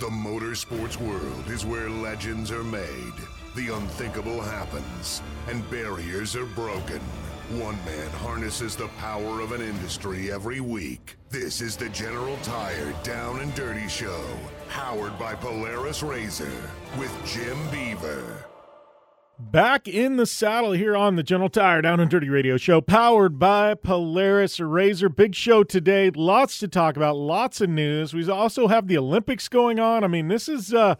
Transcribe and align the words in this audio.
The 0.00 0.06
motorsports 0.06 0.96
world 1.00 1.48
is 1.48 1.64
where 1.64 1.88
legends 1.88 2.50
are 2.50 2.64
made, 2.64 3.14
the 3.54 3.72
unthinkable 3.74 4.40
happens, 4.40 5.22
and 5.48 5.68
barriers 5.70 6.34
are 6.34 6.46
broken. 6.46 6.98
One 7.50 7.76
man 7.84 8.10
harnesses 8.10 8.74
the 8.74 8.88
power 8.98 9.40
of 9.40 9.52
an 9.52 9.62
industry 9.62 10.32
every 10.32 10.60
week. 10.60 11.16
This 11.30 11.60
is 11.60 11.76
the 11.76 11.90
General 11.90 12.36
Tire 12.38 12.92
Down 13.04 13.38
and 13.38 13.54
Dirty 13.54 13.86
Show, 13.86 14.24
powered 14.68 15.16
by 15.16 15.36
Polaris 15.36 16.02
Razor, 16.02 16.70
with 16.98 17.12
Jim 17.24 17.56
Beaver. 17.70 18.43
Back 19.36 19.88
in 19.88 20.16
the 20.16 20.26
saddle 20.26 20.72
here 20.72 20.96
on 20.96 21.16
the 21.16 21.24
General 21.24 21.48
Tire 21.48 21.82
Down 21.82 21.98
and 21.98 22.08
Dirty 22.08 22.28
Radio 22.28 22.56
Show, 22.56 22.80
powered 22.80 23.36
by 23.36 23.74
Polaris 23.74 24.60
Razor. 24.60 25.08
Big 25.08 25.34
show 25.34 25.64
today. 25.64 26.10
Lots 26.10 26.60
to 26.60 26.68
talk 26.68 26.96
about, 26.96 27.16
lots 27.16 27.60
of 27.60 27.68
news. 27.68 28.14
We 28.14 28.30
also 28.30 28.68
have 28.68 28.86
the 28.86 28.96
Olympics 28.96 29.48
going 29.48 29.80
on. 29.80 30.04
I 30.04 30.06
mean, 30.06 30.28
this 30.28 30.48
is. 30.48 30.72
Uh, 30.72 30.94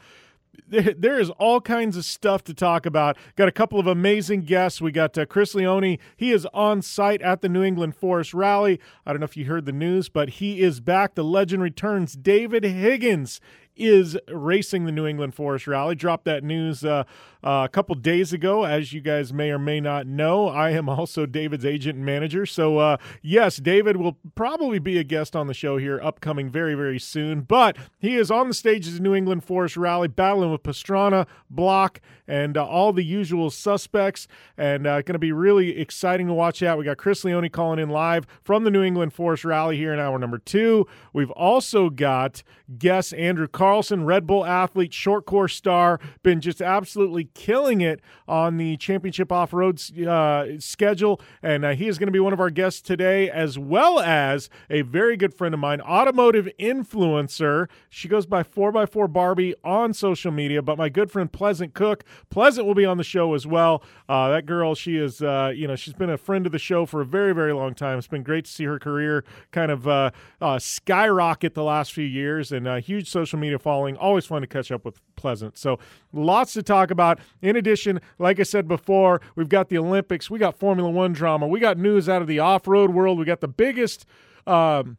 there 0.69 1.19
is 1.19 1.31
all 1.31 1.61
kinds 1.61 1.97
of 1.97 2.05
stuff 2.05 2.43
to 2.45 2.55
talk 2.55 2.87
about. 2.87 3.17
Got 3.37 3.49
a 3.49 3.53
couple 3.53 3.79
of 3.79 3.87
amazing 3.87 4.43
guests. 4.43 4.81
We 4.81 4.93
got 4.93 5.17
uh, 5.19 5.27
Chris 5.27 5.55
Leone. 5.55 5.99
He 6.17 6.33
is 6.33 6.47
on 6.55 6.81
site 6.83 7.23
at 7.23 7.41
the 7.41 7.49
New 7.49 7.63
England 7.63 7.97
Forest 7.97 8.35
Rally. 8.35 8.81
I 9.05 9.13
don't 9.13 9.21
know 9.21 9.25
if 9.25 9.37
you 9.37 9.45
heard 9.47 9.67
the 9.67 9.73
news, 9.73 10.09
but 10.09 10.31
he 10.31 10.61
is 10.61 10.81
back. 10.81 11.15
The 11.15 11.25
legend 11.25 11.63
returns. 11.63 12.15
David 12.15 12.65
Higgins 12.65 13.41
is 13.77 14.17
racing 14.29 14.85
the 14.85 14.93
New 14.93 15.07
England 15.07 15.35
Forest 15.35 15.67
Rally. 15.67 15.95
Dropped 15.95 16.25
that 16.25 16.45
news 16.45 16.85
uh, 16.85 17.05
uh, 17.45 17.65
a 17.65 17.69
couple 17.69 17.95
days 17.95 18.33
ago. 18.33 18.65
As 18.65 18.93
you 18.93 19.01
guys 19.01 19.33
may 19.33 19.51
or 19.51 19.59
may 19.59 19.81
not 19.81 20.07
know, 20.07 20.49
I 20.49 20.71
am 20.71 20.89
also 20.89 21.27
David's 21.27 21.65
agent 21.65 21.97
and 21.97 22.07
manager. 22.07 22.47
So, 22.47 22.79
uh, 22.79 22.97
yes, 23.23 23.59
David 23.59 23.99
will 23.99 24.17
probably 24.35 24.79
be 24.79 24.99
a 24.99 25.05
guest 25.05 25.37
on 25.37 25.47
the 25.47 25.55
show 25.55 25.77
here 25.77 26.01
upcoming 26.03 26.49
very, 26.49 26.75
very 26.75 26.99
soon. 26.99 27.43
But 27.43 27.77
he 27.99 28.17
is 28.17 28.31
on 28.31 28.49
the 28.49 28.55
stages 28.55 28.95
of 28.95 29.01
New 29.03 29.15
England 29.15 29.45
Forest 29.45 29.77
Rally, 29.77 30.09
battling 30.09 30.51
with 30.51 30.63
Pastrana, 30.63 31.27
Block, 31.51 32.01
and 32.27 32.57
uh, 32.57 32.65
all 32.65 32.93
the 32.93 33.05
usual 33.05 33.51
suspects. 33.51 34.27
And 34.57 34.87
uh, 34.87 35.03
going 35.03 35.13
to 35.13 35.19
be 35.19 35.33
really 35.33 35.79
exciting 35.79 36.27
to 36.29 36.35
watch 36.35 36.63
out. 36.63 36.79
We 36.79 36.85
got 36.87 36.97
Chris 36.97 37.25
Leone 37.25 37.51
calling 37.51 37.79
in 37.79 37.91
live 37.91 38.27
from 38.43 38.65
the 38.65 38.71
New 38.71 38.83
England 38.83 39.13
Forest 39.13 39.45
Rally 39.45 39.77
here 39.77 39.93
in 39.93 40.01
hour 40.01 40.19
number 40.19 40.39
two. 40.39 40.87
We've 41.13 41.31
also 41.33 41.91
got 41.91 42.43
guest 42.79 43.13
Andrew 43.15 43.49
Carlson, 43.49 44.07
Red 44.07 44.27
Bull 44.27 44.47
athlete, 44.47 44.95
short 44.95 45.27
course 45.27 45.55
star, 45.55 46.01
been 46.23 46.41
just 46.41 46.63
absolutely 46.63 47.25
killing 47.35 47.81
it 47.81 48.01
on 48.27 48.57
the 48.57 48.77
championship 48.77 49.31
off 49.31 49.53
road 49.53 49.81
uh, 50.01 50.59
schedule. 50.59 51.21
And 51.43 51.65
uh, 51.65 51.71
he 51.71 51.89
is 51.89 51.99
going 51.99 52.07
to 52.07 52.13
be 52.13 52.21
one 52.21 52.33
of 52.33 52.41
our 52.41 52.51
guests 52.51 52.81
today, 52.81 53.29
as 53.31 53.59
well 53.59 54.01
as 54.01 54.49
a 54.71 54.83
very 54.83 55.17
good 55.17 55.35
friend 55.35 55.53
of 55.53 55.61
mine, 55.61 55.81
automotive 55.81 56.49
influencer. 56.59 57.69
She 57.91 58.09
goes 58.09 58.27
by 58.27 58.43
4x4 58.43 59.13
Barbie 59.13 59.55
on 59.63 59.93
social 59.93 60.33
media, 60.33 60.63
but 60.63 60.79
my 60.79 60.89
good 60.89 61.11
friend 61.11 61.31
Pleasant 61.31 61.75
Cook. 61.75 62.05
Pleasant 62.31 62.67
will 62.67 62.75
be 62.75 62.87
on 62.87 62.97
the 62.97 63.05
show 63.05 63.35
as 63.35 63.47
well. 63.47 63.83
Uh, 64.09 64.31
that 64.31 64.47
girl, 64.47 64.75
she 64.75 64.97
is, 64.97 65.21
uh, 65.21 65.53
you 65.55 65.67
know, 65.67 65.77
she's 65.77 65.95
been 65.95 66.11
a 66.11 66.19
friend 66.19 66.47
of 66.47 66.53
the 66.53 66.59
show 66.59 66.87
for 66.87 67.01
a 67.01 67.07
very, 67.07 67.35
very 67.35 67.53
long 67.53 67.75
time. 67.75 67.99
It's 67.99 68.07
been 68.07 68.23
great 68.23 68.45
to 68.47 68.51
see 68.51 68.65
her 68.65 68.79
career 68.79 69.25
kind 69.51 69.71
of 69.71 69.87
uh, 69.87 70.11
uh, 70.41 70.59
skyrocket 70.59 71.55
the 71.55 71.65
last 71.65 71.93
few 71.93 72.05
years 72.05 72.53
and 72.53 72.67
a 72.67 72.81
huge 72.81 73.11
social 73.11 73.39
media 73.39 73.59
following. 73.59 73.97
Always 73.97 74.27
fun 74.27 74.43
to 74.43 74.47
catch 74.47 74.71
up 74.71 74.85
with 74.85 75.01
Pleasant. 75.17 75.57
So 75.57 75.79
lots 76.13 76.53
to 76.55 76.63
talk 76.63 76.91
about. 76.91 77.19
In 77.43 77.57
addition, 77.57 78.01
like 78.19 78.41
I 78.41 78.45
said 78.45 78.69
before, 78.69 79.21
we've 79.37 79.49
got 79.49 79.69
the 79.69 79.79
Olympics, 79.79 80.31
we 80.31 80.39
got 80.39 80.59
Formula 80.59 80.91
One 80.91 81.13
drama, 81.13 81.47
we 81.47 81.61
got 81.61 81.79
news 81.79 82.09
out 82.09 82.23
of 82.23 82.29
the 82.29 82.39
off 82.39 82.67
road 82.67 82.91
world, 82.91 83.19
we 83.19 83.25
got 83.25 83.41
the 83.41 83.49
biggest. 83.49 84.07
Um, 84.47 84.99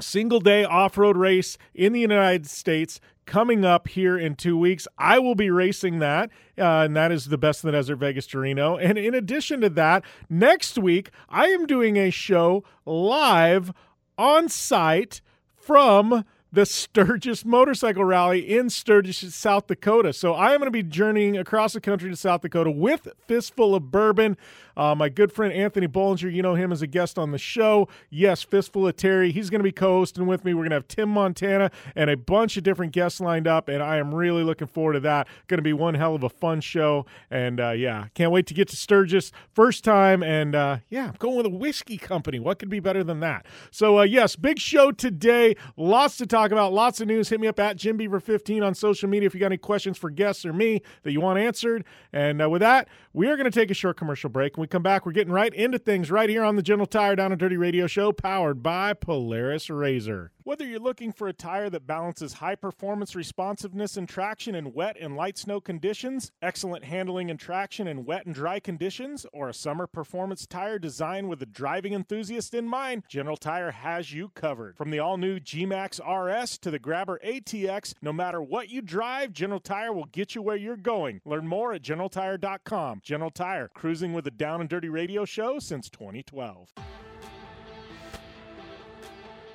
single 0.00 0.40
day 0.40 0.64
off 0.64 0.98
road 0.98 1.16
race 1.16 1.56
in 1.74 1.92
the 1.92 2.00
United 2.00 2.46
States 2.46 3.00
coming 3.26 3.64
up 3.64 3.88
here 3.88 4.18
in 4.18 4.34
two 4.34 4.56
weeks. 4.56 4.86
I 4.98 5.18
will 5.18 5.34
be 5.34 5.50
racing 5.50 5.98
that, 6.00 6.30
uh, 6.58 6.82
and 6.82 6.96
that 6.96 7.12
is 7.12 7.26
the 7.26 7.38
best 7.38 7.64
in 7.64 7.68
the 7.68 7.72
desert 7.72 7.96
Vegas 7.96 8.26
to 8.28 8.38
Reno. 8.38 8.76
And 8.76 8.98
in 8.98 9.14
addition 9.14 9.60
to 9.62 9.70
that, 9.70 10.04
next 10.28 10.78
week 10.78 11.10
I 11.28 11.46
am 11.46 11.66
doing 11.66 11.96
a 11.96 12.10
show 12.10 12.64
live 12.84 13.72
on 14.18 14.48
site 14.48 15.20
from 15.54 16.24
the 16.54 16.64
Sturgis 16.64 17.44
Motorcycle 17.44 18.04
Rally 18.04 18.38
in 18.40 18.70
Sturgis, 18.70 19.34
South 19.34 19.66
Dakota. 19.66 20.12
So 20.12 20.34
I 20.34 20.52
am 20.52 20.60
going 20.60 20.66
to 20.66 20.70
be 20.70 20.84
journeying 20.84 21.36
across 21.36 21.72
the 21.72 21.80
country 21.80 22.08
to 22.10 22.16
South 22.16 22.42
Dakota 22.42 22.70
with 22.70 23.08
Fistful 23.26 23.74
of 23.74 23.90
Bourbon. 23.90 24.36
Uh, 24.76 24.94
my 24.94 25.08
good 25.08 25.32
friend 25.32 25.52
Anthony 25.52 25.86
Bollinger, 25.86 26.32
you 26.32 26.42
know 26.42 26.54
him 26.54 26.72
as 26.72 26.82
a 26.82 26.86
guest 26.86 27.18
on 27.18 27.30
the 27.30 27.38
show. 27.38 27.88
Yes, 28.10 28.42
Fistful 28.42 28.86
of 28.88 28.96
Terry. 28.96 29.30
He's 29.30 29.50
going 29.50 29.60
to 29.60 29.64
be 29.64 29.72
co 29.72 29.98
hosting 29.98 30.26
with 30.26 30.44
me. 30.44 30.54
We're 30.54 30.62
going 30.62 30.70
to 30.70 30.76
have 30.76 30.88
Tim 30.88 31.08
Montana 31.08 31.70
and 31.94 32.10
a 32.10 32.16
bunch 32.16 32.56
of 32.56 32.64
different 32.64 32.92
guests 32.92 33.20
lined 33.20 33.46
up, 33.46 33.68
and 33.68 33.82
I 33.82 33.98
am 33.98 34.14
really 34.14 34.42
looking 34.42 34.66
forward 34.66 34.94
to 34.94 35.00
that. 35.00 35.28
Going 35.46 35.58
to 35.58 35.62
be 35.62 35.72
one 35.72 35.94
hell 35.94 36.14
of 36.14 36.24
a 36.24 36.28
fun 36.28 36.60
show. 36.60 37.06
And 37.30 37.60
uh, 37.60 37.70
yeah, 37.70 38.06
can't 38.14 38.32
wait 38.32 38.46
to 38.48 38.54
get 38.54 38.68
to 38.68 38.76
Sturgis. 38.76 39.30
First 39.52 39.84
time, 39.84 40.22
and 40.22 40.54
uh, 40.54 40.78
yeah, 40.88 41.08
I'm 41.08 41.16
going 41.18 41.36
with 41.36 41.46
a 41.46 41.50
whiskey 41.50 41.96
company. 41.96 42.40
What 42.40 42.58
could 42.58 42.70
be 42.70 42.80
better 42.80 43.04
than 43.04 43.20
that? 43.20 43.46
So, 43.70 44.00
uh, 44.00 44.02
yes, 44.02 44.34
big 44.36 44.58
show 44.58 44.90
today. 44.90 45.56
Lots 45.76 46.16
to 46.16 46.26
talk 46.26 46.43
about, 46.52 46.72
lots 46.72 47.00
of 47.00 47.08
news. 47.08 47.28
Hit 47.28 47.40
me 47.40 47.46
up 47.46 47.58
at 47.58 47.76
Jim 47.76 47.96
Beaver 47.96 48.20
15 48.20 48.62
on 48.62 48.74
social 48.74 49.08
media 49.08 49.26
if 49.26 49.34
you 49.34 49.40
got 49.40 49.46
any 49.46 49.56
questions 49.56 49.98
for 49.98 50.10
guests 50.10 50.44
or 50.44 50.52
me 50.52 50.82
that 51.02 51.12
you 51.12 51.20
want 51.20 51.38
answered. 51.38 51.84
And 52.12 52.42
uh, 52.42 52.48
with 52.48 52.60
that, 52.60 52.88
we 53.12 53.28
are 53.28 53.36
going 53.36 53.50
to 53.50 53.58
take 53.58 53.70
a 53.70 53.74
short 53.74 53.96
commercial 53.96 54.30
break. 54.30 54.56
When 54.56 54.62
we 54.62 54.68
come 54.68 54.82
back, 54.82 55.06
we're 55.06 55.12
getting 55.12 55.32
right 55.32 55.54
into 55.54 55.78
things 55.78 56.10
right 56.10 56.28
here 56.28 56.44
on 56.44 56.56
the 56.56 56.62
General 56.62 56.86
Tire 56.86 57.16
Down 57.16 57.32
and 57.32 57.38
Dirty 57.38 57.56
Radio 57.56 57.86
Show, 57.86 58.12
powered 58.12 58.62
by 58.62 58.92
Polaris 58.92 59.70
Razor. 59.70 60.32
Whether 60.46 60.66
you're 60.66 60.78
looking 60.78 61.10
for 61.10 61.26
a 61.26 61.32
tire 61.32 61.70
that 61.70 61.86
balances 61.86 62.34
high 62.34 62.54
performance 62.54 63.16
responsiveness 63.16 63.96
and 63.96 64.06
traction 64.06 64.54
in 64.54 64.74
wet 64.74 64.98
and 65.00 65.16
light 65.16 65.38
snow 65.38 65.58
conditions, 65.58 66.32
excellent 66.42 66.84
handling 66.84 67.30
and 67.30 67.40
traction 67.40 67.88
in 67.88 68.04
wet 68.04 68.26
and 68.26 68.34
dry 68.34 68.60
conditions, 68.60 69.24
or 69.32 69.48
a 69.48 69.54
summer 69.54 69.86
performance 69.86 70.46
tire 70.46 70.78
designed 70.78 71.30
with 71.30 71.38
the 71.38 71.46
driving 71.46 71.94
enthusiast 71.94 72.52
in 72.52 72.68
mind, 72.68 73.04
General 73.08 73.38
Tire 73.38 73.70
has 73.70 74.12
you 74.12 74.28
covered. 74.34 74.76
From 74.76 74.90
the 74.90 74.98
all 74.98 75.16
new 75.16 75.40
G 75.40 75.64
Max 75.64 75.98
RS 75.98 76.33
to 76.34 76.70
the 76.70 76.80
Grabber 76.80 77.20
ATX, 77.24 77.94
no 78.02 78.12
matter 78.12 78.42
what 78.42 78.68
you 78.68 78.82
drive, 78.82 79.32
General 79.32 79.60
Tire 79.60 79.92
will 79.92 80.06
get 80.06 80.34
you 80.34 80.42
where 80.42 80.56
you're 80.56 80.76
going. 80.76 81.20
Learn 81.24 81.46
more 81.46 81.72
at 81.72 81.82
generaltire.com. 81.82 83.02
General 83.04 83.30
Tire, 83.30 83.68
cruising 83.68 84.12
with 84.12 84.26
a 84.26 84.32
down 84.32 84.60
and 84.60 84.68
dirty 84.68 84.88
radio 84.88 85.24
show 85.24 85.60
since 85.60 85.88
2012. 85.88 86.72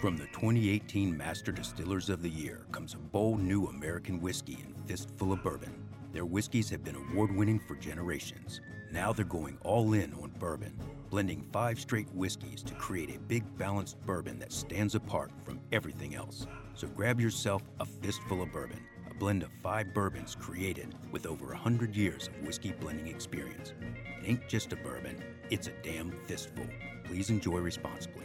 From 0.00 0.16
the 0.16 0.24
2018 0.28 1.14
Master 1.14 1.52
Distillers 1.52 2.08
of 2.08 2.22
the 2.22 2.30
Year 2.30 2.64
comes 2.72 2.94
a 2.94 2.96
bold 2.96 3.38
new 3.38 3.66
American 3.66 4.18
whiskey 4.18 4.56
and 4.64 4.74
fistful 4.88 5.30
of 5.30 5.42
bourbon. 5.42 5.74
Their 6.14 6.24
whiskeys 6.24 6.70
have 6.70 6.82
been 6.82 6.96
award 6.96 7.36
winning 7.36 7.60
for 7.60 7.74
generations. 7.74 8.62
Now 8.90 9.12
they're 9.12 9.26
going 9.26 9.58
all 9.62 9.92
in 9.92 10.14
on 10.14 10.32
bourbon, 10.38 10.72
blending 11.10 11.46
five 11.52 11.78
straight 11.78 12.08
whiskeys 12.14 12.62
to 12.62 12.72
create 12.76 13.14
a 13.14 13.18
big 13.18 13.44
balanced 13.58 14.00
bourbon 14.06 14.38
that 14.38 14.54
stands 14.54 14.94
apart 14.94 15.32
from 15.44 15.60
everything 15.70 16.14
else. 16.14 16.46
So 16.72 16.86
grab 16.86 17.20
yourself 17.20 17.60
a 17.78 17.84
fistful 17.84 18.40
of 18.40 18.50
bourbon, 18.50 18.80
a 19.10 19.12
blend 19.12 19.42
of 19.42 19.50
five 19.62 19.92
bourbons 19.92 20.34
created 20.34 20.94
with 21.12 21.26
over 21.26 21.48
100 21.48 21.94
years 21.94 22.28
of 22.28 22.46
whiskey 22.46 22.72
blending 22.72 23.08
experience. 23.08 23.74
It 24.22 24.26
ain't 24.26 24.48
just 24.48 24.72
a 24.72 24.76
bourbon, 24.76 25.22
it's 25.50 25.66
a 25.66 25.72
damn 25.82 26.10
fistful. 26.26 26.64
Please 27.04 27.28
enjoy 27.28 27.58
responsibly. 27.58 28.24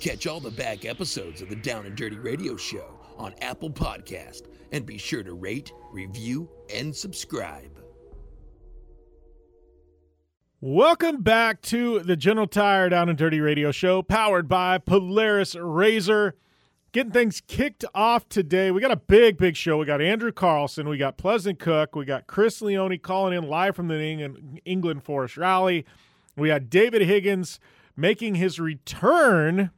Catch 0.00 0.28
all 0.28 0.38
the 0.38 0.52
back 0.52 0.84
episodes 0.84 1.42
of 1.42 1.48
the 1.48 1.56
Down 1.56 1.84
and 1.84 1.96
Dirty 1.96 2.18
Radio 2.18 2.56
Show 2.56 3.00
on 3.16 3.34
Apple 3.40 3.68
Podcast 3.68 4.42
and 4.70 4.86
be 4.86 4.96
sure 4.96 5.24
to 5.24 5.34
rate, 5.34 5.72
review, 5.90 6.48
and 6.72 6.94
subscribe. 6.94 7.82
Welcome 10.60 11.22
back 11.22 11.62
to 11.62 11.98
the 11.98 12.14
General 12.14 12.46
Tire 12.46 12.88
Down 12.88 13.08
and 13.08 13.18
Dirty 13.18 13.40
Radio 13.40 13.72
Show, 13.72 14.02
powered 14.02 14.48
by 14.48 14.78
Polaris 14.78 15.56
Razor. 15.56 16.36
Getting 16.92 17.12
things 17.12 17.42
kicked 17.48 17.84
off 17.92 18.28
today. 18.28 18.70
We 18.70 18.80
got 18.80 18.92
a 18.92 18.96
big, 18.96 19.36
big 19.36 19.56
show. 19.56 19.78
We 19.78 19.86
got 19.86 20.00
Andrew 20.00 20.30
Carlson, 20.30 20.88
we 20.88 20.96
got 20.96 21.18
Pleasant 21.18 21.58
Cook, 21.58 21.96
we 21.96 22.04
got 22.04 22.28
Chris 22.28 22.62
Leone 22.62 22.98
calling 22.98 23.36
in 23.36 23.48
live 23.48 23.74
from 23.74 23.88
the 23.88 24.60
England, 24.64 25.02
Forest 25.02 25.36
Rally. 25.36 25.84
We 26.36 26.50
had 26.50 26.70
David 26.70 27.02
Higgins 27.02 27.58
making 27.96 28.36
his 28.36 28.60
return 28.60 29.72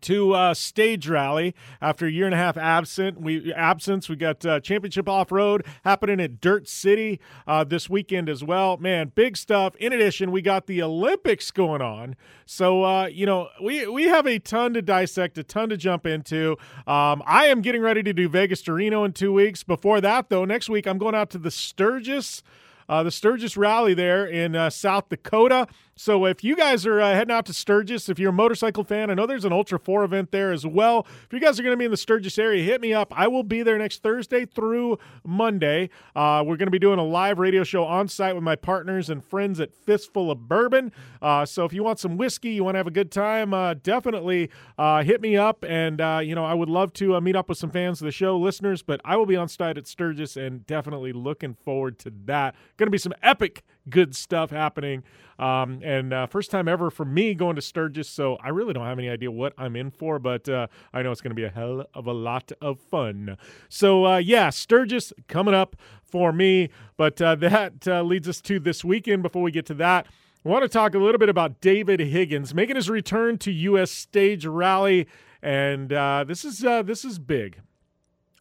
to 0.00 0.32
uh, 0.32 0.54
stage 0.54 1.08
rally 1.08 1.54
after 1.80 2.06
a 2.06 2.10
year 2.10 2.24
and 2.24 2.34
a 2.34 2.38
half 2.38 2.56
absent. 2.56 3.20
We 3.20 3.52
absence. 3.52 4.08
We 4.08 4.16
got 4.16 4.44
uh, 4.44 4.60
championship 4.60 5.08
off 5.08 5.30
road 5.30 5.64
happening 5.84 6.20
at 6.20 6.40
Dirt 6.40 6.68
City 6.68 7.20
uh, 7.46 7.64
this 7.64 7.90
weekend 7.90 8.28
as 8.28 8.42
well. 8.42 8.76
Man, 8.78 9.12
big 9.14 9.36
stuff. 9.36 9.76
In 9.76 9.92
addition, 9.92 10.30
we 10.30 10.42
got 10.42 10.66
the 10.66 10.82
Olympics 10.82 11.50
going 11.50 11.82
on. 11.82 12.16
So 12.46 12.84
uh, 12.84 13.06
you 13.06 13.26
know 13.26 13.48
we 13.62 13.86
we 13.86 14.04
have 14.04 14.26
a 14.26 14.38
ton 14.38 14.74
to 14.74 14.82
dissect, 14.82 15.38
a 15.38 15.44
ton 15.44 15.68
to 15.68 15.76
jump 15.76 16.06
into. 16.06 16.56
Um, 16.86 17.22
I 17.26 17.46
am 17.46 17.60
getting 17.60 17.82
ready 17.82 18.02
to 18.02 18.12
do 18.12 18.28
Vegas 18.28 18.62
to 18.62 18.72
Reno 18.72 19.04
in 19.04 19.12
two 19.12 19.32
weeks. 19.32 19.62
Before 19.62 20.00
that, 20.00 20.28
though, 20.28 20.44
next 20.44 20.68
week 20.68 20.86
I'm 20.86 20.98
going 20.98 21.14
out 21.14 21.30
to 21.30 21.38
the 21.38 21.50
Sturgis. 21.50 22.42
Uh, 22.88 23.02
the 23.02 23.10
Sturgis 23.10 23.56
Rally 23.56 23.94
there 23.94 24.26
in 24.26 24.54
uh, 24.54 24.68
South 24.68 25.08
Dakota. 25.08 25.66
So 25.94 26.24
if 26.24 26.42
you 26.42 26.56
guys 26.56 26.86
are 26.86 27.00
uh, 27.00 27.12
heading 27.12 27.34
out 27.34 27.44
to 27.46 27.52
Sturgis, 27.52 28.08
if 28.08 28.18
you're 28.18 28.30
a 28.30 28.32
motorcycle 28.32 28.82
fan, 28.82 29.10
I 29.10 29.14
know 29.14 29.26
there's 29.26 29.44
an 29.44 29.52
Ultra 29.52 29.78
4 29.78 30.04
event 30.04 30.30
there 30.30 30.50
as 30.50 30.66
well. 30.66 31.06
If 31.24 31.32
you 31.32 31.38
guys 31.38 31.60
are 31.60 31.62
going 31.62 31.74
to 31.74 31.76
be 31.76 31.84
in 31.84 31.90
the 31.90 31.98
Sturgis 31.98 32.38
area, 32.38 32.64
hit 32.64 32.80
me 32.80 32.94
up. 32.94 33.12
I 33.14 33.28
will 33.28 33.42
be 33.42 33.62
there 33.62 33.76
next 33.76 34.02
Thursday 34.02 34.46
through 34.46 34.98
Monday. 35.22 35.90
Uh, 36.16 36.42
we're 36.46 36.56
going 36.56 36.66
to 36.66 36.72
be 36.72 36.78
doing 36.78 36.98
a 36.98 37.04
live 37.04 37.38
radio 37.38 37.62
show 37.62 37.84
on 37.84 38.08
site 38.08 38.34
with 38.34 38.42
my 38.42 38.56
partners 38.56 39.10
and 39.10 39.22
friends 39.22 39.60
at 39.60 39.74
Fistful 39.74 40.30
of 40.30 40.48
Bourbon. 40.48 40.92
Uh, 41.20 41.44
so 41.44 41.66
if 41.66 41.74
you 41.74 41.84
want 41.84 41.98
some 41.98 42.16
whiskey, 42.16 42.50
you 42.50 42.64
want 42.64 42.74
to 42.74 42.78
have 42.78 42.86
a 42.86 42.90
good 42.90 43.10
time, 43.10 43.52
uh, 43.52 43.74
definitely 43.74 44.48
uh, 44.78 45.02
hit 45.02 45.20
me 45.20 45.36
up. 45.36 45.62
And, 45.68 46.00
uh, 46.00 46.20
you 46.24 46.34
know, 46.34 46.44
I 46.44 46.54
would 46.54 46.70
love 46.70 46.94
to 46.94 47.20
meet 47.20 47.36
up 47.36 47.50
with 47.50 47.58
some 47.58 47.70
fans 47.70 48.00
of 48.00 48.06
the 48.06 48.12
show, 48.12 48.38
listeners, 48.38 48.82
but 48.82 49.02
I 49.04 49.16
will 49.16 49.26
be 49.26 49.36
on 49.36 49.48
site 49.48 49.76
at 49.76 49.86
Sturgis 49.86 50.38
and 50.38 50.66
definitely 50.66 51.12
looking 51.12 51.52
forward 51.52 51.98
to 52.00 52.12
that. 52.24 52.54
Going 52.78 52.86
to 52.86 52.90
be 52.90 52.98
some 52.98 53.12
epic 53.22 53.62
good 53.88 54.14
stuff 54.14 54.50
happening. 54.50 55.02
Um, 55.38 55.80
and 55.82 56.12
uh, 56.12 56.26
first 56.26 56.50
time 56.50 56.68
ever 56.68 56.90
for 56.90 57.04
me 57.04 57.34
going 57.34 57.56
to 57.56 57.62
Sturgis, 57.62 58.08
so 58.08 58.36
I 58.36 58.50
really 58.50 58.72
don't 58.72 58.86
have 58.86 58.98
any 58.98 59.08
idea 59.08 59.30
what 59.30 59.54
I'm 59.58 59.74
in 59.74 59.90
for, 59.90 60.18
but 60.18 60.48
uh, 60.48 60.68
I 60.92 61.02
know 61.02 61.10
it's 61.10 61.20
going 61.20 61.30
to 61.30 61.36
be 61.36 61.44
a 61.44 61.50
hell 61.50 61.84
of 61.94 62.06
a 62.06 62.12
lot 62.12 62.52
of 62.60 62.78
fun. 62.78 63.36
So, 63.68 64.06
uh, 64.06 64.16
yeah, 64.18 64.50
Sturgis 64.50 65.12
coming 65.28 65.54
up 65.54 65.76
for 66.04 66.32
me, 66.32 66.68
but 66.96 67.20
uh, 67.20 67.34
that 67.36 67.88
uh, 67.88 68.02
leads 68.02 68.28
us 68.28 68.40
to 68.42 68.60
this 68.60 68.84
weekend. 68.84 69.22
Before 69.22 69.42
we 69.42 69.50
get 69.50 69.66
to 69.66 69.74
that, 69.74 70.06
I 70.44 70.48
want 70.48 70.62
to 70.62 70.68
talk 70.68 70.94
a 70.94 70.98
little 70.98 71.18
bit 71.18 71.28
about 71.28 71.60
David 71.60 71.98
Higgins 71.98 72.54
making 72.54 72.76
his 72.76 72.90
return 72.90 73.38
to 73.38 73.50
U.S. 73.50 73.90
Stage 73.90 74.46
Rally, 74.46 75.08
and 75.42 75.92
uh, 75.92 76.24
this 76.24 76.44
is 76.44 76.58
this 76.58 77.04
is 77.04 77.18
big. 77.18 77.60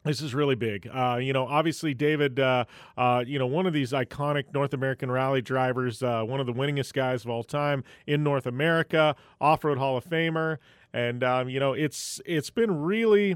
This 0.04 0.22
is 0.22 0.34
really 0.34 0.56
big. 0.56 0.90
Uh, 0.92 1.20
you 1.22 1.32
know, 1.32 1.46
obviously, 1.46 1.94
David, 1.94 2.40
uh, 2.40 2.66
uh, 2.98 3.24
you 3.26 3.38
know, 3.38 3.46
one 3.46 3.68
of 3.68 3.74
these 3.74 3.92
iconic 3.92 4.52
North 4.52 4.74
American 4.74 5.12
rally 5.12 5.44
drivers, 5.44 6.02
uh, 6.02 6.24
one 6.24 6.40
of 6.40 6.48
the 6.48 6.54
winningest 6.54 6.94
guys 6.94 7.24
of 7.24 7.30
all 7.30 7.44
time 7.44 7.84
in 8.08 8.24
North 8.24 8.48
America, 8.48 9.16
off 9.40 9.64
road 9.64 9.78
Hall 9.78 9.98
of 9.98 10.06
Famer. 10.06 10.58
And, 10.92 11.24
um, 11.24 11.50
you 11.50 11.60
know, 11.60 11.74
it's 11.74 12.20
it's 12.26 12.50
been 12.50 12.82
really 12.82 13.36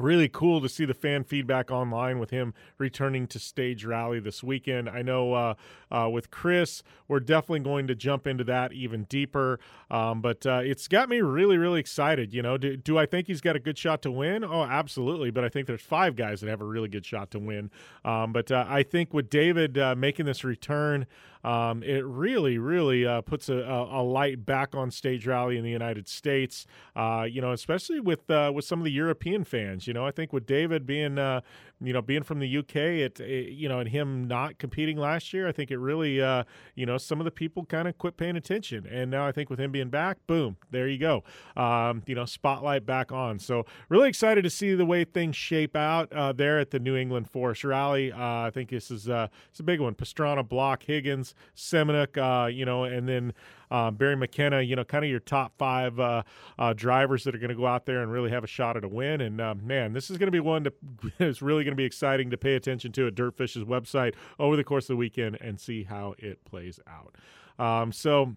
really 0.00 0.28
cool 0.28 0.60
to 0.60 0.68
see 0.68 0.84
the 0.84 0.94
fan 0.94 1.24
feedback 1.24 1.70
online 1.70 2.18
with 2.18 2.30
him 2.30 2.54
returning 2.78 3.26
to 3.28 3.38
stage 3.38 3.84
rally 3.84 4.20
this 4.20 4.42
weekend. 4.42 4.88
I 4.88 5.02
know 5.02 5.34
uh, 5.34 5.54
uh, 5.90 6.08
with 6.10 6.30
Chris, 6.30 6.82
we're 7.08 7.20
definitely 7.20 7.60
going 7.60 7.86
to 7.88 7.94
jump 7.94 8.26
into 8.26 8.44
that 8.44 8.72
even 8.72 9.04
deeper. 9.04 9.60
Um, 9.90 10.20
but 10.22 10.46
uh, 10.46 10.60
it's 10.62 10.88
got 10.88 11.08
me 11.08 11.20
really, 11.20 11.58
really 11.58 11.80
excited. 11.80 12.32
You 12.32 12.42
know, 12.42 12.56
do, 12.56 12.76
do, 12.76 12.98
I 12.98 13.06
think 13.06 13.26
he's 13.26 13.40
got 13.40 13.56
a 13.56 13.60
good 13.60 13.76
shot 13.76 14.02
to 14.02 14.10
win? 14.10 14.44
Oh, 14.44 14.62
absolutely. 14.62 15.30
But 15.30 15.44
I 15.44 15.48
think 15.48 15.66
there's 15.66 15.82
five 15.82 16.16
guys 16.16 16.40
that 16.40 16.48
have 16.48 16.60
a 16.60 16.66
really 16.66 16.88
good 16.88 17.04
shot 17.04 17.30
to 17.32 17.38
win. 17.38 17.70
Um, 18.04 18.32
but 18.32 18.50
uh, 18.50 18.64
I 18.68 18.82
think 18.82 19.12
with 19.12 19.28
David 19.28 19.76
uh, 19.76 19.94
making 19.96 20.26
this 20.26 20.44
return, 20.44 21.06
um, 21.42 21.82
it 21.82 22.04
really, 22.04 22.58
really 22.58 23.06
uh, 23.06 23.22
puts 23.22 23.48
a, 23.48 23.54
a, 23.54 24.02
light 24.02 24.44
back 24.44 24.74
on 24.74 24.90
stage 24.90 25.26
rally 25.26 25.56
in 25.56 25.64
the 25.64 25.70
United 25.70 26.06
States. 26.06 26.66
You 26.94 27.40
know, 27.40 27.52
especially 27.52 27.98
with 27.98 28.28
with 28.28 28.64
some 28.66 28.78
of 28.78 28.84
the 28.84 28.92
European 28.92 29.44
fans. 29.44 29.86
You 29.90 29.94
know, 29.94 30.06
I 30.06 30.12
think 30.12 30.32
with 30.32 30.46
David 30.46 30.86
being 30.86 31.18
uh, 31.18 31.40
you 31.82 31.92
know, 31.92 32.02
being 32.02 32.22
from 32.22 32.38
the 32.38 32.58
UK, 32.58 32.76
it, 32.76 33.20
it, 33.20 33.52
you 33.52 33.68
know, 33.68 33.78
and 33.78 33.88
him 33.88 34.28
not 34.28 34.58
competing 34.58 34.96
last 34.98 35.32
year, 35.32 35.48
I 35.48 35.52
think 35.52 35.70
it 35.70 35.78
really, 35.78 36.20
uh, 36.20 36.44
you 36.74 36.84
know, 36.84 36.98
some 36.98 37.20
of 37.20 37.24
the 37.24 37.30
people 37.30 37.64
kind 37.64 37.88
of 37.88 37.96
quit 37.96 38.16
paying 38.16 38.36
attention. 38.36 38.86
And 38.86 39.10
now 39.10 39.26
I 39.26 39.32
think 39.32 39.48
with 39.48 39.58
him 39.58 39.72
being 39.72 39.88
back, 39.88 40.18
boom, 40.26 40.56
there 40.70 40.88
you 40.88 40.98
go. 40.98 41.24
Um, 41.56 42.02
you 42.06 42.14
know, 42.14 42.24
spotlight 42.26 42.84
back 42.84 43.12
on. 43.12 43.38
So 43.38 43.64
really 43.88 44.08
excited 44.08 44.44
to 44.44 44.50
see 44.50 44.74
the 44.74 44.86
way 44.86 45.04
things 45.04 45.36
shape 45.36 45.74
out 45.74 46.12
uh, 46.12 46.32
there 46.32 46.58
at 46.58 46.70
the 46.70 46.78
New 46.78 46.96
England 46.96 47.30
Forest 47.30 47.64
Rally. 47.64 48.12
Uh, 48.12 48.18
I 48.18 48.50
think 48.52 48.70
this 48.70 48.90
is 48.90 49.08
uh, 49.08 49.28
it's 49.50 49.60
a 49.60 49.64
big 49.64 49.80
one. 49.80 49.94
Pastrana, 49.94 50.46
Block, 50.46 50.82
Higgins, 50.82 51.34
Semenuk, 51.56 52.18
uh, 52.18 52.46
you 52.46 52.64
know, 52.64 52.84
and 52.84 53.08
then 53.08 53.32
Um, 53.72 53.94
Barry 53.94 54.16
McKenna, 54.16 54.62
you 54.62 54.74
know, 54.74 54.82
kind 54.82 55.04
of 55.04 55.10
your 55.10 55.20
top 55.20 55.52
five 55.56 56.00
uh, 56.00 56.24
uh, 56.58 56.72
drivers 56.72 57.22
that 57.22 57.36
are 57.36 57.38
going 57.38 57.50
to 57.50 57.54
go 57.54 57.66
out 57.66 57.86
there 57.86 58.02
and 58.02 58.10
really 58.10 58.30
have 58.30 58.42
a 58.42 58.48
shot 58.48 58.76
at 58.76 58.82
a 58.82 58.88
win. 58.88 59.20
And 59.20 59.40
uh, 59.40 59.54
man, 59.54 59.92
this 59.92 60.10
is 60.10 60.18
going 60.18 60.26
to 60.26 60.32
be 60.32 60.40
one 60.40 60.64
that 60.64 60.74
is 61.20 61.40
really 61.40 61.62
going 61.62 61.69
to 61.72 61.76
be 61.76 61.84
exciting 61.84 62.30
to 62.30 62.36
pay 62.36 62.54
attention 62.54 62.92
to 62.92 63.06
at 63.06 63.14
Dirtfish's 63.14 63.64
website 63.64 64.14
over 64.38 64.56
the 64.56 64.64
course 64.64 64.84
of 64.84 64.88
the 64.88 64.96
weekend 64.96 65.38
and 65.40 65.60
see 65.60 65.84
how 65.84 66.14
it 66.18 66.44
plays 66.44 66.80
out. 66.86 67.16
Um, 67.64 67.92
so, 67.92 68.34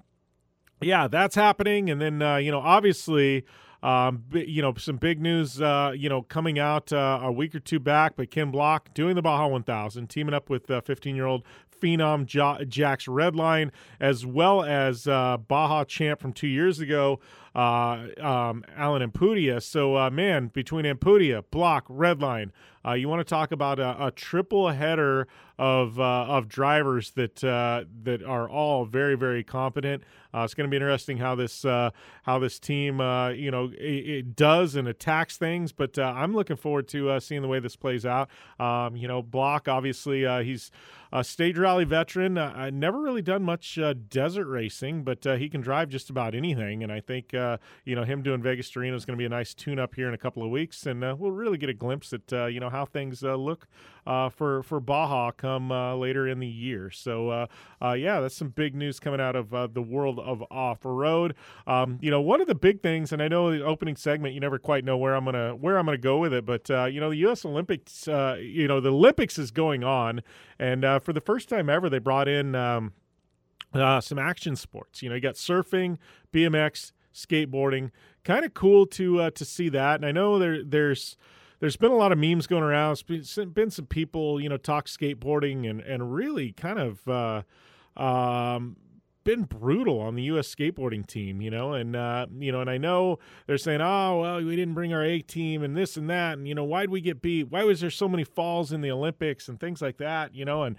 yeah, 0.81 1.07
that's 1.07 1.35
happening. 1.35 1.89
And 1.89 2.01
then, 2.01 2.21
uh, 2.21 2.37
you 2.37 2.51
know, 2.51 2.59
obviously, 2.59 3.45
um, 3.81 4.23
you 4.31 4.61
know, 4.61 4.73
some 4.77 4.97
big 4.97 5.21
news, 5.21 5.61
uh, 5.61 5.93
you 5.95 6.07
know, 6.09 6.21
coming 6.21 6.57
out 6.57 6.93
uh, 6.93 7.19
a 7.21 7.31
week 7.31 7.53
or 7.53 7.59
two 7.59 7.79
back, 7.79 8.13
but 8.15 8.31
Ken 8.31 8.49
Block 8.49 8.93
doing 8.93 9.15
the 9.15 9.21
Baja 9.21 9.47
1000, 9.47 10.09
teaming 10.09 10.33
up 10.33 10.49
with 10.49 10.67
15 10.67 11.15
year 11.15 11.25
old 11.25 11.43
phenom 11.83 12.25
jo- 12.25 12.63
Jax 12.67 13.05
Redline, 13.07 13.71
as 13.99 14.25
well 14.25 14.63
as 14.63 15.07
uh, 15.07 15.37
Baja 15.37 15.83
champ 15.83 16.21
from 16.21 16.31
two 16.33 16.47
years 16.47 16.79
ago, 16.79 17.19
uh, 17.55 18.07
um, 18.19 18.63
Alan 18.75 19.09
Ampudia. 19.09 19.61
So, 19.61 19.95
uh, 19.97 20.09
man, 20.09 20.47
between 20.47 20.85
Ampudia, 20.85 21.43
Block, 21.51 21.87
Redline, 21.87 22.51
uh, 22.85 22.93
you 22.93 23.07
want 23.07 23.21
to 23.21 23.23
talk 23.23 23.51
about 23.51 23.79
a, 23.79 24.07
a 24.07 24.11
triple 24.11 24.69
header 24.69 25.27
of 25.57 25.99
uh, 25.99 26.25
of 26.25 26.49
drivers 26.49 27.11
that 27.11 27.43
uh, 27.43 27.85
that 28.03 28.23
are 28.23 28.49
all 28.49 28.85
very 28.85 29.15
very 29.15 29.43
competent. 29.43 30.03
Uh, 30.33 30.41
it's 30.41 30.53
going 30.53 30.67
to 30.67 30.71
be 30.71 30.75
interesting 30.75 31.17
how 31.17 31.35
this 31.35 31.63
how 31.63 32.39
this 32.39 32.59
team 32.59 32.99
you 33.37 33.51
know 33.51 33.71
it, 33.77 34.09
it, 34.09 34.35
does 34.35 34.75
and 34.75 34.87
attacks 34.87 35.37
things. 35.37 35.71
But 35.71 35.97
I'm 35.97 36.33
looking 36.33 36.57
forward 36.57 36.87
to 36.89 37.19
seeing 37.19 37.41
the 37.41 37.47
way 37.47 37.59
this 37.59 37.75
plays 37.75 38.05
out. 38.05 38.29
Um, 38.59 38.97
you 38.97 39.07
know, 39.07 39.21
Block 39.21 39.67
obviously 39.67 40.25
he's 40.43 40.71
a 41.13 41.23
stage 41.23 41.57
rally 41.57 41.85
veteran. 41.85 42.37
Uh, 42.37 42.71
never 42.71 42.99
really 42.99 43.21
done 43.21 43.43
much 43.43 43.79
desert 44.09 44.47
racing, 44.47 45.03
but 45.03 45.23
he 45.23 45.47
can 45.47 45.61
drive 45.61 45.89
just 45.89 46.09
about 46.09 46.33
anything. 46.33 46.83
And 46.83 46.91
I 46.91 46.99
think 46.99 47.33
uh, 47.43 47.57
you 47.85 47.95
know 47.95 48.03
him 48.03 48.23
doing 48.23 48.41
Vegas 48.41 48.69
to 48.69 48.81
is 48.83 49.05
going 49.05 49.17
to 49.17 49.21
be 49.21 49.25
a 49.25 49.29
nice 49.29 49.53
tune-up 49.53 49.95
here 49.95 50.07
in 50.07 50.13
a 50.13 50.17
couple 50.17 50.43
of 50.43 50.49
weeks, 50.49 50.85
and 50.85 51.03
uh, 51.03 51.15
we'll 51.17 51.31
really 51.31 51.57
get 51.57 51.69
a 51.69 51.73
glimpse 51.73 52.13
at 52.13 52.31
uh, 52.31 52.45
you 52.45 52.59
know 52.59 52.69
how 52.69 52.85
things 52.85 53.21
look 53.21 53.67
for 54.05 54.63
for 54.63 54.79
Baja 54.79 55.31
come 55.31 55.69
later 55.99 56.27
in 56.27 56.39
the 56.39 56.47
year. 56.47 56.89
So 56.89 57.47
yeah, 57.81 58.19
that's 58.19 58.35
some 58.35 58.49
big 58.49 58.75
news 58.75 58.99
coming 58.99 59.19
out 59.19 59.35
of 59.35 59.73
the 59.73 59.81
world 59.81 60.19
of 60.19 60.43
off-road. 60.49 61.35
Um, 61.67 61.99
you 62.01 62.09
know, 62.09 62.21
one 62.21 62.41
of 62.41 62.47
the 62.47 62.55
big 62.55 62.81
things, 62.81 63.11
and 63.11 63.21
I 63.21 63.27
know 63.27 63.51
the 63.51 63.63
opening 63.63 63.95
segment, 63.95 64.33
you 64.33 64.39
never 64.39 64.59
quite 64.59 64.83
know 64.85 64.97
where 64.97 65.15
I'm 65.15 65.25
gonna 65.25 65.55
where 65.55 65.77
I'm 65.77 65.85
gonna 65.85 65.97
go 65.97 66.17
with 66.17 66.33
it, 66.33 66.45
but 66.45 66.69
you 66.69 66.99
know, 66.99 67.09
the 67.09 67.17
U.S. 67.17 67.45
Olympics, 67.45 68.07
you 68.07 68.67
know, 68.67 68.79
the 68.79 68.91
Olympics 68.91 69.37
is 69.37 69.51
going 69.51 69.83
on, 69.83 70.21
and 70.57 70.85
for 71.03 71.13
the 71.13 71.21
first 71.21 71.49
time 71.49 71.69
ever, 71.69 71.89
they 71.89 71.99
brought 71.99 72.27
in 72.27 72.55
um, 72.55 72.93
uh, 73.73 74.01
some 74.01 74.19
action 74.19 74.55
sports. 74.55 75.01
You 75.01 75.09
know, 75.09 75.15
you 75.15 75.21
got 75.21 75.35
surfing, 75.35 75.97
BMX, 76.31 76.91
skateboarding. 77.13 77.91
Kind 78.23 78.45
of 78.45 78.53
cool 78.53 78.85
to 78.87 79.21
uh, 79.21 79.29
to 79.31 79.45
see 79.45 79.69
that. 79.69 79.95
And 79.95 80.05
I 80.05 80.11
know 80.11 80.39
there 80.39 80.63
there's 80.63 81.17
there's 81.59 81.77
been 81.77 81.91
a 81.91 81.95
lot 81.95 82.11
of 82.11 82.17
memes 82.17 82.47
going 82.47 82.63
around. 82.63 83.01
It's 83.07 83.35
been 83.35 83.71
some 83.71 83.85
people, 83.85 84.41
you 84.41 84.49
know, 84.49 84.57
talk 84.57 84.87
skateboarding 84.87 85.69
and 85.69 85.81
and 85.81 86.13
really 86.13 86.51
kind 86.51 86.79
of 86.79 87.07
uh, 87.07 87.43
um, 88.01 88.77
been 89.23 89.43
brutal 89.43 89.99
on 89.99 90.15
the 90.15 90.23
U.S. 90.23 90.53
skateboarding 90.53 91.05
team, 91.07 91.41
you 91.41 91.49
know, 91.49 91.73
and 91.73 91.95
uh, 91.95 92.25
you 92.37 92.51
know, 92.51 92.61
and 92.61 92.69
I 92.69 92.77
know 92.77 93.19
they're 93.47 93.57
saying, 93.57 93.81
"Oh, 93.81 94.21
well, 94.21 94.43
we 94.43 94.55
didn't 94.55 94.73
bring 94.73 94.93
our 94.93 95.03
A 95.03 95.21
team 95.21 95.63
and 95.63 95.75
this 95.75 95.97
and 95.97 96.09
that, 96.09 96.37
and 96.37 96.47
you 96.47 96.55
know, 96.55 96.63
why'd 96.63 96.89
we 96.89 97.01
get 97.01 97.21
beat? 97.21 97.49
Why 97.49 97.63
was 97.63 97.81
there 97.81 97.89
so 97.89 98.07
many 98.07 98.23
falls 98.23 98.71
in 98.71 98.81
the 98.81 98.91
Olympics 98.91 99.47
and 99.47 99.59
things 99.59 99.81
like 99.81 99.97
that?" 99.97 100.35
You 100.35 100.45
know, 100.45 100.63
and 100.63 100.75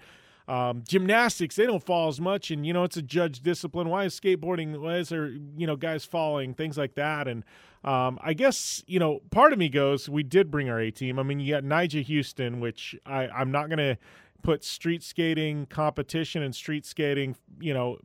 um, 0.47 0.83
gymnastics 0.87 1.55
they 1.55 1.65
don't 1.65 1.83
fall 1.83 2.07
as 2.07 2.21
much, 2.21 2.51
and 2.51 2.65
you 2.65 2.73
know, 2.73 2.83
it's 2.83 2.97
a 2.97 3.01
judge 3.01 3.41
discipline. 3.41 3.89
Why 3.89 4.05
is 4.05 4.19
skateboarding? 4.19 4.79
Why 4.79 4.97
is 4.97 5.09
there 5.09 5.27
you 5.27 5.65
know 5.67 5.75
guys 5.75 6.05
falling? 6.05 6.53
Things 6.53 6.77
like 6.77 6.95
that, 6.95 7.27
and 7.27 7.43
um, 7.83 8.19
I 8.21 8.33
guess 8.33 8.83
you 8.87 8.99
know, 8.99 9.21
part 9.31 9.53
of 9.53 9.59
me 9.59 9.69
goes, 9.69 10.07
we 10.07 10.23
did 10.23 10.51
bring 10.51 10.69
our 10.69 10.79
A 10.79 10.91
team. 10.91 11.17
I 11.19 11.23
mean, 11.23 11.39
you 11.39 11.53
got 11.53 11.63
Nyjah 11.63 12.05
Huston, 12.05 12.59
which 12.59 12.95
I, 13.05 13.27
I'm 13.27 13.51
not 13.51 13.69
going 13.69 13.79
to 13.79 13.97
put 14.43 14.63
street 14.63 15.01
skating 15.01 15.65
competition 15.65 16.43
and 16.43 16.53
street 16.53 16.85
skating, 16.85 17.35
you 17.59 17.73
know, 17.73 17.97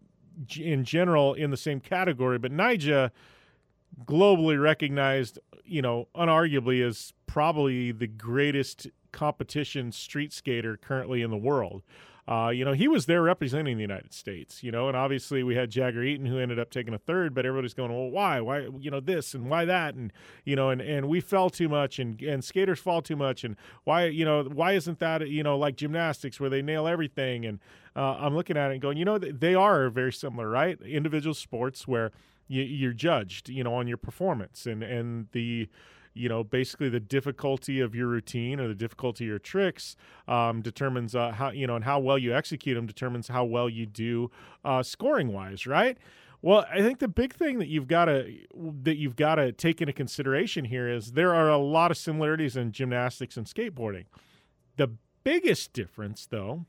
in 0.59 0.85
general 0.85 1.35
in 1.35 1.51
the 1.51 1.57
same 1.57 1.81
category, 1.81 2.39
but 2.39 2.51
Nyjah 2.51 3.11
globally 4.05 4.61
recognized, 4.61 5.39
you 5.65 5.83
know, 5.83 6.09
unarguably 6.15 6.87
as 6.87 7.13
probably 7.27 7.93
the 7.93 8.07
greatest 8.07 8.89
competition 9.13 9.93
street 9.93 10.33
skater 10.33 10.77
currently 10.77 11.23
in 11.23 11.31
the 11.31 11.37
world. 11.37 11.83
Uh, 12.31 12.49
you 12.51 12.65
know, 12.65 12.73
he 12.73 12.87
was 12.87 13.07
there 13.07 13.23
representing 13.23 13.77
the 13.77 13.83
United 13.83 14.15
States, 14.15 14.63
you 14.63 14.71
know, 14.71 14.87
and 14.87 14.97
obviously 14.97 15.43
we 15.43 15.57
had 15.57 15.69
Jagger 15.69 16.05
Eaton 16.05 16.27
who 16.27 16.39
ended 16.39 16.61
up 16.61 16.71
taking 16.71 16.95
a 16.95 16.99
third, 16.99 17.35
but 17.35 17.45
everybody's 17.45 17.75
going, 17.75 17.91
well, 17.91 18.09
why? 18.09 18.41
Why, 18.41 18.69
you 18.79 18.89
know, 18.89 19.01
this 19.01 19.35
and 19.35 19.51
why 19.51 19.65
that? 19.65 19.97
And, 19.97 20.13
you 20.45 20.55
know, 20.55 20.71
and, 20.71 20.81
and 20.81 21.09
we 21.09 21.21
fell 21.21 21.51
too 21.51 21.69
much 21.69 21.99
and, 21.99 22.23
and 22.23 22.45
skaters 22.45 22.79
fall 22.79 23.03
too 23.03 23.17
much. 23.17 23.43
And 23.43 23.57
why, 23.83 24.05
you 24.07 24.25
know, 24.25 24.45
why 24.45 24.75
isn't 24.75 25.01
that, 25.01 25.29
you 25.29 25.43
know, 25.43 25.59
like 25.59 25.75
gymnastics 25.75 26.39
where 26.39 26.49
they 26.49 26.63
nail 26.63 26.87
everything? 26.87 27.45
And 27.45 27.59
uh, 27.97 28.15
I'm 28.21 28.37
looking 28.37 28.57
at 28.57 28.71
it 28.71 28.75
and 28.75 28.81
going, 28.81 28.97
you 28.97 29.05
know, 29.05 29.19
they 29.19 29.57
are 29.57 29.91
very 29.91 30.13
similar, 30.13 30.49
right? 30.49 30.81
Individual 30.83 31.35
sports 31.35 31.89
where 31.89 32.13
you, 32.47 32.63
you're 32.63 32.93
judged, 32.93 33.49
you 33.49 33.65
know, 33.65 33.75
on 33.75 33.89
your 33.89 33.97
performance 33.97 34.67
and, 34.67 34.85
and 34.85 35.27
the, 35.33 35.69
you 36.15 36.29
know, 36.29 36.43
basically 36.43 36.89
the 36.89 37.01
difficulty 37.01 37.81
of 37.81 37.95
your 37.95 38.09
routine 38.09 38.59
or 38.61 38.69
the 38.69 38.75
difficulty 38.75 39.25
of 39.25 39.29
your 39.29 39.39
tricks 39.39 39.97
um, 40.27 40.61
determines 40.61 41.15
uh, 41.15 41.31
how, 41.33 41.51
you 41.51 41.67
know, 41.67 41.77
and 41.77 41.85
how 41.85 41.99
well 41.99 42.19
you 42.19 42.35
execute 42.35 42.77
them 42.77 42.87
determines 42.87 43.29
how 43.29 43.45
well 43.45 43.69
you 43.69 43.87
do 43.87 44.31
uh, 44.65 44.83
scoring 44.83 45.33
wise, 45.33 45.67
right? 45.67 45.99
Well, 46.43 46.65
I 46.71 46.81
think 46.81 47.01
the 47.01 47.09
big 47.09 47.35
thing 47.35 47.59
that 47.59 47.69
you've 47.69 47.87
got 47.87 48.07
to 48.07 48.35
that 48.83 48.97
you've 48.97 49.17
got 49.17 49.35
to 49.35 49.53
take 49.53 49.83
into 49.83 49.93
consideration 49.93 50.65
here 50.65 50.89
is 50.89 51.13
there 51.13 51.35
are 51.35 51.51
a 51.51 51.59
lot 51.59 51.91
of 51.91 51.99
similarities 51.99 52.57
in 52.57 52.73
gymnastics 52.73 53.37
and 53.37 53.47
skateboarding. 53.47 54.07
The 54.77 54.91
biggest 55.23 55.75
difference, 55.75 56.27
though, 56.27 56.65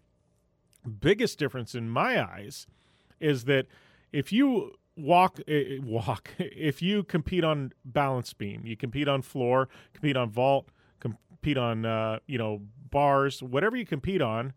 biggest 0.99 1.39
difference 1.39 1.73
in 1.73 1.89
my 1.89 2.21
eyes, 2.21 2.67
is 3.21 3.45
that 3.45 3.67
if 4.11 4.33
you 4.33 4.73
walk 4.95 5.39
uh, 5.47 5.53
walk 5.83 6.31
if 6.39 6.81
you 6.81 7.03
compete 7.03 7.43
on 7.43 7.71
balance 7.85 8.33
beam 8.33 8.61
you 8.65 8.75
compete 8.75 9.07
on 9.07 9.21
floor 9.21 9.69
compete 9.93 10.17
on 10.17 10.29
vault 10.29 10.69
compete 10.99 11.57
on 11.57 11.85
uh, 11.85 12.19
you 12.27 12.37
know 12.37 12.61
bars 12.89 13.41
whatever 13.41 13.75
you 13.75 13.85
compete 13.85 14.21
on 14.21 14.53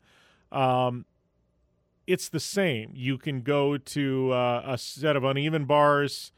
um, 0.52 1.04
it's 2.06 2.28
the 2.28 2.40
same 2.40 2.90
you 2.94 3.16
can 3.16 3.42
go 3.42 3.78
to 3.78 4.32
uh, 4.32 4.62
a 4.66 4.78
set 4.78 5.16
of 5.16 5.24
uneven 5.24 5.64
bars 5.64 6.32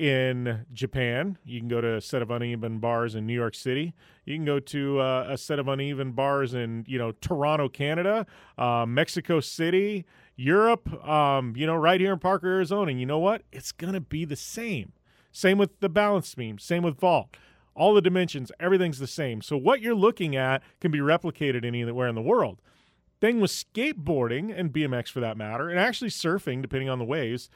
in 0.00 0.64
Japan. 0.72 1.36
You 1.44 1.60
can 1.60 1.68
go 1.68 1.80
to 1.80 1.96
a 1.96 2.00
set 2.00 2.22
of 2.22 2.30
uneven 2.30 2.78
bars 2.78 3.14
in 3.14 3.26
New 3.26 3.34
York 3.34 3.54
City. 3.54 3.92
You 4.24 4.36
can 4.36 4.46
go 4.46 4.58
to 4.58 5.00
uh, 5.00 5.26
a 5.28 5.36
set 5.36 5.58
of 5.58 5.68
uneven 5.68 6.12
bars 6.12 6.54
in 6.54 6.84
you 6.88 6.98
know 6.98 7.12
Toronto, 7.20 7.68
Canada, 7.68 8.26
uh, 8.56 8.86
Mexico 8.86 9.40
City, 9.40 10.06
Europe, 10.40 11.06
um, 11.06 11.54
you 11.54 11.66
know, 11.66 11.74
right 11.74 12.00
here 12.00 12.14
in 12.14 12.18
Parker, 12.18 12.48
Arizona. 12.48 12.92
You 12.92 13.04
know 13.04 13.18
what? 13.18 13.42
It's 13.52 13.72
going 13.72 13.92
to 13.92 14.00
be 14.00 14.24
the 14.24 14.36
same. 14.36 14.92
Same 15.32 15.58
with 15.58 15.78
the 15.80 15.88
balance 15.90 16.34
beam, 16.34 16.58
same 16.58 16.82
with 16.82 16.98
vault. 16.98 17.36
All 17.74 17.92
the 17.92 18.00
dimensions, 18.00 18.50
everything's 18.58 18.98
the 18.98 19.06
same. 19.06 19.42
So 19.42 19.56
what 19.56 19.82
you're 19.82 19.94
looking 19.94 20.34
at 20.34 20.62
can 20.80 20.90
be 20.90 20.98
replicated 20.98 21.64
anywhere 21.64 22.08
in 22.08 22.14
the 22.14 22.22
world. 22.22 22.62
Thing 23.20 23.38
with 23.38 23.50
skateboarding 23.50 24.58
and 24.58 24.72
BMX 24.72 25.10
for 25.10 25.20
that 25.20 25.36
matter, 25.36 25.68
and 25.68 25.78
actually 25.78 26.10
surfing, 26.10 26.62
depending 26.62 26.88
on 26.88 26.98
the 26.98 27.04
waves, 27.04 27.50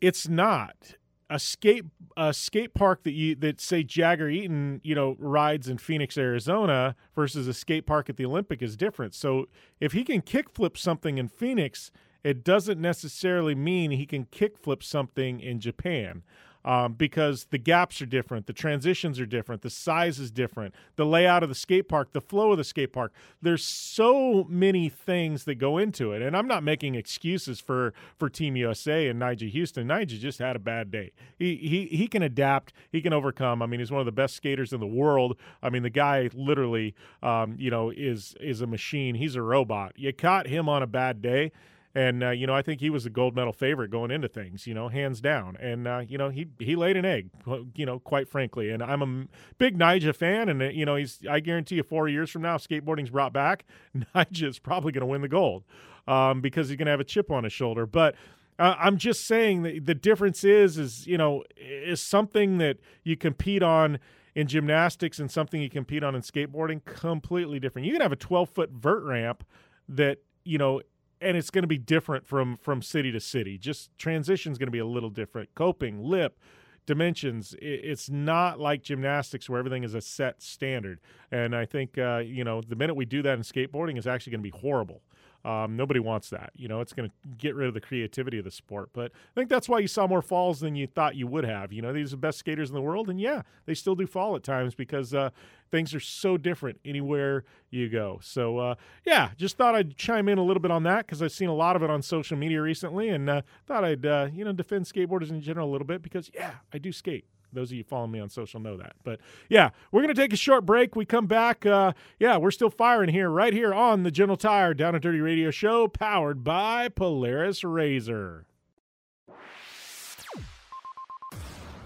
it's 0.00 0.28
not 0.28 0.94
a 1.30 1.38
skate 1.38 1.84
a 2.16 2.32
skate 2.32 2.74
park 2.74 3.02
that 3.04 3.12
you 3.12 3.34
that 3.36 3.60
say 3.60 3.82
Jagger 3.82 4.28
Eaton 4.28 4.80
you 4.82 4.94
know 4.94 5.16
rides 5.18 5.68
in 5.68 5.78
Phoenix, 5.78 6.16
Arizona 6.16 6.96
versus 7.14 7.46
a 7.46 7.54
skate 7.54 7.86
park 7.86 8.08
at 8.08 8.16
the 8.16 8.24
Olympic 8.24 8.62
is 8.62 8.76
different. 8.76 9.14
So 9.14 9.46
if 9.80 9.92
he 9.92 10.04
can 10.04 10.22
kickflip 10.22 10.76
something 10.76 11.18
in 11.18 11.28
Phoenix, 11.28 11.90
it 12.24 12.44
doesn't 12.44 12.80
necessarily 12.80 13.54
mean 13.54 13.90
he 13.90 14.06
can 14.06 14.26
kickflip 14.26 14.82
something 14.82 15.40
in 15.40 15.60
Japan 15.60 16.22
um, 16.64 16.94
because 16.94 17.46
the 17.50 17.58
gaps 17.58 18.02
are 18.02 18.06
different, 18.06 18.46
the 18.46 18.52
transitions 18.52 19.20
are 19.20 19.26
different, 19.26 19.62
the 19.62 19.70
size 19.70 20.18
is 20.18 20.30
different, 20.30 20.74
the 20.96 21.06
layout 21.06 21.42
of 21.42 21.48
the 21.48 21.54
skate 21.54 21.88
park, 21.88 22.12
the 22.12 22.20
flow 22.20 22.52
of 22.52 22.58
the 22.58 22.64
skate 22.64 22.92
park. 22.92 23.12
There's 23.40 23.64
so 23.64 24.46
many 24.48 24.88
things 24.88 25.44
that 25.44 25.56
go 25.56 25.78
into 25.78 26.12
it, 26.12 26.22
and 26.22 26.36
I'm 26.36 26.48
not 26.48 26.62
making 26.62 26.94
excuses 26.94 27.60
for 27.60 27.94
for 28.18 28.28
Team 28.28 28.56
USA 28.56 29.08
and 29.08 29.20
Nyjah 29.20 29.52
Huston. 29.58 29.88
Nyjah 29.88 30.18
just 30.18 30.38
had 30.38 30.56
a 30.56 30.60
bad 30.60 30.90
day. 30.90 31.12
He 31.38 31.56
he 31.56 31.86
he 31.96 32.08
can 32.08 32.22
adapt. 32.22 32.72
He 32.90 33.00
can 33.00 33.12
overcome. 33.12 33.62
I 33.62 33.66
mean, 33.66 33.80
he's 33.80 33.90
one 33.90 34.00
of 34.00 34.06
the 34.06 34.12
best 34.12 34.34
skaters 34.34 34.72
in 34.72 34.80
the 34.80 34.86
world. 34.86 35.36
I 35.62 35.70
mean, 35.70 35.82
the 35.82 35.90
guy 35.90 36.28
literally, 36.34 36.94
um, 37.22 37.56
you 37.58 37.70
know, 37.70 37.90
is 37.90 38.34
is 38.40 38.60
a 38.60 38.66
machine. 38.66 39.14
He's 39.14 39.36
a 39.36 39.42
robot. 39.42 39.92
You 39.96 40.12
caught 40.12 40.46
him 40.46 40.68
on 40.68 40.82
a 40.82 40.86
bad 40.86 41.22
day 41.22 41.52
and 41.98 42.22
uh, 42.22 42.30
you 42.30 42.46
know, 42.46 42.54
I 42.54 42.62
think 42.62 42.80
he 42.80 42.90
was 42.90 43.06
a 43.06 43.10
gold 43.10 43.34
medal 43.34 43.52
favorite 43.52 43.90
going 43.90 44.12
into 44.12 44.28
things, 44.28 44.68
you 44.68 44.74
know, 44.74 44.86
hands 44.86 45.20
down. 45.20 45.56
And 45.56 45.88
uh, 45.88 46.02
you 46.06 46.16
know, 46.16 46.28
he 46.28 46.46
he 46.60 46.76
laid 46.76 46.96
an 46.96 47.04
egg, 47.04 47.30
you 47.74 47.84
know, 47.84 47.98
quite 47.98 48.28
frankly. 48.28 48.70
And 48.70 48.84
I'm 48.84 49.02
a 49.02 49.26
big 49.58 49.76
Nyjah 49.76 50.14
fan, 50.14 50.48
and 50.48 50.62
uh, 50.62 50.66
you 50.66 50.86
know, 50.86 50.94
he's 50.94 51.18
I 51.28 51.40
guarantee 51.40 51.74
you, 51.74 51.82
four 51.82 52.08
years 52.08 52.30
from 52.30 52.42
now, 52.42 52.56
skateboarding's 52.56 53.10
brought 53.10 53.32
back, 53.32 53.64
Nyjah's 54.14 54.60
probably 54.60 54.92
going 54.92 55.00
to 55.00 55.06
win 55.06 55.22
the 55.22 55.28
gold 55.28 55.64
um, 56.06 56.40
because 56.40 56.68
he's 56.68 56.76
going 56.76 56.86
to 56.86 56.92
have 56.92 57.00
a 57.00 57.04
chip 57.04 57.32
on 57.32 57.42
his 57.42 57.52
shoulder. 57.52 57.84
But 57.84 58.14
Uh, 58.60 58.76
I'm 58.78 58.96
just 58.96 59.26
saying 59.26 59.62
that 59.62 59.86
the 59.86 59.94
difference 59.94 60.44
is, 60.44 60.78
is 60.78 61.06
you 61.06 61.18
know, 61.18 61.42
is 61.56 62.00
something 62.00 62.58
that 62.58 62.78
you 63.02 63.16
compete 63.16 63.62
on 63.62 63.98
in 64.36 64.46
gymnastics 64.46 65.18
and 65.18 65.30
something 65.30 65.60
you 65.60 65.70
compete 65.70 66.04
on 66.04 66.14
in 66.14 66.22
skateboarding 66.22 66.84
completely 66.84 67.58
different. 67.58 67.86
You 67.86 67.92
can 67.92 68.02
have 68.02 68.12
a 68.12 68.16
12 68.16 68.50
foot 68.50 68.70
vert 68.70 69.02
ramp 69.02 69.44
that 69.88 70.18
you 70.44 70.56
know, 70.58 70.80
and 71.20 71.36
it's 71.36 71.50
going 71.50 71.62
to 71.62 71.68
be 71.68 71.78
different 71.78 72.26
from 72.26 72.56
from 72.56 72.82
city 72.82 73.12
to 73.12 73.20
city. 73.20 73.58
Just 73.58 73.96
transition 73.98 74.52
is 74.52 74.58
going 74.58 74.68
to 74.68 74.72
be 74.72 74.78
a 74.78 74.86
little 74.86 75.10
different. 75.10 75.54
Coping, 75.54 76.02
lip, 76.02 76.38
dimensions. 76.86 77.54
It's 77.60 78.08
not 78.08 78.58
like 78.58 78.82
gymnastics 78.82 79.48
where 79.48 79.58
everything 79.58 79.84
is 79.84 79.94
a 79.94 80.00
set 80.00 80.42
standard. 80.42 81.00
And 81.30 81.54
I 81.54 81.66
think 81.66 81.98
uh, 81.98 82.18
you 82.18 82.44
know 82.44 82.60
the 82.60 82.76
minute 82.76 82.94
we 82.94 83.04
do 83.04 83.22
that 83.22 83.34
in 83.34 83.40
skateboarding 83.40 83.98
is 83.98 84.06
actually 84.06 84.32
going 84.32 84.42
to 84.42 84.50
be 84.50 84.58
horrible. 84.58 85.02
Um, 85.44 85.76
nobody 85.76 86.00
wants 86.00 86.30
that. 86.30 86.50
You 86.56 86.68
know, 86.68 86.80
it's 86.80 86.92
going 86.92 87.08
to 87.08 87.14
get 87.38 87.54
rid 87.54 87.68
of 87.68 87.74
the 87.74 87.80
creativity 87.80 88.38
of 88.38 88.44
the 88.44 88.50
sport. 88.50 88.90
But 88.92 89.12
I 89.12 89.34
think 89.34 89.48
that's 89.48 89.68
why 89.68 89.78
you 89.78 89.88
saw 89.88 90.06
more 90.06 90.20
falls 90.20 90.60
than 90.60 90.74
you 90.74 90.86
thought 90.86 91.16
you 91.16 91.26
would 91.26 91.44
have. 91.44 91.72
You 91.72 91.80
know, 91.80 91.92
these 91.92 92.08
are 92.08 92.16
the 92.16 92.20
best 92.20 92.38
skaters 92.38 92.68
in 92.68 92.74
the 92.74 92.82
world, 92.82 93.08
and 93.08 93.20
yeah, 93.20 93.42
they 93.64 93.74
still 93.74 93.94
do 93.94 94.06
fall 94.06 94.34
at 94.36 94.42
times 94.42 94.74
because 94.74 95.14
uh, 95.14 95.30
things 95.70 95.94
are 95.94 96.00
so 96.00 96.36
different 96.36 96.80
anywhere 96.84 97.44
you 97.70 97.88
go. 97.88 98.18
So 98.22 98.58
uh, 98.58 98.74
yeah, 99.06 99.30
just 99.36 99.56
thought 99.56 99.74
I'd 99.74 99.96
chime 99.96 100.28
in 100.28 100.38
a 100.38 100.44
little 100.44 100.60
bit 100.60 100.70
on 100.70 100.82
that 100.84 101.06
because 101.06 101.22
I've 101.22 101.32
seen 101.32 101.48
a 101.48 101.54
lot 101.54 101.76
of 101.76 101.82
it 101.82 101.90
on 101.90 102.02
social 102.02 102.36
media 102.36 102.60
recently, 102.60 103.08
and 103.08 103.30
uh, 103.30 103.42
thought 103.66 103.84
I'd 103.84 104.04
uh, 104.04 104.28
you 104.32 104.44
know 104.44 104.52
defend 104.52 104.86
skateboarders 104.86 105.30
in 105.30 105.40
general 105.40 105.68
a 105.68 105.72
little 105.72 105.86
bit 105.86 106.02
because 106.02 106.30
yeah, 106.34 106.54
I 106.72 106.78
do 106.78 106.92
skate. 106.92 107.26
Those 107.52 107.70
of 107.70 107.76
you 107.76 107.84
following 107.84 108.10
me 108.10 108.20
on 108.20 108.28
social 108.28 108.60
know 108.60 108.76
that. 108.76 108.94
But 109.04 109.20
yeah, 109.48 109.70
we're 109.90 110.02
going 110.02 110.14
to 110.14 110.20
take 110.20 110.32
a 110.32 110.36
short 110.36 110.66
break. 110.66 110.96
We 110.96 111.04
come 111.04 111.26
back. 111.26 111.64
Uh, 111.64 111.92
yeah, 112.18 112.36
we're 112.36 112.50
still 112.50 112.70
firing 112.70 113.10
here, 113.10 113.30
right 113.30 113.52
here 113.52 113.72
on 113.72 114.02
the 114.02 114.10
General 114.10 114.36
Tire 114.36 114.74
Down 114.74 114.94
and 114.94 115.02
Dirty 115.02 115.20
Radio 115.20 115.50
Show, 115.50 115.88
powered 115.88 116.44
by 116.44 116.88
Polaris 116.88 117.64
Razor. 117.64 118.46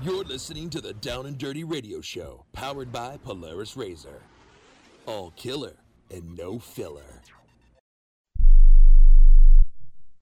You're 0.02 0.24
listening 0.24 0.68
to 0.70 0.80
the 0.80 0.94
Down 0.94 1.26
and 1.26 1.38
Dirty 1.38 1.62
Radio 1.62 2.00
Show, 2.00 2.44
powered 2.52 2.90
by 2.90 3.18
Polaris 3.18 3.76
Razor. 3.76 4.22
All 5.06 5.32
killer 5.36 5.76
and 6.10 6.36
no 6.36 6.58
filler. 6.58 7.22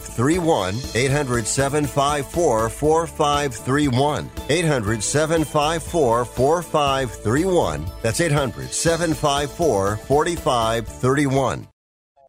4531. 0.00 0.74
800 0.94 1.46
754 1.46 2.68
4531. 2.68 4.30
800 4.48 5.02
754 5.02 6.24
4531. 6.24 7.86
That's 8.02 8.20
800 8.20 8.70
754 8.70 9.96
4531. 9.96 11.68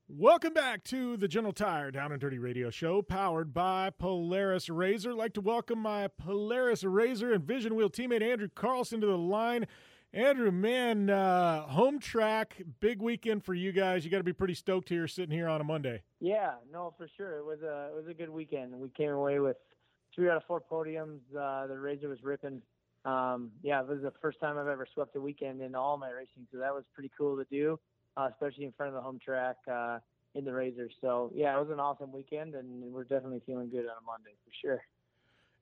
Welcome 0.08 0.54
back 0.54 0.84
to 0.86 1.18
the 1.18 1.28
General 1.28 1.52
Tire 1.52 1.92
Down 1.92 2.12
and 2.12 2.22
Dirty 2.22 2.38
Radio 2.38 2.70
Show, 2.70 3.02
powered 3.02 3.54
by 3.54 3.90
Polaris 3.90 4.70
Razor. 4.70 5.12
I'd 5.12 5.18
like 5.18 5.34
to 5.34 5.42
welcome 5.42 5.80
my 5.80 6.08
Polaris 6.08 6.84
Razor 6.84 7.34
and 7.34 7.44
Vision 7.44 7.76
Wheel 7.76 7.90
teammate 7.90 8.22
Andrew 8.22 8.48
Carlson 8.56 9.02
to 9.02 9.08
the 9.08 9.18
line. 9.18 9.68
Andrew, 10.16 10.50
man, 10.50 11.10
uh, 11.10 11.68
home 11.68 12.00
track, 12.00 12.56
big 12.80 13.02
weekend 13.02 13.44
for 13.44 13.54
you 13.54 13.72
guys. 13.72 14.04
You 14.04 14.10
got 14.10 14.20
to 14.20 14.24
be 14.24 14.34
pretty 14.34 14.54
stoked 14.54 14.90
here, 14.90 15.08
sitting 15.08 15.36
here 15.36 15.48
on 15.48 15.62
a 15.62 15.64
Monday. 15.64 16.02
Yeah, 16.20 16.54
no, 16.72 16.94
for 16.98 17.08
sure. 17.18 17.38
It 17.38 17.46
was 17.46 17.62
a 17.62 17.90
it 17.92 17.96
was 17.96 18.08
a 18.10 18.14
good 18.14 18.30
weekend. 18.30 18.72
We 18.74 18.90
came 18.90 19.12
away 19.12 19.40
with 19.40 19.58
three 20.16 20.30
out 20.30 20.38
of 20.38 20.44
four 20.48 20.62
podiums. 20.62 21.20
Uh, 21.38 21.68
the 21.68 21.78
Razor 21.78 22.08
was 22.08 22.24
ripping. 22.24 22.62
Um, 23.04 23.52
yeah, 23.62 23.82
it 23.82 23.88
was 23.88 24.02
the 24.02 24.14
first 24.22 24.40
time 24.40 24.58
I've 24.58 24.68
ever 24.68 24.88
swept 24.94 25.16
a 25.18 25.22
weekend 25.22 25.62
in 25.62 25.76
all 25.76 25.98
my 25.98 26.10
racing, 26.10 26.48
so 26.52 26.58
that 26.60 26.74
was 26.74 26.86
pretty 26.96 27.12
cool 27.18 27.36
to 27.38 27.46
do 27.52 27.78
uh, 28.18 28.30
especially 28.32 28.66
in 28.66 28.72
front 28.72 28.90
of 28.90 28.96
the 28.96 29.02
home 29.02 29.20
track 29.24 29.58
uh, 29.72 30.00
in 30.34 30.46
the 30.46 30.54
razor. 30.54 30.90
So 31.02 31.32
yeah, 31.34 31.56
it 31.56 31.60
was 31.60 31.70
an 31.72 31.80
awesome 31.80 32.12
weekend, 32.12 32.56
and 32.56 32.94
we're 32.94 33.04
definitely 33.04 33.42
feeling 33.46 33.70
good 33.70 33.86
on 33.86 33.96
a 34.02 34.06
Monday 34.06 34.36
for 34.44 34.52
sure. 34.62 34.82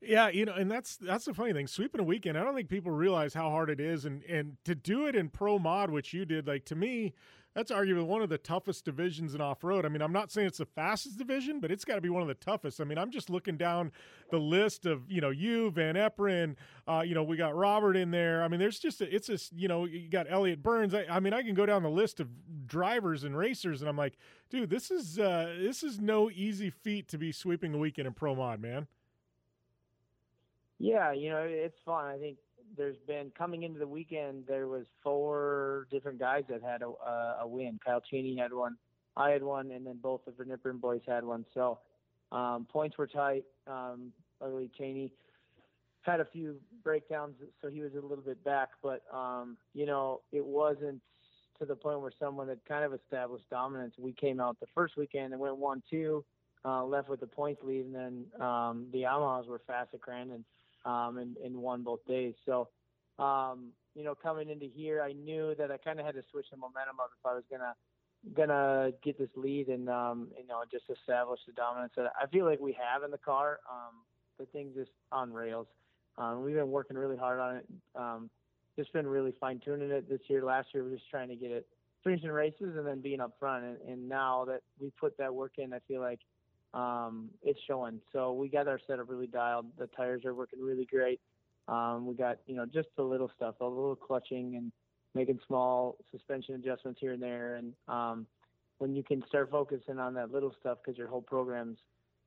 Yeah, 0.06 0.28
you 0.30 0.46
know, 0.46 0.54
and 0.54 0.70
that's 0.70 0.98
that's 0.98 1.26
the 1.26 1.34
funny 1.34 1.54
thing. 1.54 1.68
Sweeping 1.68 2.02
a 2.02 2.04
weekend, 2.04 2.38
I 2.38 2.44
don't 2.44 2.56
think 2.56 2.70
people 2.70 2.92
realize 2.92 3.34
how 3.34 3.50
hard 3.50 3.70
it 3.70 3.80
is, 3.80 4.06
and 4.06 4.24
and 4.24 4.58
to 4.66 4.76
do 4.76 5.08
it 5.08 5.16
in 5.16 5.30
pro 5.30 5.58
mod, 5.58 5.90
which 5.90 6.14
you 6.14 6.26
did, 6.26 6.48
like 6.48 6.66
to 6.66 6.76
me, 6.76 7.14
that's 7.54 7.72
arguably 7.72 8.06
one 8.06 8.22
of 8.22 8.30
the 8.30 8.38
toughest 8.38 8.84
divisions 8.84 9.36
in 9.36 9.42
off 9.42 9.64
road. 9.64 9.86
I 9.86 9.90
mean, 9.90 10.02
I'm 10.02 10.12
not 10.12 10.32
saying 10.32 10.48
it's 10.48 10.58
the 10.58 10.66
fastest 10.66 11.18
division, 11.18 11.60
but 11.60 11.72
it's 11.72 11.86
got 11.86 11.96
to 11.96 12.02
be 12.02 12.10
one 12.10 12.22
of 12.22 12.28
the 12.28 12.34
toughest. 12.34 12.82
I 12.82 12.84
mean, 12.84 12.98
I'm 12.98 13.12
just 13.12 13.30
looking 13.30 13.56
down 13.56 13.92
the 14.32 14.40
list 14.40 14.86
of 14.86 15.10
you 15.10 15.22
know 15.22 15.30
you, 15.30 15.72
Van 15.72 15.96
Eperen, 15.96 16.56
uh, 16.88 17.04
you 17.06 17.16
know 17.16 17.24
we 17.24 17.38
got 17.38 17.56
Robert 17.56 17.96
in 17.96 18.12
there. 18.12 18.44
I 18.44 18.48
mean, 18.48 18.60
there's 18.60 18.80
just 18.80 19.02
a, 19.02 19.16
it's 19.16 19.30
a 19.30 19.38
you 19.56 19.68
know 19.68 19.86
you 19.86 20.10
got 20.10 20.26
Elliot 20.30 20.62
Burns. 20.62 20.94
I, 20.94 21.06
I, 21.10 21.20
mean, 21.20 21.34
I 21.34 21.44
can 21.44 21.56
go 21.56 21.66
down 21.66 21.84
the 21.84 21.90
list 21.90 22.20
of 22.20 22.28
drivers 22.68 23.24
and 23.24 23.38
racers, 23.38 23.82
and 23.82 23.90
I'm 23.90 23.98
like, 23.98 24.18
dude, 24.50 24.70
this 24.70 24.92
is 24.92 25.18
uh, 25.18 25.56
this 25.60 25.84
is 25.84 26.00
no 26.00 26.30
easy 26.30 26.70
feat 26.70 27.08
to 27.10 27.18
be 27.18 27.32
sweeping 27.32 27.74
a 27.74 27.78
weekend 27.78 28.08
in 28.08 28.14
pro 28.14 28.36
mod, 28.36 28.60
man. 28.60 28.88
Yeah, 30.84 31.14
you 31.14 31.30
know, 31.30 31.46
it's 31.48 31.78
fun. 31.86 32.08
I 32.08 32.18
think 32.18 32.36
there's 32.76 32.98
been 33.08 33.32
coming 33.38 33.64
into 33.64 33.80
the 33.80 33.88
weekend, 33.88 34.44
there 34.50 34.68
was 34.68 34.86
four 35.02 35.88
different 35.90 36.20
guys 36.20 36.44
that 36.50 36.62
had 36.62 36.82
a, 36.82 36.90
uh, 36.90 37.38
a 37.44 37.48
win. 37.48 37.80
Kyle 37.86 38.02
Cheney 38.02 38.36
had 38.36 38.52
one, 38.52 38.76
I 39.16 39.30
had 39.30 39.44
one, 39.44 39.72
and 39.72 39.88
then 39.88 40.00
both 40.04 40.22
the 40.26 40.44
Nippon 40.44 40.80
boys 40.80 41.00
had 41.08 41.24
one. 41.24 41.46
So 41.54 41.80
um, 42.34 42.68
points 42.70 42.98
were 42.98 43.08
tight. 43.08 43.46
Um, 43.66 44.12
luckily, 44.42 44.70
Cheney 44.78 45.14
had 46.02 46.20
a 46.20 46.26
few 46.26 46.58
breakdowns, 46.84 47.36
so 47.62 47.70
he 47.70 47.80
was 47.80 47.94
a 47.94 48.06
little 48.06 48.26
bit 48.26 48.44
back. 48.44 48.72
But 48.82 49.04
um, 49.14 49.56
you 49.74 49.86
know, 49.86 50.20
it 50.34 50.44
wasn't 50.44 51.00
to 51.60 51.66
the 51.66 51.78
point 51.78 52.02
where 52.02 52.12
someone 52.20 52.50
had 52.50 52.60
kind 52.68 52.84
of 52.84 52.94
established 52.94 53.50
dominance. 53.50 53.94
We 53.98 54.12
came 54.12 54.42
out 54.42 54.60
the 54.60 54.68
first 54.76 54.98
weekend 54.98 55.32
and 55.32 55.40
went 55.40 55.56
one 55.56 55.82
two, 55.90 56.26
uh, 56.66 56.84
left 56.84 57.08
with 57.08 57.22
the 57.22 57.28
points 57.28 57.62
lead, 57.64 57.86
and 57.86 57.96
then 57.96 58.46
um, 58.46 58.88
the 58.92 59.04
Yamahas 59.04 59.48
were 59.48 59.62
fast 59.66 59.92
at 59.94 60.02
Crandon 60.02 60.44
um, 60.86 61.18
and, 61.18 61.38
and 61.38 61.56
won 61.56 61.84
both 61.84 62.06
days. 62.06 62.34
So, 62.46 62.70
um, 63.20 63.72
you 63.96 64.04
know, 64.04 64.16
coming 64.16 64.50
into 64.50 64.66
here, 64.66 65.02
I 65.02 65.14
knew 65.14 65.56
that 65.58 65.72
I 65.72 65.78
kind 65.78 66.00
of 66.00 66.06
had 66.06 66.16
to 66.16 66.24
switch 66.32 66.48
the 66.52 66.58
momentum 66.58 67.00
up 67.00 67.12
if 67.20 67.26
I 67.26 67.34
was 67.34 67.44
gonna 67.50 67.74
gonna 68.36 68.92
get 69.04 69.20
this 69.20 69.30
lead 69.36 69.68
and 69.68 69.90
um, 69.90 70.30
you 70.40 70.48
know 70.48 70.64
just 70.72 70.86
establish 70.90 71.42
the 71.46 71.52
dominance 71.54 71.92
that 71.98 72.14
I 72.22 72.26
feel 72.28 72.46
like 72.46 72.60
we 72.60 72.76
have 72.80 73.04
in 73.04 73.12
the 73.12 73.18
car. 73.18 73.60
Um, 73.70 73.96
the 74.40 74.46
thing's 74.46 74.76
just 74.76 74.92
on 75.12 75.32
rails. 75.34 75.68
Um, 76.18 76.44
we've 76.44 76.56
been 76.56 76.72
working 76.72 76.98
really 76.98 77.18
hard 77.18 77.40
on 77.40 77.56
it. 77.58 77.68
Um, 77.96 78.30
just 78.78 78.94
been 78.94 79.06
really 79.06 79.34
fine 79.40 79.60
tuning 79.64 79.92
it 79.92 80.10
this 80.10 80.22
year. 80.28 80.44
Last 80.44 80.70
year 80.74 80.84
we 80.84 80.92
were 80.92 80.96
just 80.96 81.10
trying 81.10 81.30
to 81.30 81.36
get 81.36 81.52
it 81.52 81.68
finishing 82.04 82.30
races 82.30 82.76
and 82.76 82.86
then 82.86 83.02
being 83.02 83.20
up 83.20 83.34
front. 83.40 83.64
And, 83.64 83.78
and 83.88 84.10
now 84.10 84.46
that 84.46 84.62
we 84.80 84.92
put 85.00 85.18
that 85.18 85.34
work 85.34 85.54
in, 85.58 85.74
I 85.74 85.80
feel 85.88 86.02
like 86.02 86.20
um, 86.74 87.30
it's 87.42 87.60
showing. 87.68 88.00
So 88.12 88.34
we 88.34 88.50
got 88.50 88.68
our 88.68 88.80
setup 88.88 89.10
really 89.10 89.28
dialed. 89.28 89.68
The 89.78 89.88
tires 89.88 90.26
are 90.26 90.34
working 90.34 90.62
really 90.62 90.86
great. 90.86 91.20
Um, 91.68 92.06
we 92.06 92.16
got 92.16 92.40
you 92.46 92.56
know 92.56 92.66
just 92.66 92.90
the 92.98 93.04
little 93.04 93.32
stuff, 93.36 93.56
a 93.62 93.66
little 93.66 93.96
clutching 93.96 94.56
and 94.56 94.72
making 95.16 95.40
small 95.48 95.98
suspension 96.12 96.56
adjustments 96.56 97.00
here 97.00 97.14
and 97.14 97.22
there. 97.22 97.56
And 97.56 97.74
um, 97.88 98.28
when 98.80 98.96
you 98.96 99.04
can 99.04 99.24
start 99.28 99.50
focusing 99.52 100.00
on 100.00 100.14
that 100.16 100.32
little 100.32 100.54
stuff 100.60 100.80
because 100.84 100.98
your 100.98 101.08
whole 101.08 101.22
program's 101.22 101.78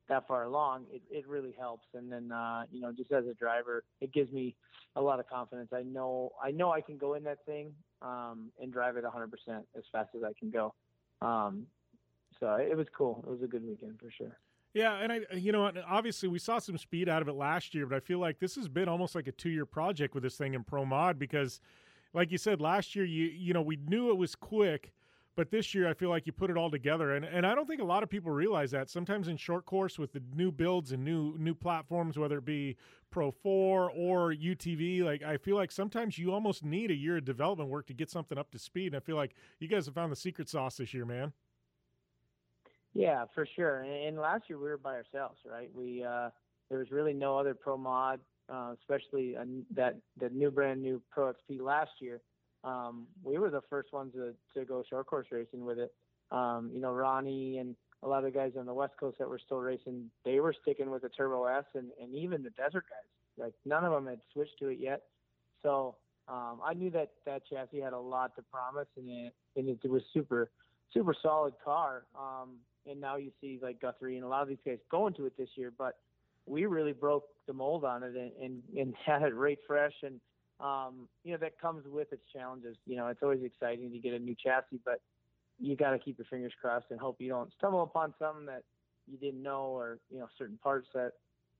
that 0.09 0.25
far 0.25 0.43
along, 0.43 0.85
it, 0.89 1.01
it 1.11 1.27
really 1.27 1.53
helps. 1.59 1.85
And 1.93 2.11
then 2.11 2.31
uh, 2.31 2.63
you 2.71 2.81
know 2.81 2.91
just 2.91 3.11
as 3.11 3.25
a 3.25 3.33
driver, 3.33 3.83
it 4.01 4.13
gives 4.13 4.31
me 4.31 4.55
a 4.95 5.01
lot 5.01 5.19
of 5.19 5.29
confidence. 5.29 5.69
I 5.73 5.83
know 5.83 6.31
I 6.41 6.51
know 6.51 6.71
I 6.71 6.81
can 6.81 6.97
go 6.97 7.13
in 7.13 7.23
that 7.23 7.45
thing 7.45 7.73
um, 8.01 8.49
and 8.61 8.71
drive 8.71 8.97
it 8.97 9.03
100% 9.03 9.27
as 9.77 9.83
fast 9.91 10.09
as 10.15 10.23
I 10.23 10.31
can 10.39 10.49
go. 10.49 10.73
Um, 11.21 11.67
so 12.39 12.55
it 12.55 12.75
was 12.75 12.87
cool. 12.95 13.23
It 13.27 13.31
was 13.31 13.41
a 13.43 13.47
good 13.47 13.65
weekend 13.65 13.99
for 13.99 14.11
sure. 14.11 14.37
Yeah, 14.73 14.97
and 14.97 15.11
I, 15.11 15.21
you 15.33 15.51
know, 15.51 15.71
obviously 15.87 16.29
we 16.29 16.39
saw 16.39 16.59
some 16.59 16.77
speed 16.77 17.09
out 17.09 17.21
of 17.21 17.27
it 17.27 17.33
last 17.33 17.73
year, 17.73 17.87
but 17.87 17.95
I 17.95 17.99
feel 17.99 18.19
like 18.19 18.39
this 18.39 18.55
has 18.55 18.67
been 18.67 18.87
almost 18.87 19.15
like 19.15 19.27
a 19.27 19.31
two-year 19.31 19.65
project 19.65 20.13
with 20.13 20.23
this 20.23 20.35
thing 20.35 20.53
in 20.53 20.63
Pro 20.63 20.85
Mod 20.85 21.17
because, 21.17 21.59
like 22.13 22.31
you 22.31 22.37
said, 22.37 22.61
last 22.61 22.95
year 22.95 23.05
you, 23.05 23.25
you 23.25 23.53
know, 23.53 23.61
we 23.61 23.77
knew 23.87 24.09
it 24.09 24.17
was 24.17 24.35
quick, 24.35 24.93
but 25.35 25.51
this 25.51 25.73
year 25.73 25.87
I 25.87 25.93
feel 25.93 26.09
like 26.09 26.27
you 26.27 26.31
put 26.31 26.49
it 26.49 26.57
all 26.57 26.69
together, 26.69 27.15
and 27.15 27.23
and 27.23 27.45
I 27.45 27.55
don't 27.55 27.67
think 27.67 27.79
a 27.81 27.85
lot 27.85 28.01
of 28.01 28.09
people 28.09 28.31
realize 28.31 28.71
that. 28.71 28.89
Sometimes 28.89 29.27
in 29.27 29.37
short 29.37 29.65
course 29.65 29.97
with 29.97 30.11
the 30.11 30.21
new 30.35 30.51
builds 30.51 30.91
and 30.91 31.05
new 31.05 31.35
new 31.37 31.53
platforms, 31.53 32.17
whether 32.17 32.39
it 32.39 32.45
be 32.45 32.75
Pro 33.11 33.31
Four 33.31 33.91
or 33.91 34.33
UTV, 34.33 35.03
like 35.03 35.21
I 35.21 35.37
feel 35.37 35.55
like 35.55 35.71
sometimes 35.71 36.17
you 36.17 36.33
almost 36.33 36.65
need 36.65 36.89
a 36.89 36.95
year 36.95 37.17
of 37.17 37.25
development 37.25 37.69
work 37.69 37.85
to 37.87 37.93
get 37.93 38.09
something 38.09 38.37
up 38.37 38.49
to 38.51 38.59
speed. 38.59 38.87
And 38.87 38.95
I 38.95 38.99
feel 38.99 39.15
like 39.15 39.35
you 39.59 39.67
guys 39.67 39.85
have 39.85 39.93
found 39.93 40.11
the 40.11 40.15
secret 40.15 40.49
sauce 40.49 40.77
this 40.77 40.93
year, 40.93 41.05
man. 41.05 41.33
Yeah, 42.97 43.25
for 43.35 43.47
sure. 43.55 43.83
And, 43.83 44.17
last 44.17 44.45
year 44.49 44.57
we 44.57 44.69
were 44.69 44.77
by 44.77 44.95
ourselves, 44.95 45.37
right? 45.45 45.69
We 45.75 46.03
uh, 46.03 46.29
there 46.67 46.79
was 46.79 46.89
really 46.89 47.13
no 47.13 47.37
other 47.37 47.53
pro 47.53 47.77
mod, 47.77 48.19
uh, 48.51 48.73
especially 48.79 49.35
a, 49.35 49.45
that 49.75 49.97
that 50.19 50.33
new 50.33 50.49
brand 50.49 50.81
new 50.81 50.99
Pro 51.11 51.31
XP 51.31 51.61
last 51.61 51.91
year. 52.01 52.21
Um, 52.63 53.05
we 53.23 53.37
were 53.37 53.51
the 53.51 53.61
first 53.69 53.93
ones 53.93 54.13
to, 54.13 54.33
to 54.55 54.65
go 54.65 54.83
short 54.89 55.05
course 55.05 55.27
racing 55.31 55.63
with 55.63 55.77
it. 55.77 55.93
Um, 56.31 56.71
you 56.73 56.81
know, 56.81 56.91
Ronnie 56.91 57.59
and 57.59 57.75
a 58.01 58.07
lot 58.07 58.17
of 58.17 58.23
the 58.23 58.31
guys 58.31 58.53
on 58.57 58.65
the 58.65 58.73
West 58.73 58.93
Coast 58.99 59.19
that 59.19 59.29
were 59.29 59.39
still 59.45 59.59
racing, 59.59 60.09
they 60.25 60.39
were 60.39 60.55
sticking 60.63 60.89
with 60.89 61.03
the 61.03 61.09
Turbo 61.09 61.45
S, 61.45 61.65
and, 61.75 61.89
and 62.01 62.15
even 62.15 62.41
the 62.41 62.49
Desert 62.49 62.85
guys. 62.89 63.45
Like 63.45 63.53
none 63.63 63.85
of 63.85 63.91
them 63.91 64.07
had 64.07 64.21
switched 64.33 64.57
to 64.59 64.69
it 64.69 64.79
yet. 64.81 65.03
So 65.61 65.97
um, 66.27 66.61
I 66.65 66.73
knew 66.73 66.89
that 66.91 67.11
that 67.27 67.43
chassis 67.47 67.79
had 67.79 67.93
a 67.93 67.99
lot 67.99 68.35
to 68.37 68.41
promise, 68.41 68.87
and 68.97 69.07
it 69.07 69.33
and 69.55 69.69
it 69.69 69.87
was 69.87 70.01
super 70.15 70.49
super 70.93 71.15
solid 71.21 71.53
car. 71.63 72.05
Um, 72.17 72.57
and 72.89 72.99
now 72.99 73.17
you 73.17 73.31
see 73.41 73.59
like 73.61 73.81
Guthrie 73.81 74.15
and 74.15 74.25
a 74.25 74.27
lot 74.27 74.41
of 74.41 74.47
these 74.47 74.57
guys 74.65 74.77
going 74.89 75.13
to 75.15 75.25
it 75.25 75.37
this 75.37 75.49
year. 75.55 75.71
But 75.75 75.97
we 76.45 76.65
really 76.65 76.93
broke 76.93 77.25
the 77.45 77.53
mold 77.53 77.83
on 77.83 78.03
it 78.03 78.15
and 78.15 78.31
and, 78.41 78.63
and 78.77 78.93
had 79.05 79.23
it 79.23 79.35
right 79.35 79.59
fresh 79.67 79.93
and 80.03 80.19
um, 80.59 81.07
you 81.23 81.31
know 81.31 81.37
that 81.37 81.59
comes 81.59 81.85
with 81.87 82.11
its 82.11 82.23
challenges. 82.33 82.77
You 82.85 82.95
know, 82.95 83.07
it's 83.07 83.21
always 83.21 83.43
exciting 83.43 83.91
to 83.91 83.99
get 83.99 84.13
a 84.13 84.19
new 84.19 84.35
chassis, 84.35 84.79
but 84.83 85.01
you 85.59 85.75
got 85.75 85.91
to 85.91 85.99
keep 85.99 86.17
your 86.17 86.25
fingers 86.25 86.53
crossed 86.59 86.87
and 86.89 86.99
hope 86.99 87.17
you 87.19 87.29
don't 87.29 87.51
stumble 87.57 87.83
upon 87.83 88.13
something 88.19 88.45
that 88.45 88.63
you 89.07 89.17
didn't 89.17 89.41
know 89.41 89.65
or 89.65 89.99
you 90.11 90.19
know 90.19 90.27
certain 90.37 90.57
parts 90.63 90.87
that 90.93 91.13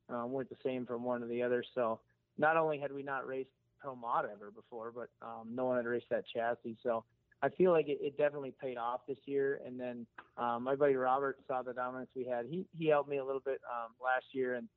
um, 0.10 0.32
weren't 0.32 0.50
the 0.50 0.58
same 0.64 0.86
from 0.86 1.04
one 1.04 1.22
to 1.22 1.28
the 1.28 1.44
other. 1.44 1.64
So 1.76 2.00
not 2.38 2.58
only 2.58 2.80
had 2.80 2.92
we 2.92 3.04
not 3.04 3.28
raced 3.28 3.50
Pro 3.80 3.96
Mod 3.96 4.26
ever 4.26 4.52
before, 4.52 4.92
but 4.92 5.10
um, 5.22 5.50
no 5.54 5.66
one 5.66 5.78
had 5.78 5.86
raced 5.86 6.10
that 6.10 6.24
chassis. 6.34 6.78
So 6.82 7.04
I 7.42 7.50
feel 7.50 7.72
like 7.72 7.88
it, 7.88 8.00
it 8.02 8.18
definitely 8.18 8.54
paid 8.60 8.78
off 8.78 9.02
this 9.08 9.18
year. 9.26 9.62
And 9.66 9.80
then 9.80 10.06
um, 10.38 10.64
my 10.64 10.76
buddy 10.76 10.96
Robert 10.96 11.38
saw 11.48 11.62
the 11.62 11.74
dominance 11.74 12.10
we 12.16 12.26
had. 12.26 12.46
He 12.50 12.66
he 12.78 12.88
helped 12.88 13.10
me 13.10 13.18
a 13.18 13.26
little 13.26 13.42
bit 13.44 13.62
um, 13.72 13.94
last 14.04 14.26
year, 14.32 14.56
and 14.56 14.68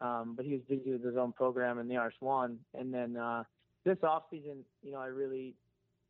um, 0.00 0.34
but 0.36 0.44
he 0.44 0.52
was 0.52 0.62
busy 0.68 0.92
with 0.92 1.04
his 1.04 1.16
own 1.16 1.32
program 1.32 1.78
in 1.78 1.88
the 1.88 1.94
RS1. 1.94 2.56
And 2.74 2.92
then 2.92 3.16
uh, 3.16 3.44
this 3.84 3.98
off 4.02 4.24
season, 4.30 4.64
you 4.82 4.92
know, 4.92 4.98
I 4.98 5.06
really 5.06 5.54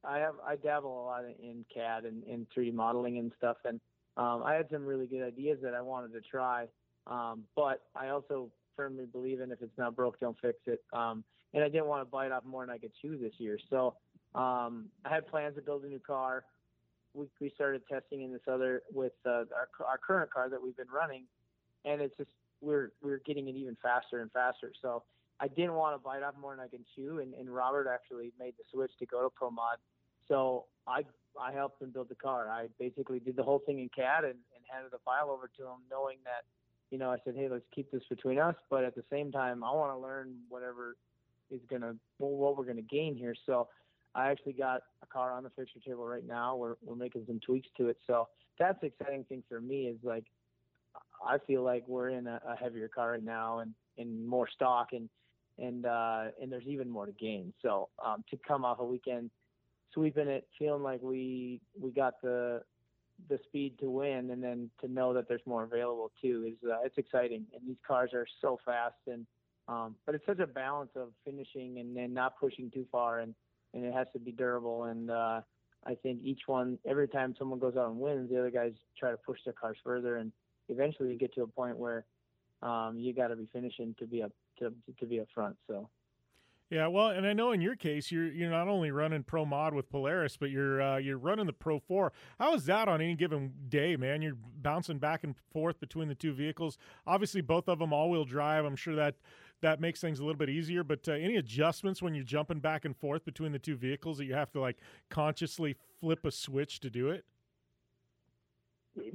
I 0.04 0.18
have 0.18 0.34
I 0.46 0.56
dabble 0.56 1.02
a 1.02 1.04
lot 1.04 1.24
in 1.24 1.64
CAD 1.72 2.04
and, 2.04 2.22
and 2.24 2.46
3D 2.56 2.72
modeling 2.72 3.18
and 3.18 3.32
stuff, 3.36 3.56
and 3.64 3.80
um, 4.16 4.42
I 4.44 4.54
had 4.54 4.66
some 4.70 4.84
really 4.84 5.06
good 5.06 5.22
ideas 5.22 5.58
that 5.62 5.74
I 5.74 5.80
wanted 5.80 6.12
to 6.12 6.20
try. 6.20 6.66
Um, 7.06 7.44
but 7.56 7.82
I 7.94 8.08
also 8.08 8.50
firmly 8.76 9.06
believe 9.06 9.40
in 9.40 9.50
if 9.50 9.62
it's 9.62 9.76
not 9.78 9.96
broke, 9.96 10.20
don't 10.20 10.36
fix 10.40 10.58
it. 10.66 10.82
Um, 10.92 11.24
and 11.54 11.64
I 11.64 11.68
didn't 11.68 11.86
want 11.86 12.02
to 12.02 12.10
bite 12.10 12.30
off 12.30 12.44
more 12.44 12.64
than 12.64 12.74
I 12.74 12.78
could 12.78 12.92
chew 13.00 13.16
this 13.16 13.32
year. 13.38 13.58
So 13.70 13.94
um, 14.34 14.86
I 15.04 15.10
had 15.10 15.26
plans 15.26 15.56
to 15.56 15.62
build 15.62 15.84
a 15.84 15.88
new 15.88 15.98
car. 15.98 16.44
We, 17.14 17.26
we 17.40 17.50
started 17.54 17.82
testing 17.90 18.22
in 18.22 18.32
this 18.32 18.42
other 18.46 18.82
with 18.92 19.12
uh, 19.26 19.30
our, 19.30 19.68
our 19.86 19.98
current 19.98 20.30
car 20.30 20.48
that 20.50 20.62
we've 20.62 20.76
been 20.76 20.90
running, 20.92 21.24
and 21.84 22.00
it's 22.00 22.16
just 22.16 22.30
we're 22.60 22.92
we're 23.02 23.20
getting 23.24 23.48
it 23.48 23.56
even 23.56 23.76
faster 23.82 24.20
and 24.20 24.30
faster. 24.30 24.72
So 24.82 25.02
I 25.40 25.48
didn't 25.48 25.74
want 25.74 25.94
to 25.94 25.98
bite 25.98 26.22
off 26.22 26.34
more 26.40 26.54
than 26.54 26.64
I 26.64 26.68
can 26.68 26.84
chew, 26.94 27.20
and, 27.20 27.34
and 27.34 27.52
Robert 27.52 27.88
actually 27.92 28.32
made 28.38 28.54
the 28.58 28.64
switch 28.72 28.90
to 28.98 29.06
go 29.06 29.22
to 29.22 29.30
Pro 29.30 29.50
Mod. 29.50 29.78
So 30.26 30.66
I 30.86 31.02
I 31.40 31.52
helped 31.52 31.80
him 31.80 31.90
build 31.90 32.08
the 32.08 32.16
car. 32.16 32.48
I 32.50 32.66
basically 32.78 33.20
did 33.20 33.36
the 33.36 33.42
whole 33.42 33.60
thing 33.60 33.78
in 33.78 33.88
CAD 33.88 34.24
and, 34.24 34.34
and 34.34 34.64
handed 34.70 34.92
the 34.92 34.98
file 35.04 35.30
over 35.30 35.50
to 35.56 35.62
him, 35.64 35.78
knowing 35.90 36.18
that 36.24 36.44
you 36.90 36.98
know 36.98 37.10
I 37.10 37.16
said, 37.24 37.34
hey, 37.36 37.48
let's 37.48 37.64
keep 37.74 37.90
this 37.90 38.02
between 38.08 38.38
us, 38.38 38.56
but 38.68 38.84
at 38.84 38.94
the 38.94 39.04
same 39.10 39.32
time, 39.32 39.64
I 39.64 39.72
want 39.72 39.92
to 39.92 39.98
learn 39.98 40.34
whatever 40.48 40.96
is 41.50 41.60
gonna 41.70 41.94
what 42.18 42.56
we're 42.56 42.64
gonna 42.64 42.82
gain 42.82 43.16
here. 43.16 43.34
So 43.46 43.68
I 44.14 44.30
actually 44.30 44.54
got 44.54 44.82
a 45.02 45.06
car 45.06 45.32
on 45.32 45.42
the 45.42 45.50
fixture 45.50 45.80
table 45.80 46.06
right 46.06 46.26
now. 46.26 46.56
We're 46.56 46.76
we're 46.84 46.96
making 46.96 47.24
some 47.26 47.40
tweaks 47.40 47.68
to 47.76 47.88
it. 47.88 47.98
So 48.06 48.28
that's 48.58 48.80
the 48.80 48.88
exciting 48.88 49.24
thing 49.24 49.42
for 49.48 49.60
me 49.60 49.86
is 49.86 49.96
like 50.02 50.24
I 51.26 51.38
feel 51.46 51.62
like 51.62 51.84
we're 51.86 52.10
in 52.10 52.26
a, 52.26 52.40
a 52.46 52.56
heavier 52.56 52.88
car 52.88 53.12
right 53.12 53.24
now 53.24 53.60
and, 53.60 53.74
and 53.96 54.26
more 54.26 54.48
stock 54.48 54.88
and 54.92 55.08
and 55.58 55.86
uh, 55.86 56.26
and 56.40 56.50
there's 56.50 56.66
even 56.66 56.88
more 56.88 57.06
to 57.06 57.12
gain. 57.12 57.52
So 57.62 57.88
um, 58.04 58.24
to 58.30 58.38
come 58.46 58.64
off 58.64 58.78
a 58.78 58.84
weekend 58.84 59.30
sweeping 59.92 60.28
it, 60.28 60.46
feeling 60.58 60.82
like 60.82 61.02
we 61.02 61.60
we 61.78 61.90
got 61.90 62.20
the 62.22 62.62
the 63.28 63.38
speed 63.44 63.78
to 63.80 63.90
win, 63.90 64.30
and 64.30 64.42
then 64.42 64.70
to 64.80 64.88
know 64.88 65.12
that 65.12 65.28
there's 65.28 65.42
more 65.44 65.64
available 65.64 66.12
too 66.22 66.52
is 66.52 66.68
uh, 66.68 66.78
it's 66.84 66.98
exciting. 66.98 67.44
And 67.54 67.66
these 67.66 67.78
cars 67.86 68.10
are 68.14 68.26
so 68.40 68.58
fast, 68.64 68.94
and 69.06 69.26
um, 69.66 69.96
but 70.06 70.14
it's 70.14 70.24
such 70.24 70.38
a 70.38 70.46
balance 70.46 70.90
of 70.96 71.08
finishing 71.24 71.78
and 71.78 71.96
then 71.96 72.14
not 72.14 72.38
pushing 72.38 72.70
too 72.70 72.86
far 72.90 73.18
and 73.18 73.34
and 73.78 73.86
it 73.86 73.94
has 73.94 74.06
to 74.12 74.18
be 74.18 74.32
durable. 74.32 74.84
And 74.84 75.10
uh, 75.10 75.40
I 75.86 75.94
think 75.94 76.20
each 76.22 76.42
one, 76.46 76.78
every 76.86 77.08
time 77.08 77.34
someone 77.38 77.58
goes 77.58 77.76
out 77.76 77.90
and 77.90 77.98
wins, 77.98 78.30
the 78.30 78.38
other 78.38 78.50
guys 78.50 78.72
try 78.98 79.10
to 79.10 79.16
push 79.16 79.38
their 79.44 79.54
cars 79.54 79.76
further, 79.82 80.16
and 80.16 80.32
eventually 80.68 81.10
you 81.10 81.18
get 81.18 81.34
to 81.34 81.42
a 81.42 81.46
point 81.46 81.76
where 81.78 82.04
um, 82.62 82.96
you 82.98 83.14
got 83.14 83.28
to 83.28 83.36
be 83.36 83.48
finishing 83.52 83.94
to 83.98 84.06
be 84.06 84.22
up 84.22 84.32
to 84.58 84.72
to 84.98 85.06
be 85.06 85.20
up 85.20 85.28
front. 85.34 85.56
So. 85.66 85.88
Yeah, 86.70 86.88
well, 86.88 87.08
and 87.08 87.26
I 87.26 87.32
know 87.32 87.52
in 87.52 87.62
your 87.62 87.76
case, 87.76 88.12
you're 88.12 88.30
you're 88.30 88.50
not 88.50 88.68
only 88.68 88.90
running 88.90 89.22
Pro 89.22 89.46
Mod 89.46 89.72
with 89.72 89.88
Polaris, 89.88 90.36
but 90.36 90.50
you're 90.50 90.82
uh, 90.82 90.98
you're 90.98 91.16
running 91.16 91.46
the 91.46 91.52
Pro 91.54 91.78
Four. 91.78 92.12
How 92.38 92.52
is 92.54 92.66
that 92.66 92.88
on 92.88 93.00
any 93.00 93.14
given 93.14 93.54
day, 93.70 93.96
man? 93.96 94.20
You're 94.20 94.36
bouncing 94.60 94.98
back 94.98 95.24
and 95.24 95.34
forth 95.50 95.80
between 95.80 96.08
the 96.08 96.14
two 96.14 96.34
vehicles. 96.34 96.76
Obviously, 97.06 97.40
both 97.40 97.68
of 97.68 97.78
them 97.78 97.94
all-wheel 97.94 98.26
drive. 98.26 98.66
I'm 98.66 98.76
sure 98.76 98.94
that 98.96 99.14
that 99.60 99.80
makes 99.80 100.00
things 100.00 100.18
a 100.18 100.22
little 100.22 100.38
bit 100.38 100.48
easier. 100.48 100.84
But 100.84 101.08
uh, 101.08 101.12
any 101.12 101.36
adjustments 101.36 102.02
when 102.02 102.14
you're 102.14 102.24
jumping 102.24 102.60
back 102.60 102.84
and 102.84 102.96
forth 102.96 103.24
between 103.24 103.52
the 103.52 103.58
two 103.58 103.76
vehicles 103.76 104.18
that 104.18 104.24
you 104.24 104.34
have 104.34 104.52
to 104.52 104.60
like 104.60 104.76
consciously 105.10 105.76
flip 106.00 106.24
a 106.24 106.30
switch 106.30 106.80
to 106.80 106.90
do 106.90 107.10
it? 107.10 107.24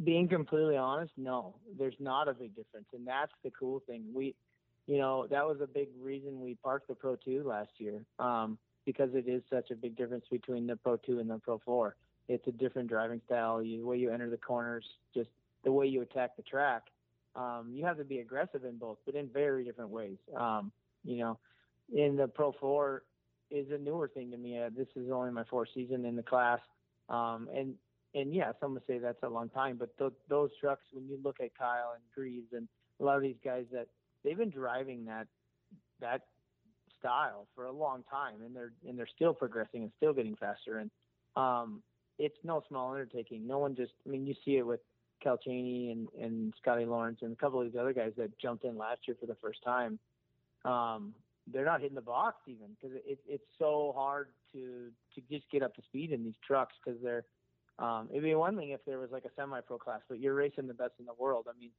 Being 0.03 0.29
completely 0.29 0.77
honest, 0.77 1.11
no, 1.17 1.55
there's 1.77 1.95
not 1.99 2.29
a 2.29 2.33
big 2.33 2.55
difference, 2.55 2.87
and 2.93 3.05
that's 3.05 3.33
the 3.43 3.51
cool 3.51 3.81
thing. 3.85 4.05
We 4.13 4.33
you 4.87 4.97
know, 4.97 5.27
that 5.29 5.45
was 5.45 5.57
a 5.61 5.67
big 5.67 5.89
reason 6.01 6.41
we 6.41 6.55
parked 6.55 6.87
the 6.87 6.95
Pro 6.95 7.15
2 7.15 7.43
last 7.45 7.71
year 7.77 8.03
um, 8.19 8.57
because 8.85 9.09
it 9.13 9.27
is 9.27 9.41
such 9.49 9.71
a 9.71 9.75
big 9.75 9.95
difference 9.95 10.25
between 10.29 10.67
the 10.67 10.75
Pro 10.75 10.97
2 10.97 11.19
and 11.19 11.29
the 11.29 11.39
Pro 11.39 11.59
4. 11.63 11.95
It's 12.27 12.47
a 12.47 12.51
different 12.51 12.89
driving 12.89 13.21
style, 13.25 13.61
you, 13.61 13.79
the 13.79 13.85
way 13.85 13.97
you 13.97 14.11
enter 14.11 14.29
the 14.29 14.37
corners, 14.37 14.85
just 15.13 15.29
the 15.63 15.71
way 15.71 15.87
you 15.87 16.01
attack 16.01 16.35
the 16.35 16.43
track. 16.43 16.83
Um, 17.35 17.71
you 17.73 17.85
have 17.85 17.97
to 17.97 18.03
be 18.03 18.19
aggressive 18.19 18.63
in 18.63 18.77
both, 18.77 18.97
but 19.05 19.15
in 19.15 19.27
very 19.27 19.63
different 19.63 19.89
ways. 19.89 20.17
Um, 20.37 20.71
you 21.03 21.17
know, 21.17 21.39
in 21.93 22.15
the 22.15 22.27
Pro 22.27 22.53
4 22.59 23.03
is 23.49 23.67
a 23.71 23.77
newer 23.77 24.07
thing 24.07 24.31
to 24.31 24.37
me. 24.37 24.59
Uh, 24.59 24.69
this 24.75 24.87
is 24.95 25.09
only 25.11 25.31
my 25.31 25.43
fourth 25.49 25.69
season 25.73 26.05
in 26.05 26.15
the 26.15 26.23
class, 26.23 26.59
um, 27.09 27.49
and 27.53 27.75
and 28.15 28.33
yeah, 28.33 28.51
some 28.59 28.75
would 28.75 28.85
say 28.85 28.99
that's 28.99 29.23
a 29.23 29.29
long 29.29 29.49
time, 29.49 29.77
but 29.77 29.97
th- 29.97 30.11
those 30.29 30.51
trucks, 30.61 30.83
when 30.93 31.07
you 31.07 31.19
look 31.23 31.37
at 31.41 31.57
Kyle 31.57 31.93
and 31.95 32.03
Greaves 32.13 32.53
and 32.53 32.67
a 33.01 33.03
lot 33.03 33.17
of 33.17 33.23
these 33.23 33.39
guys 33.43 33.65
that 33.71 33.87
they've 34.23 34.37
been 34.37 34.51
driving 34.51 35.05
that 35.05 35.27
that 35.99 36.21
style 36.99 37.47
for 37.55 37.65
a 37.65 37.71
long 37.71 38.03
time, 38.09 38.41
and 38.45 38.55
they're 38.55 38.73
and 38.87 38.97
they're 38.97 39.07
still 39.07 39.33
progressing 39.33 39.83
and 39.83 39.91
still 39.97 40.13
getting 40.13 40.35
faster. 40.35 40.77
And 40.77 40.91
um, 41.35 41.81
it's 42.19 42.37
no 42.43 42.63
small 42.67 42.91
undertaking. 42.91 43.47
No 43.47 43.59
one 43.59 43.75
just, 43.75 43.93
I 44.05 44.09
mean, 44.09 44.25
you 44.25 44.35
see 44.45 44.57
it 44.57 44.65
with 44.65 44.79
Cal 45.23 45.37
Chaney 45.37 45.91
and 45.91 46.07
and 46.21 46.53
Scotty 46.61 46.85
Lawrence 46.85 47.19
and 47.21 47.33
a 47.33 47.35
couple 47.35 47.61
of 47.61 47.71
these 47.71 47.79
other 47.79 47.93
guys 47.93 48.11
that 48.17 48.37
jumped 48.39 48.65
in 48.65 48.77
last 48.77 49.01
year 49.07 49.15
for 49.19 49.25
the 49.25 49.37
first 49.41 49.63
time. 49.63 49.99
Um, 50.65 51.13
they're 51.51 51.65
not 51.65 51.81
hitting 51.81 51.95
the 51.95 52.01
box 52.01 52.37
even 52.47 52.67
because 52.75 52.95
it, 53.05 53.19
it's 53.27 53.43
so 53.59 53.93
hard 53.95 54.29
to 54.53 54.89
to 55.15 55.21
just 55.29 55.49
get 55.51 55.63
up 55.63 55.75
to 55.75 55.81
speed 55.83 56.11
in 56.11 56.23
these 56.23 56.35
trucks 56.45 56.73
because 56.83 56.99
they're 57.01 57.25
um, 57.79 58.07
it'd 58.11 58.23
be 58.23 58.35
one 58.35 58.55
thing 58.55 58.69
if 58.69 58.81
there 58.85 58.99
was 58.99 59.09
like 59.11 59.25
a 59.25 59.31
semi-pro 59.35 59.77
class, 59.79 60.01
but 60.07 60.19
you're 60.19 60.35
racing 60.35 60.67
the 60.67 60.73
best 60.75 60.93
in 60.99 61.05
the 61.05 61.13
world. 61.17 61.47
I 61.49 61.57
mean, 61.59 61.71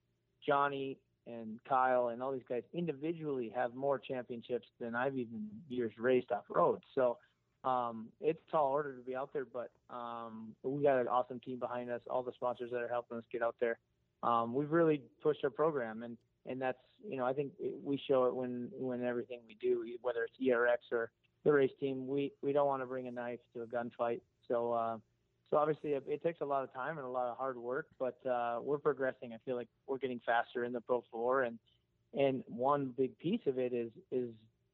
Johnny 0.47 0.99
and 1.27 1.61
Kyle 1.69 2.09
and 2.09 2.23
all 2.23 2.33
these 2.33 2.43
guys 2.49 2.63
individually 2.73 3.53
have 3.55 3.75
more 3.75 3.99
championships 3.99 4.67
than 4.81 4.95
I've 4.95 5.17
even 5.17 5.49
years 5.69 5.93
raced 5.97 6.33
off 6.33 6.45
road. 6.49 6.81
So 6.95 7.19
um, 7.65 8.09
it's 8.21 8.41
tall 8.51 8.71
order 8.71 8.95
to 8.95 9.03
be 9.03 9.17
out 9.17 9.33
there, 9.33 9.47
but 9.51 9.71
um, 9.91 10.55
we 10.63 10.83
got 10.83 11.01
an 11.01 11.09
awesome 11.09 11.41
team 11.41 11.59
behind 11.59 11.91
us. 11.91 12.01
All 12.11 12.23
the 12.23 12.33
sponsors 12.33 12.71
that 12.71 12.83
are 12.83 12.89
helping 12.89 13.19
us 13.19 13.25
get 13.33 13.43
out 13.43 13.57
there. 13.61 13.79
Um, 14.23 14.55
we've 14.55 14.71
really 14.71 15.03
pushed 15.23 15.45
our 15.45 15.51
program, 15.51 16.03
and 16.03 16.17
and 16.47 16.61
that's 16.61 16.79
you 17.07 17.17
know 17.17 17.25
I 17.25 17.33
think 17.33 17.53
we 17.83 18.01
show 18.09 18.25
it 18.25 18.35
when 18.35 18.69
when 18.73 19.03
everything 19.03 19.41
we 19.47 19.57
do, 19.61 19.85
whether 20.03 20.25
it's 20.25 20.35
ERX 20.43 20.93
or 20.93 21.11
the 21.45 21.53
race 21.53 21.71
team, 21.81 22.07
we 22.07 22.33
we 22.43 22.53
don't 22.53 22.67
want 22.67 22.83
to 22.83 22.87
bring 22.87 23.09
a 23.09 23.11
knife 23.11 23.41
to 23.55 23.63
a 23.63 23.67
gunfight. 23.67 24.21
So 24.47 24.73
uh, 24.73 24.99
so 25.51 25.57
obviously 25.57 25.93
it, 25.93 26.05
it, 26.07 26.23
takes 26.23 26.41
a 26.41 26.45
lot 26.45 26.65
of 26.65 26.73
time 26.73 26.99
and 26.99 27.07
a 27.07 27.11
lot 27.11 27.29
of 27.29 27.37
hard 27.37 27.57
work, 27.57 27.87
but 27.99 28.19
uh, 28.27 28.59
we're 28.63 28.79
progressing. 28.79 29.33
I 29.33 29.37
feel 29.45 29.57
like 29.57 29.69
we're 29.87 29.99
getting 29.99 30.21
faster 30.27 30.65
in 30.65 30.73
the 30.73 30.81
Pro 30.81 31.03
4, 31.11 31.45
and 31.45 31.59
and 32.13 32.43
one 32.47 32.93
big 32.97 33.19
piece 33.19 33.41
of 33.47 33.59
it 33.59 33.73
is 33.73 33.91
is 34.11 34.31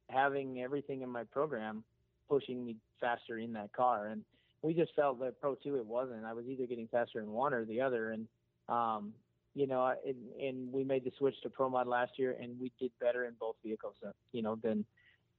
having 0.09 0.61
everything 0.61 1.03
in 1.03 1.09
my 1.09 1.23
program 1.23 1.83
pushing 2.31 2.65
me 2.65 2.77
faster 3.01 3.39
in 3.39 3.51
that 3.51 3.73
car. 3.73 4.07
And 4.07 4.23
we 4.61 4.73
just 4.73 4.95
felt 4.95 5.19
that 5.19 5.41
Pro 5.41 5.55
2 5.55 5.75
it 5.75 5.85
wasn't. 5.85 6.23
I 6.23 6.31
was 6.31 6.45
either 6.47 6.65
getting 6.65 6.87
faster 6.87 7.19
in 7.19 7.29
one 7.29 7.53
or 7.53 7.65
the 7.65 7.81
other, 7.81 8.11
and 8.11 8.25
um, 8.69 9.11
you 9.53 9.67
know, 9.67 9.93
and, 10.07 10.15
and 10.41 10.71
we 10.71 10.85
made 10.85 11.03
the 11.03 11.11
switch 11.17 11.35
to 11.43 11.49
Pro 11.49 11.69
Mod 11.69 11.87
last 11.87 12.13
year, 12.15 12.37
and 12.41 12.57
we 12.57 12.71
did 12.79 12.91
better 13.01 13.25
in 13.25 13.33
both 13.37 13.57
vehicles, 13.65 13.95
uh, 14.07 14.11
you 14.31 14.41
know, 14.41 14.57
than 14.63 14.85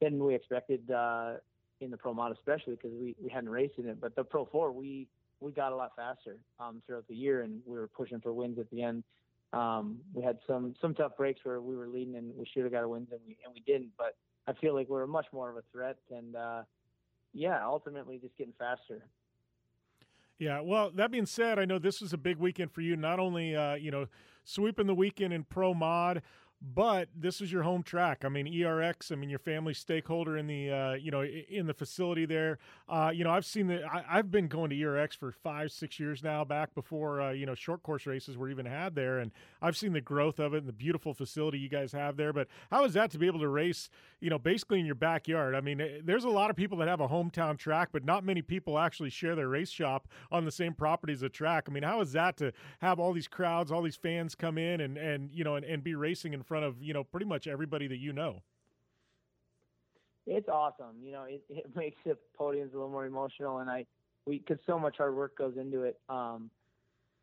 than 0.02 0.22
we 0.22 0.34
expected 0.34 0.90
uh, 0.90 1.34
in 1.80 1.90
the 1.90 1.96
Pro 1.96 2.12
Mod, 2.12 2.32
especially 2.32 2.74
because 2.74 2.92
we 3.00 3.16
we 3.22 3.30
hadn't 3.30 3.48
raced 3.48 3.78
in 3.78 3.88
it. 3.88 3.98
But 4.00 4.14
the 4.14 4.24
Pro 4.24 4.44
4 4.44 4.72
we 4.72 5.08
we 5.40 5.50
got 5.50 5.72
a 5.72 5.76
lot 5.76 5.92
faster 5.96 6.36
um, 6.60 6.82
throughout 6.86 7.08
the 7.08 7.14
year, 7.14 7.40
and 7.42 7.60
we 7.64 7.78
were 7.78 7.88
pushing 7.88 8.20
for 8.20 8.34
wins 8.34 8.58
at 8.58 8.68
the 8.70 8.82
end. 8.82 9.02
Um, 9.54 9.98
we 10.12 10.22
had 10.22 10.38
some 10.46 10.74
some 10.80 10.94
tough 10.94 11.16
breaks 11.16 11.40
where 11.44 11.60
we 11.62 11.76
were 11.76 11.88
leading 11.88 12.16
and 12.16 12.34
we 12.36 12.46
should 12.52 12.64
have 12.64 12.72
got 12.72 12.84
a 12.84 12.88
win, 12.88 13.06
and 13.10 13.20
we 13.26 13.38
and 13.44 13.54
we 13.54 13.60
didn't. 13.60 13.90
But 13.96 14.16
I 14.46 14.52
feel 14.54 14.74
like 14.74 14.88
we 14.88 14.98
are 14.98 15.06
much 15.06 15.26
more 15.32 15.50
of 15.50 15.56
a 15.56 15.62
threat, 15.72 15.96
and 16.10 16.36
uh, 16.36 16.62
yeah, 17.32 17.64
ultimately 17.64 18.18
just 18.18 18.36
getting 18.36 18.54
faster. 18.58 19.04
Yeah, 20.38 20.60
well, 20.60 20.90
that 20.96 21.10
being 21.10 21.26
said, 21.26 21.58
I 21.58 21.64
know 21.64 21.78
this 21.78 22.00
was 22.00 22.12
a 22.12 22.18
big 22.18 22.38
weekend 22.38 22.72
for 22.72 22.80
you. 22.80 22.96
Not 22.96 23.20
only 23.20 23.54
uh, 23.54 23.74
you 23.74 23.90
know 23.90 24.06
sweeping 24.44 24.86
the 24.86 24.94
weekend 24.94 25.32
in 25.32 25.44
pro 25.44 25.72
mod, 25.72 26.22
but 26.62 27.08
this 27.16 27.40
is 27.40 27.50
your 27.50 27.64
home 27.64 27.82
track. 27.82 28.24
I 28.24 28.28
mean, 28.28 28.46
ERX. 28.46 29.10
I 29.10 29.16
mean, 29.16 29.28
your 29.28 29.40
family 29.40 29.74
stakeholder 29.74 30.36
in 30.36 30.46
the 30.46 30.70
uh, 30.70 30.92
you 30.94 31.10
know 31.10 31.24
in 31.24 31.66
the 31.66 31.74
facility 31.74 32.24
there. 32.24 32.58
Uh, 32.88 33.10
you 33.12 33.24
know, 33.24 33.30
I've 33.30 33.44
seen 33.44 33.66
that. 33.66 33.82
I, 33.84 34.16
have 34.16 34.30
been 34.30 34.46
going 34.46 34.70
to 34.70 34.76
ERX 34.76 35.16
for 35.16 35.32
five, 35.32 35.72
six 35.72 35.98
years 35.98 36.22
now. 36.22 36.44
Back 36.44 36.74
before 36.74 37.20
uh, 37.20 37.32
you 37.32 37.46
know 37.46 37.56
short 37.56 37.82
course 37.82 38.06
races 38.06 38.36
were 38.36 38.48
even 38.48 38.66
had 38.66 38.94
there, 38.94 39.18
and 39.18 39.32
I've 39.60 39.76
seen 39.76 39.92
the 39.92 40.00
growth 40.00 40.38
of 40.38 40.54
it 40.54 40.58
and 40.58 40.68
the 40.68 40.72
beautiful 40.72 41.14
facility 41.14 41.58
you 41.58 41.68
guys 41.68 41.90
have 41.92 42.16
there. 42.16 42.32
But 42.32 42.46
how 42.70 42.84
is 42.84 42.94
that 42.94 43.10
to 43.10 43.18
be 43.18 43.26
able 43.26 43.40
to 43.40 43.48
race? 43.48 43.90
You 44.20 44.30
know, 44.30 44.38
basically 44.38 44.78
in 44.78 44.86
your 44.86 44.94
backyard. 44.94 45.56
I 45.56 45.60
mean, 45.60 45.80
eh, 45.80 45.98
there's 46.04 46.24
a 46.24 46.30
lot 46.30 46.48
of 46.48 46.54
people 46.54 46.78
that 46.78 46.86
have 46.86 47.00
a 47.00 47.08
hometown 47.08 47.58
track, 47.58 47.88
but 47.90 48.04
not 48.04 48.24
many 48.24 48.40
people 48.40 48.78
actually 48.78 49.10
share 49.10 49.34
their 49.34 49.48
race 49.48 49.70
shop 49.70 50.06
on 50.30 50.44
the 50.44 50.52
same 50.52 50.74
property 50.74 51.12
as 51.12 51.22
a 51.22 51.28
track. 51.28 51.64
I 51.68 51.72
mean, 51.72 51.82
how 51.82 52.00
is 52.00 52.12
that 52.12 52.36
to 52.36 52.52
have 52.80 53.00
all 53.00 53.12
these 53.12 53.26
crowds, 53.26 53.72
all 53.72 53.82
these 53.82 53.96
fans 53.96 54.36
come 54.36 54.58
in 54.58 54.80
and 54.80 54.96
and 54.96 55.30
you 55.32 55.42
know 55.42 55.56
and, 55.56 55.64
and 55.66 55.82
be 55.82 55.96
racing 55.96 56.32
in 56.32 56.42
front 56.42 56.51
of 56.60 56.76
you 56.80 56.92
know 56.92 57.04
pretty 57.04 57.26
much 57.26 57.46
everybody 57.46 57.88
that 57.88 57.98
you 57.98 58.12
know. 58.12 58.42
It's 60.26 60.48
awesome. 60.48 60.96
You 61.02 61.12
know, 61.12 61.24
it, 61.24 61.42
it 61.48 61.74
makes 61.74 61.96
the 62.04 62.16
podiums 62.38 62.72
a 62.72 62.76
little 62.76 62.90
more 62.90 63.06
emotional, 63.06 63.58
and 63.58 63.70
I 63.70 63.86
we 64.26 64.38
because 64.38 64.58
so 64.66 64.78
much 64.78 64.96
hard 64.98 65.14
work 65.14 65.36
goes 65.36 65.56
into 65.56 65.82
it. 65.82 65.98
Um, 66.08 66.50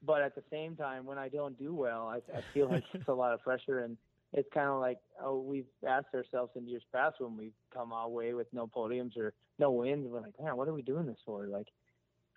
but 0.05 0.21
at 0.21 0.35
the 0.35 0.43
same 0.49 0.75
time, 0.75 1.05
when 1.05 1.17
I 1.17 1.27
don't 1.27 1.57
do 1.59 1.73
well, 1.73 2.07
I, 2.07 2.17
I 2.37 2.41
feel 2.53 2.69
like 2.69 2.83
it's 2.93 3.07
a 3.07 3.13
lot 3.13 3.33
of 3.33 3.41
pressure, 3.41 3.79
and 3.79 3.97
it's 4.33 4.47
kind 4.53 4.69
of 4.69 4.79
like 4.79 4.99
oh, 5.21 5.39
we've 5.39 5.65
asked 5.87 6.13
ourselves 6.13 6.51
in 6.55 6.67
years 6.67 6.83
past 6.93 7.15
when 7.19 7.37
we've 7.37 7.53
come 7.73 7.91
our 7.93 8.09
way 8.09 8.33
with 8.33 8.47
no 8.53 8.67
podiums 8.67 9.17
or 9.17 9.33
no 9.59 9.71
wins, 9.71 10.07
we're 10.09 10.21
like, 10.21 10.39
man, 10.41 10.55
what 10.55 10.67
are 10.67 10.73
we 10.73 10.81
doing 10.81 11.05
this 11.05 11.17
for? 11.25 11.47
Like, 11.47 11.67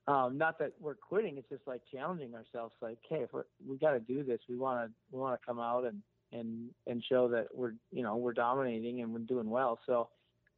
um, 0.08 0.36
not 0.36 0.58
that 0.58 0.72
we're 0.80 0.96
quitting; 0.96 1.38
it's 1.38 1.48
just 1.48 1.66
like 1.66 1.80
challenging 1.92 2.34
ourselves. 2.34 2.74
Like, 2.80 2.98
hey, 3.08 3.22
if 3.22 3.32
we're, 3.32 3.44
we 3.64 3.78
got 3.78 3.92
to 3.92 4.00
do 4.00 4.24
this, 4.24 4.40
we 4.48 4.56
want 4.56 4.88
to 4.88 4.92
we 5.12 5.20
want 5.20 5.40
to 5.40 5.46
come 5.46 5.60
out 5.60 5.84
and 5.84 6.02
and 6.32 6.70
and 6.86 7.02
show 7.08 7.28
that 7.28 7.48
we're 7.54 7.74
you 7.92 8.02
know 8.02 8.16
we're 8.16 8.32
dominating 8.32 9.00
and 9.00 9.12
we're 9.12 9.20
doing 9.20 9.50
well. 9.50 9.78
So 9.86 10.08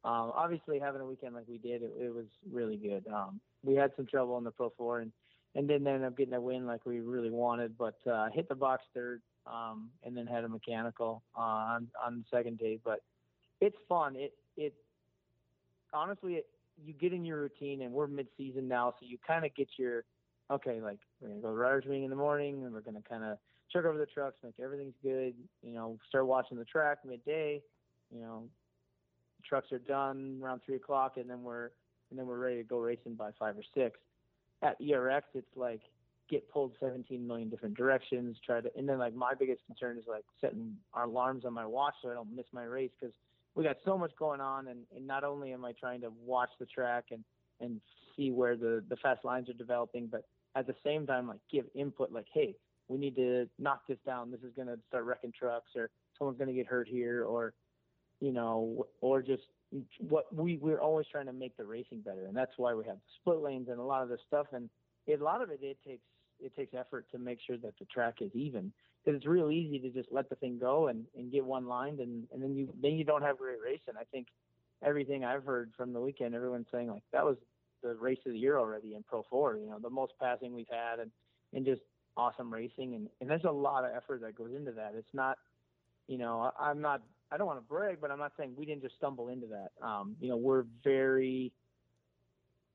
um, 0.03 0.31
obviously 0.35 0.79
having 0.79 1.01
a 1.01 1.05
weekend 1.05 1.35
like 1.35 1.47
we 1.47 1.57
did, 1.57 1.81
it, 1.81 1.93
it 1.99 2.13
was 2.13 2.25
really 2.51 2.77
good. 2.77 3.05
Um, 3.11 3.39
we 3.63 3.75
had 3.75 3.91
some 3.95 4.05
trouble 4.05 4.37
in 4.37 4.43
the 4.43 4.51
Pro 4.51 4.71
Four 4.77 4.99
and 4.99 5.11
and 5.55 5.67
didn't 5.67 5.87
end 5.87 6.03
up 6.03 6.17
getting 6.17 6.33
a 6.33 6.41
win 6.41 6.65
like 6.65 6.85
we 6.85 6.99
really 6.99 7.31
wanted, 7.31 7.77
but 7.77 7.95
uh, 8.09 8.27
hit 8.33 8.49
the 8.49 8.55
box 8.55 8.83
third 8.93 9.21
um, 9.47 9.89
and 10.03 10.15
then 10.15 10.27
had 10.27 10.43
a 10.43 10.49
mechanical 10.49 11.23
uh, 11.37 11.41
on 11.41 11.87
on 12.03 12.17
the 12.17 12.37
second 12.37 12.57
day. 12.59 12.79
But 12.83 13.01
it's 13.61 13.77
fun. 13.87 14.15
It 14.15 14.33
it 14.57 14.73
honestly 15.93 16.35
it, 16.35 16.47
you 16.83 16.93
get 16.93 17.13
in 17.13 17.23
your 17.23 17.39
routine 17.39 17.81
and 17.81 17.93
we're 17.93 18.07
mid 18.07 18.27
season 18.37 18.67
now, 18.67 18.93
so 18.99 19.05
you 19.05 19.17
kind 19.25 19.45
of 19.45 19.55
get 19.55 19.69
your 19.77 20.03
okay, 20.51 20.81
like 20.81 20.99
we're 21.19 21.29
gonna 21.29 21.41
go 21.41 21.51
riders 21.51 21.85
meeting 21.85 22.03
in 22.03 22.09
the 22.09 22.15
morning 22.15 22.63
and 22.63 22.73
we're 22.73 22.81
gonna 22.81 23.01
kind 23.07 23.23
of 23.23 23.37
check 23.75 23.85
over 23.85 23.97
the 23.97 24.05
trucks, 24.05 24.37
make 24.43 24.53
everything's 24.63 24.95
good. 25.03 25.33
You 25.61 25.73
know, 25.73 25.97
start 26.07 26.25
watching 26.25 26.57
the 26.57 26.65
track 26.65 26.99
midday. 27.05 27.61
You 28.13 28.21
know, 28.21 28.43
trucks 29.47 29.71
are 29.71 29.79
done 29.79 30.39
around 30.41 30.61
three 30.65 30.75
o'clock, 30.75 31.17
and 31.17 31.29
then 31.29 31.43
we're 31.43 31.71
and 32.09 32.19
then 32.19 32.27
we're 32.27 32.37
ready 32.37 32.57
to 32.57 32.63
go 32.63 32.79
racing 32.79 33.15
by 33.15 33.31
five 33.37 33.57
or 33.57 33.63
six. 33.73 33.99
At 34.61 34.79
ERX, 34.81 35.21
it's 35.33 35.47
like 35.55 35.81
get 36.29 36.49
pulled 36.49 36.71
17 36.79 37.25
million 37.27 37.49
different 37.49 37.75
directions. 37.75 38.37
Try 38.45 38.61
to, 38.61 38.69
and 38.77 38.87
then 38.87 38.97
like 38.97 39.13
my 39.13 39.33
biggest 39.37 39.61
concern 39.65 39.97
is 39.97 40.05
like 40.07 40.23
setting 40.39 40.75
our 40.93 41.03
alarms 41.03 41.45
on 41.45 41.53
my 41.53 41.65
watch 41.65 41.93
so 42.01 42.09
I 42.09 42.13
don't 42.13 42.35
miss 42.35 42.45
my 42.51 42.63
race 42.63 42.91
because 42.99 43.13
we 43.55 43.63
got 43.63 43.77
so 43.85 43.97
much 43.97 44.11
going 44.17 44.41
on, 44.41 44.67
and, 44.67 44.79
and 44.95 45.05
not 45.05 45.23
only 45.23 45.53
am 45.53 45.65
I 45.65 45.73
trying 45.73 46.01
to 46.01 46.11
watch 46.25 46.49
the 46.59 46.65
track 46.65 47.05
and 47.11 47.23
and 47.59 47.81
see 48.15 48.31
where 48.31 48.55
the 48.55 48.83
the 48.89 48.95
fast 48.97 49.25
lines 49.25 49.49
are 49.49 49.53
developing, 49.53 50.07
but 50.07 50.23
at 50.55 50.67
the 50.67 50.75
same 50.85 51.05
time 51.05 51.27
like 51.27 51.39
give 51.51 51.65
input 51.75 52.11
like, 52.11 52.27
hey, 52.33 52.55
we 52.87 52.97
need 52.97 53.15
to 53.15 53.47
knock 53.59 53.81
this 53.87 53.97
down. 54.05 54.31
This 54.31 54.41
is 54.41 54.53
going 54.55 54.67
to 54.67 54.77
start 54.87 55.05
wrecking 55.05 55.33
trucks, 55.37 55.71
or 55.75 55.89
someone's 56.17 56.37
going 56.37 56.49
to 56.49 56.53
get 56.53 56.67
hurt 56.67 56.87
here, 56.87 57.23
or 57.23 57.53
you 58.19 58.31
know, 58.31 58.85
or 59.01 59.21
just 59.21 59.43
what 59.99 60.33
we 60.33 60.57
we're 60.57 60.79
always 60.79 61.07
trying 61.11 61.25
to 61.25 61.33
make 61.33 61.57
the 61.57 61.65
racing 61.65 62.01
better, 62.01 62.25
and 62.25 62.35
that's 62.35 62.53
why 62.57 62.73
we 62.73 62.85
have 62.85 62.95
the 62.95 63.11
split 63.21 63.41
lanes 63.41 63.67
and 63.69 63.79
a 63.79 63.83
lot 63.83 64.03
of 64.03 64.09
this 64.09 64.21
stuff. 64.27 64.47
And 64.53 64.69
a 65.09 65.23
lot 65.23 65.41
of 65.41 65.49
it 65.49 65.59
it 65.61 65.77
takes 65.85 66.03
it 66.39 66.55
takes 66.55 66.73
effort 66.73 67.05
to 67.11 67.17
make 67.17 67.39
sure 67.45 67.57
that 67.57 67.73
the 67.79 67.85
track 67.85 68.15
is 68.21 68.31
even 68.33 68.71
because 69.03 69.17
it's 69.17 69.27
real 69.27 69.51
easy 69.51 69.79
to 69.79 69.89
just 69.89 70.11
let 70.11 70.29
the 70.29 70.35
thing 70.35 70.57
go 70.59 70.87
and, 70.87 71.05
and 71.15 71.31
get 71.31 71.45
one 71.45 71.67
lined 71.67 71.99
and, 71.99 72.23
and 72.33 72.41
then 72.41 72.55
you 72.55 72.69
then 72.81 72.93
you 72.93 73.03
don't 73.03 73.21
have 73.21 73.37
great 73.37 73.59
racing. 73.63 73.93
I 73.99 74.03
think 74.11 74.27
everything 74.83 75.23
I've 75.23 75.45
heard 75.45 75.71
from 75.77 75.93
the 75.93 76.01
weekend, 76.01 76.35
everyone's 76.35 76.67
saying 76.71 76.89
like 76.89 77.03
that 77.13 77.23
was 77.23 77.37
the 77.83 77.95
race 77.95 78.19
of 78.25 78.33
the 78.33 78.39
year 78.39 78.57
already 78.57 78.95
in 78.95 79.03
Pro 79.03 79.23
Four. 79.29 79.57
You 79.57 79.69
know, 79.69 79.79
the 79.79 79.89
most 79.89 80.13
passing 80.19 80.53
we've 80.53 80.65
had 80.69 80.99
and 80.99 81.11
and 81.53 81.65
just 81.65 81.81
awesome 82.17 82.53
racing 82.53 82.95
and 82.95 83.09
and 83.21 83.29
there's 83.29 83.43
a 83.43 83.51
lot 83.51 83.83
of 83.83 83.91
effort 83.95 84.21
that 84.21 84.35
goes 84.35 84.51
into 84.55 84.71
that. 84.71 84.93
It's 84.95 85.13
not, 85.13 85.37
you 86.07 86.17
know, 86.17 86.51
I'm 86.59 86.81
not 86.81 87.01
I 87.31 87.37
don't 87.37 87.47
want 87.47 87.59
to 87.59 87.65
brag, 87.67 87.97
but 88.01 88.11
I'm 88.11 88.19
not 88.19 88.33
saying 88.37 88.53
we 88.55 88.65
didn't 88.65 88.83
just 88.83 88.95
stumble 88.95 89.29
into 89.29 89.47
that. 89.47 89.71
Um, 89.85 90.15
you 90.19 90.29
know, 90.29 90.37
we're 90.37 90.65
very 90.83 91.51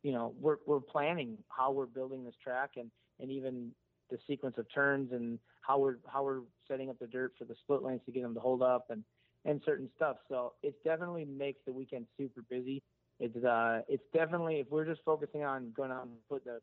you 0.03 0.12
know, 0.12 0.35
we're 0.40 0.57
we're 0.66 0.81
planning 0.81 1.38
how 1.48 1.72
we're 1.72 1.87
building 1.87 2.24
this 2.24 2.35
track 2.42 2.72
and 2.76 2.90
and 3.20 3.31
even 3.31 3.70
the 4.11 4.18
sequence 4.26 4.57
of 4.59 4.66
turns 4.72 5.12
and 5.12 5.38
how 5.61 5.79
we're 5.79 5.96
how 6.07 6.24
we're 6.24 6.40
setting 6.66 6.90
up 6.90 6.98
the 6.98 7.07
dirt 7.07 7.33
for 7.38 7.44
the 7.44 7.55
split 7.62 7.83
lanes 7.83 8.00
to 8.07 8.12
get 8.12 8.22
them 8.22 8.35
to 8.35 8.40
hold 8.40 8.62
up 8.62 8.87
and 8.90 9.05
and 9.44 9.61
certain 9.64 9.88
stuff. 9.96 10.16
So 10.29 10.53
it 10.62 10.74
definitely 10.85 11.24
makes 11.24 11.61
the 11.66 11.72
weekend 11.72 12.07
super 12.16 12.42
busy. 12.48 12.83
It's 13.18 13.37
uh 13.44 13.83
it's 13.88 14.03
definitely 14.14 14.61
if 14.61 14.70
we're 14.70 14.87
just 14.87 15.03
focusing 15.05 15.44
on 15.44 15.72
going 15.76 15.90
out 15.90 16.05
and 16.05 16.12
put 16.29 16.44
the 16.44 16.61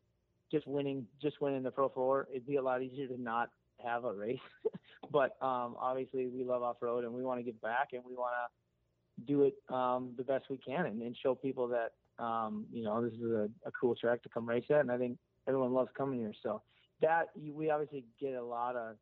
just 0.50 0.66
winning 0.66 1.06
just 1.20 1.40
winning 1.40 1.62
the 1.62 1.70
Pro 1.70 1.88
Four, 1.88 2.28
it'd 2.30 2.46
be 2.46 2.56
a 2.56 2.62
lot 2.62 2.82
easier 2.82 3.06
to 3.08 3.20
not 3.20 3.50
have 3.84 4.04
a 4.04 4.12
race. 4.12 4.38
but 5.10 5.36
um 5.40 5.76
obviously 5.78 6.26
we 6.26 6.44
love 6.44 6.62
off 6.62 6.76
road 6.80 7.04
and 7.04 7.12
we 7.12 7.22
want 7.22 7.38
to 7.38 7.44
get 7.44 7.60
back 7.62 7.88
and 7.92 8.02
we 8.04 8.14
want 8.14 8.32
to 8.34 9.24
do 9.24 9.42
it 9.44 9.54
um 9.68 10.12
the 10.16 10.22
best 10.22 10.44
we 10.50 10.58
can 10.58 10.86
and, 10.86 11.02
and 11.02 11.16
show 11.22 11.34
people 11.34 11.68
that 11.68 11.92
um, 12.18 12.66
you 12.72 12.82
know, 12.82 13.02
this 13.02 13.14
is 13.14 13.30
a, 13.30 13.48
a 13.64 13.70
cool 13.72 13.94
track 13.94 14.22
to 14.22 14.28
come 14.28 14.48
race 14.48 14.64
at, 14.70 14.80
and 14.80 14.90
I 14.90 14.98
think 14.98 15.18
everyone 15.46 15.72
loves 15.72 15.90
coming 15.96 16.18
here. 16.18 16.32
So 16.42 16.62
that 17.00 17.28
we 17.36 17.70
obviously 17.70 18.04
get 18.20 18.34
a 18.34 18.44
lot 18.44 18.76
of 18.76 18.96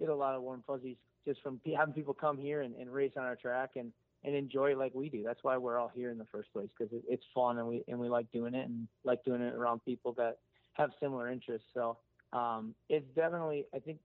get 0.00 0.08
a 0.08 0.14
lot 0.14 0.34
of 0.34 0.42
warm 0.42 0.64
fuzzies 0.66 0.96
just 1.26 1.40
from 1.40 1.60
having 1.76 1.94
people 1.94 2.14
come 2.14 2.36
here 2.36 2.62
and, 2.62 2.74
and 2.74 2.92
race 2.92 3.12
on 3.16 3.24
our 3.24 3.36
track 3.36 3.70
and 3.76 3.92
and 4.24 4.34
enjoy 4.34 4.72
it 4.72 4.78
like 4.78 4.94
we 4.94 5.08
do. 5.08 5.22
That's 5.24 5.42
why 5.42 5.56
we're 5.56 5.78
all 5.78 5.90
here 5.92 6.10
in 6.10 6.18
the 6.18 6.26
first 6.26 6.52
place 6.52 6.68
because 6.76 6.92
it, 6.92 7.02
it's 7.08 7.24
fun 7.34 7.58
and 7.58 7.68
we 7.68 7.84
and 7.88 7.98
we 7.98 8.08
like 8.08 8.30
doing 8.32 8.54
it 8.54 8.68
and 8.68 8.88
like 9.04 9.24
doing 9.24 9.40
it 9.40 9.54
around 9.54 9.84
people 9.84 10.12
that 10.14 10.38
have 10.74 10.90
similar 11.00 11.30
interests. 11.30 11.68
So 11.74 11.98
um, 12.32 12.74
it's 12.88 13.06
definitely 13.14 13.66
I 13.74 13.78
think 13.78 13.98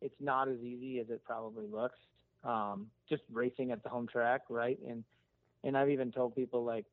it's 0.00 0.20
not 0.20 0.48
as 0.48 0.58
easy 0.58 0.98
as 1.00 1.06
it 1.10 1.22
probably 1.24 1.66
looks. 1.66 1.98
Um, 2.42 2.86
just 3.08 3.22
racing 3.30 3.70
at 3.70 3.82
the 3.82 3.88
home 3.88 4.06
track, 4.06 4.42
right? 4.48 4.78
And 4.86 5.04
and 5.64 5.76
I've 5.76 5.90
even 5.90 6.10
told 6.10 6.34
people 6.34 6.64
like 6.64 6.86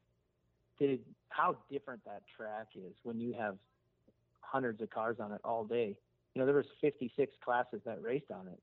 did 0.79 0.99
how 1.29 1.57
different 1.71 2.03
that 2.05 2.21
track 2.35 2.67
is 2.75 2.93
when 3.03 3.19
you 3.19 3.33
have 3.33 3.57
hundreds 4.41 4.81
of 4.81 4.89
cars 4.89 5.17
on 5.19 5.31
it 5.31 5.41
all 5.43 5.63
day. 5.63 5.95
You 6.33 6.39
know, 6.41 6.45
there 6.45 6.55
was 6.55 6.65
56 6.81 7.33
classes 7.43 7.81
that 7.85 8.01
raced 8.01 8.31
on 8.31 8.47
it. 8.47 8.59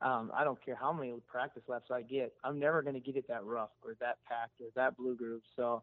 Um, 0.00 0.32
I 0.34 0.42
don't 0.42 0.62
care 0.64 0.74
how 0.74 0.92
many 0.92 1.12
practice 1.28 1.62
laps 1.68 1.90
I 1.92 2.02
get. 2.02 2.32
I'm 2.42 2.58
never 2.58 2.82
going 2.82 2.94
to 2.94 3.00
get 3.00 3.16
it 3.16 3.28
that 3.28 3.44
rough 3.44 3.70
or 3.84 3.94
that 4.00 4.18
packed 4.28 4.60
or 4.60 4.66
that 4.74 4.96
blue 4.96 5.14
groove. 5.14 5.42
So 5.54 5.82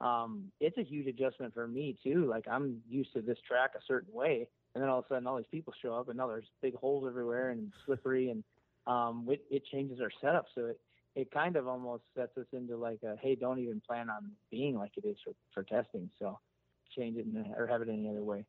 um, 0.00 0.52
it's 0.60 0.78
a 0.78 0.82
huge 0.84 1.06
adjustment 1.06 1.54
for 1.54 1.66
me 1.66 1.96
too. 2.02 2.26
Like 2.26 2.46
I'm 2.50 2.80
used 2.88 3.12
to 3.14 3.20
this 3.20 3.38
track 3.46 3.72
a 3.76 3.80
certain 3.86 4.12
way, 4.12 4.46
and 4.74 4.82
then 4.82 4.88
all 4.88 5.00
of 5.00 5.04
a 5.06 5.08
sudden 5.08 5.26
all 5.26 5.36
these 5.36 5.46
people 5.50 5.72
show 5.82 5.94
up, 5.94 6.08
and 6.08 6.16
now 6.16 6.28
there's 6.28 6.48
big 6.62 6.74
holes 6.76 7.04
everywhere 7.08 7.50
and 7.50 7.72
slippery, 7.84 8.30
and 8.30 8.44
um, 8.86 9.26
it, 9.28 9.44
it 9.50 9.64
changes 9.70 10.00
our 10.00 10.10
setup. 10.20 10.46
So 10.54 10.66
it, 10.66 10.80
it 11.16 11.30
kind 11.32 11.56
of 11.56 11.66
almost 11.66 12.04
sets 12.16 12.36
us 12.38 12.46
into 12.52 12.76
like 12.76 13.00
a 13.02 13.16
hey, 13.20 13.34
don't 13.34 13.58
even 13.58 13.82
plan 13.86 14.08
on 14.08 14.30
being 14.50 14.76
like 14.76 14.92
it 14.96 15.06
is 15.06 15.16
for, 15.24 15.32
for 15.52 15.62
testing. 15.64 16.10
So 16.18 16.38
change 16.96 17.16
it 17.18 17.26
or 17.56 17.66
have 17.66 17.82
it 17.82 17.88
any 17.88 18.08
other 18.08 18.22
way. 18.22 18.44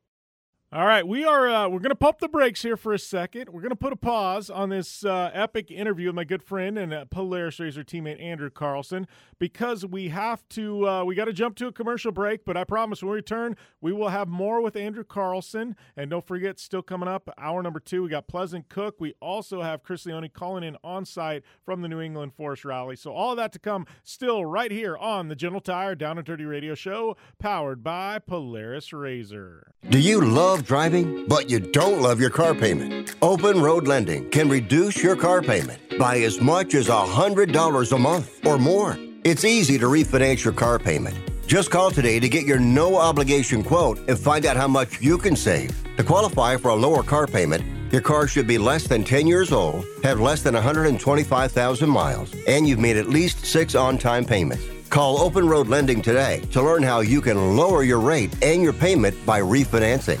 All 0.72 0.86
right, 0.86 1.04
we 1.04 1.24
are 1.24 1.48
uh, 1.48 1.68
we're 1.68 1.80
going 1.80 1.90
to 1.90 1.96
pump 1.96 2.20
the 2.20 2.28
brakes 2.28 2.62
here 2.62 2.76
for 2.76 2.92
a 2.92 2.98
second. 2.98 3.48
We're 3.48 3.60
going 3.60 3.70
to 3.70 3.76
put 3.76 3.92
a 3.92 3.96
pause 3.96 4.48
on 4.48 4.68
this 4.68 5.04
uh, 5.04 5.32
epic 5.34 5.68
interview 5.68 6.06
with 6.06 6.14
my 6.14 6.22
good 6.22 6.44
friend 6.44 6.78
and 6.78 6.94
uh, 6.94 7.06
Polaris 7.06 7.58
RZR 7.58 7.84
teammate 7.84 8.22
Andrew 8.22 8.50
Carlson 8.50 9.08
because 9.40 9.84
we 9.84 10.10
have 10.10 10.48
to 10.50 10.88
uh, 10.88 11.02
we 11.04 11.16
got 11.16 11.24
to 11.24 11.32
jump 11.32 11.56
to 11.56 11.66
a 11.66 11.72
commercial 11.72 12.12
break. 12.12 12.44
But 12.44 12.56
I 12.56 12.62
promise 12.62 13.02
when 13.02 13.10
we 13.10 13.16
return, 13.16 13.56
we 13.80 13.92
will 13.92 14.10
have 14.10 14.28
more 14.28 14.62
with 14.62 14.76
Andrew 14.76 15.02
Carlson. 15.02 15.74
And 15.96 16.08
don't 16.08 16.24
forget, 16.24 16.60
still 16.60 16.82
coming 16.82 17.08
up, 17.08 17.28
hour 17.36 17.64
number 17.64 17.80
two, 17.80 18.04
we 18.04 18.08
got 18.08 18.28
Pleasant 18.28 18.68
Cook. 18.68 19.00
We 19.00 19.14
also 19.20 19.62
have 19.62 19.82
Chris 19.82 20.06
Leone 20.06 20.28
calling 20.32 20.62
in 20.62 20.76
on 20.84 21.04
site 21.04 21.42
from 21.64 21.82
the 21.82 21.88
New 21.88 22.00
England 22.00 22.34
Forest 22.34 22.64
Rally. 22.64 22.94
So 22.94 23.12
all 23.12 23.34
that 23.34 23.52
to 23.54 23.58
come 23.58 23.86
still 24.04 24.46
right 24.46 24.70
here 24.70 24.96
on 24.96 25.26
the 25.26 25.34
General 25.34 25.60
Tire 25.60 25.96
Down 25.96 26.16
and 26.16 26.24
Dirty 26.24 26.44
Radio 26.44 26.76
Show, 26.76 27.16
powered 27.40 27.82
by 27.82 28.20
Polaris 28.20 28.90
RZR. 28.90 29.62
Do 29.88 29.98
you 29.98 30.20
love 30.20 30.59
driving, 30.64 31.26
but 31.26 31.50
you 31.50 31.60
don't 31.60 32.00
love 32.00 32.20
your 32.20 32.30
car 32.30 32.54
payment? 32.54 33.14
Open 33.22 33.60
Road 33.60 33.86
Lending 33.86 34.28
can 34.30 34.48
reduce 34.48 35.02
your 35.02 35.16
car 35.16 35.42
payment 35.42 35.80
by 35.98 36.18
as 36.18 36.40
much 36.40 36.74
as 36.74 36.88
$100 36.88 37.92
a 37.92 37.98
month 37.98 38.46
or 38.46 38.58
more. 38.58 38.98
It's 39.24 39.44
easy 39.44 39.78
to 39.78 39.86
refinance 39.86 40.44
your 40.44 40.52
car 40.54 40.78
payment. 40.78 41.16
Just 41.46 41.70
call 41.70 41.90
today 41.90 42.20
to 42.20 42.28
get 42.28 42.46
your 42.46 42.58
no 42.58 42.96
obligation 42.96 43.64
quote 43.64 43.98
and 44.08 44.18
find 44.18 44.46
out 44.46 44.56
how 44.56 44.68
much 44.68 45.00
you 45.00 45.18
can 45.18 45.34
save. 45.34 45.72
To 45.96 46.04
qualify 46.04 46.56
for 46.56 46.68
a 46.68 46.76
lower 46.76 47.02
car 47.02 47.26
payment, 47.26 47.64
your 47.92 48.02
car 48.02 48.28
should 48.28 48.46
be 48.46 48.56
less 48.56 48.86
than 48.86 49.02
10 49.02 49.26
years 49.26 49.50
old, 49.52 49.84
have 50.04 50.20
less 50.20 50.42
than 50.42 50.54
125,000 50.54 51.88
miles, 51.88 52.32
and 52.46 52.68
you've 52.68 52.78
made 52.78 52.96
at 52.96 53.08
least 53.08 53.44
six 53.44 53.74
on 53.74 53.98
time 53.98 54.24
payments. 54.24 54.64
Call 54.90 55.20
Open 55.20 55.48
Road 55.48 55.68
Lending 55.68 56.02
today 56.02 56.40
to 56.50 56.62
learn 56.62 56.82
how 56.82 57.00
you 57.00 57.20
can 57.20 57.56
lower 57.56 57.84
your 57.84 58.00
rate 58.00 58.32
and 58.42 58.60
your 58.60 58.72
payment 58.72 59.14
by 59.24 59.40
refinancing. 59.40 60.20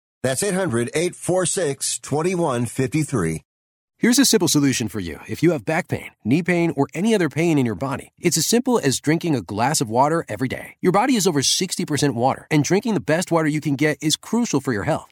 That's 0.23 0.43
800 0.43 0.91
846 0.93 1.99
2153. 1.99 3.41
Here's 3.97 4.17
a 4.17 4.25
simple 4.25 4.47
solution 4.47 4.87
for 4.87 4.99
you 4.99 5.19
if 5.27 5.43
you 5.43 5.51
have 5.51 5.65
back 5.65 5.87
pain, 5.87 6.11
knee 6.23 6.43
pain, 6.43 6.73
or 6.75 6.87
any 6.93 7.13
other 7.13 7.29
pain 7.29 7.57
in 7.57 7.65
your 7.65 7.75
body. 7.75 8.11
It's 8.19 8.37
as 8.37 8.47
simple 8.47 8.79
as 8.79 8.99
drinking 8.99 9.35
a 9.35 9.41
glass 9.41 9.81
of 9.81 9.89
water 9.89 10.25
every 10.27 10.47
day. 10.47 10.75
Your 10.81 10.91
body 10.91 11.15
is 11.15 11.27
over 11.27 11.41
60% 11.41 12.15
water, 12.15 12.47
and 12.49 12.63
drinking 12.63 12.93
the 12.95 12.99
best 12.99 13.31
water 13.31 13.47
you 13.47 13.61
can 13.61 13.75
get 13.75 13.97
is 14.01 14.15
crucial 14.15 14.59
for 14.59 14.73
your 14.73 14.83
health. 14.83 15.11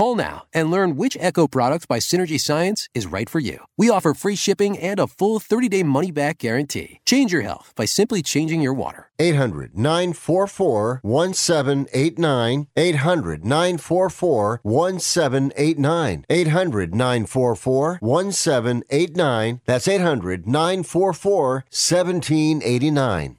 Call 0.00 0.16
now 0.16 0.44
and 0.54 0.70
learn 0.70 0.96
which 0.96 1.18
Echo 1.20 1.46
product 1.46 1.86
by 1.86 1.98
Synergy 1.98 2.40
Science 2.40 2.88
is 2.94 3.04
right 3.04 3.28
for 3.28 3.38
you. 3.38 3.66
We 3.76 3.90
offer 3.90 4.14
free 4.14 4.34
shipping 4.34 4.78
and 4.78 4.98
a 4.98 5.06
full 5.06 5.38
30 5.38 5.68
day 5.68 5.82
money 5.82 6.10
back 6.10 6.38
guarantee. 6.38 7.00
Change 7.04 7.30
your 7.34 7.42
health 7.42 7.74
by 7.76 7.84
simply 7.84 8.22
changing 8.22 8.62
your 8.62 8.72
water. 8.72 9.10
800 9.18 9.76
944 9.76 11.00
1789. 11.02 12.66
800 12.74 13.44
944 13.44 14.60
1789. 14.62 16.24
800 16.30 16.94
944 16.94 17.98
1789. 18.00 19.60
That's 19.66 19.86
800 19.86 20.46
944 20.46 21.52
1789. 21.68 23.36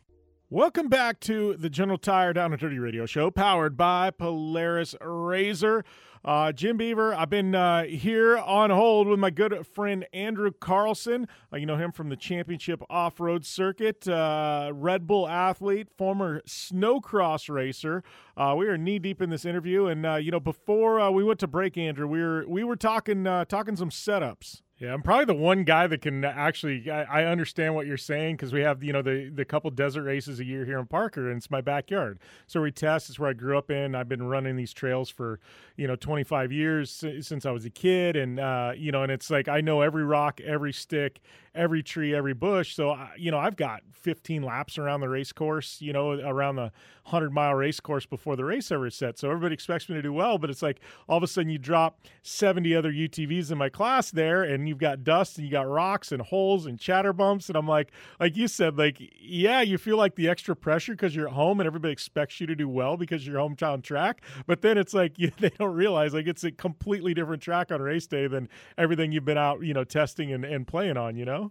Welcome 0.53 0.89
back 0.89 1.21
to 1.21 1.55
the 1.55 1.69
General 1.69 1.97
Tire 1.97 2.33
Down 2.33 2.51
and 2.51 2.59
Dirty 2.59 2.77
Radio 2.77 3.05
Show, 3.05 3.31
powered 3.31 3.77
by 3.77 4.11
Polaris 4.11 4.93
RZR. 5.01 5.83
Uh, 6.23 6.51
Jim 6.51 6.77
Beaver, 6.77 7.15
I've 7.15 7.31
been 7.31 7.55
uh, 7.55 7.85
here 7.85 8.37
on 8.37 8.69
hold 8.69 9.07
with 9.07 9.17
my 9.17 9.31
good 9.31 9.65
friend 9.65 10.05
Andrew 10.13 10.51
Carlson. 10.51 11.27
Uh, 11.51 11.57
you 11.57 11.65
know 11.65 11.77
him 11.77 11.91
from 11.91 12.09
the 12.09 12.15
championship 12.15 12.83
off 12.91 13.19
road 13.19 13.43
circuit, 13.43 14.07
uh, 14.07 14.71
Red 14.71 15.07
Bull 15.07 15.27
athlete, 15.27 15.87
former 15.97 16.41
snowcross 16.41 17.49
racer. 17.49 18.03
Uh, 18.37 18.53
we 18.55 18.67
are 18.67 18.77
knee 18.77 18.99
deep 18.99 19.19
in 19.19 19.31
this 19.31 19.45
interview, 19.45 19.87
and 19.87 20.05
uh, 20.05 20.15
you 20.15 20.29
know 20.29 20.39
before 20.39 21.11
we 21.11 21.23
went 21.23 21.39
to 21.39 21.47
break, 21.47 21.75
Andrew, 21.75 22.07
we 22.07 22.21
were 22.21 22.45
we 22.47 22.63
were 22.63 22.75
talking 22.75 23.23
talking 23.23 23.75
some 23.75 23.89
setups. 23.89 24.61
Yeah, 24.81 24.95
I'm 24.95 25.03
probably 25.03 25.25
the 25.25 25.35
one 25.35 25.63
guy 25.63 25.85
that 25.85 26.01
can 26.01 26.25
actually. 26.25 26.89
I, 26.89 27.03
I 27.03 27.25
understand 27.25 27.75
what 27.75 27.85
you're 27.85 27.97
saying 27.97 28.37
because 28.37 28.51
we 28.51 28.61
have 28.61 28.83
you 28.83 28.91
know 28.91 29.03
the 29.03 29.29
the 29.29 29.45
couple 29.45 29.69
desert 29.69 30.01
races 30.01 30.39
a 30.39 30.43
year 30.43 30.65
here 30.65 30.79
in 30.79 30.87
Parker, 30.87 31.29
and 31.29 31.37
it's 31.37 31.51
my 31.51 31.61
backyard. 31.61 32.17
So 32.47 32.63
we 32.63 32.71
test. 32.71 33.07
It's 33.07 33.19
where 33.19 33.29
I 33.29 33.33
grew 33.33 33.59
up 33.59 33.69
in. 33.69 33.93
I've 33.93 34.09
been 34.09 34.23
running 34.23 34.55
these 34.55 34.73
trails 34.73 35.07
for 35.07 35.39
you 35.77 35.85
know 35.85 35.95
25 35.95 36.51
years 36.51 36.89
since 36.89 37.45
I 37.45 37.51
was 37.51 37.63
a 37.63 37.69
kid, 37.69 38.15
and 38.15 38.39
uh, 38.39 38.71
you 38.75 38.91
know, 38.91 39.03
and 39.03 39.11
it's 39.11 39.29
like 39.29 39.47
I 39.47 39.61
know 39.61 39.81
every 39.81 40.03
rock, 40.03 40.41
every 40.41 40.73
stick, 40.73 41.21
every 41.53 41.83
tree, 41.83 42.13
every 42.15 42.33
bush. 42.33 42.75
So 42.75 42.97
you 43.17 43.31
know, 43.31 43.37
I've 43.37 43.55
got 43.55 43.81
15 43.93 44.43
laps 44.43 44.77
around 44.77 45.01
the 45.01 45.09
race 45.09 45.31
course. 45.31 45.77
You 45.81 45.93
know, 45.93 46.11
around 46.11 46.55
the 46.55 46.71
100 47.03 47.31
mile 47.31 47.55
race 47.55 47.79
course 47.79 48.05
before 48.05 48.35
the 48.35 48.45
race 48.45 48.71
ever 48.71 48.89
set. 48.89 49.17
So 49.17 49.29
everybody 49.29 49.53
expects 49.53 49.89
me 49.89 49.95
to 49.95 50.01
do 50.01 50.13
well, 50.13 50.37
but 50.37 50.49
it's 50.49 50.61
like 50.61 50.79
all 51.09 51.17
of 51.17 51.23
a 51.23 51.27
sudden 51.27 51.49
you 51.49 51.57
drop 51.57 51.99
70 52.21 52.75
other 52.75 52.91
UTVs 52.91 53.51
in 53.51 53.57
my 53.57 53.69
class 53.69 54.11
there, 54.11 54.43
and 54.43 54.67
you've 54.67 54.77
got 54.77 55.03
dust 55.03 55.37
and 55.37 55.45
you 55.45 55.51
got 55.51 55.67
rocks 55.67 56.11
and 56.11 56.21
holes 56.21 56.65
and 56.65 56.79
chatter 56.79 57.13
bumps. 57.13 57.49
And 57.49 57.57
I'm 57.57 57.67
like, 57.67 57.91
like 58.19 58.37
you 58.37 58.47
said, 58.47 58.77
like, 58.77 58.97
yeah, 59.19 59.61
you 59.61 59.77
feel 59.77 59.97
like 59.97 60.15
the 60.15 60.29
extra 60.29 60.55
pressure 60.55 60.93
because 60.93 61.15
you're 61.15 61.27
at 61.27 61.33
home 61.33 61.59
and 61.59 61.67
everybody 61.67 61.91
expects 61.91 62.39
you 62.39 62.47
to 62.47 62.55
do 62.55 62.69
well 62.69 62.97
because 62.97 63.25
you're 63.25 63.37
hometown 63.37 63.83
track. 63.83 64.21
But 64.45 64.61
then 64.61 64.77
it's 64.77 64.93
like 64.93 65.13
you, 65.17 65.31
they 65.39 65.49
don't 65.49 65.73
realize 65.73 66.13
like 66.13 66.27
it's 66.27 66.43
a 66.43 66.51
completely 66.51 67.13
different 67.13 67.41
track 67.41 67.71
on 67.71 67.81
race 67.81 68.07
day 68.07 68.27
than 68.27 68.49
everything 68.77 69.11
you've 69.11 69.25
been 69.25 69.37
out, 69.37 69.63
you 69.63 69.73
know, 69.73 69.83
testing 69.83 70.31
and, 70.31 70.45
and 70.45 70.67
playing 70.67 70.97
on, 70.97 71.15
you 71.15 71.25
know? 71.25 71.50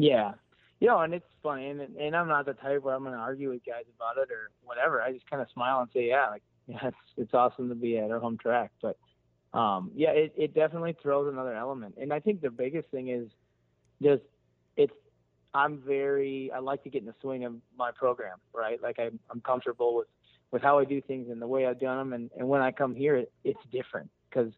Yeah. 0.00 0.32
You 0.80 0.88
know, 0.88 1.00
and 1.00 1.12
it's 1.12 1.26
funny, 1.42 1.68
and, 1.68 1.80
and 1.80 2.16
I'm 2.16 2.28
not 2.28 2.46
the 2.46 2.54
type 2.54 2.82
where 2.82 2.94
I'm 2.94 3.02
going 3.02 3.12
to 3.14 3.20
argue 3.20 3.50
with 3.50 3.64
guys 3.66 3.84
about 3.94 4.16
it 4.16 4.32
or 4.32 4.50
whatever. 4.64 5.02
I 5.02 5.12
just 5.12 5.28
kind 5.28 5.42
of 5.42 5.48
smile 5.52 5.80
and 5.80 5.90
say, 5.92 6.08
yeah, 6.08 6.28
like, 6.30 6.42
yeah, 6.66 6.88
it's, 6.88 6.96
it's 7.18 7.34
awesome 7.34 7.68
to 7.68 7.74
be 7.74 7.98
at 7.98 8.10
our 8.10 8.18
home 8.18 8.38
track. 8.38 8.70
But 8.80 8.96
um, 9.52 9.90
yeah, 9.94 10.10
it, 10.10 10.32
it 10.36 10.54
definitely 10.54 10.96
throws 11.02 11.30
another 11.30 11.54
element. 11.54 11.96
And 12.00 12.12
I 12.12 12.20
think 12.20 12.40
the 12.40 12.50
biggest 12.50 12.88
thing 12.88 13.08
is 13.08 13.28
just 14.02 14.22
it's 14.76 14.92
I'm 15.52 15.78
very 15.78 16.50
I 16.54 16.60
like 16.60 16.84
to 16.84 16.90
get 16.90 17.02
in 17.02 17.06
the 17.06 17.14
swing 17.20 17.44
of 17.44 17.54
my 17.76 17.90
program, 17.90 18.38
right? 18.54 18.80
Like 18.80 18.98
I'm 18.98 19.18
I'm 19.30 19.40
comfortable 19.40 19.96
with 19.96 20.06
with 20.52 20.62
how 20.62 20.78
I 20.78 20.84
do 20.84 21.00
things 21.00 21.28
and 21.30 21.42
the 21.42 21.46
way 21.46 21.66
I've 21.66 21.80
done 21.80 21.98
them. 21.98 22.12
And 22.12 22.30
and 22.38 22.48
when 22.48 22.62
I 22.62 22.70
come 22.70 22.94
here, 22.94 23.16
it, 23.16 23.32
it's 23.44 23.60
different 23.72 24.10
because 24.28 24.52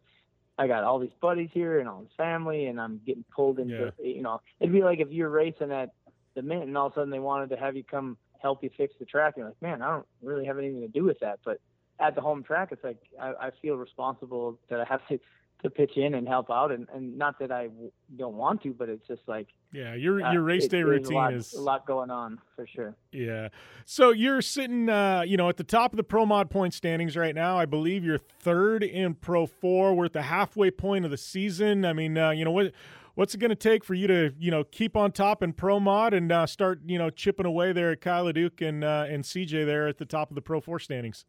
I 0.59 0.67
got 0.67 0.85
all 0.85 0.99
these 0.99 1.11
buddies 1.21 1.51
here 1.53 1.81
and 1.81 1.89
all 1.89 2.03
this 2.03 2.13
family, 2.17 2.67
and 2.67 2.81
I'm 2.81 3.01
getting 3.07 3.25
pulled 3.35 3.59
into 3.59 3.93
yeah. 3.99 4.07
you 4.07 4.23
know 4.23 4.41
it'd 4.61 4.73
be 4.73 4.83
like 4.83 5.01
if 5.01 5.11
you're 5.11 5.31
racing 5.31 5.73
at 5.73 5.91
the 6.35 6.43
mint 6.43 6.65
and 6.65 6.77
all 6.77 6.87
of 6.87 6.93
a 6.93 6.95
sudden 6.97 7.11
they 7.11 7.19
wanted 7.19 7.51
to 7.51 7.57
have 7.57 7.77
you 7.77 7.85
come 7.85 8.17
help 8.41 8.63
you 8.63 8.71
fix 8.77 8.95
the 8.99 9.05
track. 9.05 9.35
You're 9.37 9.47
like, 9.47 9.63
man, 9.63 9.83
I 9.83 9.91
don't 9.91 10.07
really 10.23 10.45
have 10.45 10.59
anything 10.59 10.81
to 10.81 10.89
do 10.89 11.05
with 11.05 11.21
that, 11.21 11.39
but 11.45 11.61
at 12.01 12.15
the 12.15 12.21
home 12.21 12.43
track, 12.43 12.71
it's 12.73 12.83
like 12.85 12.99
I, 13.21 13.33
I 13.41 13.51
feel 13.63 13.77
responsible 13.77 14.59
that 14.69 14.81
I 14.81 14.85
have 14.85 15.07
to 15.09 15.19
to 15.63 15.71
pitch 15.71 15.97
in 15.97 16.15
and 16.15 16.27
help 16.27 16.51
out, 16.51 16.73
and, 16.73 16.89
and 16.93 17.17
not 17.17 17.39
that 17.39 17.53
I 17.53 17.69
w- 17.69 17.93
don't 18.17 18.35
want 18.35 18.63
to, 18.63 18.73
but 18.73 18.89
it's 18.89 19.07
just 19.07 19.23
like 19.27 19.49
yeah, 19.73 19.95
your 19.95 20.19
your 20.19 20.43
uh, 20.43 20.45
race 20.45 20.67
day 20.67 20.81
it, 20.81 20.85
routine 20.85 21.13
a 21.13 21.21
lot, 21.21 21.35
is 21.35 21.53
a 21.55 21.61
lot 21.61 21.87
going 21.87 22.11
on 22.11 22.39
for 22.57 22.67
sure. 22.67 22.97
Yeah, 23.13 23.49
so 23.85 24.11
you're 24.11 24.43
sitting, 24.43 24.89
uh, 24.89 25.23
you 25.23 25.37
know, 25.37 25.49
at 25.49 25.57
the 25.57 25.65
top 25.65 25.93
of 25.93 25.97
the 25.97 26.03
Pro 26.03 26.27
Mod 26.27 26.51
point 26.51 26.75
standings 26.75 27.17
right 27.17 27.35
now. 27.35 27.59
I 27.59 27.67
believe 27.67 28.05
you're 28.05 28.19
third 28.19 28.83
in 28.83 29.15
Pro 29.15 29.47
Four. 29.47 29.95
We're 29.95 30.07
at 30.07 30.13
the 30.13 30.23
halfway 30.23 30.71
point 30.71 31.05
of 31.05 31.11
the 31.11 31.17
season. 31.17 31.85
I 31.85 31.93
mean, 31.93 32.19
uh, 32.19 32.31
you 32.31 32.45
know 32.45 32.51
what 32.51 32.73
what's 33.15 33.35
it 33.35 33.39
going 33.39 33.51
to 33.51 33.55
take 33.55 33.85
for 33.85 33.95
you 33.95 34.07
to 34.07 34.33
you 34.39 34.51
know 34.51 34.65
keep 34.65 34.97
on 34.97 35.13
top 35.13 35.43
in 35.43 35.53
pro 35.53 35.79
mod 35.79 36.15
and 36.15 36.33
uh, 36.33 36.47
start 36.47 36.81
you 36.87 36.99
know 36.99 37.11
chipping 37.11 37.47
away 37.47 37.73
there 37.73 37.93
at 37.93 38.01
Kyle 38.01 38.25
LeDuc 38.25 38.67
and 38.67 38.83
uh, 38.83 39.07
and 39.09 39.25
CJ 39.25 39.65
there 39.67 39.87
at 39.87 39.99
the 39.99 40.07
top 40.07 40.31
of 40.31 40.35
the 40.35 40.43
Pro 40.43 40.61
Four 40.61 40.79
standings? 40.79 41.25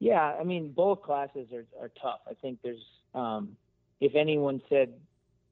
Yeah, 0.00 0.20
I 0.22 0.44
mean, 0.44 0.72
both 0.72 1.02
classes 1.02 1.48
are, 1.52 1.66
are 1.82 1.90
tough. 2.00 2.20
I 2.28 2.34
think 2.34 2.60
there's, 2.62 2.84
um, 3.14 3.56
if 4.00 4.14
anyone 4.14 4.62
said, 4.68 4.92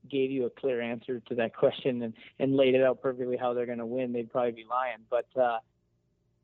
gave 0.09 0.31
you 0.31 0.47
a 0.47 0.51
clear 0.51 0.81
answer 0.81 1.21
to 1.29 1.35
that 1.37 1.55
question 1.57 2.03
and, 2.03 2.15
and 2.39 2.57
laid 2.57 2.75
it 2.75 2.83
out 2.83 3.03
perfectly 3.03 3.37
how 3.37 3.55
they're 3.55 3.67
going 3.67 3.79
to 3.79 3.87
win, 3.87 4.13
they'd 4.13 4.31
probably 4.31 4.53
be 4.53 4.67
lying. 4.69 4.99
But, 5.11 5.27
uh, 5.41 5.59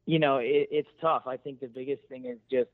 you 0.05 0.19
know, 0.19 0.39
it, 0.39 0.69
it's 0.71 0.89
tough. 1.01 1.23
I 1.27 1.37
think 1.37 1.61
the 1.61 1.69
biggest 1.69 2.03
thing 2.09 2.27
is 2.27 2.39
just 2.51 2.71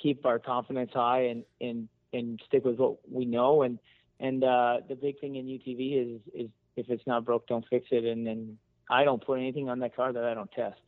keep 0.00 0.26
our 0.26 0.38
confidence 0.38 0.90
high 0.92 1.26
and, 1.26 1.44
and, 1.60 1.88
and 2.12 2.40
stick 2.46 2.64
with 2.64 2.78
what 2.78 2.96
we 3.10 3.26
know. 3.26 3.62
And, 3.62 3.78
and, 4.18 4.42
uh, 4.42 4.78
the 4.88 4.96
big 4.96 5.20
thing 5.20 5.36
in 5.36 5.46
UTV 5.46 6.16
is, 6.16 6.20
is 6.34 6.50
if 6.76 6.90
it's 6.90 7.06
not 7.06 7.24
broke, 7.24 7.46
don't 7.46 7.64
fix 7.70 7.86
it. 7.92 8.04
And 8.04 8.26
then 8.26 8.58
I 8.90 9.04
don't 9.04 9.24
put 9.24 9.38
anything 9.38 9.68
on 9.68 9.78
that 9.80 9.94
car 9.94 10.12
that 10.12 10.24
I 10.24 10.34
don't 10.34 10.50
test. 10.50 10.80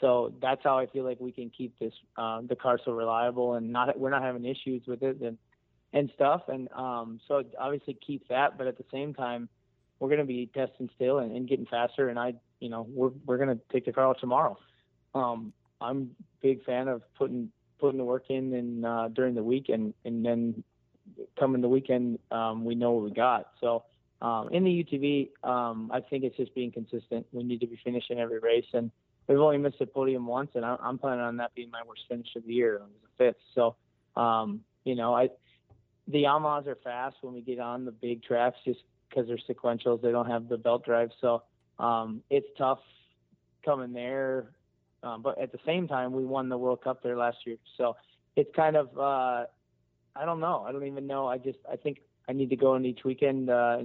So 0.00 0.32
that's 0.40 0.62
how 0.64 0.78
I 0.78 0.86
feel 0.86 1.04
like 1.04 1.20
we 1.20 1.32
can 1.32 1.50
keep 1.50 1.78
this 1.78 1.92
uh, 2.16 2.40
the 2.48 2.56
car 2.56 2.78
so 2.84 2.92
reliable 2.92 3.54
and 3.54 3.72
not 3.72 3.98
we're 3.98 4.10
not 4.10 4.22
having 4.22 4.44
issues 4.44 4.82
with 4.86 5.02
it 5.02 5.20
and 5.20 5.38
and 5.92 6.10
stuff. 6.14 6.42
And 6.48 6.68
um, 6.72 7.20
so 7.28 7.42
obviously 7.58 7.98
keep 8.04 8.28
that, 8.28 8.56
but 8.58 8.66
at 8.66 8.78
the 8.78 8.84
same 8.90 9.14
time, 9.14 9.48
we're 9.98 10.08
going 10.08 10.20
to 10.20 10.26
be 10.26 10.50
testing 10.54 10.88
still 10.94 11.18
and, 11.18 11.36
and, 11.36 11.48
getting 11.48 11.66
faster. 11.66 12.08
And 12.08 12.18
I, 12.18 12.34
you 12.60 12.68
know, 12.68 12.86
we're 12.88 13.10
we're 13.26 13.36
going 13.36 13.56
to 13.56 13.60
take 13.70 13.84
the 13.84 13.92
car 13.92 14.06
out 14.08 14.18
tomorrow. 14.18 14.58
Um, 15.14 15.52
I'm 15.80 16.10
big 16.40 16.64
fan 16.64 16.88
of 16.88 17.02
putting 17.14 17.50
putting 17.78 17.98
the 17.98 18.04
work 18.04 18.24
in 18.28 18.54
and 18.54 18.86
uh, 18.86 19.08
during 19.08 19.34
the 19.34 19.42
week 19.42 19.68
and 19.68 19.94
and 20.04 20.24
then 20.24 20.64
coming 21.38 21.60
the 21.60 21.68
weekend, 21.68 22.18
um, 22.30 22.64
we 22.64 22.74
know 22.74 22.92
what 22.92 23.04
we 23.04 23.10
got. 23.12 23.50
So. 23.60 23.84
Um, 24.20 24.50
in 24.52 24.62
the 24.62 24.70
UTV, 24.70 25.30
um, 25.42 25.90
I 25.92 25.98
think 25.98 26.22
it's 26.22 26.36
just 26.36 26.54
being 26.54 26.70
consistent. 26.70 27.26
We 27.32 27.42
need 27.42 27.58
to 27.58 27.66
be 27.66 27.76
finishing 27.82 28.20
every 28.20 28.38
race, 28.38 28.66
and 28.72 28.92
we've 29.28 29.38
only 29.38 29.58
missed 29.58 29.80
a 29.80 29.86
podium 29.86 30.26
once, 30.26 30.50
and 30.54 30.64
I, 30.64 30.76
am 30.82 30.98
planning 30.98 31.24
on 31.24 31.36
that 31.38 31.54
being 31.54 31.70
my 31.70 31.82
worst 31.86 32.02
finish 32.08 32.28
of 32.36 32.44
the 32.46 32.52
year. 32.52 32.80
The 33.02 33.24
fifth. 33.24 33.40
So, 33.54 33.76
um, 34.20 34.60
you 34.84 34.94
know, 34.94 35.14
I 35.14 35.28
the 36.08 36.24
Yamahas 36.24 36.66
are 36.66 36.78
fast 36.82 37.16
when 37.20 37.34
we 37.34 37.40
get 37.40 37.60
on 37.60 37.84
the 37.84 37.92
big 37.92 38.22
tracks, 38.22 38.56
just 38.64 38.80
because 39.08 39.28
they're 39.28 39.38
sequentials. 39.48 40.02
They 40.02 40.10
don't 40.10 40.28
have 40.28 40.48
the 40.48 40.56
belt 40.56 40.84
drive, 40.84 41.10
so 41.20 41.42
um, 41.78 42.22
it's 42.30 42.48
tough 42.58 42.80
coming 43.64 43.92
there. 43.92 44.50
Um, 45.02 45.22
but 45.22 45.40
at 45.40 45.52
the 45.52 45.58
same 45.66 45.88
time, 45.88 46.12
we 46.12 46.24
won 46.24 46.48
the 46.48 46.58
World 46.58 46.82
Cup 46.82 47.02
there 47.02 47.16
last 47.16 47.38
year, 47.44 47.56
so 47.76 47.96
it's 48.36 48.50
kind 48.54 48.76
of 48.76 48.96
uh, 48.98 49.46
I 50.14 50.24
don't 50.24 50.40
know. 50.40 50.64
I 50.66 50.72
don't 50.72 50.86
even 50.86 51.06
know. 51.06 51.26
I 51.26 51.38
just 51.38 51.58
I 51.70 51.76
think 51.76 52.00
I 52.28 52.32
need 52.32 52.50
to 52.50 52.56
go 52.56 52.74
in 52.74 52.84
each 52.84 53.04
weekend 53.04 53.50
uh, 53.50 53.78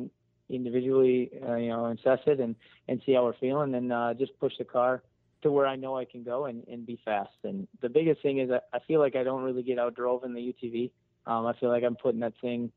individually, 0.50 1.32
uh, 1.48 1.56
you 1.56 1.70
know, 1.70 1.86
assess 1.88 2.20
it 2.26 2.40
and 2.40 2.56
and 2.88 3.02
see 3.06 3.14
how 3.14 3.24
we're 3.24 3.38
feeling, 3.40 3.76
and 3.76 3.92
uh, 3.94 4.14
just 4.14 4.38
push 4.40 4.54
the 4.58 4.66
car 4.66 5.04
to 5.44 5.52
where 5.52 5.68
I 5.68 5.76
know 5.76 5.98
I 5.98 6.06
can 6.06 6.24
go 6.24 6.46
and, 6.46 6.64
and 6.68 6.86
be 6.86 7.00
fast. 7.06 7.38
And 7.44 7.68
the 7.82 7.90
biggest 7.90 8.22
thing 8.22 8.40
is 8.40 8.50
I 8.52 8.80
feel 8.88 9.00
like 9.00 9.16
I 9.16 9.24
don't 9.24 9.44
really 9.44 9.64
get 9.64 9.78
outdrove 9.78 10.26
in 10.26 10.34
the 10.34 10.54
UTV. 10.54 10.92
Um, 11.26 11.46
I 11.46 11.54
feel 11.60 11.70
like 11.70 11.84
I'm 11.84 11.96
putting 11.96 12.22
that 12.22 12.34
thing 12.42 12.72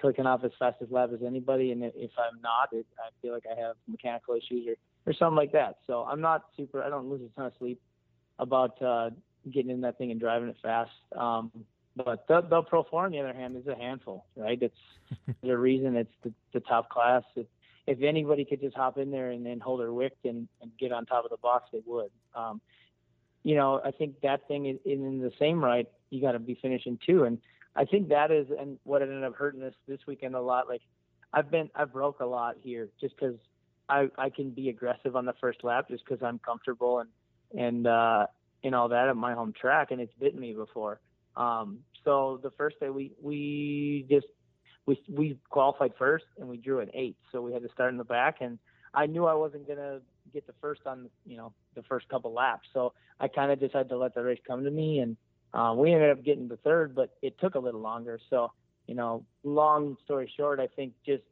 clicking 0.00 0.26
off 0.26 0.42
as 0.44 0.50
fast 0.58 0.76
as 0.82 0.88
lap 0.90 1.10
as 1.12 1.20
anybody. 1.24 1.70
And 1.72 1.84
if 1.84 2.10
I'm 2.18 2.40
not, 2.40 2.70
it, 2.72 2.86
I 2.98 3.10
feel 3.22 3.32
like 3.32 3.44
I 3.50 3.60
have 3.60 3.76
mechanical 3.86 4.34
issues 4.34 4.66
or, 4.66 4.74
or 5.10 5.14
something 5.14 5.36
like 5.36 5.52
that. 5.52 5.76
So 5.86 6.04
I'm 6.04 6.20
not 6.20 6.44
super, 6.56 6.82
I 6.82 6.88
don't 6.88 7.08
lose 7.08 7.20
a 7.22 7.34
ton 7.36 7.46
of 7.46 7.52
sleep 7.58 7.80
about 8.38 8.80
uh, 8.82 9.10
getting 9.50 9.70
in 9.70 9.82
that 9.82 9.98
thing 9.98 10.10
and 10.10 10.18
driving 10.18 10.48
it 10.48 10.56
fast. 10.62 10.90
Um, 11.16 11.52
but 11.96 12.26
the, 12.26 12.40
the 12.40 12.62
Pro 12.62 12.82
4, 12.82 13.06
on 13.06 13.12
the 13.12 13.20
other 13.20 13.32
hand, 13.32 13.56
is 13.56 13.66
a 13.68 13.76
handful, 13.76 14.26
right? 14.36 14.58
It's 14.60 14.74
the 15.42 15.56
reason 15.56 15.96
it's 15.96 16.12
the, 16.24 16.32
the 16.52 16.60
top 16.60 16.88
class. 16.88 17.22
It, 17.36 17.48
if 17.86 18.02
anybody 18.02 18.44
could 18.44 18.60
just 18.60 18.76
hop 18.76 18.98
in 18.98 19.10
there 19.10 19.30
and 19.30 19.44
then 19.44 19.60
hold 19.60 19.80
their 19.80 19.92
wick 19.92 20.16
and, 20.24 20.48
and 20.62 20.70
get 20.78 20.92
on 20.92 21.04
top 21.06 21.24
of 21.24 21.30
the 21.30 21.36
box, 21.36 21.68
they 21.72 21.80
would. 21.84 22.10
Um, 22.34 22.60
you 23.42 23.54
know, 23.56 23.80
I 23.84 23.90
think 23.90 24.20
that 24.22 24.48
thing 24.48 24.66
is 24.66 24.78
in 24.84 25.20
the 25.20 25.32
same 25.38 25.62
right. 25.62 25.86
You 26.10 26.20
got 26.20 26.32
to 26.32 26.38
be 26.38 26.58
finishing 26.60 26.98
too, 27.06 27.24
and 27.24 27.38
I 27.76 27.84
think 27.84 28.08
that 28.08 28.30
is 28.30 28.46
and 28.58 28.78
what 28.84 29.02
ended 29.02 29.22
up 29.22 29.34
hurting 29.36 29.62
us 29.62 29.74
this 29.86 30.00
weekend 30.06 30.34
a 30.34 30.40
lot. 30.40 30.68
Like 30.68 30.80
I've 31.32 31.50
been 31.50 31.68
I 31.74 31.84
broke 31.84 32.20
a 32.20 32.26
lot 32.26 32.56
here 32.62 32.88
just 33.00 33.14
because 33.16 33.36
I 33.88 34.08
I 34.16 34.30
can 34.30 34.50
be 34.50 34.70
aggressive 34.70 35.14
on 35.14 35.26
the 35.26 35.34
first 35.40 35.62
lap 35.62 35.88
just 35.88 36.04
because 36.04 36.22
I'm 36.22 36.38
comfortable 36.38 37.00
and 37.00 37.10
and 37.60 37.86
uh, 37.86 38.26
and 38.62 38.74
all 38.74 38.88
that 38.88 39.08
at 39.08 39.16
my 39.16 39.34
home 39.34 39.52
track, 39.52 39.90
and 39.90 40.00
it's 40.00 40.14
bitten 40.18 40.40
me 40.40 40.54
before. 40.54 41.00
Um, 41.36 41.80
so 42.04 42.40
the 42.42 42.50
first 42.52 42.80
day 42.80 42.88
we 42.88 43.12
we 43.20 44.06
just 44.08 44.26
we 44.86 45.00
we 45.08 45.38
qualified 45.50 45.92
first 45.98 46.24
and 46.38 46.48
we 46.48 46.56
drew 46.56 46.80
an 46.80 46.90
eight, 46.94 47.16
so 47.32 47.40
we 47.40 47.52
had 47.52 47.62
to 47.62 47.68
start 47.70 47.92
in 47.92 47.98
the 47.98 48.04
back, 48.04 48.36
and 48.40 48.58
I 48.92 49.06
knew 49.06 49.26
I 49.26 49.34
wasn't 49.34 49.66
gonna 49.66 50.00
get 50.32 50.46
the 50.46 50.54
first 50.60 50.82
on 50.86 51.08
you 51.26 51.36
know 51.36 51.52
the 51.74 51.82
first 51.82 52.08
couple 52.08 52.32
laps, 52.32 52.68
so 52.72 52.92
I 53.20 53.28
kind 53.28 53.50
of 53.50 53.72
had 53.72 53.88
to 53.88 53.96
let 53.96 54.14
the 54.14 54.22
race 54.22 54.40
come 54.46 54.64
to 54.64 54.70
me, 54.70 55.00
and 55.00 55.16
uh, 55.52 55.74
we 55.76 55.92
ended 55.92 56.10
up 56.10 56.24
getting 56.24 56.48
the 56.48 56.56
third, 56.58 56.94
but 56.94 57.16
it 57.22 57.38
took 57.38 57.54
a 57.54 57.58
little 57.58 57.80
longer. 57.80 58.18
So 58.30 58.52
you 58.86 58.94
know, 58.94 59.24
long 59.42 59.96
story 60.04 60.30
short, 60.36 60.60
I 60.60 60.66
think 60.66 60.92
just 61.06 61.22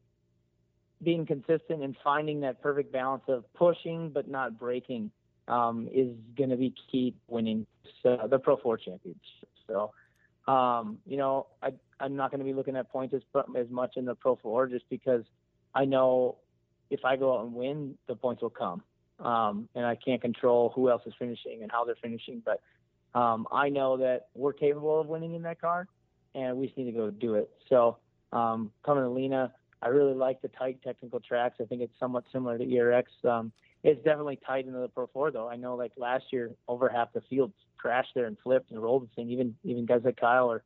being 1.03 1.27
consistent 1.27 1.83
and 1.83 1.97
finding 2.03 2.41
that 2.41 2.63
perfect 2.63 2.93
balance 2.93 3.25
of 3.29 3.45
pushing 3.55 4.11
but 4.11 4.29
not 4.29 4.59
breaking 4.59 5.11
um, 5.49 5.89
is 5.93 6.15
going 6.37 6.51
to 6.51 6.57
be 6.57 6.75
key 6.91 7.15
winning 7.29 7.67
so, 8.03 8.19
the 8.29 8.39
Pro 8.39 8.57
4 8.57 8.77
championship. 8.79 9.49
So, 9.67 9.93
um, 10.51 10.99
you 11.07 11.17
know, 11.17 11.47
I, 11.63 11.73
I'm 12.03 12.17
not 12.17 12.31
going 12.31 12.41
to 12.41 12.45
be 12.45 12.53
looking 12.53 12.77
at 12.77 12.91
points 12.91 13.15
as, 13.15 13.23
as 13.57 13.71
much 13.71 13.97
in 13.97 14.05
the 14.05 14.15
Pro 14.15 14.37
4 14.37 14.67
just 14.67 14.85
because 14.91 15.23
I 15.75 15.85
know 15.85 16.37
if 16.91 17.05
I 17.05 17.17
go 17.17 17.39
out 17.39 17.45
and 17.45 17.55
win, 17.55 17.95
the 18.09 18.17
points 18.17 18.43
will 18.43 18.51
come. 18.51 18.83
Um, 19.21 19.69
and 19.75 19.87
I 19.87 19.95
can't 19.95 20.21
control 20.21 20.73
who 20.75 20.91
else 20.91 21.03
is 21.07 21.15
finishing 21.19 21.63
and 21.63 21.71
how 21.71 21.85
they're 21.85 21.95
finishing, 22.03 22.43
but 22.45 22.61
um, 23.19 23.47
I 23.53 23.69
know 23.69 23.97
that 23.99 24.29
we're 24.35 24.53
capable 24.53 25.01
of 25.01 25.07
winning 25.07 25.35
in 25.35 25.43
that 25.43 25.61
car, 25.61 25.87
and 26.35 26.57
we 26.57 26.67
just 26.67 26.77
need 26.77 26.87
to 26.87 26.93
go 26.93 27.11
do 27.11 27.35
it. 27.35 27.51
So 27.69 27.99
um, 28.33 28.73
coming 28.85 29.05
to 29.05 29.11
Lena, 29.11 29.53
I 29.81 29.89
really 29.89 30.15
like 30.15 30.43
the 30.43 30.49
tight 30.49 30.81
technical 30.83 31.21
tracks. 31.21 31.57
I 31.61 31.65
think 31.65 31.83
it's 31.83 31.95
somewhat 32.01 32.25
similar 32.33 32.59
to 32.59 32.65
ERX. 32.65 33.05
Um, 33.25 33.53
it's 33.85 34.03
definitely 34.03 34.41
tight 34.45 34.67
into 34.67 34.79
the 34.79 34.89
Pro 34.89 35.07
4 35.07 35.31
though. 35.31 35.49
I 35.49 35.57
know 35.57 35.77
like 35.77 35.93
last 35.97 36.25
year, 36.33 36.51
over 36.67 36.89
half 36.89 37.13
the 37.13 37.21
field 37.29 37.53
crashed 37.77 38.13
there 38.15 38.27
and 38.27 38.37
flipped 38.43 38.71
and 38.71 38.83
rolled 38.83 39.09
the 39.09 39.15
thing. 39.15 39.31
Even 39.31 39.55
even 39.65 39.87
guys 39.87 40.01
like 40.05 40.17
Kyle 40.17 40.51
are 40.51 40.63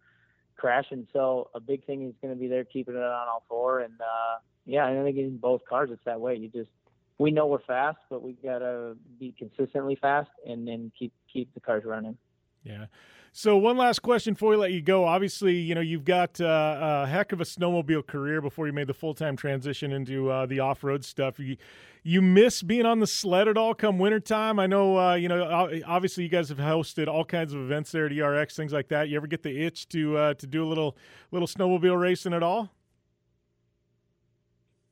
crashing. 0.57 1.07
So 1.13 1.51
a 1.55 1.61
big 1.61 1.85
thing 1.85 2.07
is 2.07 2.15
going 2.23 2.35
to 2.35 2.41
be 2.41 2.49
there 2.49 2.65
keeping 2.65 2.95
it 2.95 3.03
on 3.03 3.29
all 3.29 3.45
four. 3.49 3.81
And 3.81 3.95
uh, 4.01 4.39
yeah, 4.65 4.87
I 4.87 5.03
think 5.03 5.17
in 5.17 5.37
both 5.37 5.63
cars 5.69 5.91
it's 5.93 6.05
that 6.05 6.21
way. 6.21 6.37
You 6.37 6.49
just 6.49 6.71
we 7.19 7.31
know 7.31 7.47
we're 7.47 7.63
fast, 7.63 7.99
but 8.11 8.23
we 8.23 8.33
gotta 8.33 8.97
be 9.19 9.35
consistently 9.39 9.97
fast 9.97 10.29
and 10.47 10.69
then 10.69 10.93
keep 10.99 11.13
keep 11.33 11.53
the 11.55 11.61
cars 11.61 11.85
running. 11.85 12.19
Yeah. 12.67 12.87
So 13.33 13.59
one 13.59 13.77
last 13.77 14.01
question 14.01 14.33
before 14.33 14.51
we 14.51 14.57
let 14.57 14.73
you 14.73 14.81
go. 14.81 15.05
Obviously, 15.05 15.57
you 15.57 15.75
know 15.75 15.83
you've 15.83 16.05
got 16.05 16.41
uh, 16.41 17.05
a 17.05 17.07
heck 17.07 17.33
of 17.33 17.41
a 17.41 17.45
snowmobile 17.45 18.07
career 18.07 18.41
before 18.41 18.67
you 18.67 18.73
made 18.73 18.87
the 18.87 18.95
full 18.95 19.15
time 19.15 19.37
transition 19.37 19.93
into 19.93 20.31
uh, 20.31 20.47
the 20.47 20.61
off 20.61 20.83
road 20.83 21.05
stuff. 21.05 21.39
You 21.39 21.57
you 22.03 22.23
miss 22.23 22.63
being 22.63 22.87
on 22.87 23.01
the 23.01 23.07
sled 23.07 23.47
at 23.47 23.59
all 23.59 23.75
come 23.75 23.99
wintertime? 23.99 24.59
I 24.59 24.67
know 24.67 24.99
uh, 24.99 25.15
you 25.15 25.29
know 25.29 25.81
obviously 25.87 26.25
you 26.25 26.31
guys 26.31 26.49
have 26.49 26.59
hosted 26.59 27.09
all 27.09 27.25
kinds 27.25 27.53
of 27.53 27.61
events 27.61 27.93
there 27.93 28.07
at 28.07 28.13
ERX 28.13 28.57
things 28.57 28.73
like 28.73 28.89
that. 28.89 29.11
You 29.11 29.17
ever 29.19 29.27
get 29.27 29.43
the 29.43 29.65
itch 29.65 29.87
to 29.91 30.17
uh, 30.17 30.35
to 30.35 30.47
do 30.47 30.65
a 30.65 30.69
little 30.69 30.97
little 31.31 31.49
snowmobile 31.49 32.01
racing 32.01 32.33
at 32.33 32.43
all? 32.43 32.71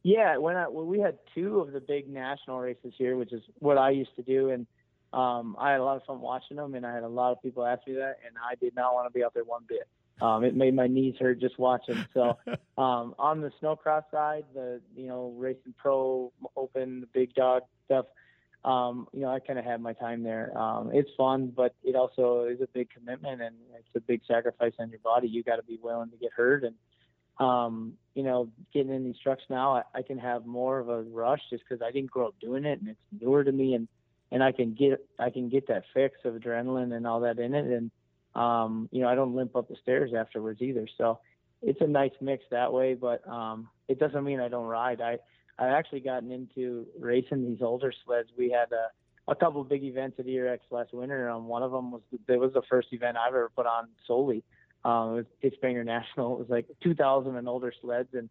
Yeah, 0.03 0.37
when 0.37 0.55
I 0.55 0.69
when 0.69 0.87
we 0.87 1.01
had 1.01 1.19
two 1.35 1.61
of 1.61 1.73
the 1.73 1.81
big 1.81 2.11
national 2.11 2.61
races 2.61 2.93
here, 2.99 3.17
which 3.17 3.33
is 3.33 3.43
what 3.61 3.79
I 3.79 3.89
used 3.89 4.15
to 4.17 4.23
do, 4.23 4.51
and 4.51 4.67
um, 5.15 5.57
I 5.59 5.71
had 5.71 5.81
a 5.81 5.85
lot 5.85 5.97
of 5.97 6.05
fun 6.05 6.21
watching 6.21 6.57
them, 6.57 6.75
and 6.75 6.85
I 6.85 6.93
had 6.93 7.05
a 7.05 7.09
lot 7.09 7.33
of 7.33 7.41
people 7.41 7.65
ask 7.65 7.87
me 7.87 7.95
that, 7.95 8.19
and 8.27 8.37
I 8.39 8.57
did 8.57 8.75
not 8.75 8.95
want 8.95 9.07
to 9.07 9.17
be 9.17 9.25
out 9.25 9.33
there 9.33 9.45
one 9.45 9.63
bit. 9.69 9.89
Um, 10.21 10.45
it 10.45 10.55
made 10.55 10.75
my 10.75 10.87
knees 10.87 11.15
hurt 11.19 11.41
just 11.41 11.59
watching. 11.59 12.05
So 12.15 12.37
um, 12.79 13.15
on 13.19 13.41
the 13.41 13.51
snowcross 13.63 14.05
side, 14.11 14.45
the 14.55 14.81
you 14.97 15.07
know 15.07 15.35
racing 15.37 15.75
pro, 15.77 16.33
open, 16.57 17.01
the 17.01 17.07
big 17.07 17.35
dog 17.35 17.63
stuff, 17.85 18.07
um, 18.65 19.07
you 19.13 19.21
know 19.21 19.29
I 19.29 19.39
kind 19.39 19.59
of 19.59 19.65
had 19.65 19.81
my 19.81 19.93
time 19.93 20.23
there. 20.23 20.57
Um, 20.59 20.91
it's 20.93 21.11
fun, 21.17 21.53
but 21.55 21.75
it 21.85 21.95
also 21.95 22.45
is 22.45 22.61
a 22.61 22.69
big 22.73 22.91
commitment 22.91 23.41
and 23.41 23.57
it's 23.79 23.89
a 23.97 24.01
big 24.01 24.23
sacrifice 24.27 24.73
on 24.79 24.91
your 24.91 25.01
body. 25.01 25.29
You 25.29 25.43
got 25.43 25.57
to 25.57 25.63
be 25.65 25.79
willing 25.81 26.11
to 26.11 26.17
get 26.17 26.33
hurt 26.33 26.65
and 26.65 26.75
um, 27.39 27.95
you 28.15 28.23
know, 28.23 28.49
getting 28.73 28.95
in 28.95 29.05
these 29.05 29.19
trucks 29.21 29.43
now, 29.51 29.75
I, 29.75 29.83
I 29.99 30.03
can 30.03 30.19
have 30.19 30.47
more 30.47 30.79
of 30.79 30.89
a 30.89 31.03
rush 31.03 31.41
just 31.51 31.65
because 31.69 31.83
I 31.83 31.91
didn't 31.91 32.11
grow 32.11 32.29
up 32.29 32.35
doing 32.41 32.65
it 32.65 32.81
and 32.81 32.91
it's 32.91 33.01
newer 33.21 33.43
to 33.43 33.51
me, 33.51 33.75
and 33.75 33.89
and 34.35 34.43
I 34.43 34.53
can 34.53 34.75
get 34.75 34.99
I 35.19 35.31
can 35.31 35.49
get 35.49 35.69
that 35.69 35.85
fix 35.95 36.19
of 36.25 36.35
adrenaline 36.35 36.95
and 36.95 37.07
all 37.07 37.21
that 37.21 37.39
in 37.39 37.55
it, 37.55 37.65
and 37.65 37.91
um, 38.35 38.89
you 38.93 39.01
know, 39.01 39.09
I 39.09 39.15
don't 39.15 39.35
limp 39.35 39.57
up 39.57 39.69
the 39.69 39.77
stairs 39.83 40.11
afterwards 40.15 40.61
either. 40.61 40.87
So 40.99 41.21
it's 41.63 41.81
a 41.81 41.87
nice 41.87 42.13
mix 42.21 42.45
that 42.51 42.73
way, 42.73 42.95
but 42.95 43.27
um, 43.29 43.69
it 43.89 43.99
doesn't 43.99 44.25
mean 44.25 44.41
I 44.41 44.49
don't 44.49 44.67
ride. 44.67 45.01
I 45.01 45.19
I've 45.59 45.73
actually 45.73 46.01
gotten 46.01 46.33
into 46.33 46.87
racing 46.99 47.49
these 47.49 47.63
older 47.63 47.93
sleds. 48.05 48.29
We 48.37 48.51
had 48.51 48.73
a 48.73 48.89
a 49.27 49.35
couple 49.35 49.63
of 49.63 49.71
big 49.71 49.85
events 49.85 50.19
at 50.19 50.27
ERX 50.27 50.59
last 50.71 50.93
winter. 50.93 51.29
and 51.29 51.47
one 51.47 51.63
of 51.63 51.73
them 51.73 51.93
was 51.93 52.03
it 52.29 52.39
was 52.39 52.53
the 52.53 52.63
first 52.69 52.89
event 52.93 53.17
I've 53.17 53.29
ever 53.29 53.51
put 53.57 53.67
on 53.67 53.89
solely 54.07 54.45
um, 54.85 55.13
it 55.13 55.15
was 55.15 55.25
Pittsburgh 55.41 55.87
National. 55.87 56.35
It 56.35 56.41
was 56.41 56.51
like 56.51 56.67
2,000 56.83 57.37
and 57.37 57.49
older 57.49 57.73
sleds, 57.81 58.11
and 58.13 58.29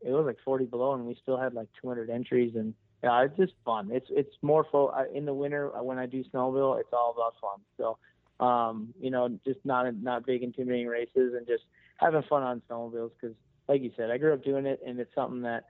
it 0.00 0.10
was 0.10 0.26
like 0.26 0.38
40 0.44 0.66
below, 0.66 0.94
and 0.94 1.06
we 1.06 1.16
still 1.22 1.38
had 1.38 1.54
like 1.54 1.68
200 1.80 2.10
entries. 2.10 2.54
And 2.56 2.74
yeah, 3.04 3.22
it's 3.24 3.36
just 3.36 3.52
fun. 3.66 3.90
It's 3.92 4.06
it's 4.08 4.34
more 4.40 4.64
for 4.70 5.06
in 5.14 5.26
the 5.26 5.34
winter 5.34 5.76
uh, 5.76 5.82
when 5.82 5.98
I 5.98 6.06
do 6.06 6.24
snowmobile. 6.24 6.80
It's 6.80 6.88
all 6.90 7.12
about 7.14 7.34
fun. 7.38 7.60
So, 7.76 7.98
um, 8.44 8.94
you 8.98 9.10
know, 9.10 9.28
just 9.44 9.60
not 9.64 9.94
not 10.02 10.24
big 10.24 10.42
intimidating 10.42 10.86
races 10.86 11.34
and 11.36 11.46
just 11.46 11.64
having 11.98 12.22
fun 12.22 12.42
on 12.42 12.62
snowmobiles 12.70 13.10
because, 13.20 13.36
like 13.68 13.82
you 13.82 13.90
said, 13.94 14.10
I 14.10 14.16
grew 14.16 14.32
up 14.32 14.42
doing 14.42 14.64
it, 14.64 14.80
and 14.86 14.98
it's 14.98 15.14
something 15.14 15.42
that 15.42 15.64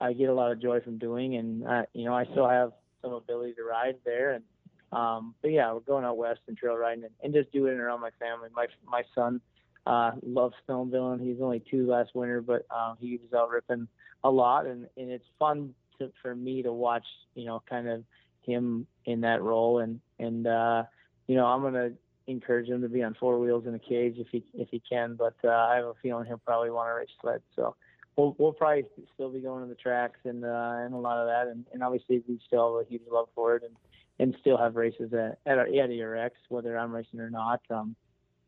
I 0.00 0.14
get 0.14 0.30
a 0.30 0.34
lot 0.34 0.50
of 0.50 0.60
joy 0.60 0.80
from 0.80 0.98
doing. 0.98 1.36
And 1.36 1.64
uh, 1.64 1.82
you 1.92 2.06
know, 2.06 2.14
I 2.14 2.24
still 2.24 2.48
have 2.48 2.72
some 3.02 3.12
ability 3.12 3.54
to 3.54 3.62
ride 3.62 3.94
there, 4.04 4.32
and 4.32 4.44
um, 4.90 5.36
but 5.42 5.52
yeah, 5.52 5.72
we're 5.72 5.80
going 5.80 6.04
out 6.04 6.16
west 6.16 6.40
and 6.48 6.56
trail 6.56 6.74
riding 6.74 7.04
and, 7.04 7.14
and 7.22 7.32
just 7.32 7.52
doing 7.52 7.74
it 7.74 7.78
around 7.78 8.00
my 8.00 8.10
family. 8.18 8.48
My 8.52 8.66
my 8.84 9.04
son 9.14 9.40
uh, 9.86 10.10
loves 10.26 10.56
snowmobiling. 10.68 11.22
He's 11.22 11.40
only 11.40 11.62
two 11.70 11.86
last 11.86 12.16
winter, 12.16 12.40
but 12.40 12.66
um, 12.74 12.96
he 12.98 13.20
was 13.22 13.32
out 13.32 13.50
ripping 13.50 13.86
a 14.24 14.30
lot, 14.30 14.66
and 14.66 14.88
and 14.96 15.12
it's 15.12 15.26
fun 15.38 15.72
to, 16.00 16.12
for 16.20 16.34
me 16.34 16.62
to 16.62 16.72
watch. 16.72 17.06
You 17.34 17.46
know, 17.46 17.62
kind 17.68 17.88
of 17.88 18.04
him 18.42 18.86
in 19.04 19.20
that 19.22 19.42
role, 19.42 19.78
and 19.78 20.00
and 20.18 20.46
uh, 20.46 20.84
you 21.26 21.36
know, 21.36 21.46
I'm 21.46 21.62
gonna 21.62 21.92
encourage 22.26 22.68
him 22.68 22.82
to 22.82 22.88
be 22.88 23.02
on 23.02 23.14
four 23.18 23.38
wheels 23.38 23.66
in 23.66 23.74
a 23.74 23.78
cage 23.78 24.16
if 24.18 24.28
he 24.30 24.44
if 24.54 24.68
he 24.70 24.82
can. 24.88 25.14
But 25.14 25.34
uh, 25.44 25.48
I 25.48 25.76
have 25.76 25.86
a 25.86 25.94
feeling 26.02 26.26
he'll 26.26 26.38
probably 26.38 26.70
want 26.70 26.88
to 26.88 26.94
race 26.94 27.08
sled. 27.20 27.42
So 27.56 27.76
we'll 28.16 28.36
we'll 28.38 28.52
probably 28.52 28.84
still 29.14 29.30
be 29.30 29.40
going 29.40 29.62
to 29.62 29.68
the 29.68 29.74
tracks 29.74 30.20
and 30.24 30.44
uh, 30.44 30.74
and 30.78 30.94
a 30.94 30.98
lot 30.98 31.18
of 31.18 31.26
that, 31.28 31.50
and, 31.50 31.64
and 31.72 31.82
obviously 31.82 32.22
we 32.28 32.40
still 32.46 32.76
have 32.76 32.86
a 32.86 32.90
huge 32.90 33.02
love 33.10 33.28
for 33.34 33.56
it, 33.56 33.62
and 33.62 33.76
and 34.18 34.36
still 34.40 34.58
have 34.58 34.76
races 34.76 35.12
at 35.12 35.38
at, 35.46 35.58
our, 35.58 35.66
at 35.66 35.90
ERX 35.90 36.30
whether 36.48 36.78
I'm 36.78 36.92
racing 36.92 37.20
or 37.20 37.30
not. 37.30 37.60
Um, 37.70 37.96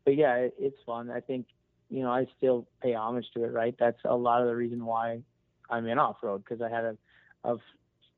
but 0.05 0.15
yeah, 0.15 0.35
it, 0.35 0.55
it's 0.59 0.77
fun. 0.85 1.09
I 1.09 1.19
think 1.19 1.47
you 1.89 2.03
know 2.03 2.11
I 2.11 2.27
still 2.37 2.67
pay 2.81 2.93
homage 2.93 3.25
to 3.35 3.43
it. 3.43 3.51
Right, 3.51 3.75
that's 3.79 3.99
a 4.05 4.15
lot 4.15 4.41
of 4.41 4.47
the 4.47 4.55
reason 4.55 4.85
why 4.85 5.21
I'm 5.69 5.87
in 5.87 5.99
off 5.99 6.17
road 6.21 6.43
because 6.43 6.61
I 6.61 6.69
had 6.69 6.83
a, 6.83 6.97
a 7.43 7.55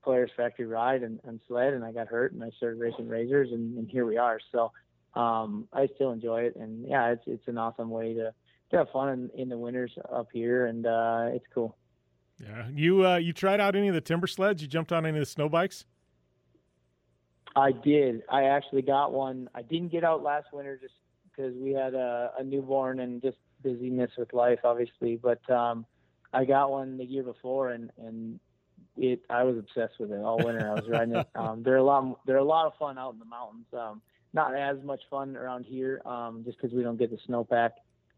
Polaris 0.04 0.32
factory 0.38 0.66
ride 0.66 1.04
and, 1.04 1.20
and 1.26 1.40
sled, 1.48 1.74
and 1.74 1.84
I 1.84 1.92
got 1.92 2.08
hurt, 2.08 2.34
and 2.34 2.44
I 2.44 2.52
started 2.58 2.80
racing 2.80 3.08
RZRs, 3.08 3.54
and, 3.54 3.78
and 3.78 3.90
here 3.90 4.06
we 4.06 4.18
are. 4.18 4.40
So 4.52 4.72
um, 5.20 5.68
I 5.74 5.88
still 5.96 6.12
enjoy 6.12 6.44
it, 6.44 6.56
and 6.56 6.88
yeah, 6.88 7.12
it's 7.12 7.24
it's 7.26 7.48
an 7.48 7.58
awesome 7.58 7.90
way 7.90 8.14
to 8.14 8.34
to 8.72 8.78
have 8.78 8.90
fun 8.92 9.10
in, 9.10 9.42
in 9.42 9.50
the 9.50 9.58
winters 9.58 9.92
up 10.12 10.28
here, 10.32 10.68
and 10.68 10.86
uh, 10.86 11.30
it's 11.34 11.46
cool. 11.54 11.76
Yeah, 12.40 12.68
you 12.72 13.06
uh, 13.06 13.18
you 13.18 13.34
tried 13.34 13.60
out 13.60 13.76
any 13.76 13.88
of 13.88 13.96
the 13.96 14.02
Timbersleds? 14.02 14.62
You 14.62 14.68
jumped 14.68 14.92
on 14.92 15.06
any 15.06 15.18
of 15.18 15.22
the 15.22 15.26
snow 15.26 15.50
bikes? 15.50 15.86
I 17.56 17.72
did. 17.72 18.24
I 18.30 18.44
actually 18.44 18.82
got 18.82 19.14
one. 19.14 19.50
I 19.56 19.62
didn't 19.62 19.92
get 19.92 20.04
out 20.04 20.22
last 20.22 20.48
winter 20.52 20.78
just 20.78 20.94
because 21.24 21.54
we 21.56 21.72
had 21.72 21.94
a, 21.94 22.32
a 22.38 22.44
newborn 22.44 23.00
and 23.00 23.22
just 23.22 23.38
busyness 23.64 24.12
with 24.18 24.34
life, 24.34 24.60
obviously. 24.64 25.18
But 25.22 25.50
um, 25.50 25.86
I 26.34 26.44
got 26.44 26.72
one 26.72 26.98
the 26.98 27.06
year 27.06 27.24
before, 27.24 27.70
and 27.70 27.92
and 27.98 28.40
it 28.98 29.22
I 29.30 29.44
was 29.44 29.58
obsessed 29.58 30.00
with 30.00 30.12
it 30.12 30.22
all 30.22 30.38
winter. 30.38 30.70
I 30.70 30.74
was 30.74 30.88
riding 30.88 31.16
it. 31.16 31.28
Um, 31.36 31.64
they're 31.64 31.78
a 31.78 31.84
lot 31.84 32.20
they're 32.26 32.38
a 32.38 32.44
lot 32.44 32.66
of 32.66 32.74
fun 32.80 32.98
out 32.98 33.14
in 33.14 33.20
the 33.20 33.26
mountains. 33.26 33.66
Um, 33.74 34.02
not 34.34 34.56
as 34.56 34.78
much 34.84 35.02
fun 35.10 35.36
around 35.36 35.66
here, 35.66 36.02
um, 36.06 36.44
just 36.46 36.58
because 36.58 36.76
we 36.76 36.84
don't 36.84 36.98
get 36.98 37.10
the 37.10 37.18
snowpack. 37.28 37.72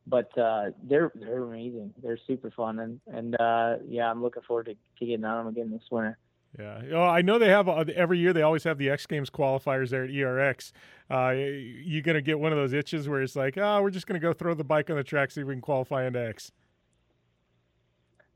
But 0.06 0.36
uh, 0.38 0.72
they're 0.84 1.12
they're 1.16 1.44
amazing. 1.44 1.94
They're 2.02 2.20
super 2.28 2.52
fun, 2.52 2.80
and 2.80 3.00
and 3.08 3.40
uh, 3.40 3.78
yeah, 3.88 4.10
I'm 4.10 4.22
looking 4.22 4.44
forward 4.44 4.68
to, 4.68 4.74
to 4.74 5.06
getting 5.06 5.26
on 5.26 5.46
them 5.46 5.54
again 5.54 5.72
this 5.72 5.84
winter. 5.92 6.18
Yeah. 6.58 6.82
Oh, 6.94 7.04
I 7.04 7.22
know 7.22 7.38
they 7.38 7.50
have 7.50 7.68
uh, 7.68 7.84
every 7.96 8.18
year. 8.20 8.34
They 8.34 8.42
always 8.42 8.64
have 8.64 8.78
the 8.78 8.90
X 8.90 9.06
Games 9.06 9.30
qualifiers 9.30 9.90
there 9.90 10.06
at 10.06 10.10
ERX. 10.10 10.72
Uh, 11.10 11.32
you 11.32 12.02
gonna 12.02 12.22
get 12.22 12.40
one 12.40 12.52
of 12.52 12.58
those 12.58 12.74
itches 12.74 13.08
where 13.08 13.22
it's 13.22 13.36
like, 13.36 13.58
oh, 13.58 13.82
we're 13.82 13.92
just 13.92 14.08
gonna 14.08 14.20
go 14.20 14.34
throw 14.34 14.54
the 14.54 14.64
bike 14.64 14.90
on 14.90 14.96
the 14.96 15.04
track, 15.04 15.32
see 15.32 15.42
if 15.42 15.48
we 15.48 15.54
can 15.54 15.62
qualify 15.62 16.06
into 16.06 16.20
X. 16.26 16.52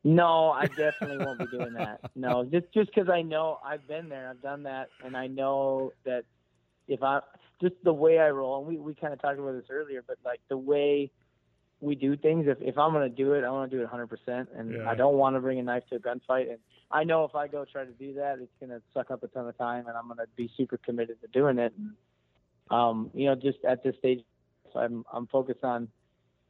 No, 0.03 0.49
I 0.49 0.65
definitely 0.65 1.23
won't 1.23 1.37
be 1.39 1.45
doing 1.45 1.73
that. 1.73 1.99
No, 2.15 2.43
just 2.43 2.71
just 2.73 2.93
because 2.93 3.09
I 3.09 3.21
know 3.21 3.59
I've 3.63 3.87
been 3.87 4.09
there, 4.09 4.29
I've 4.29 4.41
done 4.41 4.63
that, 4.63 4.89
and 5.03 5.15
I 5.15 5.27
know 5.27 5.93
that 6.05 6.23
if 6.87 7.03
I 7.03 7.19
just 7.61 7.75
the 7.83 7.93
way 7.93 8.17
I 8.17 8.29
roll, 8.29 8.59
and 8.59 8.67
we 8.67 8.77
we 8.77 8.95
kind 8.95 9.13
of 9.13 9.21
talked 9.21 9.37
about 9.37 9.53
this 9.53 9.69
earlier, 9.69 10.03
but 10.05 10.17
like 10.25 10.41
the 10.49 10.57
way 10.57 11.11
we 11.81 11.95
do 11.95 12.17
things, 12.17 12.47
if 12.47 12.57
if 12.61 12.77
I'm 12.77 12.93
gonna 12.93 13.09
do 13.09 13.33
it, 13.33 13.43
I 13.43 13.51
want 13.51 13.69
to 13.69 13.77
do 13.77 13.81
it 13.81 13.85
100, 13.85 14.07
percent 14.07 14.49
and 14.55 14.73
Yeah. 14.73 14.89
I 14.89 14.95
don't 14.95 15.15
want 15.15 15.35
to 15.35 15.39
bring 15.39 15.59
a 15.59 15.63
knife 15.63 15.83
to 15.89 15.97
a 15.97 15.99
gunfight, 15.99 16.49
and 16.49 16.59
I 16.89 17.03
know 17.03 17.23
if 17.23 17.35
I 17.35 17.47
go 17.47 17.63
try 17.65 17.85
to 17.85 17.91
do 17.91 18.13
that, 18.15 18.39
it's 18.39 18.51
gonna 18.59 18.81
suck 18.95 19.11
up 19.11 19.21
a 19.23 19.27
ton 19.27 19.47
of 19.47 19.57
time, 19.57 19.87
and 19.87 19.95
I'm 19.95 20.07
gonna 20.07 20.25
be 20.35 20.49
super 20.57 20.77
committed 20.77 21.21
to 21.21 21.27
doing 21.27 21.59
it. 21.59 21.73
And, 21.77 21.95
um, 22.71 23.11
you 23.13 23.27
know, 23.27 23.35
just 23.35 23.63
at 23.65 23.83
this 23.83 23.95
stage, 23.97 24.23
I'm 24.75 25.05
I'm 25.13 25.27
focused 25.27 25.63
on 25.63 25.89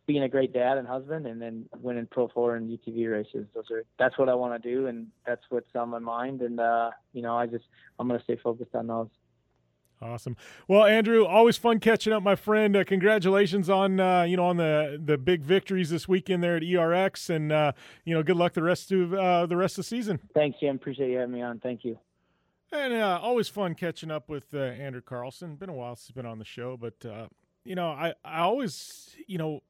being 0.08 0.24
a 0.24 0.30
great 0.30 0.54
dad 0.54 0.78
and 0.78 0.88
husband, 0.88 1.28
and 1.28 1.42
then 1.42 1.66
winning 1.80 2.08
Pro 2.10 2.28
Four 2.28 2.56
and 2.56 2.70
UTV 2.70 3.12
races. 3.12 3.48
Those 3.54 3.70
are 3.72 3.84
that's 4.00 4.18
what 4.18 4.30
I 4.30 4.36
want 4.36 4.62
to 4.62 4.70
do, 4.70 4.88
and 4.88 5.08
that's 5.26 5.44
what's 5.50 5.68
on 5.76 5.90
my 5.90 6.00
mind. 6.00 6.42
And 6.42 6.60
uh, 6.60 6.92
you 7.14 7.22
know, 7.22 7.38
I 7.38 7.46
just 7.46 7.66
I'm 8.00 8.08
gonna 8.08 8.24
stay 8.24 8.38
focused 8.42 8.76
on 8.76 8.88
those. 8.88 9.10
Awesome. 10.02 10.36
Well, 10.68 10.86
Andrew, 10.86 11.26
always 11.26 11.58
fun 11.58 11.80
catching 11.80 12.12
up, 12.12 12.24
my 12.24 12.36
friend. 12.36 12.76
Uh, 12.76 12.84
congratulations 12.84 13.70
on 13.70 14.00
uh, 14.00 14.24
you 14.24 14.36
know 14.36 14.46
on 14.46 14.58
the 14.58 15.00
the 15.04 15.18
big 15.18 15.44
victories 15.44 15.92
this 15.92 16.08
weekend 16.08 16.44
there 16.44 16.58
at 16.58 16.64
ERX, 16.64 17.30
and 17.30 17.52
uh, 17.52 17.74
you 18.04 18.16
know 18.16 18.24
good 18.24 18.38
luck 18.38 18.54
the 18.54 18.64
rest 18.64 18.92
of 18.92 19.14
uh, 19.14 19.46
the 19.46 19.58
rest 19.58 19.78
of 19.78 19.86
the 19.86 19.90
season. 19.90 20.20
Thanks, 20.34 20.60
Jim. 20.60 20.76
Appreciate 20.76 21.12
you 21.12 21.18
having 21.18 21.36
me 21.36 21.42
on. 21.42 21.60
Thank 21.60 21.86
you. 21.86 22.00
And 22.72 22.94
uh, 22.94 23.20
always 23.22 23.50
fun 23.50 23.76
catching 23.76 24.10
up 24.10 24.30
with 24.30 24.54
uh, 24.54 24.60
Andrew 24.60 25.02
Carlson. 25.02 25.56
Been 25.56 25.70
a 25.70 25.74
while 25.74 25.96
since 25.96 26.08
he's 26.08 26.16
been 26.16 26.26
on 26.26 26.40
the 26.40 26.46
show, 26.46 26.78
but 26.78 27.06
uh, 27.06 27.28
you 27.64 27.76
know, 27.76 27.90
I, 27.90 28.14
I 28.24 28.40
always, 28.40 29.16
you 29.28 29.38
know, 29.38 29.62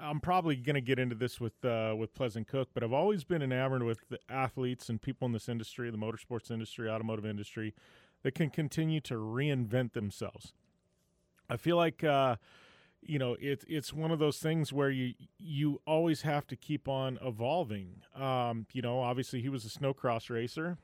I'm 0.00 0.20
probably 0.20 0.56
going 0.56 0.74
to 0.74 0.80
get 0.80 0.98
into 0.98 1.14
this 1.14 1.40
with 1.40 1.64
uh, 1.64 1.94
with 1.96 2.14
Pleasant 2.14 2.46
Cook, 2.48 2.68
but 2.74 2.82
I've 2.82 2.92
always 2.92 3.24
been 3.24 3.42
enamored 3.42 3.82
with 3.82 4.08
the 4.08 4.18
athletes 4.28 4.88
and 4.88 5.00
people 5.00 5.26
in 5.26 5.32
this 5.32 5.48
industry, 5.48 5.90
the 5.90 5.98
motorsports 5.98 6.50
industry, 6.50 6.88
automotive 6.88 7.26
industry, 7.26 7.74
that 8.22 8.34
can 8.34 8.50
continue 8.50 9.00
to 9.02 9.14
reinvent 9.14 9.92
themselves. 9.92 10.52
I 11.48 11.56
feel 11.56 11.76
like. 11.76 12.04
Uh, 12.04 12.36
you 13.00 13.16
know, 13.16 13.36
it's 13.40 13.64
it's 13.68 13.92
one 13.92 14.10
of 14.10 14.18
those 14.18 14.38
things 14.38 14.72
where 14.72 14.90
you 14.90 15.14
you 15.38 15.80
always 15.86 16.22
have 16.22 16.48
to 16.48 16.56
keep 16.56 16.88
on 16.88 17.16
evolving. 17.22 18.02
Um, 18.12 18.66
you 18.72 18.82
know, 18.82 19.00
obviously 19.00 19.40
he 19.40 19.48
was 19.48 19.64
a 19.64 19.68
snowcross 19.68 20.28
racer 20.30 20.78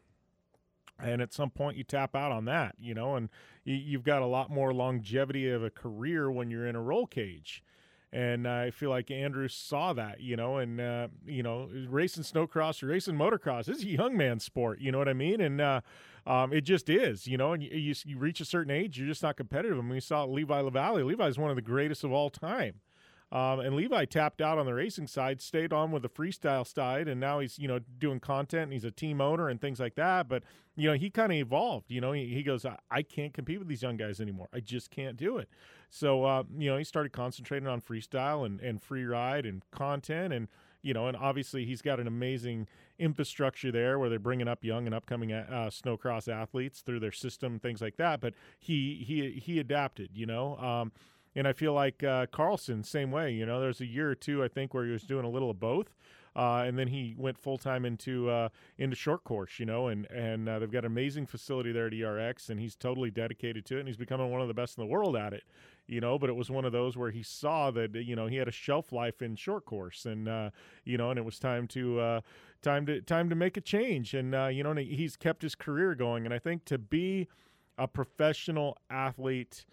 and 1.02 1.20
at 1.20 1.32
some 1.32 1.50
point 1.50 1.76
you 1.76 1.84
tap 1.84 2.14
out 2.14 2.30
on 2.30 2.44
that 2.44 2.74
you 2.78 2.94
know 2.94 3.16
and 3.16 3.28
you, 3.64 3.74
you've 3.74 4.04
got 4.04 4.22
a 4.22 4.26
lot 4.26 4.50
more 4.50 4.72
longevity 4.72 5.48
of 5.48 5.62
a 5.62 5.70
career 5.70 6.30
when 6.30 6.50
you're 6.50 6.66
in 6.66 6.76
a 6.76 6.82
roll 6.82 7.06
cage 7.06 7.62
and 8.14 8.46
I 8.46 8.70
feel 8.70 8.90
like 8.90 9.10
Andrew 9.10 9.48
saw 9.48 9.92
that, 9.92 10.20
you 10.20 10.36
know, 10.36 10.58
and 10.58 10.80
uh, 10.80 11.08
you 11.26 11.42
know, 11.42 11.68
racing 11.88 12.22
snowcross 12.22 12.80
or 12.80 12.86
racing 12.86 13.16
motocross 13.16 13.68
is 13.68 13.82
a 13.82 13.88
young 13.88 14.16
man 14.16 14.38
sport, 14.38 14.80
you 14.80 14.92
know 14.92 14.98
what 14.98 15.08
I 15.08 15.14
mean? 15.14 15.40
And 15.40 15.60
uh, 15.60 15.80
um, 16.24 16.52
it 16.52 16.60
just 16.60 16.88
is, 16.88 17.26
you 17.26 17.36
know. 17.36 17.52
And 17.52 17.62
you, 17.62 17.70
you, 17.70 17.94
you 18.06 18.16
reach 18.16 18.40
a 18.40 18.44
certain 18.44 18.70
age, 18.70 18.96
you're 18.96 19.08
just 19.08 19.24
not 19.24 19.36
competitive. 19.36 19.76
I 19.76 19.80
mean, 19.80 19.90
we 19.90 20.00
saw 20.00 20.24
Levi 20.24 20.62
LaVallee. 20.62 21.04
Levi 21.04 21.26
is 21.26 21.38
one 21.38 21.50
of 21.50 21.56
the 21.56 21.62
greatest 21.62 22.04
of 22.04 22.12
all 22.12 22.30
time. 22.30 22.74
Um, 23.34 23.58
and 23.58 23.74
Levi 23.74 24.04
tapped 24.04 24.40
out 24.40 24.58
on 24.58 24.66
the 24.66 24.74
racing 24.74 25.08
side, 25.08 25.42
stayed 25.42 25.72
on 25.72 25.90
with 25.90 26.02
the 26.02 26.08
freestyle 26.08 26.64
side, 26.64 27.08
and 27.08 27.20
now 27.20 27.40
he's 27.40 27.58
you 27.58 27.66
know 27.66 27.80
doing 27.98 28.20
content 28.20 28.64
and 28.64 28.72
he's 28.72 28.84
a 28.84 28.92
team 28.92 29.20
owner 29.20 29.48
and 29.48 29.60
things 29.60 29.80
like 29.80 29.96
that. 29.96 30.28
But 30.28 30.44
you 30.76 30.88
know 30.88 30.94
he 30.94 31.10
kind 31.10 31.32
of 31.32 31.38
evolved. 31.38 31.90
You 31.90 32.00
know 32.00 32.12
he, 32.12 32.26
he 32.26 32.44
goes, 32.44 32.64
I, 32.64 32.78
I 32.92 33.02
can't 33.02 33.34
compete 33.34 33.58
with 33.58 33.66
these 33.66 33.82
young 33.82 33.96
guys 33.96 34.20
anymore. 34.20 34.48
I 34.54 34.60
just 34.60 34.92
can't 34.92 35.16
do 35.16 35.38
it. 35.38 35.48
So 35.90 36.24
uh, 36.24 36.44
you 36.56 36.70
know 36.70 36.78
he 36.78 36.84
started 36.84 37.10
concentrating 37.10 37.66
on 37.66 37.80
freestyle 37.80 38.46
and, 38.46 38.60
and 38.60 38.80
free 38.80 39.04
ride 39.04 39.46
and 39.46 39.62
content 39.72 40.32
and 40.32 40.46
you 40.82 40.94
know 40.94 41.08
and 41.08 41.16
obviously 41.16 41.64
he's 41.64 41.82
got 41.82 41.98
an 41.98 42.06
amazing 42.06 42.68
infrastructure 43.00 43.72
there 43.72 43.98
where 43.98 44.08
they're 44.08 44.20
bringing 44.20 44.46
up 44.46 44.62
young 44.62 44.86
and 44.86 44.94
upcoming 44.94 45.32
uh, 45.32 45.68
snowcross 45.72 46.32
athletes 46.32 46.82
through 46.82 47.00
their 47.00 47.10
system 47.10 47.58
things 47.58 47.82
like 47.82 47.96
that. 47.96 48.20
But 48.20 48.34
he 48.60 49.02
he 49.04 49.42
he 49.44 49.58
adapted. 49.58 50.10
You 50.14 50.26
know. 50.26 50.56
Um, 50.58 50.92
and 51.36 51.48
I 51.48 51.52
feel 51.52 51.72
like 51.72 52.02
uh, 52.02 52.26
Carlson, 52.26 52.84
same 52.84 53.10
way. 53.10 53.32
You 53.32 53.46
know, 53.46 53.60
there's 53.60 53.80
a 53.80 53.86
year 53.86 54.10
or 54.10 54.14
two 54.14 54.42
I 54.42 54.48
think 54.48 54.74
where 54.74 54.84
he 54.84 54.92
was 54.92 55.02
doing 55.02 55.24
a 55.24 55.28
little 55.28 55.50
of 55.50 55.58
both, 55.58 55.94
uh, 56.36 56.64
and 56.66 56.78
then 56.78 56.88
he 56.88 57.14
went 57.16 57.38
full 57.38 57.58
time 57.58 57.84
into 57.84 58.30
uh, 58.30 58.48
into 58.78 58.96
short 58.96 59.24
course. 59.24 59.58
You 59.58 59.66
know, 59.66 59.88
and 59.88 60.06
and 60.10 60.48
uh, 60.48 60.58
they've 60.58 60.70
got 60.70 60.84
an 60.84 60.92
amazing 60.92 61.26
facility 61.26 61.72
there 61.72 61.86
at 61.86 61.92
ERX, 61.92 62.50
and 62.50 62.60
he's 62.60 62.76
totally 62.76 63.10
dedicated 63.10 63.64
to 63.66 63.76
it, 63.76 63.80
and 63.80 63.88
he's 63.88 63.96
becoming 63.96 64.30
one 64.30 64.40
of 64.40 64.48
the 64.48 64.54
best 64.54 64.78
in 64.78 64.82
the 64.82 64.90
world 64.90 65.16
at 65.16 65.32
it. 65.32 65.44
You 65.86 66.00
know, 66.00 66.18
but 66.18 66.30
it 66.30 66.34
was 66.34 66.50
one 66.50 66.64
of 66.64 66.72
those 66.72 66.96
where 66.96 67.10
he 67.10 67.22
saw 67.22 67.70
that 67.72 67.94
you 67.94 68.16
know 68.16 68.26
he 68.26 68.36
had 68.36 68.48
a 68.48 68.52
shelf 68.52 68.92
life 68.92 69.20
in 69.20 69.36
short 69.36 69.64
course, 69.64 70.06
and 70.06 70.28
uh, 70.28 70.50
you 70.84 70.96
know, 70.96 71.10
and 71.10 71.18
it 71.18 71.24
was 71.24 71.38
time 71.38 71.66
to 71.68 72.00
uh, 72.00 72.20
time 72.62 72.86
to 72.86 73.00
time 73.00 73.28
to 73.28 73.34
make 73.34 73.56
a 73.56 73.60
change, 73.60 74.14
and 74.14 74.34
uh, 74.34 74.46
you 74.46 74.62
know, 74.62 74.70
and 74.70 74.80
he's 74.80 75.16
kept 75.16 75.42
his 75.42 75.54
career 75.54 75.94
going, 75.94 76.24
and 76.24 76.32
I 76.32 76.38
think 76.38 76.64
to 76.66 76.78
be 76.78 77.28
a 77.76 77.88
professional 77.88 78.78
athlete 78.88 79.66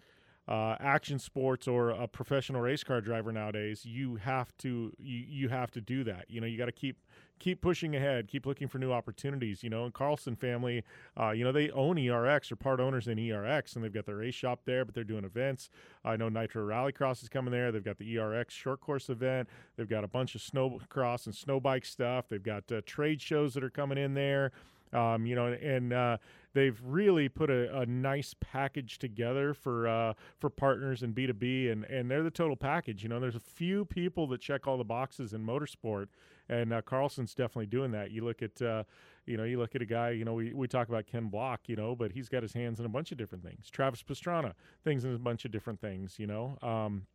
uh, 0.52 0.76
action 0.80 1.18
sports 1.18 1.66
or 1.66 1.88
a 1.88 2.06
professional 2.06 2.60
race 2.60 2.84
car 2.84 3.00
driver 3.00 3.32
nowadays, 3.32 3.86
you 3.86 4.16
have 4.16 4.54
to 4.58 4.92
you, 4.98 5.24
you 5.26 5.48
have 5.48 5.70
to 5.70 5.80
do 5.80 6.04
that. 6.04 6.26
You 6.28 6.42
know, 6.42 6.46
you 6.46 6.58
got 6.58 6.66
to 6.66 6.72
keep 6.72 6.98
keep 7.38 7.62
pushing 7.62 7.96
ahead, 7.96 8.28
keep 8.28 8.44
looking 8.44 8.68
for 8.68 8.76
new 8.76 8.92
opportunities. 8.92 9.62
You 9.62 9.70
know, 9.70 9.84
and 9.84 9.94
Carlson 9.94 10.36
family, 10.36 10.84
uh, 11.18 11.30
you 11.30 11.42
know, 11.42 11.52
they 11.52 11.70
own 11.70 11.96
ERX 11.96 12.52
or 12.52 12.56
part 12.56 12.80
owners 12.80 13.08
in 13.08 13.16
ERX, 13.16 13.74
and 13.74 13.82
they've 13.82 13.94
got 13.94 14.04
their 14.04 14.16
race 14.16 14.34
shop 14.34 14.60
there, 14.66 14.84
but 14.84 14.94
they're 14.94 15.04
doing 15.04 15.24
events. 15.24 15.70
I 16.04 16.16
know 16.16 16.28
Nitro 16.28 16.66
Rallycross 16.66 17.22
is 17.22 17.30
coming 17.30 17.50
there. 17.50 17.72
They've 17.72 17.82
got 17.82 17.96
the 17.96 18.14
ERX 18.16 18.50
short 18.50 18.82
course 18.82 19.08
event. 19.08 19.48
They've 19.76 19.88
got 19.88 20.04
a 20.04 20.08
bunch 20.08 20.34
of 20.34 20.42
snowcross 20.42 21.24
and 21.24 21.34
snow 21.34 21.60
bike 21.60 21.86
stuff. 21.86 22.28
They've 22.28 22.42
got 22.42 22.70
uh, 22.70 22.82
trade 22.84 23.22
shows 23.22 23.54
that 23.54 23.64
are 23.64 23.70
coming 23.70 23.96
in 23.96 24.12
there. 24.12 24.52
Um, 24.92 25.24
you 25.24 25.34
know, 25.34 25.46
and 25.46 25.92
uh, 25.92 26.18
they've 26.52 26.78
really 26.84 27.28
put 27.28 27.48
a, 27.48 27.80
a, 27.80 27.86
nice 27.86 28.34
package 28.40 28.98
together 28.98 29.54
for 29.54 29.88
uh, 29.88 30.12
for 30.38 30.50
partners 30.50 31.02
and 31.02 31.14
B 31.14 31.26
two 31.26 31.32
B, 31.32 31.68
and 31.68 31.84
and 31.84 32.10
they're 32.10 32.22
the 32.22 32.30
total 32.30 32.56
package. 32.56 33.02
You 33.02 33.08
know, 33.08 33.18
there's 33.18 33.34
a 33.34 33.40
few 33.40 33.84
people 33.86 34.26
that 34.28 34.40
check 34.40 34.66
all 34.66 34.76
the 34.76 34.84
boxes 34.84 35.32
in 35.32 35.44
motorsport, 35.46 36.08
and 36.48 36.72
uh, 36.72 36.82
Carlson's 36.82 37.34
definitely 37.34 37.66
doing 37.66 37.90
that. 37.92 38.10
You 38.10 38.24
look 38.24 38.42
at 38.42 38.60
uh, 38.60 38.84
you 39.26 39.36
know, 39.36 39.44
you 39.44 39.58
look 39.58 39.74
at 39.74 39.82
a 39.82 39.86
guy, 39.86 40.10
you 40.10 40.24
know, 40.24 40.34
we, 40.34 40.52
we 40.52 40.66
talk 40.66 40.88
about 40.88 41.06
Ken 41.06 41.28
Block, 41.28 41.60
you 41.68 41.76
know, 41.76 41.94
but 41.94 42.12
he's 42.12 42.28
got 42.28 42.42
his 42.42 42.52
hands 42.52 42.80
in 42.80 42.86
a 42.86 42.88
bunch 42.88 43.12
of 43.12 43.18
different 43.18 43.44
things. 43.44 43.70
Travis 43.70 44.02
Pastrana, 44.02 44.52
things 44.84 45.04
in 45.04 45.14
a 45.14 45.18
bunch 45.18 45.44
of 45.44 45.52
different 45.52 45.80
things, 45.80 46.18
you 46.18 46.26
know. 46.26 46.58
Um, 46.60 47.06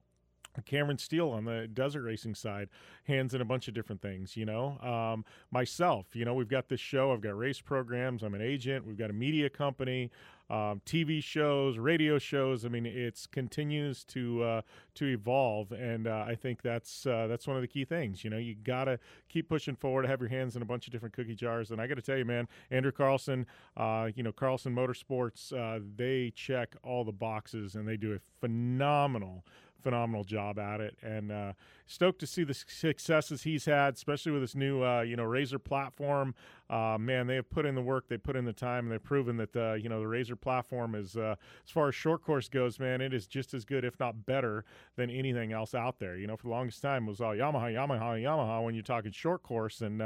Cameron 0.66 0.98
Steele 0.98 1.30
on 1.30 1.46
the 1.46 1.68
desert 1.68 2.02
racing 2.02 2.36
side, 2.36 2.70
hands 3.06 3.34
in 3.34 3.42
a 3.42 3.46
bunch 3.46 3.68
of 3.68 3.74
different 3.74 4.02
things, 4.02 4.36
you 4.36 4.46
know. 4.46 4.78
Um, 4.80 5.26
myself, 5.52 6.08
you 6.14 6.26
know, 6.26 6.34
we've 6.34 6.48
got 6.48 6.70
this 6.70 6.80
show, 6.80 7.12
I've 7.12 7.22
got 7.22 7.38
race 7.38 7.62
programs, 7.62 8.24
I'm 8.24 8.34
an 8.34 8.42
agent, 8.42 8.86
we've 8.86 8.98
got 8.98 9.10
a 9.10 9.14
media 9.14 9.50
company, 9.50 10.12
um, 10.50 10.82
TV 10.86 11.22
shows, 11.22 11.78
radio 11.78 12.18
shows. 12.18 12.66
I 12.66 12.70
mean, 12.70 12.86
it's 12.86 13.28
continues 13.28 14.04
to 14.06 14.44
uh, 14.44 14.62
to 14.96 15.06
evolve, 15.06 15.72
and 15.74 16.08
uh, 16.08 16.26
I 16.26 16.36
think 16.36 16.62
that's 16.62 17.06
uh, 17.06 17.28
that's 17.28 17.48
one 17.48 17.58
of 17.58 17.62
the 17.62 17.68
key 17.68 17.84
things. 17.84 18.24
You 18.24 18.30
know, 18.30 18.38
you 18.38 18.56
gotta 18.56 19.00
keep 19.28 19.50
pushing 19.50 19.76
forward, 19.76 20.06
have 20.06 20.22
your 20.22 20.30
hands 20.30 20.56
in 20.56 20.62
a 20.62 20.66
bunch 20.66 20.88
of 20.88 20.94
different 20.94 21.14
cookie 21.14 21.36
jars. 21.36 21.72
And 21.72 21.82
I 21.82 21.88
got 21.88 21.96
to 21.96 22.02
tell 22.02 22.18
you, 22.18 22.26
man, 22.26 22.48
Andrew 22.72 22.94
Carlson, 22.94 23.46
uh, 23.76 24.10
you 24.16 24.24
know, 24.24 24.32
Carlson 24.32 24.74
Motorsports, 24.74 25.52
uh, 25.52 25.82
they 25.98 26.32
check 26.34 26.76
all 26.82 27.04
the 27.04 27.12
boxes, 27.12 27.76
and 27.76 27.88
they 27.88 27.98
do 27.98 28.14
a 28.14 28.20
phenomenal 28.40 29.44
phenomenal 29.82 30.24
job 30.24 30.60
at 30.60 30.82
it, 30.82 30.98
and 31.02 31.32
uh, 31.32 31.54
stoked 31.86 32.20
to 32.20 32.28
see 32.28 32.44
the 32.44 32.54
successes 32.54 33.44
he's 33.44 33.66
had, 33.66 33.96
especially 33.96 34.32
with 34.32 34.42
this 34.42 34.56
new 34.56 34.84
uh, 34.84 35.02
you 35.02 35.16
know 35.16 35.24
RZR 35.24 35.64
platform. 35.64 36.36
Uh, 36.70 36.98
man, 37.00 37.28
they 37.28 37.36
have 37.36 37.50
put 37.50 37.66
in 37.66 37.76
the 37.76 37.82
work, 37.82 38.10
they 38.10 38.18
put 38.18 38.36
in 38.36 38.46
the 38.46 38.54
time, 38.54 38.86
and 38.86 38.92
they've 38.92 39.04
proven 39.04 39.38
that 39.38 39.56
uh, 39.56 39.74
you 39.74 39.90
know 39.90 40.00
the 40.00 40.06
RZR 40.06 40.40
platform 40.40 40.96
is 40.96 41.16
uh, 41.16 41.36
as 41.66 41.72
far 41.72 41.88
as 41.88 41.96
short 41.96 42.24
course 42.24 42.50
goes, 42.50 42.80
man, 42.80 43.02
it 43.02 43.14
is 43.14 43.28
just 43.28 43.54
as 43.54 43.66
good, 43.66 43.84
if 43.84 44.00
not 44.00 44.26
better, 44.26 44.66
than 44.96 45.10
anything 45.10 45.54
else 45.54 45.74
out 45.74 46.00
there. 46.00 46.18
You 46.18 46.28
know, 46.28 46.36
for 46.36 46.44
the 46.44 46.50
longest 46.50 46.82
time 46.82 47.06
it 47.06 47.10
was 47.10 47.22
all 47.22 47.34
Yamaha, 47.34 47.74
Yamaha, 47.74 48.22
Yamaha 48.22 48.64
when 48.64 48.76
you're 48.76 48.84
talking 48.84 49.12
short 49.12 49.44
course, 49.44 49.82
and 49.82 50.02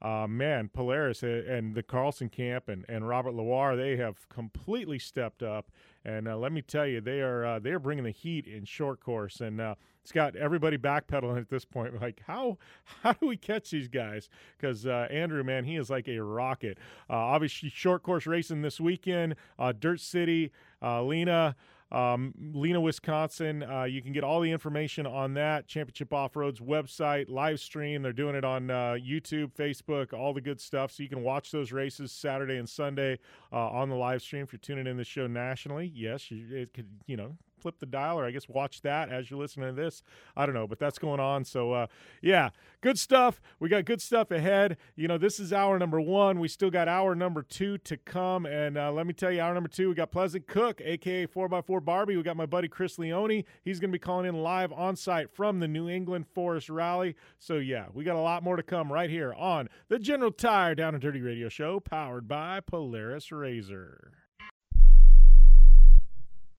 uh, 0.00 0.26
man, 0.28 0.68
Polaris 0.72 1.22
and 1.22 1.74
the 1.74 1.82
Carlson 1.82 2.28
camp 2.28 2.68
and, 2.68 2.84
and 2.88 3.08
Robert 3.08 3.34
Loire, 3.34 3.76
they 3.76 3.96
have 3.96 4.28
completely 4.28 4.98
stepped 4.98 5.42
up. 5.42 5.70
And 6.04 6.28
uh, 6.28 6.36
let 6.36 6.52
me 6.52 6.62
tell 6.62 6.86
you, 6.86 7.00
they 7.00 7.20
are 7.20 7.44
uh, 7.44 7.58
they 7.58 7.70
are 7.70 7.78
bringing 7.78 8.04
the 8.04 8.10
heat 8.10 8.46
in 8.46 8.64
short 8.64 9.00
course, 9.00 9.40
and 9.40 9.60
uh, 9.60 9.74
it's 10.02 10.12
got 10.12 10.36
everybody 10.36 10.78
backpedaling 10.78 11.38
at 11.40 11.50
this 11.50 11.64
point. 11.64 12.00
Like, 12.00 12.22
how 12.26 12.58
how 13.02 13.12
do 13.12 13.26
we 13.26 13.36
catch 13.36 13.70
these 13.70 13.88
guys? 13.88 14.30
Because 14.56 14.86
uh, 14.86 15.08
Andrew, 15.10 15.42
man, 15.42 15.64
he 15.64 15.76
is 15.76 15.90
like 15.90 16.08
a 16.08 16.20
rocket. 16.20 16.78
Uh, 17.10 17.14
obviously, 17.16 17.68
short 17.68 18.02
course 18.02 18.26
racing 18.26 18.62
this 18.62 18.80
weekend, 18.80 19.34
Dirt 19.80 20.00
City, 20.00 20.52
Lena. 20.82 21.56
Um, 21.90 22.34
Lena, 22.52 22.80
Wisconsin. 22.80 23.62
Uh, 23.62 23.84
you 23.84 24.02
can 24.02 24.12
get 24.12 24.24
all 24.24 24.40
the 24.40 24.50
information 24.50 25.06
on 25.06 25.34
that 25.34 25.66
Championship 25.66 26.12
Off 26.12 26.36
Road's 26.36 26.60
website, 26.60 27.28
live 27.28 27.60
stream. 27.60 28.02
They're 28.02 28.12
doing 28.12 28.34
it 28.34 28.44
on 28.44 28.70
uh, 28.70 28.96
YouTube, 28.98 29.52
Facebook, 29.54 30.12
all 30.12 30.34
the 30.34 30.40
good 30.40 30.60
stuff. 30.60 30.92
So 30.92 31.02
you 31.02 31.08
can 31.08 31.22
watch 31.22 31.50
those 31.50 31.72
races 31.72 32.12
Saturday 32.12 32.56
and 32.56 32.68
Sunday 32.68 33.18
uh, 33.52 33.68
on 33.70 33.88
the 33.88 33.96
live 33.96 34.22
stream 34.22 34.42
if 34.42 34.52
you're 34.52 34.60
tuning 34.60 34.86
in 34.86 34.96
the 34.96 35.04
show 35.04 35.26
nationally. 35.26 35.90
Yes, 35.94 36.30
you, 36.30 36.46
it 36.54 36.74
could, 36.74 36.88
you 37.06 37.16
know, 37.16 37.36
flip 37.58 37.78
the 37.78 37.86
dial 37.86 38.18
or 38.18 38.24
I 38.24 38.30
guess 38.30 38.48
watch 38.48 38.82
that 38.82 39.10
as 39.10 39.30
you're 39.30 39.38
listening 39.38 39.68
to 39.68 39.74
this. 39.74 40.02
I 40.36 40.46
don't 40.46 40.54
know, 40.54 40.66
but 40.66 40.78
that's 40.78 40.98
going 40.98 41.20
on. 41.20 41.44
So, 41.44 41.72
uh, 41.72 41.86
yeah, 42.22 42.50
good 42.80 42.98
stuff. 42.98 43.40
We 43.58 43.68
got 43.68 43.84
good 43.84 44.00
stuff 44.00 44.30
ahead. 44.30 44.76
You 44.96 45.08
know, 45.08 45.18
this 45.18 45.40
is 45.40 45.52
hour 45.52 45.78
number 45.78 46.00
one. 46.00 46.40
We 46.40 46.48
still 46.48 46.70
got 46.70 46.88
hour 46.88 47.14
number 47.14 47.42
two 47.42 47.78
to 47.78 47.96
come. 47.96 48.46
And 48.46 48.76
uh, 48.76 48.92
let 48.92 49.06
me 49.06 49.12
tell 49.12 49.30
you, 49.30 49.40
hour 49.40 49.54
number 49.54 49.68
two, 49.68 49.88
we 49.88 49.94
got 49.94 50.10
Pleasant 50.10 50.46
Cook, 50.46 50.80
aka 50.84 51.26
4x4 51.26 51.84
Barbie. 51.84 52.16
We 52.16 52.22
got 52.22 52.36
my 52.36 52.46
buddy 52.46 52.68
Chris 52.68 52.98
Leone. 52.98 53.44
He's 53.64 53.80
going 53.80 53.90
to 53.90 53.94
be 53.94 53.98
calling 53.98 54.26
in 54.26 54.42
live 54.42 54.72
on 54.72 54.96
site 54.96 55.30
from 55.30 55.60
the 55.60 55.68
New 55.68 55.88
England 55.88 56.26
Forest 56.34 56.68
Rally. 56.68 57.16
So, 57.38 57.56
yeah, 57.56 57.86
we 57.92 58.04
got 58.04 58.16
a 58.16 58.20
lot 58.20 58.42
more 58.42 58.56
to 58.56 58.62
come 58.62 58.92
right 58.92 59.10
here 59.10 59.32
on 59.34 59.68
the 59.88 59.98
General 59.98 60.30
Tire 60.30 60.74
Down 60.74 60.94
and 60.94 61.02
Dirty 61.02 61.20
Radio 61.20 61.48
Show, 61.48 61.80
powered 61.80 62.28
by 62.28 62.60
Polaris 62.60 63.28
RZR. 63.28 64.17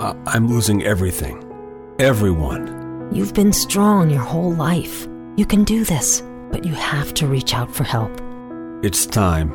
I- 0.00 0.14
I'm 0.26 0.48
losing 0.48 0.82
everything. 0.82 1.44
Everyone. 1.98 3.08
You've 3.12 3.34
been 3.34 3.52
strong 3.52 4.10
your 4.10 4.22
whole 4.22 4.52
life. 4.54 5.06
You 5.36 5.44
can 5.46 5.64
do 5.64 5.84
this, 5.84 6.22
but 6.50 6.64
you 6.64 6.72
have 6.74 7.12
to 7.14 7.26
reach 7.26 7.54
out 7.54 7.70
for 7.74 7.84
help. 7.84 8.10
It's 8.82 9.04
time. 9.06 9.52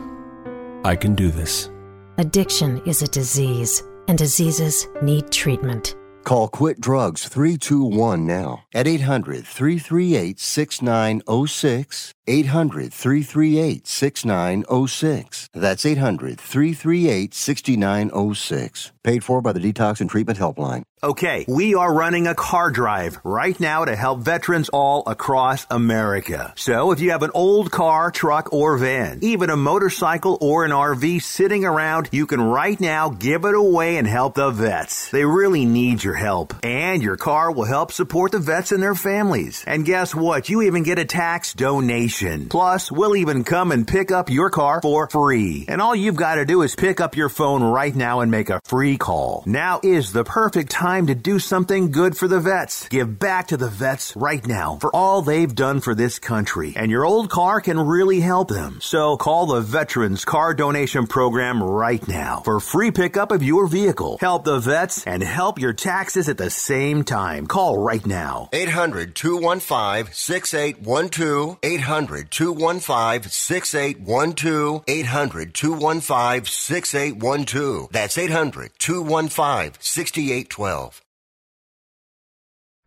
I 0.86 0.96
can 0.96 1.16
do 1.16 1.32
this. 1.32 1.70
Addiction 2.18 2.82
is 2.86 3.02
a 3.02 3.08
disease, 3.08 3.82
and 4.08 4.18
diseases 4.18 4.88
need 5.02 5.32
treatment. 5.32 5.96
Call 6.24 6.48
Quit 6.48 6.80
Drugs 6.80 7.28
321 7.28 8.26
now 8.26 8.64
at 8.74 8.88
800 8.88 9.46
338 9.46 10.39
6906. 10.39 12.14
800 12.28 12.91
338 12.91 13.86
6906. 13.88 15.49
That's 15.53 15.86
800 15.86 16.39
338 16.39 17.34
6906. 17.34 18.91
Paid 19.03 19.23
for 19.23 19.41
by 19.41 19.51
the 19.51 19.59
Detox 19.59 20.01
and 20.01 20.09
Treatment 20.09 20.39
Helpline. 20.39 20.84
Okay, 21.03 21.45
we 21.47 21.76
are 21.76 21.93
running 21.93 22.26
a 22.26 22.34
car 22.34 22.71
drive 22.71 23.19
right 23.23 23.59
now 23.59 23.86
to 23.86 23.95
help 23.95 24.21
veterans 24.21 24.69
all 24.69 25.03
across 25.05 25.67
America. 25.69 26.51
So 26.55 26.91
if 26.91 26.99
you 26.99 27.11
have 27.11 27.21
an 27.21 27.30
old 27.36 27.69
car, 27.69 28.09
truck, 28.09 28.51
or 28.51 28.76
van, 28.80 29.19
even 29.21 29.51
a 29.51 29.55
motorcycle 29.55 30.39
or 30.41 30.65
an 30.65 30.71
RV 30.71 31.21
sitting 31.21 31.63
around, 31.63 32.09
you 32.11 32.26
can 32.26 32.41
right 32.41 32.80
now 32.80 33.09
give 33.09 33.45
it 33.45 33.53
away 33.53 33.97
and 33.97 34.07
help 34.07 34.34
the 34.34 34.49
vets. 34.49 35.11
They 35.11 35.26
really 35.26 35.65
need 35.65 36.03
your 36.03 36.15
help. 36.15 36.55
And 36.63 37.03
your 37.03 37.17
car 37.17 37.51
will 37.51 37.65
help 37.65 37.91
support 37.91 38.32
the 38.32 38.39
vets 38.39 38.71
and 38.71 38.82
their 38.82 38.95
families. 38.95 39.63
And 39.67 39.86
guess 39.86 40.15
what? 40.15 40.49
You 40.49 40.63
even 40.63 40.82
get 40.82 40.97
a 40.97 41.05
tax 41.05 41.53
donation. 41.53 42.14
Plus, 42.49 42.91
we'll 42.91 43.16
even 43.16 43.43
come 43.43 43.72
and 43.72 43.86
pick 43.88 44.09
up 44.09 44.30
your 44.30 44.49
car 44.49 44.82
for 44.82 45.09
free. 45.09 45.66
And 45.68 45.82
all 45.82 45.95
you've 45.95 46.16
got 46.16 46.36
to 46.36 46.45
do 46.45 46.61
is 46.61 46.76
pick 46.76 47.01
up 47.01 47.18
your 47.18 47.28
phone 47.28 47.61
right 47.61 47.93
now 47.93 48.22
and 48.22 48.32
make 48.32 48.49
a 48.49 48.61
free 48.63 48.97
call. 48.97 49.43
Now 49.45 49.82
is 49.84 50.13
the 50.13 50.24
perfect 50.24 50.72
time 50.72 51.07
to 51.07 51.16
do 51.16 51.39
something 51.39 51.91
good 51.91 52.16
for 52.16 52.28
the 52.30 52.39
vets. 52.39 52.88
Give 52.88 53.20
back 53.20 53.47
to 53.47 53.57
the 53.57 53.68
vets 53.68 54.16
right 54.16 54.45
now 54.47 54.78
for 54.80 54.95
all 54.95 55.22
they've 55.22 55.53
done 55.53 55.82
for 55.82 55.93
this 55.93 56.20
country. 56.20 56.74
And 56.78 56.89
your 56.89 57.05
old 57.05 57.30
car 57.30 57.59
can 57.59 57.80
really 57.80 58.22
help 58.22 58.47
them. 58.47 58.80
So 58.82 59.18
call 59.18 59.47
the 59.47 59.61
Veterans 59.61 60.24
Car 60.24 60.53
Donation 60.53 61.07
Program 61.07 61.61
right 61.61 62.07
now 62.07 62.41
for 62.45 62.59
free 62.61 62.91
pickup 62.91 63.32
of 63.32 63.43
your 63.43 63.68
vehicle. 63.68 64.18
Help 64.22 64.45
the 64.45 64.59
vets 64.59 65.05
and 65.05 65.22
help 65.22 65.59
your 65.59 65.74
taxes 65.74 66.30
at 66.30 66.38
the 66.38 66.49
same 66.49 67.03
time. 67.03 67.47
Call 67.47 67.78
right 67.78 68.05
now. 68.05 68.47
800 68.53 69.16
215 69.16 70.13
6812. 70.13 71.57
800 71.61 72.05
215 72.06 73.30
6812. 73.30 74.84
800 74.88 75.53
215 75.53 76.45
6812. 76.45 77.91
That's 77.91 78.18
800 78.18 78.72
215 78.78 79.74
6812. 79.80 81.01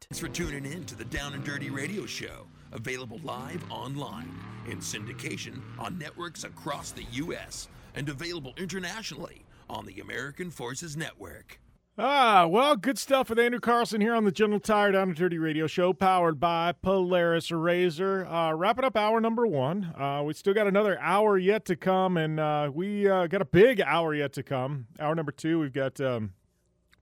Thanks 0.01 0.21
for 0.21 0.29
tuning 0.29 0.64
in 0.64 0.85
to 0.87 0.95
the 0.95 1.05
Down 1.05 1.35
and 1.35 1.45
Dirty 1.45 1.69
Radio 1.69 2.07
Show, 2.07 2.47
available 2.73 3.21
live 3.23 3.62
online 3.71 4.35
in 4.66 4.79
syndication 4.79 5.61
on 5.79 5.99
networks 5.99 6.45
across 6.45 6.93
the 6.93 7.05
U.S. 7.12 7.69
and 7.95 8.09
available 8.09 8.55
internationally 8.57 9.45
on 9.69 9.85
the 9.85 10.01
American 10.01 10.51
Forces 10.51 10.97
Network. 10.97 11.61
Ah, 12.01 12.46
well, 12.46 12.76
good 12.76 12.96
stuff 12.96 13.28
with 13.28 13.40
Andrew 13.40 13.59
Carlson 13.59 14.01
here 14.01 14.14
on 14.14 14.22
the 14.22 14.30
General 14.30 14.61
Tire 14.61 14.92
Down 14.92 15.09
and 15.09 15.16
Dirty 15.16 15.36
Radio 15.36 15.66
Show, 15.66 15.92
powered 15.92 16.38
by 16.38 16.70
Polaris 16.70 17.51
RZR. 17.51 18.24
Uh, 18.32 18.55
wrapping 18.55 18.84
up 18.84 18.96
hour 18.96 19.20
number 19.20 19.44
one. 19.49 19.92
Uh, 19.99 20.22
we 20.24 20.32
still 20.32 20.55
got 20.55 20.68
another 20.68 20.96
hour 21.01 21.36
yet 21.36 21.64
to 21.64 21.74
come, 21.74 22.16
and 22.16 22.38
uh, 22.38 22.70
we 22.72 23.11
uh, 23.11 23.26
got 23.26 23.42
a 23.42 23.44
big 23.44 23.80
hour 23.80 24.14
yet 24.14 24.32
to 24.34 24.44
come. 24.44 24.86
Hour 25.01 25.16
number 25.16 25.32
two, 25.32 25.59
we've 25.59 25.72
got 25.72 26.01
um, 26.01 26.34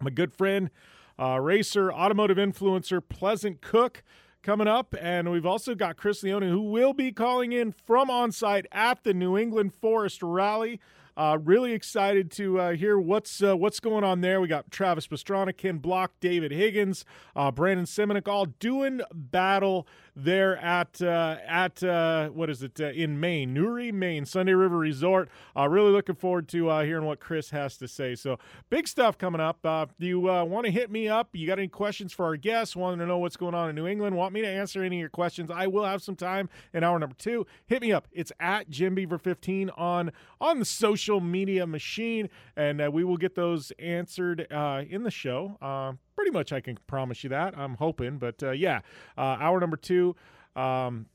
my 0.01 0.09
good 0.09 0.33
friend, 0.33 0.71
uh, 1.21 1.41
racer, 1.43 1.93
automotive 1.93 2.39
influencer, 2.39 3.03
Pleasant 3.07 3.61
Cook 3.61 4.03
coming 4.43 4.67
up. 4.67 4.95
And 4.99 5.31
we've 5.31 5.45
also 5.45 5.75
got 5.75 5.99
Chris 5.99 6.23
Leone, 6.23 6.41
who 6.41 6.63
will 6.63 6.95
be 6.95 7.13
calling 7.13 7.53
in 7.53 7.71
from 7.71 8.09
on 8.09 8.33
site 8.33 8.65
at 8.73 9.05
the 9.05 9.13
New 9.13 9.37
England 9.37 9.75
Forest 9.75 10.23
Rally. 10.23 10.81
Uh, 11.17 11.39
really 11.43 11.73
excited 11.73 12.31
to 12.31 12.61
uh, 12.61 12.73
hear 12.73 12.99
what's 12.99 13.43
uh, 13.43 13.57
what's 13.57 13.81
going 13.81 14.05
on 14.05 14.21
there. 14.21 14.41
We 14.41 14.49
got 14.49 14.71
Travis 14.71 15.07
Pastrana, 15.07 15.57
Ken 15.57 15.79
Block, 15.79 16.13
David 16.21 16.53
Higgins, 16.53 17.07
uh, 17.35 17.51
Brandon 17.51 17.87
Semenuk, 17.87 18.29
all 18.29 18.47
doing 18.47 19.01
battle 19.13 19.87
there 20.17 20.57
at 20.57 21.01
uh, 21.03 21.37
at 21.47 21.83
uh, 21.83 22.29
what 22.31 22.49
is 22.49 22.63
it 22.63 22.81
in 22.81 23.21
Maine, 23.21 23.53
Newry, 23.53 23.93
Maine, 23.93 24.25
Sunday 24.25 24.55
River 24.55 24.79
Resort. 24.79 25.29
really 25.55 25.93
looking 25.93 26.15
forward 26.15 26.49
to 26.49 26.81
hearing 26.81 27.05
what 27.05 27.21
Chris 27.21 27.51
has 27.51 27.77
to 27.77 27.87
say. 27.87 28.15
So 28.15 28.39
big 28.71 28.89
stuff 28.89 29.19
coming 29.19 29.41
up. 29.41 29.59
if 29.63 29.91
you 29.99 30.21
want 30.21 30.65
to 30.65 30.73
hit 30.73 30.91
me 30.91 31.09
up, 31.09 31.29
you 31.35 31.47
got 31.47 31.59
any 31.59 31.69
questions 31.69 32.13
for 32.13 32.25
our 32.25 32.37
guests? 32.37 32.75
Want 32.75 32.99
to 32.99 33.07
know 33.07 33.19
what's 33.19 33.37
going 33.37 33.55
on 33.55 33.69
in 33.69 33.77
New 33.77 33.87
England? 33.87 34.17
Want 34.17 34.33
me 34.33 34.41
to 34.41 34.49
answer 34.49 34.83
any 34.83 34.97
of 34.97 35.01
your 35.01 35.11
questions? 35.11 35.51
I 35.51 35.67
will 35.67 35.85
have 35.85 36.03
some 36.03 36.17
time 36.17 36.49
in 36.73 36.83
hour 36.83 36.99
number 36.99 37.17
two. 37.19 37.47
Hit 37.67 37.83
me 37.83 37.93
up. 37.93 38.09
It's 38.11 38.33
at 38.41 38.71
Jim 38.71 38.95
Beaver 38.95 39.19
15 39.19 39.71
on 39.71 40.13
on 40.41 40.59
the 40.59 40.65
social 40.65 41.21
media 41.21 41.67
machine, 41.67 42.29
and 42.57 42.81
uh, 42.81 42.91
we 42.91 43.05
will 43.05 43.17
get 43.17 43.35
those 43.35 43.73
answered 43.79 44.47
uh, 44.51 44.83
in 44.89 45.03
the 45.03 45.11
show. 45.11 45.57
Pretty 46.17 46.31
much 46.31 46.53
I 46.53 46.61
can 46.61 46.79
promise 46.87 47.23
you 47.23 47.31
that. 47.31 47.57
I'm 47.57 47.75
hoping, 47.75 48.19
but 48.19 48.43
uh, 48.43 48.51
yeah, 48.51 48.81
uh, 49.17 49.37
hour 49.39 49.61
number 49.61 49.77
two. 49.77 50.17
Um, 50.57 51.07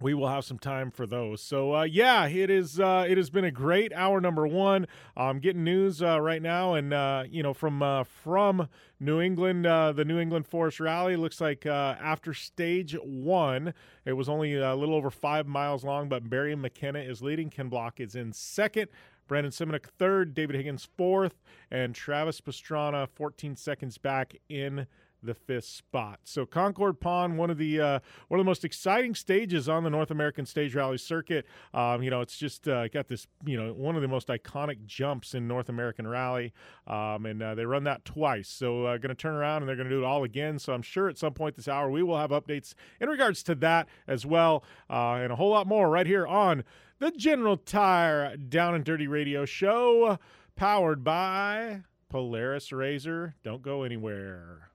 we 0.00 0.12
will 0.12 0.28
have 0.28 0.44
some 0.44 0.58
time 0.58 0.90
for 0.90 1.06
those. 1.06 1.40
So 1.40 1.74
uh, 1.74 1.82
yeah, 1.84 2.26
it 2.26 2.50
is. 2.50 2.80
Uh, 2.80 3.06
it 3.08 3.16
has 3.16 3.30
been 3.30 3.44
a 3.44 3.50
great 3.50 3.92
hour 3.92 4.20
number 4.20 4.46
one. 4.46 4.86
I'm 5.16 5.38
getting 5.38 5.64
news 5.64 6.02
uh, 6.02 6.20
right 6.20 6.42
now, 6.42 6.74
and 6.74 6.92
uh, 6.92 7.24
you 7.28 7.42
know 7.42 7.54
from 7.54 7.82
uh, 7.82 8.04
from 8.04 8.68
New 8.98 9.20
England, 9.20 9.66
uh, 9.66 9.92
the 9.92 10.04
New 10.04 10.18
England 10.18 10.46
Forest 10.46 10.80
Rally 10.80 11.16
looks 11.16 11.40
like 11.40 11.64
after 11.64 12.34
stage 12.34 12.96
one, 13.02 13.72
it 14.04 14.14
was 14.14 14.28
only 14.28 14.56
a 14.56 14.74
little 14.74 14.94
over 14.94 15.10
five 15.10 15.46
miles 15.46 15.84
long, 15.84 16.08
but 16.08 16.28
Barry 16.28 16.54
McKenna 16.56 16.98
is 16.98 17.22
leading. 17.22 17.48
Ken 17.48 17.68
Block 17.68 18.00
is 18.00 18.14
in 18.14 18.32
second. 18.32 18.88
Brandon 19.26 19.52
Semenuk 19.52 19.86
third, 19.98 20.34
David 20.34 20.56
Higgins 20.56 20.88
fourth, 20.96 21.42
and 21.70 21.94
Travis 21.94 22.40
Pastrana 22.40 23.08
14 23.08 23.56
seconds 23.56 23.98
back 23.98 24.36
in 24.48 24.86
the 25.24 25.34
fifth 25.34 25.64
spot. 25.64 26.20
So 26.24 26.46
Concord 26.46 27.00
Pond, 27.00 27.38
one 27.38 27.50
of 27.50 27.58
the 27.58 27.80
uh, 27.80 27.98
one 28.28 28.38
of 28.38 28.44
the 28.44 28.48
most 28.48 28.64
exciting 28.64 29.14
stages 29.14 29.68
on 29.68 29.82
the 29.84 29.90
North 29.90 30.10
American 30.10 30.46
Stage 30.46 30.74
Rally 30.74 30.98
circuit. 30.98 31.46
Um, 31.72 32.02
you 32.02 32.10
know, 32.10 32.20
it's 32.20 32.36
just 32.36 32.68
uh, 32.68 32.88
got 32.88 33.08
this 33.08 33.26
you 33.44 33.56
know 33.56 33.72
one 33.72 33.96
of 33.96 34.02
the 34.02 34.08
most 34.08 34.28
iconic 34.28 34.84
jumps 34.86 35.34
in 35.34 35.48
North 35.48 35.68
American 35.68 36.06
Rally, 36.06 36.52
um, 36.86 37.26
and 37.26 37.42
uh, 37.42 37.54
they 37.54 37.64
run 37.64 37.84
that 37.84 38.04
twice. 38.04 38.48
So 38.48 38.84
uh, 38.84 38.98
going 38.98 39.08
to 39.08 39.14
turn 39.14 39.34
around 39.34 39.62
and 39.62 39.68
they're 39.68 39.76
going 39.76 39.88
to 39.88 39.94
do 39.94 40.02
it 40.02 40.06
all 40.06 40.24
again. 40.24 40.58
So 40.58 40.72
I'm 40.72 40.82
sure 40.82 41.08
at 41.08 41.18
some 41.18 41.32
point 41.32 41.56
this 41.56 41.68
hour 41.68 41.90
we 41.90 42.02
will 42.02 42.18
have 42.18 42.30
updates 42.30 42.74
in 43.00 43.08
regards 43.08 43.42
to 43.44 43.54
that 43.56 43.88
as 44.06 44.26
well, 44.26 44.64
uh, 44.90 45.14
and 45.14 45.32
a 45.32 45.36
whole 45.36 45.50
lot 45.50 45.66
more 45.66 45.88
right 45.88 46.06
here 46.06 46.26
on 46.26 46.64
the 47.04 47.10
General 47.10 47.58
Tire 47.58 48.34
Down 48.34 48.74
and 48.74 48.82
Dirty 48.82 49.06
Radio 49.06 49.44
Show, 49.44 50.18
powered 50.56 51.04
by 51.04 51.82
Polaris 52.08 52.70
RZR. 52.70 53.34
Don't 53.42 53.60
go 53.60 53.82
anywhere. 53.82 54.70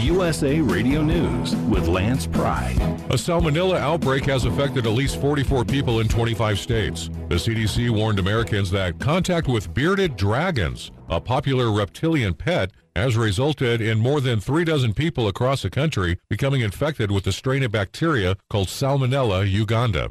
USA 0.00 0.60
Radio 0.60 1.02
News 1.02 1.54
with 1.68 1.86
Lance 1.86 2.26
Pride. 2.26 2.80
A 3.10 3.14
salmonella 3.14 3.76
outbreak 3.76 4.24
has 4.24 4.46
affected 4.46 4.86
at 4.86 4.92
least 4.92 5.20
44 5.20 5.64
people 5.66 6.00
in 6.00 6.08
25 6.08 6.58
states. 6.58 7.10
The 7.28 7.34
CDC 7.34 7.90
warned 7.90 8.18
Americans 8.18 8.70
that 8.70 8.98
contact 8.98 9.46
with 9.46 9.74
bearded 9.74 10.16
dragons, 10.16 10.90
a 11.10 11.20
popular 11.20 11.70
reptilian 11.70 12.32
pet, 12.32 12.70
has 12.96 13.16
resulted 13.16 13.80
in 13.80 13.98
more 13.98 14.20
than 14.20 14.40
three 14.40 14.64
dozen 14.64 14.94
people 14.94 15.28
across 15.28 15.62
the 15.62 15.70
country 15.70 16.18
becoming 16.28 16.62
infected 16.62 17.10
with 17.10 17.24
the 17.24 17.32
strain 17.32 17.62
of 17.62 17.70
bacteria 17.70 18.36
called 18.48 18.68
Salmonella 18.68 19.48
uganda. 19.48 20.08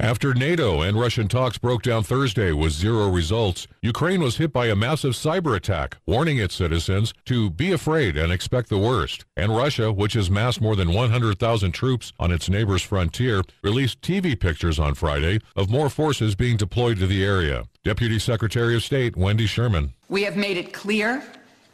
After 0.00 0.32
NATO 0.32 0.80
and 0.80 0.98
Russian 0.98 1.28
talks 1.28 1.58
broke 1.58 1.82
down 1.82 2.04
Thursday 2.04 2.52
with 2.52 2.72
zero 2.72 3.10
results, 3.10 3.66
Ukraine 3.82 4.22
was 4.22 4.38
hit 4.38 4.50
by 4.50 4.68
a 4.68 4.74
massive 4.74 5.12
cyber 5.12 5.54
attack, 5.54 5.98
warning 6.06 6.38
its 6.38 6.54
citizens 6.54 7.12
to 7.26 7.50
be 7.50 7.70
afraid 7.70 8.16
and 8.16 8.32
expect 8.32 8.70
the 8.70 8.78
worst. 8.78 9.26
And 9.36 9.54
Russia, 9.54 9.92
which 9.92 10.14
has 10.14 10.30
massed 10.30 10.58
more 10.58 10.74
than 10.74 10.94
100,000 10.94 11.72
troops 11.72 12.14
on 12.18 12.32
its 12.32 12.48
neighbor's 12.48 12.80
frontier, 12.80 13.42
released 13.62 14.00
TV 14.00 14.40
pictures 14.40 14.78
on 14.78 14.94
Friday 14.94 15.38
of 15.54 15.68
more 15.68 15.90
forces 15.90 16.34
being 16.34 16.56
deployed 16.56 16.96
to 17.00 17.06
the 17.06 17.22
area. 17.22 17.64
Deputy 17.84 18.18
Secretary 18.18 18.74
of 18.74 18.82
State 18.82 19.18
Wendy 19.18 19.46
Sherman. 19.46 19.92
We 20.08 20.22
have 20.22 20.34
made 20.38 20.56
it 20.56 20.72
clear, 20.72 21.22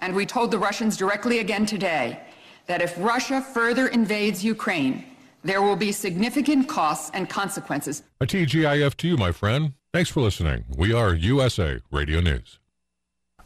and 0.01 0.17
we 0.17 0.27
told 0.27 0.51
the 0.51 0.59
Russians 0.59 0.97
directly 0.97 1.39
again 1.39 1.65
today, 1.65 2.21
that 2.67 2.83
if 2.83 2.99
Russia 2.99 3.41
further 3.41 3.87
invades 3.87 4.45
Ukraine, 4.45 5.05
there 5.47 5.63
will 5.63 5.77
be 5.77 5.93
significant 5.93 6.69
costs 6.69 7.11
and 7.15 7.29
consequences. 7.29 8.03
A 8.21 8.27
TGIF 8.27 8.97
to 8.97 9.09
you, 9.09 9.17
my 9.17 9.33
friend. 9.33 9.73
Thanks 9.93 10.11
for 10.11 10.21
listening. 10.21 10.65
We 10.77 10.93
are 10.93 11.15
USA 11.15 11.81
Radio 11.91 12.21
News. 12.21 12.59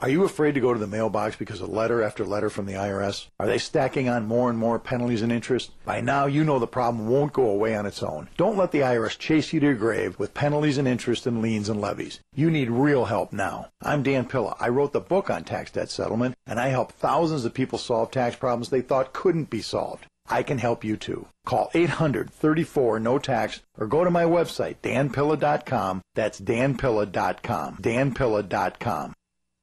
Are 0.02 0.08
you 0.08 0.24
afraid 0.24 0.54
to 0.54 0.60
go 0.60 0.72
to 0.72 0.80
the 0.80 0.86
mailbox 0.86 1.36
because 1.36 1.60
of 1.60 1.68
letter 1.68 2.02
after 2.02 2.24
letter 2.24 2.48
from 2.48 2.64
the 2.64 2.72
IRS? 2.72 3.26
Are 3.38 3.46
they 3.46 3.58
stacking 3.58 4.08
on 4.08 4.24
more 4.24 4.48
and 4.48 4.58
more 4.58 4.78
penalties 4.78 5.20
and 5.20 5.30
interest? 5.30 5.72
By 5.84 6.00
now, 6.00 6.24
you 6.24 6.42
know 6.42 6.58
the 6.58 6.66
problem 6.66 7.06
won't 7.06 7.34
go 7.34 7.50
away 7.50 7.76
on 7.76 7.84
its 7.84 8.02
own. 8.02 8.30
Don't 8.38 8.56
let 8.56 8.72
the 8.72 8.80
IRS 8.80 9.18
chase 9.18 9.52
you 9.52 9.60
to 9.60 9.66
your 9.66 9.74
grave 9.74 10.18
with 10.18 10.32
penalties 10.32 10.78
and 10.78 10.88
interest 10.88 11.26
and 11.26 11.42
liens 11.42 11.68
and 11.68 11.82
levies. 11.82 12.20
You 12.34 12.50
need 12.50 12.70
real 12.70 13.04
help 13.04 13.30
now. 13.30 13.68
I'm 13.82 14.02
Dan 14.02 14.24
Pilla. 14.24 14.56
I 14.58 14.70
wrote 14.70 14.94
the 14.94 15.00
book 15.00 15.28
on 15.28 15.44
tax 15.44 15.70
debt 15.70 15.90
settlement, 15.90 16.34
and 16.46 16.58
I 16.58 16.68
help 16.68 16.92
thousands 16.92 17.44
of 17.44 17.52
people 17.52 17.78
solve 17.78 18.10
tax 18.10 18.36
problems 18.36 18.70
they 18.70 18.80
thought 18.80 19.12
couldn't 19.12 19.50
be 19.50 19.60
solved. 19.60 20.06
I 20.30 20.42
can 20.42 20.58
help 20.58 20.84
you 20.84 20.96
too. 20.96 21.26
Call 21.44 21.70
834 21.74 23.00
no 23.00 23.18
tax 23.18 23.62
or 23.78 23.86
go 23.86 24.04
to 24.04 24.10
my 24.10 24.24
website 24.24 24.76
danpilla.com. 24.82 26.02
That's 26.14 26.40
danpilla.com. 26.40 27.76
danpilla.com. 27.76 29.14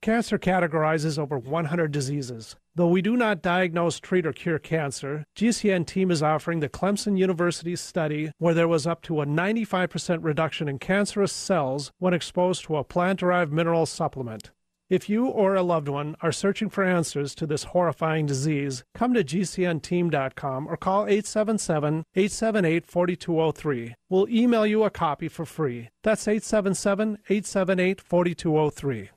Cancer 0.01 0.37
categorizes 0.37 1.17
over 1.17 1.39
100 1.39 1.91
diseases. 1.91 2.55
Though 2.75 2.87
we 2.87 3.01
do 3.01 3.17
not 3.17 3.41
diagnose, 3.41 3.99
treat, 3.99 4.27
or 4.27 4.31
cure 4.31 4.59
cancer, 4.59 5.25
GCN 5.35 5.87
team 5.87 6.11
is 6.11 6.21
offering 6.21 6.59
the 6.59 6.69
Clemson 6.69 7.17
University 7.17 7.75
study 7.75 8.31
where 8.37 8.53
there 8.53 8.67
was 8.67 8.85
up 8.85 9.01
to 9.03 9.21
a 9.21 9.25
95% 9.25 10.19
reduction 10.21 10.67
in 10.67 10.77
cancerous 10.77 11.33
cells 11.33 11.91
when 11.97 12.13
exposed 12.13 12.65
to 12.65 12.77
a 12.77 12.83
plant-derived 12.83 13.51
mineral 13.51 13.87
supplement. 13.87 14.51
If 14.89 15.09
you 15.09 15.25
or 15.25 15.55
a 15.55 15.63
loved 15.63 15.89
one 15.89 16.15
are 16.21 16.31
searching 16.31 16.69
for 16.69 16.81
answers 16.81 17.35
to 17.35 17.45
this 17.45 17.65
horrifying 17.65 18.25
disease, 18.25 18.85
come 18.95 19.13
to 19.15 19.23
GCNteam.com 19.23 20.65
or 20.65 20.77
call 20.77 21.05
877 21.07 22.05
878 22.15 22.85
4203. 22.85 23.95
We'll 24.09 24.29
email 24.29 24.65
you 24.65 24.83
a 24.83 24.89
copy 24.89 25.27
for 25.27 25.45
free. 25.45 25.89
That's 26.03 26.25
877 26.25 27.17
878 27.27 27.99
4203. 27.99 29.09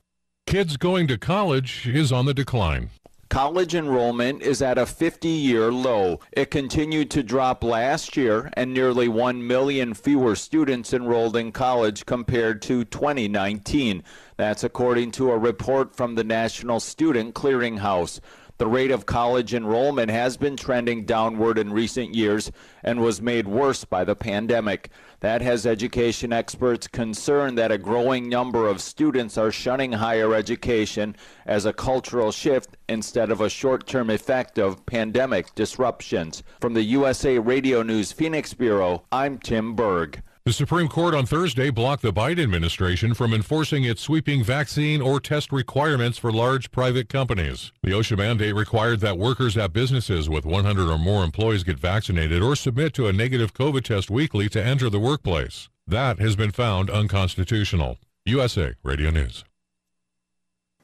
Kids 0.45 0.75
going 0.75 1.07
to 1.07 1.17
college 1.17 1.87
is 1.87 2.11
on 2.11 2.25
the 2.25 2.33
decline. 2.33 2.89
College 3.31 3.75
enrollment 3.75 4.41
is 4.41 4.61
at 4.61 4.77
a 4.77 4.85
50 4.85 5.29
year 5.29 5.71
low. 5.71 6.19
It 6.33 6.51
continued 6.51 7.09
to 7.11 7.23
drop 7.23 7.63
last 7.63 8.17
year, 8.17 8.49
and 8.57 8.73
nearly 8.73 9.07
1 9.07 9.47
million 9.47 9.93
fewer 9.93 10.35
students 10.35 10.93
enrolled 10.93 11.37
in 11.37 11.53
college 11.53 12.05
compared 12.05 12.61
to 12.63 12.83
2019. 12.83 14.03
That's 14.35 14.65
according 14.65 15.11
to 15.11 15.31
a 15.31 15.37
report 15.37 15.95
from 15.95 16.15
the 16.15 16.25
National 16.25 16.81
Student 16.81 17.33
Clearinghouse. 17.33 18.19
The 18.57 18.67
rate 18.67 18.91
of 18.91 19.05
college 19.05 19.53
enrollment 19.53 20.11
has 20.11 20.35
been 20.35 20.57
trending 20.57 21.05
downward 21.05 21.57
in 21.57 21.71
recent 21.71 22.13
years 22.13 22.51
and 22.83 22.99
was 22.99 23.21
made 23.21 23.47
worse 23.47 23.85
by 23.85 24.03
the 24.03 24.15
pandemic. 24.15 24.89
That 25.21 25.43
has 25.43 25.67
education 25.67 26.33
experts 26.33 26.87
concerned 26.87 27.55
that 27.59 27.71
a 27.71 27.77
growing 27.77 28.27
number 28.27 28.67
of 28.67 28.81
students 28.81 29.37
are 29.37 29.51
shunning 29.51 29.91
higher 29.91 30.33
education 30.33 31.15
as 31.45 31.63
a 31.67 31.73
cultural 31.73 32.31
shift 32.31 32.75
instead 32.89 33.29
of 33.29 33.39
a 33.39 33.49
short 33.49 33.85
term 33.85 34.09
effect 34.09 34.57
of 34.57 34.83
pandemic 34.87 35.53
disruptions. 35.53 36.41
From 36.59 36.73
the 36.73 36.81
USA 36.81 37.37
Radio 37.37 37.83
News 37.83 38.11
Phoenix 38.11 38.55
Bureau, 38.55 39.03
I'm 39.11 39.37
Tim 39.37 39.75
Berg. 39.75 40.23
The 40.43 40.53
Supreme 40.53 40.87
Court 40.87 41.13
on 41.13 41.27
Thursday 41.27 41.69
blocked 41.69 42.01
the 42.01 42.11
Biden 42.11 42.41
administration 42.41 43.13
from 43.13 43.31
enforcing 43.31 43.83
its 43.83 44.01
sweeping 44.01 44.43
vaccine 44.43 44.99
or 44.99 45.19
test 45.19 45.51
requirements 45.51 46.17
for 46.17 46.31
large 46.31 46.71
private 46.71 47.09
companies. 47.09 47.71
The 47.83 47.91
OSHA 47.91 48.17
mandate 48.17 48.55
required 48.55 49.01
that 49.01 49.19
workers 49.19 49.55
at 49.55 49.71
businesses 49.71 50.31
with 50.31 50.43
100 50.43 50.89
or 50.89 50.97
more 50.97 51.23
employees 51.23 51.63
get 51.63 51.77
vaccinated 51.77 52.41
or 52.41 52.55
submit 52.55 52.95
to 52.95 53.05
a 53.05 53.13
negative 53.13 53.53
COVID 53.53 53.83
test 53.83 54.09
weekly 54.09 54.49
to 54.49 54.63
enter 54.63 54.89
the 54.89 54.99
workplace. 54.99 55.69
That 55.85 56.17
has 56.17 56.35
been 56.35 56.51
found 56.51 56.89
unconstitutional. 56.89 57.99
USA 58.25 58.73
Radio 58.81 59.11
News. 59.11 59.43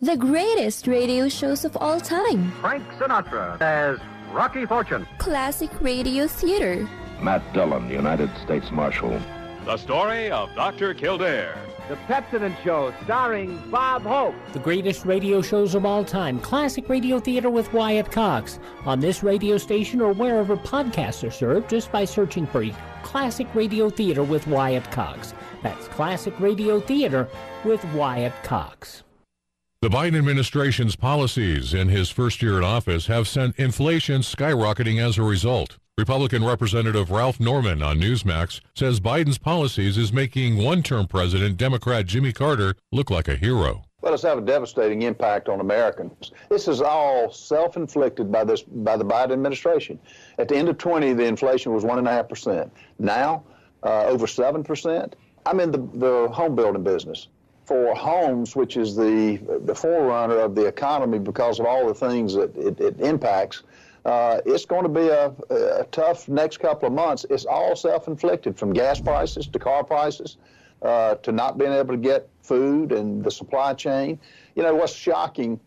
The 0.02 0.18
greatest 0.18 0.86
radio 0.86 1.28
shows 1.30 1.66
of 1.66 1.76
all 1.78 2.00
time. 2.00 2.52
Frank 2.62 2.88
Sinatra 3.00 3.60
as 3.60 3.98
Rocky 4.32 4.68
Fortune. 4.68 5.08
Classic 5.18 5.72
radio 5.82 6.28
theater. 6.28 6.88
Matt 7.24 7.42
Dillon, 7.54 7.90
United 7.90 8.30
States 8.44 8.70
Marshal. 8.72 9.20
The 9.68 9.76
story 9.76 10.32
of 10.32 10.56
Dr. 10.56 10.94
Kildare. 10.94 11.58
The 11.90 11.98
Pepsodent 12.08 12.56
Show, 12.64 12.94
starring 13.04 13.62
Bob 13.70 14.04
Hope. 14.04 14.34
The 14.54 14.60
greatest 14.60 15.04
radio 15.04 15.42
shows 15.42 15.76
of 15.76 15.86
all 15.86 16.06
time, 16.06 16.40
classic 16.40 16.88
radio 16.88 17.20
theater 17.20 17.50
with 17.50 17.74
Wyatt 17.74 18.10
Cox. 18.10 18.60
On 18.86 19.02
this 19.02 19.24
radio 19.24 19.58
station 19.58 20.00
or 20.00 20.14
wherever 20.14 20.56
podcasts 20.56 21.28
are 21.28 21.32
served, 21.32 21.70
just 21.70 21.92
by 21.92 22.06
searching 22.06 22.48
for 22.48 22.66
Classic 23.04 23.46
Radio 23.54 23.90
Theater 23.90 24.24
with 24.24 24.48
Wyatt 24.48 24.90
Cox. 24.90 25.34
That's 25.64 25.90
Classic 25.90 26.40
Radio 26.40 26.80
Theater 26.80 27.28
with 27.66 27.84
Wyatt 27.94 28.42
Cox. 28.44 29.04
The 29.82 29.90
Biden 29.90 30.18
administration's 30.18 30.96
policies 30.96 31.74
in 31.74 31.90
his 31.90 32.10
first 32.10 32.42
year 32.42 32.58
in 32.58 32.64
office 32.64 33.08
have 33.08 33.28
sent 33.28 33.60
inflation 33.60 34.22
skyrocketing 34.22 35.06
as 35.06 35.18
a 35.18 35.24
result. 35.24 35.78
Republican 35.98 36.44
Representative 36.44 37.10
Ralph 37.10 37.40
Norman 37.40 37.82
on 37.82 38.00
Newsmax 38.00 38.62
says 38.76 39.00
Biden's 39.00 39.40
policies 39.40 39.98
is 39.98 40.14
making 40.14 40.58
one-term 40.58 41.08
president 41.08 41.58
Democrat 41.58 42.06
Jimmy 42.06 42.32
Carter 42.32 42.76
look 42.92 43.10
like 43.10 43.28
a 43.28 43.36
hero. 43.36 43.84
Let 44.04 44.14
us 44.14 44.22
have 44.22 44.38
a 44.38 44.42
devastating 44.42 45.02
impact 45.02 45.50
on 45.50 45.60
Americans. 45.60 46.34
This 46.50 46.68
is 46.68 46.82
all 46.82 47.32
self-inflicted 47.32 48.32
by 48.32 48.44
this 48.44 48.62
by 48.62 48.96
the 48.96 49.04
Biden 49.04 49.32
administration. 49.32 50.00
At 50.38 50.48
the 50.48 50.56
end 50.56 50.70
of 50.70 50.78
20, 50.78 51.14
the 51.14 51.26
inflation 51.26 51.74
was 51.74 51.84
one 51.84 51.98
and 51.98 52.08
a 52.08 52.12
half 52.12 52.30
percent. 52.30 52.72
Now, 53.00 53.44
uh, 53.82 54.06
over 54.06 54.28
seven 54.28 54.64
percent. 54.64 55.16
I'm 55.48 55.60
in 55.60 55.72
the, 55.72 55.80
the 55.96 56.30
home 56.32 56.56
building 56.56 56.84
business 56.84 57.28
for 57.66 57.96
homes, 57.96 58.56
which 58.56 58.78
is 58.78 58.96
the 58.96 59.40
the 59.66 59.74
forerunner 59.74 60.38
of 60.42 60.54
the 60.54 60.68
economy 60.68 61.18
because 61.18 61.60
of 61.60 61.66
all 61.66 61.88
the 61.88 61.96
things 61.96 62.36
that 62.36 62.56
it, 62.56 62.80
it 62.80 63.02
impacts. 63.02 63.64
Uh, 64.08 64.40
it's 64.46 64.64
going 64.64 64.84
to 64.84 64.90
be 64.90 65.10
a, 65.10 65.34
a, 65.50 65.84
tough 65.92 66.30
next 66.30 66.58
couple 66.62 66.88
of 66.88 66.94
months. 66.94 67.26
It's 67.30 67.44
all 67.44 67.76
self-inflicted, 67.76 68.58
from 68.58 68.72
gas 68.72 69.02
prices 69.02 69.48
to 69.48 69.60
car 69.60 69.84
prices 69.84 70.38
uh, 70.82 71.16
to 71.16 71.34
not 71.34 71.58
being 71.58 71.74
able 71.74 71.94
to 71.94 72.00
get 72.00 72.30
food 72.42 72.94
and 72.94 73.22
the 73.22 73.30
supply 73.30 73.74
chain. 73.74 74.18
You 74.56 74.64
know 74.64 74.74
what's 74.74 74.94
shocking? 74.94 75.60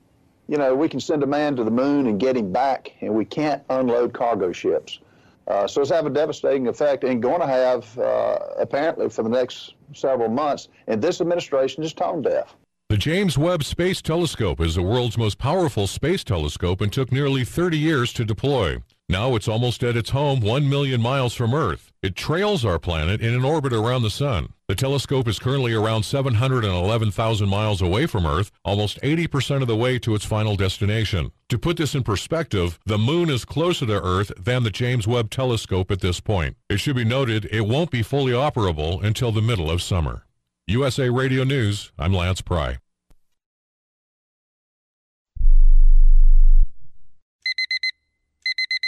You 0.49 0.57
know 0.57 0.75
we 0.75 0.89
can 0.89 1.01
send 1.01 1.23
a 1.23 1.27
man 1.27 1.55
to 1.57 1.65
the 1.65 1.71
moon 1.71 2.07
and 2.07 2.19
get 2.19 2.35
him 2.35 2.51
back, 2.51 2.95
and 3.03 3.15
we 3.15 3.27
can't 3.27 3.63
unload 3.69 4.15
cargo 4.15 4.53
ships. 4.53 5.01
Uh, 5.47 5.67
so 5.67 5.83
it's 5.83 5.91
having 5.91 6.11
a 6.11 6.15
devastating 6.15 6.67
effect 6.67 7.05
and 7.05 7.21
going 7.21 7.41
to 7.41 7.47
have, 7.47 7.99
uh, 7.99 8.39
apparently, 8.57 9.11
for 9.11 9.23
the 9.23 9.29
next 9.29 9.75
several 9.93 10.31
months. 10.31 10.69
And 10.87 11.03
this 11.03 11.21
administration 11.21 11.83
is 11.83 11.93
tone 11.93 12.23
deaf. 12.23 12.57
The 12.91 12.97
James 12.97 13.39
Webb 13.39 13.63
Space 13.63 14.03
Telescope 14.03 14.61
is 14.61 14.75
the 14.75 14.83
world's 14.83 15.17
most 15.17 15.39
powerful 15.39 15.87
space 15.87 16.25
telescope 16.25 16.81
and 16.81 16.93
took 16.93 17.13
nearly 17.13 17.45
30 17.45 17.79
years 17.79 18.13
to 18.15 18.25
deploy. 18.25 18.83
Now 19.09 19.37
it's 19.37 19.47
almost 19.47 19.85
at 19.85 19.97
its 19.97 20.11
home 20.11 20.41
1 20.41 20.69
million 20.69 21.01
miles 21.01 21.33
from 21.33 21.55
Earth. 21.55 21.93
It 22.03 22.17
trails 22.17 22.65
our 22.65 22.81
planet 22.81 23.21
in 23.21 23.33
an 23.33 23.45
orbit 23.45 23.73
around 23.73 24.03
the 24.03 24.11
Sun. 24.11 24.55
The 24.67 24.75
telescope 24.75 25.29
is 25.29 25.39
currently 25.39 25.73
around 25.73 26.03
711,000 26.03 27.49
miles 27.49 27.81
away 27.81 28.07
from 28.07 28.27
Earth, 28.27 28.51
almost 28.65 29.01
80% 29.03 29.63
of 29.63 29.69
the 29.69 29.77
way 29.77 30.01
to 30.01 30.17
its 30.17 30.25
final 30.25 30.57
destination. 30.57 31.31
To 31.51 31.61
put 31.61 31.77
this 31.77 31.95
in 31.95 32.03
perspective, 32.03 32.81
the 32.87 32.99
Moon 32.99 33.31
is 33.31 33.45
closer 33.45 33.87
to 33.87 34.03
Earth 34.03 34.33
than 34.37 34.65
the 34.65 34.71
James 34.71 35.07
Webb 35.07 35.31
Telescope 35.31 35.93
at 35.93 36.01
this 36.01 36.19
point. 36.19 36.57
It 36.69 36.79
should 36.79 36.97
be 36.97 37.05
noted 37.05 37.49
it 37.53 37.69
won't 37.69 37.93
be 37.93 38.03
fully 38.03 38.33
operable 38.33 39.01
until 39.01 39.31
the 39.31 39.41
middle 39.41 39.71
of 39.71 39.81
summer. 39.81 40.25
USA 40.71 41.09
Radio 41.09 41.43
News, 41.43 41.91
I'm 41.99 42.15
Lance 42.15 42.41
Pry. 42.41 42.79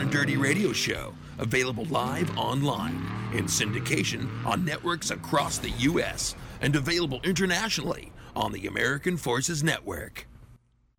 and 0.00 0.10
Dirty 0.10 0.36
Radio 0.36 0.72
Show, 0.72 1.14
available 1.38 1.84
live 1.86 2.36
online 2.36 2.94
in 3.32 3.44
syndication 3.44 4.28
on 4.44 4.64
networks 4.64 5.10
across 5.10 5.58
the 5.58 5.70
U.S. 5.70 6.34
and 6.60 6.76
available 6.76 7.20
internationally 7.24 8.12
on 8.34 8.52
the 8.52 8.66
American 8.66 9.16
Forces 9.16 9.62
Network. 9.62 10.26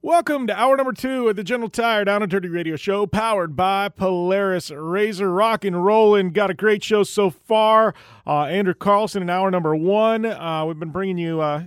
Welcome 0.01 0.47
to 0.47 0.59
hour 0.59 0.77
number 0.77 0.93
two 0.93 1.27
of 1.27 1.35
the 1.35 1.43
General 1.43 1.69
Tire 1.69 2.05
Down 2.05 2.21
and 2.21 2.31
Dirty 2.31 2.47
Radio 2.47 2.75
Show, 2.75 3.07
powered 3.07 3.55
by 3.55 3.89
Polaris 3.89 4.69
RZR. 4.69 5.35
Rock 5.35 5.65
and 5.65 5.83
rolling. 5.83 6.31
Got 6.31 6.49
a 6.49 6.53
great 6.53 6.83
show 6.83 7.03
so 7.03 7.29
far. 7.29 7.93
Uh, 8.25 8.43
Andrew 8.43 8.73
Carlson 8.73 9.21
in 9.21 9.29
hour 9.29 9.51
number 9.51 9.75
one. 9.75 10.25
Uh, 10.25 10.65
we've 10.65 10.79
been 10.79 10.91
bringing 10.91 11.17
you 11.17 11.41
uh, 11.41 11.63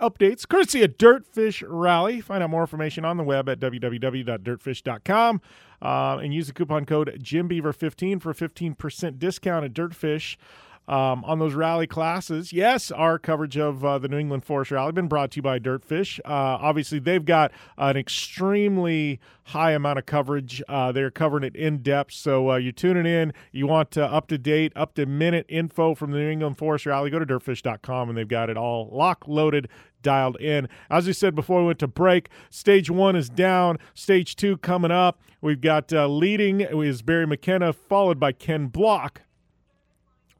updates 0.00 0.48
courtesy 0.48 0.82
of 0.82 0.96
Dirtfish 0.96 1.62
Rally. 1.66 2.20
Find 2.20 2.42
out 2.42 2.50
more 2.50 2.62
information 2.62 3.04
on 3.04 3.16
the 3.16 3.24
web 3.24 3.48
at 3.48 3.60
www.dirtfish.com 3.60 5.40
uh, 5.82 6.18
and 6.22 6.32
use 6.32 6.46
the 6.46 6.52
coupon 6.52 6.86
code 6.86 7.18
JimBeaver15 7.20 8.22
for 8.22 8.30
a 8.30 8.34
15% 8.34 9.18
discount 9.18 9.64
at 9.64 9.74
Dirtfish 9.74 10.36
um, 10.88 11.24
on 11.24 11.38
those 11.38 11.54
rally 11.54 11.86
classes. 11.86 12.52
Yes, 12.52 12.90
our 12.90 13.18
coverage 13.18 13.56
of 13.56 13.84
uh, 13.84 13.98
the 13.98 14.08
New 14.08 14.18
England 14.18 14.44
Forest 14.44 14.70
Rally 14.70 14.92
been 14.92 15.08
brought 15.08 15.32
to 15.32 15.36
you 15.36 15.42
by 15.42 15.58
Dirtfish. 15.58 16.18
Uh, 16.24 16.58
obviously, 16.60 16.98
they've 16.98 17.24
got 17.24 17.52
an 17.78 17.96
extremely 17.96 19.20
high 19.44 19.72
amount 19.72 19.98
of 19.98 20.06
coverage. 20.06 20.62
Uh, 20.68 20.92
they're 20.92 21.10
covering 21.10 21.44
it 21.44 21.54
in 21.56 21.78
depth. 21.78 22.12
So 22.12 22.52
uh, 22.52 22.56
you're 22.56 22.72
tuning 22.72 23.06
in. 23.06 23.32
You 23.52 23.66
want 23.66 23.96
up 23.96 24.28
to 24.28 24.38
date, 24.38 24.72
up 24.74 24.94
to 24.94 25.06
minute 25.06 25.46
info 25.48 25.94
from 25.94 26.10
the 26.10 26.18
New 26.18 26.30
England 26.30 26.58
Forest 26.58 26.86
Rally. 26.86 27.10
Go 27.10 27.18
to 27.18 27.26
dirtfish.com 27.26 28.08
and 28.08 28.18
they've 28.18 28.26
got 28.26 28.50
it 28.50 28.56
all 28.56 28.88
lock 28.92 29.26
loaded 29.26 29.68
dialed 30.02 30.36
in. 30.40 30.68
As 30.90 31.06
we 31.06 31.12
said 31.12 31.34
before 31.34 31.60
we 31.60 31.66
went 31.66 31.78
to 31.80 31.88
break, 31.88 32.28
stage 32.50 32.90
one 32.90 33.16
is 33.16 33.28
down. 33.28 33.78
Stage 33.94 34.36
two 34.36 34.56
coming 34.58 34.90
up. 34.90 35.20
We've 35.40 35.60
got 35.60 35.92
uh, 35.92 36.06
leading 36.06 36.60
is 36.60 37.02
Barry 37.02 37.26
McKenna, 37.26 37.72
followed 37.72 38.20
by 38.20 38.32
Ken 38.32 38.66
Block 38.66 39.22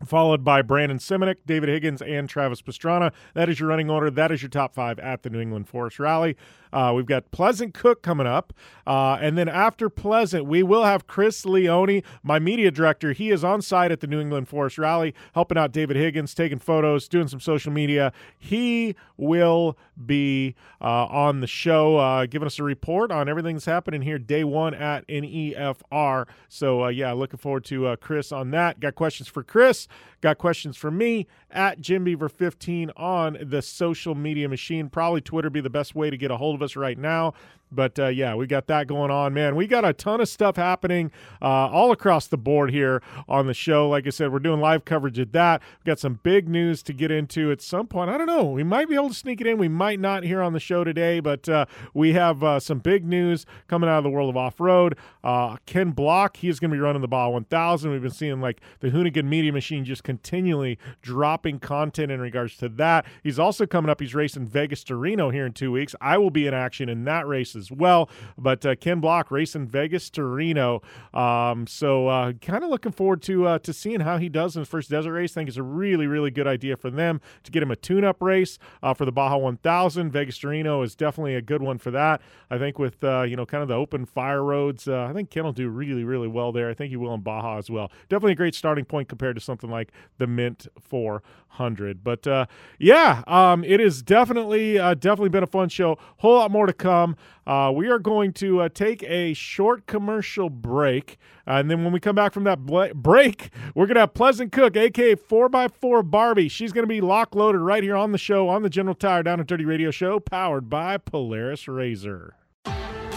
followed 0.04 0.44
by 0.44 0.62
Brandon 0.62 0.98
Semenuk, 0.98 1.36
David 1.46 1.68
Higgins, 1.68 2.02
and 2.02 2.28
Travis 2.28 2.62
Pastrana. 2.62 3.12
That 3.34 3.48
is 3.48 3.60
your 3.60 3.68
running 3.68 3.90
order. 3.90 4.10
That 4.10 4.32
is 4.32 4.42
your 4.42 4.48
top 4.48 4.74
five 4.74 4.98
at 4.98 5.22
the 5.22 5.30
New 5.30 5.40
England 5.40 5.68
Forest 5.68 5.98
Rally. 5.98 6.36
Uh, 6.72 6.92
we've 6.94 7.06
got 7.06 7.30
Pleasant 7.30 7.74
Cook 7.74 8.02
coming 8.02 8.26
up. 8.26 8.52
Uh, 8.86 9.18
and 9.20 9.38
then 9.38 9.48
after 9.48 9.88
Pleasant, 9.88 10.46
we 10.46 10.62
will 10.62 10.84
have 10.84 11.06
Chris 11.06 11.44
Leone, 11.44 12.02
my 12.22 12.38
media 12.38 12.70
director. 12.70 13.12
He 13.12 13.30
is 13.30 13.44
on 13.44 13.62
site 13.62 13.92
at 13.92 14.00
the 14.00 14.06
New 14.06 14.20
England 14.20 14.48
Forest 14.48 14.78
Rally, 14.78 15.14
helping 15.34 15.58
out 15.58 15.72
David 15.72 15.96
Higgins, 15.96 16.34
taking 16.34 16.58
photos, 16.58 17.08
doing 17.08 17.28
some 17.28 17.40
social 17.40 17.72
media. 17.72 18.12
He 18.38 18.96
will 19.16 19.76
be 20.04 20.54
uh, 20.80 21.06
on 21.06 21.40
the 21.40 21.46
show, 21.46 21.96
uh, 21.98 22.26
giving 22.26 22.46
us 22.46 22.58
a 22.58 22.64
report 22.64 23.12
on 23.12 23.28
everything 23.28 23.56
that's 23.56 23.66
happening 23.66 24.02
here 24.02 24.18
day 24.18 24.44
one 24.44 24.74
at 24.74 25.06
NEFR. 25.08 26.26
So, 26.48 26.84
uh, 26.84 26.88
yeah, 26.88 27.12
looking 27.12 27.38
forward 27.38 27.64
to 27.66 27.86
uh, 27.88 27.96
Chris 27.96 28.32
on 28.32 28.50
that. 28.50 28.80
Got 28.80 28.94
questions 28.94 29.28
for 29.28 29.42
Chris? 29.42 29.86
Got 30.20 30.38
questions 30.38 30.76
for 30.76 30.90
me 30.90 31.26
at 31.50 31.80
Jim 31.80 32.04
Beaver 32.04 32.28
15 32.28 32.92
on 32.96 33.36
the 33.42 33.60
social 33.60 34.14
media 34.14 34.48
machine. 34.48 34.88
Probably 34.88 35.20
Twitter 35.20 35.50
be 35.50 35.60
the 35.60 35.70
best 35.70 35.94
way 35.94 36.10
to 36.10 36.16
get 36.16 36.30
a 36.30 36.36
hold 36.36 36.54
of 36.54 36.61
us 36.62 36.76
right 36.76 36.98
now. 36.98 37.34
But 37.74 37.98
uh, 37.98 38.08
yeah, 38.08 38.34
we 38.34 38.46
got 38.46 38.66
that 38.66 38.86
going 38.86 39.10
on, 39.10 39.34
man. 39.34 39.56
We 39.56 39.66
got 39.66 39.84
a 39.84 39.92
ton 39.92 40.20
of 40.20 40.28
stuff 40.28 40.56
happening 40.56 41.10
uh, 41.40 41.46
all 41.46 41.92
across 41.92 42.26
the 42.26 42.36
board 42.36 42.70
here 42.70 43.02
on 43.28 43.46
the 43.46 43.54
show. 43.54 43.88
Like 43.88 44.06
I 44.06 44.10
said, 44.10 44.32
we're 44.32 44.38
doing 44.38 44.60
live 44.60 44.84
coverage 44.84 45.18
of 45.18 45.32
that. 45.32 45.62
We've 45.78 45.86
got 45.86 45.98
some 45.98 46.20
big 46.22 46.48
news 46.48 46.82
to 46.84 46.92
get 46.92 47.10
into 47.10 47.50
at 47.50 47.62
some 47.62 47.86
point. 47.86 48.10
I 48.10 48.18
don't 48.18 48.26
know. 48.26 48.44
We 48.44 48.62
might 48.62 48.88
be 48.88 48.94
able 48.94 49.08
to 49.08 49.14
sneak 49.14 49.40
it 49.40 49.46
in. 49.46 49.58
We 49.58 49.68
might 49.68 50.00
not 50.00 50.24
here 50.24 50.42
on 50.42 50.52
the 50.52 50.60
show 50.60 50.84
today, 50.84 51.20
but 51.20 51.48
uh, 51.48 51.66
we 51.94 52.12
have 52.12 52.42
uh, 52.42 52.60
some 52.60 52.78
big 52.78 53.04
news 53.04 53.46
coming 53.68 53.88
out 53.88 53.98
of 53.98 54.04
the 54.04 54.10
world 54.10 54.28
of 54.28 54.36
off 54.36 54.60
road. 54.60 54.96
Uh, 55.24 55.56
Ken 55.66 55.92
Block, 55.92 56.36
he's 56.36 56.58
going 56.58 56.70
to 56.70 56.76
be 56.76 56.80
running 56.80 57.02
the 57.02 57.08
Baja 57.08 57.30
1000. 57.30 57.90
We've 57.90 58.02
been 58.02 58.10
seeing 58.10 58.40
like 58.40 58.60
the 58.80 58.90
Hoonigan 58.90 59.24
Media 59.24 59.52
Machine 59.52 59.84
just 59.84 60.04
continually 60.04 60.78
dropping 61.00 61.60
content 61.60 62.12
in 62.12 62.20
regards 62.20 62.56
to 62.58 62.68
that. 62.68 63.06
He's 63.22 63.38
also 63.38 63.66
coming 63.66 63.90
up. 63.90 64.00
He's 64.00 64.14
racing 64.14 64.46
Vegas 64.46 64.84
to 64.84 64.96
Reno 64.96 65.30
here 65.30 65.46
in 65.46 65.52
two 65.52 65.72
weeks. 65.72 65.94
I 66.00 66.18
will 66.18 66.30
be 66.30 66.46
in 66.46 66.54
action 66.54 66.88
in 66.88 67.04
that 67.04 67.26
race 67.26 67.54
as 67.62 67.72
well. 67.72 68.10
But 68.36 68.66
uh, 68.66 68.74
Ken 68.74 69.00
Block 69.00 69.30
racing 69.30 69.68
Vegas 69.68 70.10
to 70.10 70.24
Reno. 70.24 70.82
Um, 71.14 71.66
so 71.66 72.08
uh, 72.08 72.32
kind 72.34 72.64
of 72.64 72.70
looking 72.70 72.92
forward 72.92 73.22
to 73.22 73.46
uh, 73.46 73.58
to 73.60 73.72
seeing 73.72 74.00
how 74.00 74.18
he 74.18 74.28
does 74.28 74.56
in 74.56 74.60
his 74.60 74.68
first 74.68 74.90
desert 74.90 75.12
race. 75.12 75.32
I 75.32 75.40
think 75.40 75.48
it's 75.48 75.58
a 75.58 75.62
really, 75.62 76.06
really 76.06 76.30
good 76.30 76.46
idea 76.46 76.76
for 76.76 76.90
them 76.90 77.20
to 77.44 77.50
get 77.50 77.62
him 77.62 77.70
a 77.70 77.76
tune 77.76 78.04
up 78.04 78.20
race 78.20 78.58
uh, 78.82 78.94
for 78.94 79.04
the 79.04 79.12
Baja 79.12 79.36
1000. 79.36 80.10
Vegas 80.10 80.38
to 80.38 80.48
Reno 80.48 80.82
is 80.82 80.94
definitely 80.94 81.34
a 81.34 81.42
good 81.42 81.62
one 81.62 81.78
for 81.78 81.90
that. 81.90 82.20
I 82.50 82.58
think 82.58 82.78
with, 82.78 83.02
uh, 83.02 83.22
you 83.22 83.36
know, 83.36 83.46
kind 83.46 83.62
of 83.62 83.68
the 83.68 83.74
open 83.74 84.04
fire 84.04 84.42
roads, 84.42 84.88
uh, 84.88 85.06
I 85.08 85.12
think 85.12 85.30
Ken 85.30 85.44
will 85.44 85.52
do 85.52 85.68
really, 85.68 86.04
really 86.04 86.28
well 86.28 86.52
there. 86.52 86.68
I 86.68 86.74
think 86.74 86.90
he 86.90 86.96
will 86.96 87.14
in 87.14 87.20
Baja 87.20 87.58
as 87.58 87.70
well. 87.70 87.90
Definitely 88.08 88.32
a 88.32 88.36
great 88.36 88.54
starting 88.54 88.84
point 88.84 89.08
compared 89.08 89.36
to 89.36 89.40
something 89.40 89.70
like 89.70 89.92
the 90.18 90.26
Mint 90.26 90.66
400. 90.80 92.04
But 92.04 92.26
uh, 92.26 92.46
yeah, 92.78 93.22
um, 93.26 93.64
it 93.64 93.80
has 93.80 94.02
definitely, 94.02 94.74
definitely 94.74 95.30
been 95.30 95.42
a 95.44 95.46
fun 95.48 95.68
show. 95.68 95.98
Whole 96.18 96.36
lot 96.36 96.50
more 96.50 96.66
to 96.66 96.72
come. 96.72 97.16
Uh, 97.52 97.70
we 97.70 97.86
are 97.88 97.98
going 97.98 98.32
to 98.32 98.62
uh, 98.62 98.68
take 98.70 99.02
a 99.02 99.34
short 99.34 99.84
commercial 99.86 100.48
break. 100.48 101.18
and 101.46 101.70
then 101.70 101.84
when 101.84 101.92
we 101.92 102.00
come 102.00 102.16
back 102.16 102.32
from 102.32 102.44
that 102.44 102.64
bl- 102.64 102.94
break, 102.94 103.50
we're 103.74 103.84
going 103.84 103.96
to 103.96 104.00
have 104.00 104.14
Pleasant 104.14 104.50
Cook, 104.52 104.74
aka 104.74 105.14
4x4 105.14 106.10
Barbie. 106.10 106.48
She's 106.48 106.72
going 106.72 106.84
to 106.84 106.88
be 106.88 107.02
lock 107.02 107.34
loaded 107.34 107.58
right 107.58 107.82
here 107.82 107.94
on 107.94 108.12
the 108.12 108.16
show 108.16 108.48
on 108.48 108.62
the 108.62 108.70
General 108.70 108.94
Tire 108.94 109.22
Down 109.22 109.38
and 109.38 109.46
Dirty 109.46 109.66
Radio 109.66 109.90
Show, 109.90 110.18
powered 110.18 110.70
by 110.70 110.96
Polaris 110.96 111.66
RZR. 111.66 112.30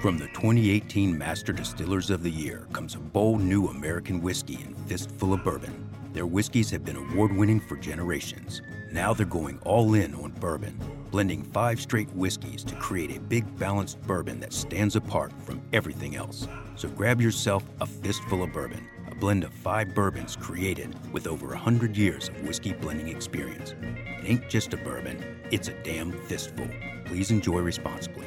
From 0.00 0.16
the 0.16 0.28
2018 0.28 1.18
Master 1.18 1.52
Distillers 1.52 2.08
of 2.10 2.22
the 2.22 2.30
Year 2.30 2.68
comes 2.72 2.94
a 2.94 3.00
bold 3.00 3.40
new 3.40 3.66
American 3.66 4.22
whiskey 4.22 4.54
and 4.64 4.76
fistful 4.86 5.34
of 5.34 5.42
bourbon. 5.42 5.90
Their 6.12 6.24
whiskeys 6.24 6.70
have 6.70 6.84
been 6.84 6.94
award 6.94 7.36
winning 7.36 7.58
for 7.58 7.76
generations. 7.76 8.62
Now 8.92 9.12
they're 9.12 9.26
going 9.26 9.58
all 9.64 9.94
in 9.94 10.14
on 10.14 10.30
bourbon, 10.38 10.78
blending 11.10 11.42
five 11.42 11.80
straight 11.80 12.08
whiskeys 12.14 12.62
to 12.64 12.76
create 12.76 13.16
a 13.16 13.20
big 13.20 13.58
balanced 13.58 14.00
bourbon 14.02 14.38
that 14.38 14.52
stands 14.52 14.94
apart 14.94 15.32
from 15.42 15.60
everything 15.72 16.14
else. 16.14 16.46
So 16.76 16.88
grab 16.90 17.20
yourself 17.20 17.64
a 17.80 17.86
fistful 17.86 18.44
of 18.44 18.52
bourbon, 18.52 18.86
a 19.10 19.16
blend 19.16 19.42
of 19.42 19.52
five 19.52 19.96
bourbons 19.96 20.36
created 20.36 20.94
with 21.12 21.26
over 21.26 21.48
100 21.48 21.96
years 21.96 22.28
of 22.28 22.46
whiskey 22.46 22.72
blending 22.72 23.08
experience. 23.08 23.74
It 23.82 24.24
ain't 24.24 24.48
just 24.48 24.72
a 24.74 24.76
bourbon, 24.76 25.40
it's 25.50 25.66
a 25.66 25.82
damn 25.82 26.12
fistful. 26.12 26.68
Please 27.04 27.32
enjoy 27.32 27.58
responsibly. 27.58 28.26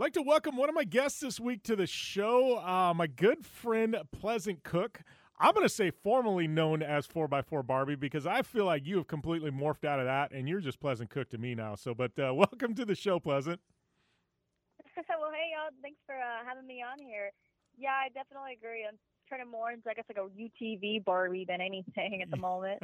I'd 0.00 0.04
like 0.04 0.12
to 0.14 0.22
welcome 0.22 0.56
one 0.56 0.70
of 0.70 0.74
my 0.74 0.84
guests 0.84 1.20
this 1.20 1.38
week 1.38 1.62
to 1.64 1.76
the 1.76 1.86
show, 1.86 2.56
uh, 2.56 2.94
my 2.94 3.06
good 3.06 3.44
friend 3.44 3.94
Pleasant 4.10 4.64
Cook. 4.64 5.02
I'm 5.38 5.52
going 5.52 5.66
to 5.66 5.68
say 5.68 5.90
formerly 5.90 6.48
known 6.48 6.82
as 6.82 7.06
4x4 7.06 7.66
Barbie 7.66 7.96
because 7.96 8.26
I 8.26 8.40
feel 8.40 8.64
like 8.64 8.86
you 8.86 8.96
have 8.96 9.08
completely 9.08 9.50
morphed 9.50 9.84
out 9.84 10.00
of 10.00 10.06
that 10.06 10.32
and 10.32 10.48
you're 10.48 10.60
just 10.60 10.80
Pleasant 10.80 11.10
Cook 11.10 11.28
to 11.28 11.38
me 11.38 11.54
now. 11.54 11.74
So, 11.74 11.94
but 11.94 12.12
uh, 12.18 12.32
welcome 12.34 12.74
to 12.76 12.86
the 12.86 12.94
show, 12.94 13.20
Pleasant. 13.20 13.60
well, 14.96 15.32
hey, 15.34 15.50
y'all. 15.52 15.68
Thanks 15.82 16.00
for 16.06 16.14
uh, 16.14 16.48
having 16.48 16.66
me 16.66 16.82
on 16.82 16.98
here. 17.06 17.30
Yeah, 17.76 17.90
I 17.90 18.08
definitely 18.08 18.54
agree. 18.58 18.86
I'm 18.88 18.96
turning 19.28 19.50
more 19.50 19.70
into, 19.70 19.90
I 19.90 19.92
guess, 19.92 20.06
like 20.08 20.16
a 20.16 20.30
UTV 20.30 21.04
Barbie 21.04 21.44
than 21.46 21.60
anything 21.60 22.22
at 22.22 22.30
the 22.30 22.36
moment. 22.40 22.82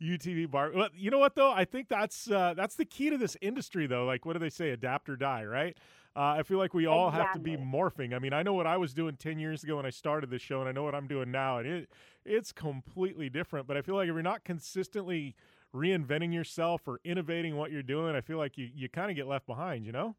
UTV 0.00 0.48
Barbie. 0.48 0.76
Well, 0.76 0.88
you 0.94 1.10
know 1.10 1.18
what 1.18 1.34
though? 1.34 1.50
I 1.50 1.64
think 1.64 1.88
that's 1.88 2.30
uh, 2.30 2.54
that's 2.56 2.76
the 2.76 2.84
key 2.84 3.10
to 3.10 3.18
this 3.18 3.36
industry, 3.40 3.88
though. 3.88 4.04
Like, 4.04 4.24
what 4.24 4.34
do 4.34 4.38
they 4.38 4.50
say? 4.50 4.70
Adapt 4.70 5.08
or 5.08 5.16
die, 5.16 5.44
right? 5.44 5.76
Uh, 6.14 6.36
I 6.38 6.42
feel 6.42 6.58
like 6.58 6.74
we 6.74 6.86
all 6.86 7.10
have 7.10 7.32
to 7.32 7.38
be 7.38 7.56
morphing. 7.56 8.14
I 8.14 8.18
mean, 8.18 8.34
I 8.34 8.42
know 8.42 8.52
what 8.52 8.66
I 8.66 8.76
was 8.76 8.92
doing 8.92 9.16
ten 9.16 9.38
years 9.38 9.64
ago 9.64 9.76
when 9.76 9.86
I 9.86 9.90
started 9.90 10.28
this 10.28 10.42
show, 10.42 10.60
and 10.60 10.68
I 10.68 10.72
know 10.72 10.82
what 10.82 10.94
I'm 10.94 11.06
doing 11.06 11.30
now, 11.30 11.58
and 11.58 11.66
it 11.66 11.88
it's 12.24 12.52
completely 12.52 13.30
different. 13.30 13.66
But 13.66 13.78
I 13.78 13.82
feel 13.82 13.94
like 13.94 14.08
if 14.08 14.12
you're 14.12 14.22
not 14.22 14.44
consistently 14.44 15.34
reinventing 15.74 16.34
yourself 16.34 16.82
or 16.86 17.00
innovating 17.02 17.56
what 17.56 17.70
you're 17.70 17.82
doing, 17.82 18.14
I 18.14 18.20
feel 18.20 18.36
like 18.36 18.58
you 18.58 18.68
you 18.74 18.90
kind 18.90 19.10
of 19.10 19.16
get 19.16 19.26
left 19.26 19.46
behind. 19.46 19.86
You 19.86 19.92
know? 19.92 20.16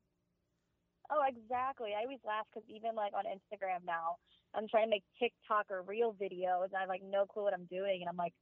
Oh, 1.12 1.22
exactly. 1.28 1.92
I 1.96 2.04
always 2.04 2.20
laugh 2.26 2.48
because 2.52 2.68
even 2.68 2.96
like 2.96 3.14
on 3.14 3.26
Instagram 3.26 3.86
now, 3.86 4.16
I'm 4.56 4.68
trying 4.68 4.86
to 4.86 4.90
make 4.90 5.04
TikTok 5.20 5.68
or 5.70 5.84
real 5.84 6.16
videos, 6.20 6.66
and 6.66 6.78
I 6.78 6.82
have 6.82 6.90
like 6.90 7.04
no 7.04 7.28
clue 7.28 7.44
what 7.44 7.54
I'm 7.54 7.68
doing, 7.70 8.00
and 8.02 8.10
I'm 8.10 8.18
like 8.18 8.34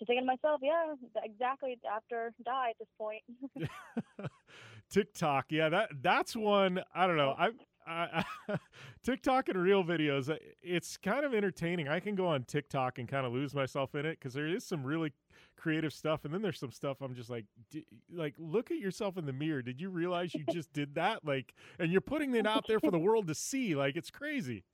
just 0.00 0.08
thinking 0.08 0.22
to 0.22 0.26
myself, 0.26 0.60
yeah, 0.62 0.94
exactly. 1.22 1.78
After 1.88 2.32
die 2.44 2.70
at 2.70 2.78
this 2.78 2.88
point. 2.98 3.22
TikTok, 4.90 5.46
yeah, 5.50 5.68
that 5.68 5.90
that's 6.02 6.34
one. 6.34 6.80
I 6.94 7.06
don't 7.06 7.16
know. 7.16 7.34
I, 7.38 7.50
I, 7.86 8.24
TikTok 9.04 9.48
and 9.48 9.62
real 9.62 9.84
videos. 9.84 10.28
uh, 10.30 10.36
It's 10.62 10.96
kind 10.96 11.24
of 11.24 11.34
entertaining. 11.34 11.88
I 11.88 12.00
can 12.00 12.14
go 12.14 12.26
on 12.26 12.44
TikTok 12.44 12.98
and 12.98 13.06
kind 13.08 13.24
of 13.26 13.32
lose 13.32 13.54
myself 13.54 13.94
in 13.94 14.04
it 14.06 14.18
because 14.18 14.34
there 14.34 14.48
is 14.48 14.64
some 14.64 14.82
really 14.84 15.12
creative 15.56 15.92
stuff, 15.92 16.24
and 16.24 16.32
then 16.34 16.42
there's 16.42 16.58
some 16.58 16.72
stuff 16.72 16.96
I'm 17.02 17.14
just 17.14 17.30
like, 17.30 17.44
d- 17.70 17.86
like 18.12 18.34
look 18.38 18.70
at 18.70 18.78
yourself 18.78 19.16
in 19.16 19.26
the 19.26 19.32
mirror. 19.32 19.62
Did 19.62 19.80
you 19.80 19.90
realize 19.90 20.34
you 20.34 20.44
just 20.50 20.72
did 20.72 20.94
that? 20.96 21.24
Like, 21.24 21.54
and 21.78 21.92
you're 21.92 22.00
putting 22.00 22.34
it 22.34 22.46
out 22.46 22.64
there 22.66 22.80
for 22.80 22.90
the 22.90 22.98
world 22.98 23.28
to 23.28 23.34
see. 23.34 23.76
Like, 23.76 23.96
it's 23.96 24.10
crazy. 24.10 24.64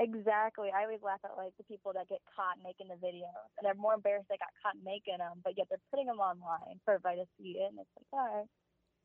Exactly. 0.00 0.70
I 0.74 0.84
always 0.84 1.02
laugh 1.02 1.20
at 1.24 1.36
like 1.36 1.52
the 1.58 1.64
people 1.64 1.92
that 1.92 2.08
get 2.08 2.20
caught 2.34 2.56
making 2.64 2.88
the 2.88 2.96
videos, 2.96 3.52
and 3.58 3.62
they're 3.62 3.74
more 3.76 3.92
embarrassed 3.94 4.28
they 4.30 4.40
got 4.40 4.48
caught 4.64 4.76
making 4.82 5.18
them, 5.18 5.42
but 5.44 5.52
yet 5.58 5.66
they're 5.68 5.82
putting 5.92 6.06
them 6.06 6.20
online 6.20 6.80
for 6.84 6.94
everybody 6.94 7.20
to 7.20 7.28
see 7.36 7.60
it, 7.60 7.68
and 7.68 7.78
it's 7.78 7.92
like, 8.00 8.08
all 8.12 8.24
right, 8.24 8.48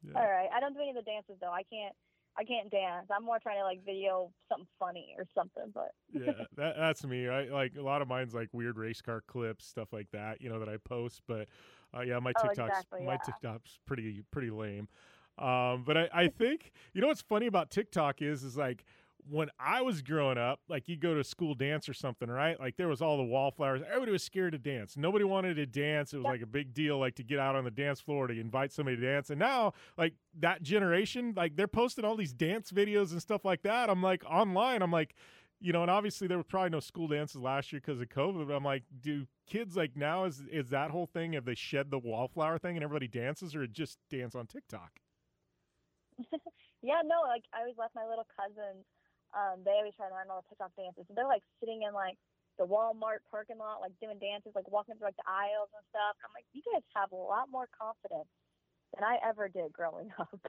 Yeah. 0.03 0.21
all 0.21 0.29
right. 0.29 0.49
I 0.55 0.59
don't 0.61 0.73
do 0.73 0.81
any 0.81 0.91
of 0.91 0.97
the 0.97 1.03
dances 1.03 1.37
though. 1.41 1.51
I 1.53 1.63
can't. 1.63 1.95
I 2.37 2.43
can't 2.45 2.71
dance. 2.71 3.07
I'm 3.11 3.23
more 3.25 3.39
trying 3.39 3.59
to 3.59 3.63
like 3.63 3.85
video 3.85 4.31
something 4.49 4.67
funny 4.79 5.15
or 5.17 5.25
something, 5.35 5.71
but 5.73 5.91
yeah, 6.13 6.45
that, 6.55 6.75
that's 6.77 7.05
me. 7.05 7.27
I 7.27 7.45
like 7.45 7.73
a 7.77 7.81
lot 7.81 8.01
of 8.01 8.07
mine's 8.07 8.33
like 8.33 8.49
weird 8.53 8.77
race 8.77 9.01
car 9.01 9.21
clips, 9.27 9.65
stuff 9.65 9.91
like 9.91 10.11
that. 10.11 10.41
You 10.41 10.49
know 10.49 10.59
that 10.59 10.69
I 10.69 10.77
post, 10.77 11.21
but 11.27 11.47
uh, 11.95 12.01
yeah, 12.01 12.19
my 12.19 12.33
Oh, 12.35 12.41
TikTok's 12.41 12.79
exactly, 12.79 13.01
my 13.05 13.13
yeah. 13.13 13.17
TikTok's 13.17 13.79
pretty 13.85 14.23
pretty 14.31 14.49
lame. 14.49 14.87
Um, 15.37 15.83
but 15.85 15.97
I, 15.97 16.09
I 16.13 16.27
think 16.27 16.71
you 16.93 17.01
know 17.01 17.07
what's 17.07 17.21
funny 17.21 17.47
about 17.47 17.69
TikTok 17.69 18.21
is 18.21 18.43
is 18.43 18.55
like 18.55 18.85
when 19.29 19.49
I 19.59 19.81
was 19.81 20.01
growing 20.01 20.37
up, 20.37 20.59
like 20.69 20.87
you 20.87 20.97
go 20.97 21.13
to 21.13 21.19
a 21.19 21.23
school 21.23 21.55
dance 21.55 21.89
or 21.89 21.93
something, 21.93 22.29
right? 22.29 22.59
Like 22.59 22.77
there 22.77 22.87
was 22.87 23.01
all 23.01 23.17
the 23.17 23.23
wallflowers. 23.23 23.81
Everybody 23.87 24.11
was 24.11 24.23
scared 24.23 24.51
to 24.53 24.59
dance. 24.59 24.95
Nobody 24.97 25.25
wanted 25.25 25.55
to 25.55 25.65
dance. 25.65 26.13
It 26.13 26.17
was 26.17 26.25
like 26.25 26.41
a 26.41 26.47
big 26.47 26.73
deal, 26.73 26.99
like 26.99 27.15
to 27.15 27.23
get 27.23 27.39
out 27.39 27.55
on 27.55 27.63
the 27.63 27.71
dance 27.71 27.99
floor 27.99 28.27
to 28.27 28.39
invite 28.39 28.71
somebody 28.71 28.97
to 28.97 29.01
dance. 29.01 29.29
And 29.29 29.39
now, 29.39 29.73
like 29.97 30.13
that 30.39 30.61
generation, 30.61 31.33
like 31.35 31.55
they're 31.55 31.67
posting 31.67 32.05
all 32.05 32.15
these 32.15 32.33
dance 32.33 32.71
videos 32.71 33.11
and 33.11 33.21
stuff 33.21 33.45
like 33.45 33.63
that. 33.63 33.89
I'm 33.89 34.03
like 34.03 34.23
online. 34.25 34.81
I'm 34.81 34.91
like, 34.91 35.15
you 35.59 35.73
know, 35.73 35.81
and 35.81 35.89
obviously 35.89 36.27
there 36.27 36.37
were 36.37 36.43
probably 36.43 36.69
no 36.69 36.79
school 36.79 37.07
dances 37.07 37.41
last 37.41 37.71
year 37.71 37.81
because 37.83 37.99
of 37.99 38.09
COVID. 38.09 38.47
But 38.47 38.53
I'm 38.53 38.63
like, 38.63 38.83
do 39.01 39.25
kids 39.47 39.75
like 39.75 39.95
now 39.95 40.25
is 40.25 40.43
is 40.51 40.69
that 40.69 40.91
whole 40.91 41.07
thing? 41.07 41.33
Have 41.33 41.45
they 41.45 41.55
shed 41.55 41.89
the 41.89 41.99
wallflower 41.99 42.59
thing 42.59 42.77
and 42.77 42.83
everybody 42.83 43.07
dances, 43.07 43.55
or 43.55 43.65
just 43.65 43.97
dance 44.09 44.35
on 44.35 44.45
TikTok? 44.47 44.99
yeah, 46.81 47.01
no. 47.03 47.21
Like 47.27 47.43
I 47.53 47.61
always 47.61 47.77
left 47.77 47.95
my 47.95 48.05
little 48.05 48.27
cousins. 48.35 48.85
Um, 49.35 49.61
they 49.67 49.75
always 49.75 49.93
try 49.99 50.07
to 50.07 50.15
learn 50.15 50.31
all 50.31 50.41
the 50.41 50.49
TikTok 50.49 50.71
dances. 50.79 51.05
And 51.11 51.17
they're 51.17 51.27
like 51.27 51.43
sitting 51.59 51.83
in 51.83 51.93
like 51.93 52.15
the 52.57 52.65
Walmart 52.65 53.19
parking 53.29 53.59
lot, 53.59 53.83
like 53.83 53.91
doing 53.99 54.17
dances, 54.17 54.55
like 54.55 54.67
walking 54.71 54.95
through 54.95 55.11
like 55.11 55.19
the 55.19 55.27
aisles 55.27 55.69
and 55.75 55.83
stuff. 55.91 56.15
I'm 56.23 56.31
like, 56.31 56.47
you 56.53 56.63
guys 56.71 56.83
have 56.95 57.11
a 57.11 57.19
lot 57.19 57.51
more 57.51 57.67
confidence 57.75 58.31
than 58.95 59.03
I 59.03 59.17
ever 59.27 59.49
did 59.49 59.73
growing 59.73 60.09
up. 60.19 60.39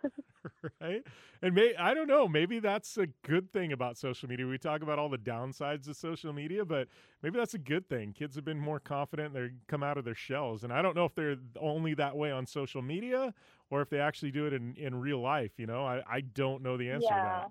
right? 0.81 1.03
And 1.43 1.55
may 1.55 1.75
I 1.75 1.95
don't 1.95 2.07
know, 2.07 2.29
maybe 2.29 2.59
that's 2.59 2.97
a 2.97 3.07
good 3.27 3.53
thing 3.53 3.73
about 3.73 3.99
social 3.99 4.29
media. 4.29 4.47
We 4.47 4.59
talk 4.59 4.83
about 4.83 4.99
all 4.99 5.09
the 5.09 5.19
downsides 5.19 5.89
of 5.89 5.97
social 5.97 6.33
media, 6.33 6.65
but 6.65 6.89
maybe 7.23 7.39
that's 7.39 7.55
a 7.55 7.59
good 7.59 7.89
thing. 7.89 8.13
Kids 8.13 8.37
have 8.37 8.45
been 8.45 8.61
more 8.61 8.81
confident, 8.81 9.35
they 9.35 9.51
come 9.67 9.83
out 9.83 9.99
of 9.99 10.05
their 10.05 10.15
shells. 10.15 10.65
And 10.65 10.73
I 10.73 10.83
don't 10.83 10.95
know 10.95 11.05
if 11.05 11.15
they're 11.15 11.37
only 11.61 11.95
that 11.95 12.17
way 12.17 12.31
on 12.31 12.47
social 12.47 12.83
media 12.83 13.35
or 13.71 13.83
if 13.83 13.91
they 13.91 13.99
actually 13.99 14.31
do 14.31 14.47
it 14.47 14.53
in, 14.53 14.75
in 14.77 14.95
real 14.95 15.21
life, 15.21 15.53
you 15.57 15.67
know. 15.67 15.85
I, 15.85 16.03
I 16.09 16.21
don't 16.21 16.63
know 16.63 16.77
the 16.77 16.91
answer 16.91 17.09
to 17.09 17.15
that. 17.15 17.51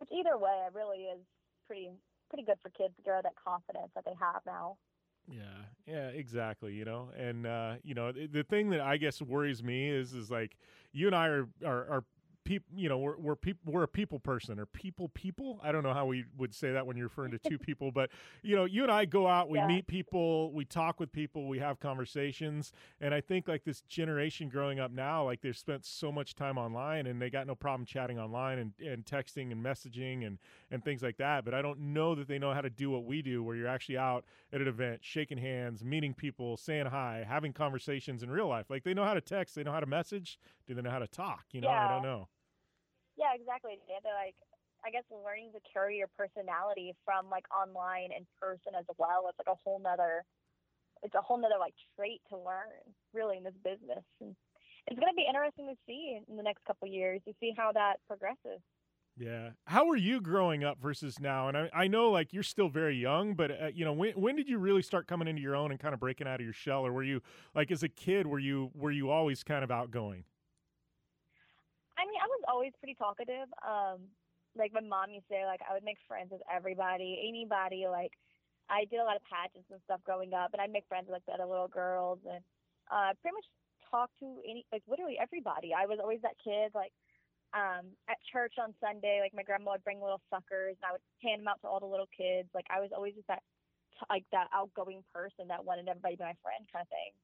Which 0.00 0.10
either 0.12 0.36
way, 0.36 0.64
it 0.66 0.74
really 0.74 1.04
is 1.04 1.20
pretty 1.66 1.90
pretty 2.30 2.44
good 2.44 2.58
for 2.62 2.70
kids 2.70 2.94
to 2.96 3.02
grow 3.02 3.20
that 3.22 3.34
confidence 3.36 3.90
that 3.94 4.04
they 4.04 4.14
have 4.18 4.42
now. 4.46 4.76
Yeah, 5.28 5.42
yeah, 5.86 6.08
exactly. 6.08 6.72
You 6.74 6.84
know, 6.84 7.10
and 7.16 7.46
uh, 7.46 7.74
you 7.84 7.94
know, 7.94 8.10
the, 8.12 8.26
the 8.26 8.42
thing 8.42 8.70
that 8.70 8.80
I 8.80 8.96
guess 8.96 9.22
worries 9.22 9.62
me 9.62 9.88
is 9.88 10.12
is 10.14 10.30
like 10.30 10.56
you 10.92 11.06
and 11.06 11.14
I 11.14 11.26
are 11.26 11.48
are, 11.64 11.86
are 11.90 12.04
people. 12.50 12.76
You 12.76 12.88
know, 12.88 12.98
we're 12.98 13.16
we're 13.16 13.36
people. 13.36 13.72
We're 13.72 13.84
a 13.84 13.88
people 13.88 14.18
person 14.18 14.58
or 14.58 14.66
people 14.66 15.08
people. 15.10 15.60
I 15.62 15.70
don't 15.70 15.84
know 15.84 15.94
how 15.94 16.06
we 16.06 16.24
would 16.36 16.52
say 16.52 16.72
that 16.72 16.84
when 16.84 16.96
you're 16.96 17.06
referring 17.06 17.30
to 17.30 17.38
two 17.38 17.58
people, 17.68 17.92
but 17.92 18.10
you 18.42 18.56
know, 18.56 18.64
you 18.64 18.82
and 18.82 18.90
I 18.90 19.04
go 19.04 19.28
out, 19.28 19.48
we 19.48 19.58
Yeah. 19.58 19.68
meet 19.68 19.86
people, 19.86 20.52
we 20.52 20.64
talk 20.64 20.98
with 20.98 21.12
people, 21.12 21.46
we 21.46 21.60
have 21.60 21.78
conversations, 21.78 22.72
and 23.00 23.14
I 23.14 23.20
think 23.20 23.46
like 23.46 23.62
this 23.62 23.82
generation 23.82 24.48
growing 24.48 24.80
up 24.80 24.90
now, 24.90 25.24
like 25.24 25.42
they've 25.42 25.56
spent 25.56 25.84
so 25.84 26.10
much 26.10 26.34
time 26.34 26.58
online 26.58 27.06
and 27.06 27.22
they 27.22 27.30
got 27.30 27.46
no 27.46 27.54
problem 27.54 27.86
chatting 27.86 28.18
online 28.18 28.58
and, 28.58 28.72
and 28.84 29.04
texting 29.04 29.52
and 29.52 29.64
messaging 29.64 30.26
and 30.26 30.38
and 30.72 30.84
things 30.84 31.02
like 31.02 31.18
that. 31.18 31.44
But 31.44 31.54
I 31.54 31.62
don't 31.62 31.78
know 31.78 32.16
that 32.16 32.26
they 32.26 32.38
know 32.40 32.52
how 32.52 32.62
to 32.62 32.70
do 32.70 32.90
what 32.90 33.04
we 33.04 33.22
do, 33.22 33.44
where 33.44 33.54
you're 33.54 33.68
actually 33.68 33.98
out 33.98 34.24
at 34.52 34.60
an 34.60 34.66
event, 34.66 35.00
shaking 35.04 35.38
hands, 35.38 35.84
meeting 35.84 36.14
people, 36.14 36.56
saying 36.56 36.86
hi, 36.86 37.24
having 37.26 37.52
conversations 37.52 38.24
in 38.24 38.30
real 38.30 38.48
life. 38.48 38.70
Like 38.70 38.82
they 38.82 38.92
know 38.94 39.04
how 39.04 39.14
to 39.14 39.20
text, 39.20 39.54
they 39.54 39.62
know 39.62 39.72
how 39.72 39.80
to 39.80 39.86
message. 39.86 40.38
Do 40.66 40.74
they 40.74 40.82
know 40.82 40.90
how 40.90 40.98
to 40.98 41.06
talk? 41.08 41.44
You 41.52 41.60
know, 41.60 41.68
I 41.68 41.88
don't 41.88 42.02
know. 42.02 42.28
Yeah, 43.16 43.34
exactly. 43.34 43.78
They 43.86 43.94
have 43.94 44.04
to 44.04 44.14
like 44.14 44.36
I 44.84 44.90
guess 44.90 45.04
learning 45.12 45.52
to 45.52 45.60
carry 45.68 45.98
your 45.98 46.08
personality 46.16 46.94
from 47.04 47.28
like 47.28 47.44
online 47.52 48.10
and 48.16 48.24
person 48.40 48.72
as 48.78 48.86
well. 48.96 49.28
It's 49.28 49.38
like 49.38 49.52
a 49.52 49.58
whole 49.58 49.78
nother 49.78 50.24
it's 51.02 51.14
a 51.14 51.20
whole 51.20 51.40
nother 51.40 51.58
like 51.58 51.74
trait 51.96 52.20
to 52.30 52.36
learn 52.36 52.80
really 53.12 53.36
in 53.38 53.44
this 53.44 53.56
business. 53.64 54.04
And 54.20 54.36
it's 54.86 54.98
gonna 54.98 55.16
be 55.16 55.26
interesting 55.28 55.68
to 55.68 55.76
see 55.86 56.20
in 56.28 56.36
the 56.36 56.42
next 56.42 56.64
couple 56.64 56.88
years 56.88 57.20
to 57.26 57.34
see 57.40 57.52
how 57.56 57.72
that 57.72 57.96
progresses. 58.06 58.60
Yeah. 59.16 59.50
How 59.66 59.86
were 59.86 59.96
you 59.96 60.20
growing 60.20 60.64
up 60.64 60.80
versus 60.80 61.20
now? 61.20 61.48
And 61.48 61.56
I, 61.56 61.70
I 61.74 61.88
know 61.88 62.10
like 62.10 62.32
you're 62.32 62.42
still 62.42 62.68
very 62.68 62.96
young, 62.96 63.34
but 63.34 63.50
uh, 63.50 63.66
you 63.74 63.84
know 63.84 63.92
when 63.92 64.12
when 64.12 64.36
did 64.36 64.48
you 64.48 64.58
really 64.58 64.82
start 64.82 65.06
coming 65.06 65.28
into 65.28 65.42
your 65.42 65.56
own 65.56 65.70
and 65.70 65.78
kind 65.78 65.92
of 65.92 66.00
breaking 66.00 66.26
out 66.26 66.40
of 66.40 66.44
your 66.44 66.54
shell, 66.54 66.86
or 66.86 66.92
were 66.92 67.02
you 67.02 67.20
like 67.54 67.70
as 67.70 67.82
a 67.82 67.88
kid 67.88 68.26
were 68.26 68.38
you 68.38 68.70
were 68.74 68.90
you 68.90 69.10
always 69.10 69.42
kind 69.44 69.62
of 69.62 69.70
outgoing? 69.70 70.24
I 71.98 72.06
mean, 72.06 72.16
I 72.16 72.26
was 72.26 72.39
always 72.50 72.72
pretty 72.78 72.94
talkative. 72.94 73.48
Um, 73.62 74.10
like 74.58 74.74
my 74.74 74.82
mom 74.82 75.14
used 75.14 75.28
to 75.28 75.34
say, 75.34 75.46
like 75.46 75.60
I 75.62 75.74
would 75.74 75.86
make 75.86 75.98
friends 76.08 76.30
with 76.30 76.42
everybody, 76.50 77.22
anybody. 77.22 77.86
Like 77.86 78.12
I 78.68 78.84
did 78.90 78.98
a 78.98 79.06
lot 79.06 79.16
of 79.16 79.26
pageants 79.26 79.70
and 79.70 79.80
stuff 79.86 80.02
growing 80.04 80.34
up, 80.34 80.50
and 80.52 80.60
I'd 80.60 80.74
make 80.74 80.90
friends 80.90 81.06
with 81.06 81.22
like 81.22 81.26
the 81.26 81.38
other 81.38 81.46
little 81.46 81.70
girls, 81.70 82.18
and 82.26 82.42
uh, 82.90 83.14
pretty 83.22 83.38
much 83.38 83.48
talk 83.90 84.10
to 84.22 84.26
any, 84.46 84.66
like 84.72 84.82
literally 84.86 85.18
everybody. 85.22 85.70
I 85.74 85.86
was 85.86 85.98
always 86.02 86.22
that 86.22 86.38
kid, 86.42 86.74
like 86.74 86.94
um, 87.54 87.94
at 88.06 88.18
church 88.30 88.54
on 88.62 88.74
Sunday, 88.78 89.18
like 89.22 89.34
my 89.34 89.42
grandma 89.42 89.74
would 89.74 89.86
bring 89.86 90.02
little 90.02 90.22
suckers, 90.30 90.78
and 90.78 90.86
I 90.86 90.94
would 90.94 91.06
hand 91.22 91.42
them 91.42 91.50
out 91.50 91.62
to 91.62 91.68
all 91.70 91.82
the 91.82 91.90
little 91.90 92.10
kids. 92.10 92.50
Like 92.54 92.66
I 92.70 92.78
was 92.78 92.90
always 92.94 93.14
just 93.14 93.26
that, 93.26 93.42
like 94.10 94.26
that 94.30 94.50
outgoing 94.54 95.02
person 95.14 95.50
that 95.50 95.64
wanted 95.64 95.90
everybody 95.90 96.14
to 96.14 96.22
be 96.22 96.30
my 96.30 96.38
friend, 96.42 96.66
kind 96.70 96.86
of 96.86 96.90
thing. 96.90 97.14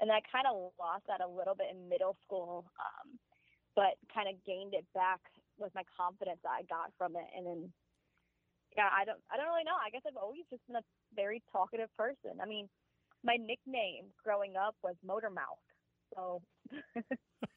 And 0.00 0.12
I 0.12 0.20
kind 0.28 0.44
of 0.44 0.76
lost 0.76 1.08
that 1.08 1.24
a 1.24 1.28
little 1.28 1.56
bit 1.56 1.72
in 1.72 1.88
middle 1.88 2.16
school. 2.24 2.68
Um, 2.76 3.16
but 3.76 3.94
kind 4.12 4.28
of 4.28 4.34
gained 4.44 4.74
it 4.74 4.86
back 4.94 5.20
with 5.58 5.74
my 5.74 5.82
confidence 5.96 6.40
that 6.42 6.50
I 6.50 6.62
got 6.64 6.90
from 6.98 7.14
it. 7.16 7.28
And 7.36 7.46
then, 7.46 7.72
yeah, 8.76 8.88
I 8.90 9.04
don't, 9.04 9.20
I 9.30 9.36
don't 9.36 9.46
really 9.46 9.64
know. 9.64 9.76
I 9.76 9.90
guess 9.90 10.02
I've 10.06 10.16
always 10.16 10.42
just 10.50 10.66
been 10.66 10.76
a 10.76 10.86
very 11.14 11.42
talkative 11.52 11.88
person. 11.96 12.40
I 12.42 12.46
mean, 12.46 12.68
my 13.22 13.36
nickname 13.36 14.06
growing 14.24 14.56
up 14.56 14.74
was 14.82 14.96
Motor 15.04 15.30
Mouth, 15.30 15.62
so 16.14 16.42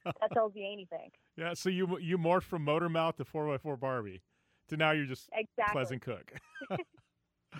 that 0.05 0.31
tells 0.33 0.53
you 0.55 0.65
anything. 0.65 1.09
Yeah. 1.37 1.53
So 1.53 1.69
you 1.69 1.97
you 1.99 2.17
morphed 2.17 2.43
from 2.43 2.63
motor 2.63 2.89
mouth 2.89 3.17
to 3.17 3.25
four 3.25 3.53
x 3.53 3.63
four 3.63 3.77
Barbie, 3.77 4.21
to 4.69 4.77
now 4.77 4.91
you're 4.91 5.05
just 5.05 5.29
Exactly. 5.33 5.71
pleasant 5.73 6.01
cook. 6.01 6.33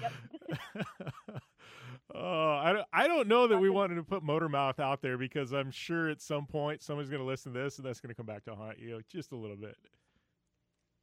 Yep. 0.02 0.14
Oh, 2.15 2.60
I 2.64 2.73
don't, 2.73 2.86
I 2.91 3.07
don't 3.07 3.27
know 3.27 3.48
that 3.48 3.57
we 3.60 3.69
wanted 3.69 3.95
to 3.95 4.03
put 4.03 4.23
motor 4.23 4.49
mouth 4.49 4.80
out 4.80 5.02
there 5.02 5.18
because 5.18 5.53
I'm 5.53 5.69
sure 5.72 6.10
at 6.10 6.22
some 6.22 6.45
point 6.48 6.81
somebody's 6.81 7.10
going 7.10 7.22
to 7.22 7.27
listen 7.27 7.53
to 7.53 7.60
this 7.60 7.77
and 7.77 7.86
that's 7.86 7.99
going 7.99 8.10
to 8.10 8.15
come 8.15 8.26
back 8.26 8.45
to 8.45 8.56
haunt 8.56 8.80
you 8.80 8.99
just 9.11 9.31
a 9.31 9.36
little 9.36 9.57
bit. 9.57 9.76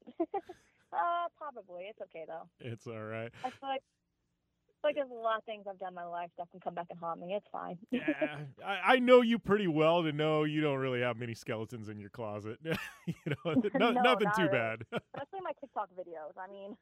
uh, 0.20 1.26
probably. 1.36 1.84
It's 1.84 2.00
okay 2.02 2.24
though. 2.26 2.48
It's 2.60 2.86
all 2.86 3.02
right. 3.02 3.30
I 3.44 3.50
feel 3.50 3.68
like, 3.68 3.82
I 3.82 4.72
feel 4.80 4.90
like 4.90 4.94
there's 4.96 5.10
a 5.10 5.14
lot 5.14 5.38
of 5.38 5.44
things 5.44 5.64
I've 5.68 5.78
done 5.78 5.88
in 5.90 5.94
my 5.94 6.04
life 6.04 6.30
that 6.38 6.50
can 6.50 6.60
come 6.60 6.74
back 6.74 6.86
and 6.90 6.98
haunt 6.98 7.20
me. 7.20 7.34
It's 7.34 7.46
fine. 7.50 7.78
Yeah, 7.90 8.38
I, 8.66 8.94
I 8.94 8.98
know 8.98 9.20
you 9.22 9.38
pretty 9.38 9.66
well 9.68 10.02
to 10.02 10.12
know 10.12 10.44
you 10.44 10.60
don't 10.60 10.78
really 10.78 11.00
have 11.00 11.16
many 11.16 11.34
skeletons 11.34 11.88
in 11.88 11.98
your 11.98 12.10
closet. 12.10 12.58
you 12.64 13.14
know, 13.26 13.54
no, 13.74 13.90
No, 13.92 14.02
nothing 14.02 14.26
not 14.26 14.36
too 14.36 14.42
really. 14.42 14.52
bad. 14.52 14.82
Especially 14.92 15.40
my 15.42 15.52
TikTok 15.60 15.88
videos. 15.98 16.36
I 16.36 16.50
mean, 16.52 16.76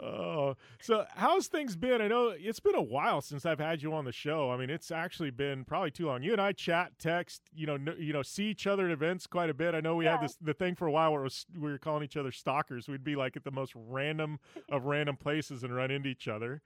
Oh, 0.00 0.54
so 0.80 1.04
how's 1.14 1.48
things 1.48 1.74
been? 1.74 2.00
I 2.00 2.08
know 2.08 2.28
it's 2.36 2.60
been 2.60 2.74
a 2.74 2.82
while 2.82 3.20
since 3.20 3.44
I've 3.44 3.58
had 3.58 3.82
you 3.82 3.92
on 3.94 4.04
the 4.04 4.12
show. 4.12 4.50
I 4.50 4.56
mean, 4.56 4.70
it's 4.70 4.90
actually 4.90 5.30
been 5.30 5.64
probably 5.64 5.90
too 5.90 6.06
long. 6.06 6.22
You 6.22 6.32
and 6.32 6.40
I 6.40 6.52
chat, 6.52 6.92
text, 6.98 7.42
you 7.54 7.66
know, 7.66 7.78
you 7.98 8.12
know, 8.12 8.22
see 8.22 8.44
each 8.44 8.66
other 8.66 8.86
at 8.86 8.92
events 8.92 9.26
quite 9.26 9.50
a 9.50 9.54
bit. 9.54 9.74
I 9.74 9.80
know 9.80 9.96
we 9.96 10.04
had 10.04 10.20
this 10.20 10.36
the 10.40 10.54
thing 10.54 10.74
for 10.74 10.86
a 10.86 10.92
while 10.92 11.12
where 11.12 11.22
it 11.22 11.24
was, 11.24 11.46
we 11.54 11.70
were 11.70 11.78
calling 11.78 12.04
each 12.04 12.16
other 12.16 12.30
stalkers. 12.30 12.88
We'd 12.88 13.02
be 13.04 13.16
like 13.16 13.36
at 13.36 13.44
the 13.44 13.50
most 13.50 13.72
random 13.74 14.38
of 14.70 14.84
random 14.84 15.16
places 15.16 15.64
and 15.64 15.74
run 15.74 15.90
into 15.90 16.08
each 16.08 16.28
other. 16.28 16.62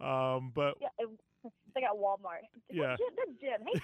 Um, 0.00 0.52
but 0.54 0.76
yeah, 0.80 0.88
it, 0.98 1.08
it's 1.44 1.54
like 1.74 1.84
at 1.84 1.92
Walmart. 1.92 2.42
It's 2.54 2.64
like, 2.70 2.78
Yeah. 2.78 2.96
Jim, 2.96 3.08
that's 3.16 3.40
Jim. 3.40 3.60
Hey, 3.66 3.80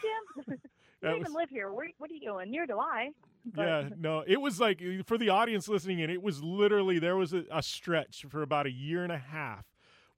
Jim. 0.46 0.58
you 1.02 1.08
don't 1.08 1.18
was- 1.18 1.28
even 1.28 1.34
live 1.34 1.50
here. 1.50 1.72
Where, 1.72 1.88
what 1.98 2.10
are 2.10 2.14
you 2.14 2.20
doing? 2.20 2.50
Near 2.50 2.66
do 2.66 2.78
I. 2.78 3.10
But- 3.44 3.62
yeah, 3.62 3.88
no, 3.98 4.22
it 4.26 4.40
was 4.40 4.60
like 4.60 4.82
for 5.06 5.16
the 5.16 5.30
audience 5.30 5.68
listening 5.68 6.00
in, 6.00 6.10
it 6.10 6.22
was 6.22 6.42
literally 6.42 6.98
there 6.98 7.16
was 7.16 7.32
a, 7.32 7.44
a 7.50 7.62
stretch 7.62 8.26
for 8.28 8.42
about 8.42 8.66
a 8.66 8.70
year 8.70 9.02
and 9.02 9.12
a 9.12 9.18
half 9.18 9.64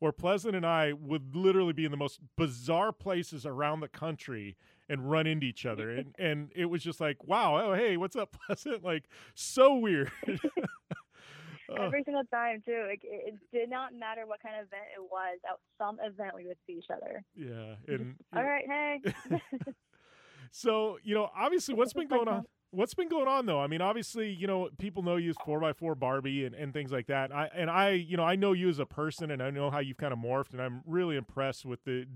where 0.02 0.10
Pleasant 0.10 0.56
and 0.56 0.66
I 0.66 0.92
would 0.94 1.36
literally 1.36 1.72
be 1.72 1.84
in 1.84 1.92
the 1.92 1.96
most 1.96 2.18
bizarre 2.36 2.90
places 2.90 3.46
around 3.46 3.78
the 3.78 3.88
country 3.88 4.56
and 4.88 5.09
run 5.09 5.28
into 5.28 5.46
each 5.46 5.64
other, 5.64 5.90
and 5.90 6.12
and 6.18 6.50
it 6.56 6.64
was 6.64 6.82
just 6.82 7.00
like, 7.00 7.22
wow, 7.22 7.56
oh 7.64 7.74
hey, 7.74 7.96
what's 7.96 8.16
up, 8.16 8.36
Pleasant? 8.46 8.82
Like 8.82 9.04
so 9.36 9.76
weird. 9.76 10.10
Oh. 10.28 11.74
Every 11.78 12.02
single 12.02 12.24
time 12.24 12.60
too. 12.66 12.84
Like 12.88 13.02
it, 13.04 13.34
it 13.34 13.34
did 13.52 13.70
not 13.70 13.94
matter 13.94 14.26
what 14.26 14.42
kind 14.42 14.56
of 14.56 14.66
event 14.66 14.82
it 14.96 15.02
was. 15.02 15.38
At 15.48 15.59
some 15.78 15.98
event, 16.04 16.34
we 16.34 16.48
would 16.48 16.59
see 16.66 16.72
each 16.72 16.90
other. 16.90 17.22
Yeah, 17.36 17.76
and 17.86 18.16
All 18.34 18.42
right, 18.42 18.64
hey. 18.66 19.00
So 20.53 20.99
you 21.03 21.15
know, 21.15 21.31
obviously, 21.37 21.74
what's 21.74 21.95
been 21.95 22.07
going 22.09 22.29
on? 22.29 22.45
What's 22.70 22.95
been 22.95 23.09
going 23.09 23.29
on 23.29 23.45
though? 23.47 23.61
I 23.61 23.66
mean, 23.66 23.81
obviously, 23.83 24.31
you 24.31 24.47
know, 24.47 24.69
people 24.79 25.03
know 25.03 25.16
you 25.16 25.31
as 25.31 25.37
four 25.45 25.62
x 25.65 25.79
four 25.79 25.95
Barbie 25.95 26.45
and, 26.47 26.55
and 26.55 26.73
things 26.73 26.93
like 26.93 27.07
that. 27.09 27.35
I 27.35 27.51
and 27.55 27.69
I, 27.70 27.91
you 27.91 28.16
know, 28.16 28.24
I 28.24 28.37
know 28.37 28.53
you 28.53 28.69
as 28.69 28.79
a 28.79 28.87
person 28.87 29.31
and 29.31 29.43
I 29.43 29.51
know 29.51 29.70
how 29.70 29.81
you've 29.81 29.97
kind 29.97 30.12
of 30.12 30.19
morphed 30.19 30.53
and 30.53 30.61
I'm 30.61 30.83
really 30.87 31.16
impressed 31.16 31.66
with 31.66 31.85
the 31.85 32.07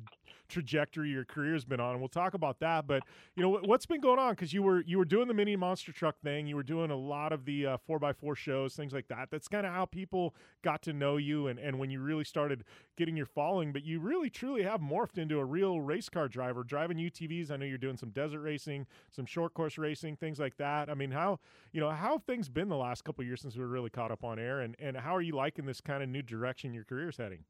trajectory 0.48 1.10
your 1.10 1.24
career's 1.24 1.64
been 1.64 1.80
on. 1.80 1.92
And 1.92 2.00
we'll 2.00 2.08
talk 2.08 2.34
about 2.34 2.60
that. 2.60 2.86
But 2.86 3.02
you 3.34 3.42
know, 3.42 3.60
what's 3.64 3.86
been 3.86 4.00
going 4.00 4.18
on? 4.18 4.32
Because 4.32 4.52
you 4.52 4.62
were 4.62 4.82
you 4.82 4.98
were 4.98 5.04
doing 5.04 5.28
the 5.28 5.34
mini 5.34 5.56
monster 5.56 5.92
truck 5.92 6.20
thing, 6.20 6.46
you 6.46 6.56
were 6.56 6.62
doing 6.62 6.90
a 6.90 6.96
lot 6.96 7.32
of 7.32 7.44
the 7.44 7.66
uh, 7.66 7.76
four 7.86 8.04
x 8.04 8.18
four 8.20 8.34
shows, 8.34 8.74
things 8.74 8.92
like 8.92 9.08
that. 9.08 9.28
That's 9.30 9.48
kind 9.48 9.66
of 9.66 9.72
how 9.72 9.86
people 9.86 10.34
got 10.62 10.82
to 10.82 10.92
know 10.92 11.16
you 11.16 11.46
and 11.48 11.58
and 11.58 11.78
when 11.78 11.90
you 11.90 12.00
really 12.00 12.24
started 12.24 12.64
getting 12.96 13.16
your 13.16 13.26
following. 13.26 13.72
But 13.72 13.84
you 13.84 14.00
really 14.00 14.30
truly 14.30 14.62
have 14.62 14.80
morphed 14.80 15.18
into 15.18 15.38
a 15.38 15.44
real 15.44 15.80
race 15.80 16.08
car 16.08 16.28
driver, 16.28 16.64
driving 16.64 16.98
UTVs. 16.98 17.50
I 17.50 17.56
know 17.56 17.66
you're 17.66 17.78
doing 17.78 17.96
some 17.96 18.10
desert 18.10 18.40
racing, 18.40 18.86
some 19.10 19.26
short 19.26 19.54
course 19.54 19.78
racing, 19.78 20.16
things 20.16 20.38
like 20.38 20.56
that. 20.56 20.88
I 20.88 20.94
mean, 20.94 21.10
how 21.10 21.40
you 21.72 21.80
know 21.80 21.90
how 21.90 22.18
things 22.18 22.48
been 22.48 22.68
the 22.68 22.76
last 22.76 23.04
couple 23.04 23.24
years 23.24 23.40
since 23.40 23.56
we 23.56 23.62
were 23.62 23.68
really 23.68 23.90
caught 23.90 24.10
up 24.10 24.24
on 24.24 24.38
air, 24.38 24.60
and 24.60 24.76
and 24.78 24.96
how 24.96 25.14
are 25.14 25.22
you 25.22 25.34
liking 25.34 25.66
this 25.66 25.80
kind 25.80 26.02
of 26.02 26.08
new 26.08 26.22
direction 26.22 26.74
your 26.74 26.84
career's 26.84 27.16
heading? 27.16 27.44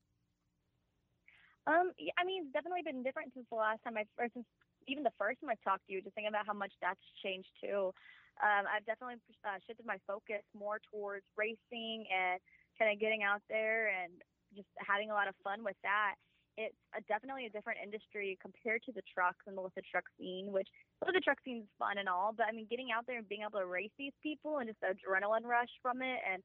Um, 1.67 1.91
yeah, 1.99 2.15
I 2.19 2.23
mean, 2.23 2.47
it's 2.47 2.55
definitely 2.55 2.87
been 2.87 3.03
different 3.03 3.35
since 3.35 3.47
the 3.51 3.59
last 3.59 3.83
time 3.83 3.99
I, 3.99 4.07
or 4.23 4.31
since 4.31 4.47
even 4.87 5.03
the 5.03 5.15
first 5.19 5.43
time 5.43 5.51
I 5.51 5.59
talked 5.67 5.87
to 5.87 5.93
you. 5.93 6.01
Just 6.01 6.15
thinking 6.15 6.31
about 6.31 6.47
how 6.47 6.55
much 6.55 6.73
that's 6.81 7.03
changed 7.23 7.51
too. 7.59 7.91
Um, 8.39 8.69
I've 8.69 8.87
definitely 8.87 9.19
uh, 9.43 9.59
shifted 9.67 9.87
my 9.87 9.99
focus 10.07 10.45
more 10.55 10.79
towards 10.93 11.25
racing 11.35 12.07
and 12.07 12.39
kind 12.79 12.93
of 12.93 13.01
getting 13.01 13.25
out 13.25 13.43
there 13.49 13.89
and 13.89 14.13
just 14.55 14.69
having 14.79 15.11
a 15.11 15.17
lot 15.17 15.27
of 15.27 15.35
fun 15.43 15.65
with 15.65 15.77
that. 15.83 16.15
It's 16.57 16.77
a, 16.97 17.01
definitely 17.05 17.47
a 17.47 17.53
different 17.53 17.81
industry 17.83 18.39
compared 18.41 18.85
to 18.85 18.93
the 18.93 19.05
trucks 19.13 19.45
and 19.47 19.57
the 19.57 19.87
truck 19.91 20.05
scene, 20.17 20.53
which 20.53 20.69
well, 21.01 21.13
the 21.13 21.21
truck 21.21 21.39
scene 21.45 21.65
is 21.65 21.71
fun 21.79 21.99
and 21.99 22.09
all, 22.09 22.33
but 22.33 22.47
I 22.49 22.53
mean, 22.53 22.67
getting 22.71 22.89
out 22.95 23.05
there 23.07 23.19
and 23.19 23.29
being 23.29 23.43
able 23.43 23.61
to 23.61 23.67
race 23.67 23.93
these 23.99 24.17
people 24.23 24.59
and 24.59 24.69
just 24.69 24.81
the 24.81 24.95
adrenaline 24.95 25.45
rush 25.45 25.69
from 25.83 26.01
it, 26.01 26.21
and 26.25 26.43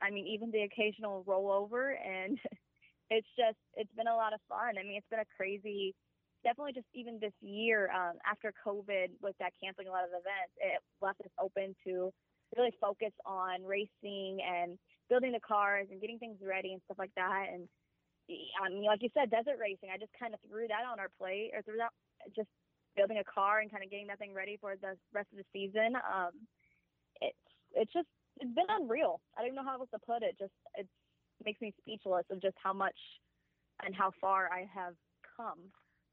I 0.00 0.10
mean, 0.10 0.26
even 0.26 0.50
the 0.50 0.62
occasional 0.62 1.22
rollover 1.28 1.94
and 1.94 2.38
it's 3.12 3.28
just 3.36 3.60
it's 3.76 3.92
been 3.92 4.08
a 4.08 4.16
lot 4.16 4.32
of 4.32 4.40
fun. 4.48 4.80
I 4.80 4.82
mean, 4.82 4.96
it's 4.96 5.12
been 5.12 5.20
a 5.20 5.34
crazy, 5.36 5.92
definitely 6.40 6.72
just 6.72 6.88
even 6.96 7.20
this 7.20 7.36
year 7.44 7.92
um, 7.92 8.16
after 8.24 8.56
COVID 8.64 9.12
with 9.20 9.36
that 9.36 9.52
canceling 9.60 9.88
a 9.88 9.94
lot 9.94 10.08
of 10.08 10.16
events, 10.16 10.56
it 10.56 10.80
left 11.04 11.20
us 11.20 11.32
open 11.36 11.76
to 11.84 12.08
really 12.56 12.72
focus 12.80 13.12
on 13.28 13.60
racing 13.64 14.40
and 14.40 14.80
building 15.12 15.32
the 15.32 15.44
cars 15.44 15.88
and 15.92 16.00
getting 16.00 16.16
things 16.16 16.40
ready 16.40 16.72
and 16.72 16.80
stuff 16.88 16.96
like 16.96 17.12
that. 17.16 17.52
And 17.52 17.68
I 18.56 18.72
mean, 18.72 18.88
like 18.88 19.04
you 19.04 19.12
said, 19.12 19.28
desert 19.28 19.60
racing. 19.60 19.92
I 19.92 20.00
just 20.00 20.16
kind 20.16 20.32
of 20.32 20.40
threw 20.48 20.64
that 20.72 20.88
on 20.88 20.96
our 20.96 21.12
plate 21.20 21.52
or 21.52 21.60
threw 21.60 21.76
that 21.76 21.92
just 22.32 22.48
building 22.96 23.20
a 23.20 23.28
car 23.28 23.60
and 23.60 23.68
kind 23.68 23.84
of 23.84 23.92
getting 23.92 24.08
that 24.08 24.20
thing 24.20 24.32
ready 24.32 24.56
for 24.56 24.72
the 24.80 24.96
rest 25.12 25.28
of 25.32 25.40
the 25.40 25.48
season. 25.52 26.00
Um, 26.00 26.32
it's 27.20 27.44
it's 27.76 27.92
just 27.92 28.08
it's 28.40 28.52
been 28.56 28.72
unreal. 28.72 29.20
I 29.36 29.44
don't 29.44 29.56
know 29.56 29.64
how 29.64 29.76
else 29.76 29.92
to 29.92 30.00
put 30.00 30.24
it. 30.24 30.40
Just 30.40 30.56
it's 30.80 30.88
makes 31.44 31.60
me 31.60 31.74
speechless 31.80 32.24
of 32.30 32.40
just 32.40 32.56
how 32.62 32.72
much 32.72 32.96
and 33.84 33.94
how 33.94 34.12
far 34.20 34.48
I 34.52 34.68
have 34.74 34.94
come 35.36 35.58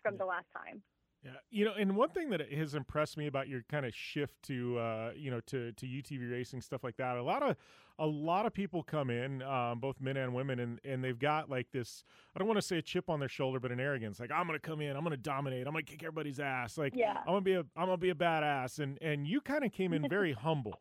from 0.02 0.18
the 0.18 0.26
last 0.26 0.46
time. 0.56 0.82
Yeah, 1.24 1.32
you 1.52 1.66
know, 1.66 1.74
and 1.78 1.98
one 1.98 2.10
thing 2.10 2.30
that 2.30 2.50
has 2.54 2.76
impressed 2.76 3.18
me 3.18 3.28
about 3.28 3.50
your 3.50 3.66
kind 3.70 3.86
of 3.86 3.94
shift 3.94 4.42
to, 4.44 4.80
uh, 4.80 5.12
you 5.18 5.30
know, 5.30 5.42
to 5.48 5.74
to 5.74 5.86
UTV 5.86 6.32
racing 6.32 6.62
stuff 6.62 6.82
like 6.82 6.96
that. 6.96 7.18
A 7.18 7.24
lot 7.24 7.44
of 7.44 7.58
a 7.98 8.08
lot 8.08 8.46
of 8.46 8.54
people 8.54 8.84
come 8.84 9.10
in, 9.10 9.42
um, 9.42 9.80
both 9.80 10.00
men 10.00 10.16
and 10.16 10.34
women, 10.34 10.60
and 10.60 10.80
and 10.86 11.04
they've 11.04 11.20
got 11.20 11.50
like 11.50 11.72
this. 11.74 12.06
I 12.34 12.40
don't 12.40 12.48
want 12.48 12.58
to 12.58 12.66
say 12.66 12.78
a 12.78 12.82
chip 12.82 13.10
on 13.10 13.20
their 13.20 13.28
shoulder, 13.28 13.60
but 13.60 13.70
an 13.70 13.82
arrogance. 13.82 14.22
Like 14.22 14.32
I'm 14.32 14.48
gonna 14.48 14.60
come 14.60 14.80
in, 14.80 14.96
I'm 14.96 15.04
gonna 15.04 15.18
dominate, 15.18 15.68
I'm 15.68 15.74
gonna 15.74 15.84
kick 15.84 16.04
everybody's 16.04 16.40
ass. 16.40 16.78
Like 16.78 16.96
yeah. 16.96 17.18
I'm 17.20 17.26
gonna 17.26 17.42
be 17.42 17.54
a 17.56 17.66
I'm 17.76 17.88
gonna 17.88 17.98
be 17.98 18.12
a 18.12 18.16
badass. 18.16 18.80
And 18.80 18.98
and 19.02 19.28
you 19.28 19.42
kind 19.42 19.66
of 19.66 19.74
came 19.74 19.92
in 19.92 20.08
very 20.08 20.32
humble 20.42 20.80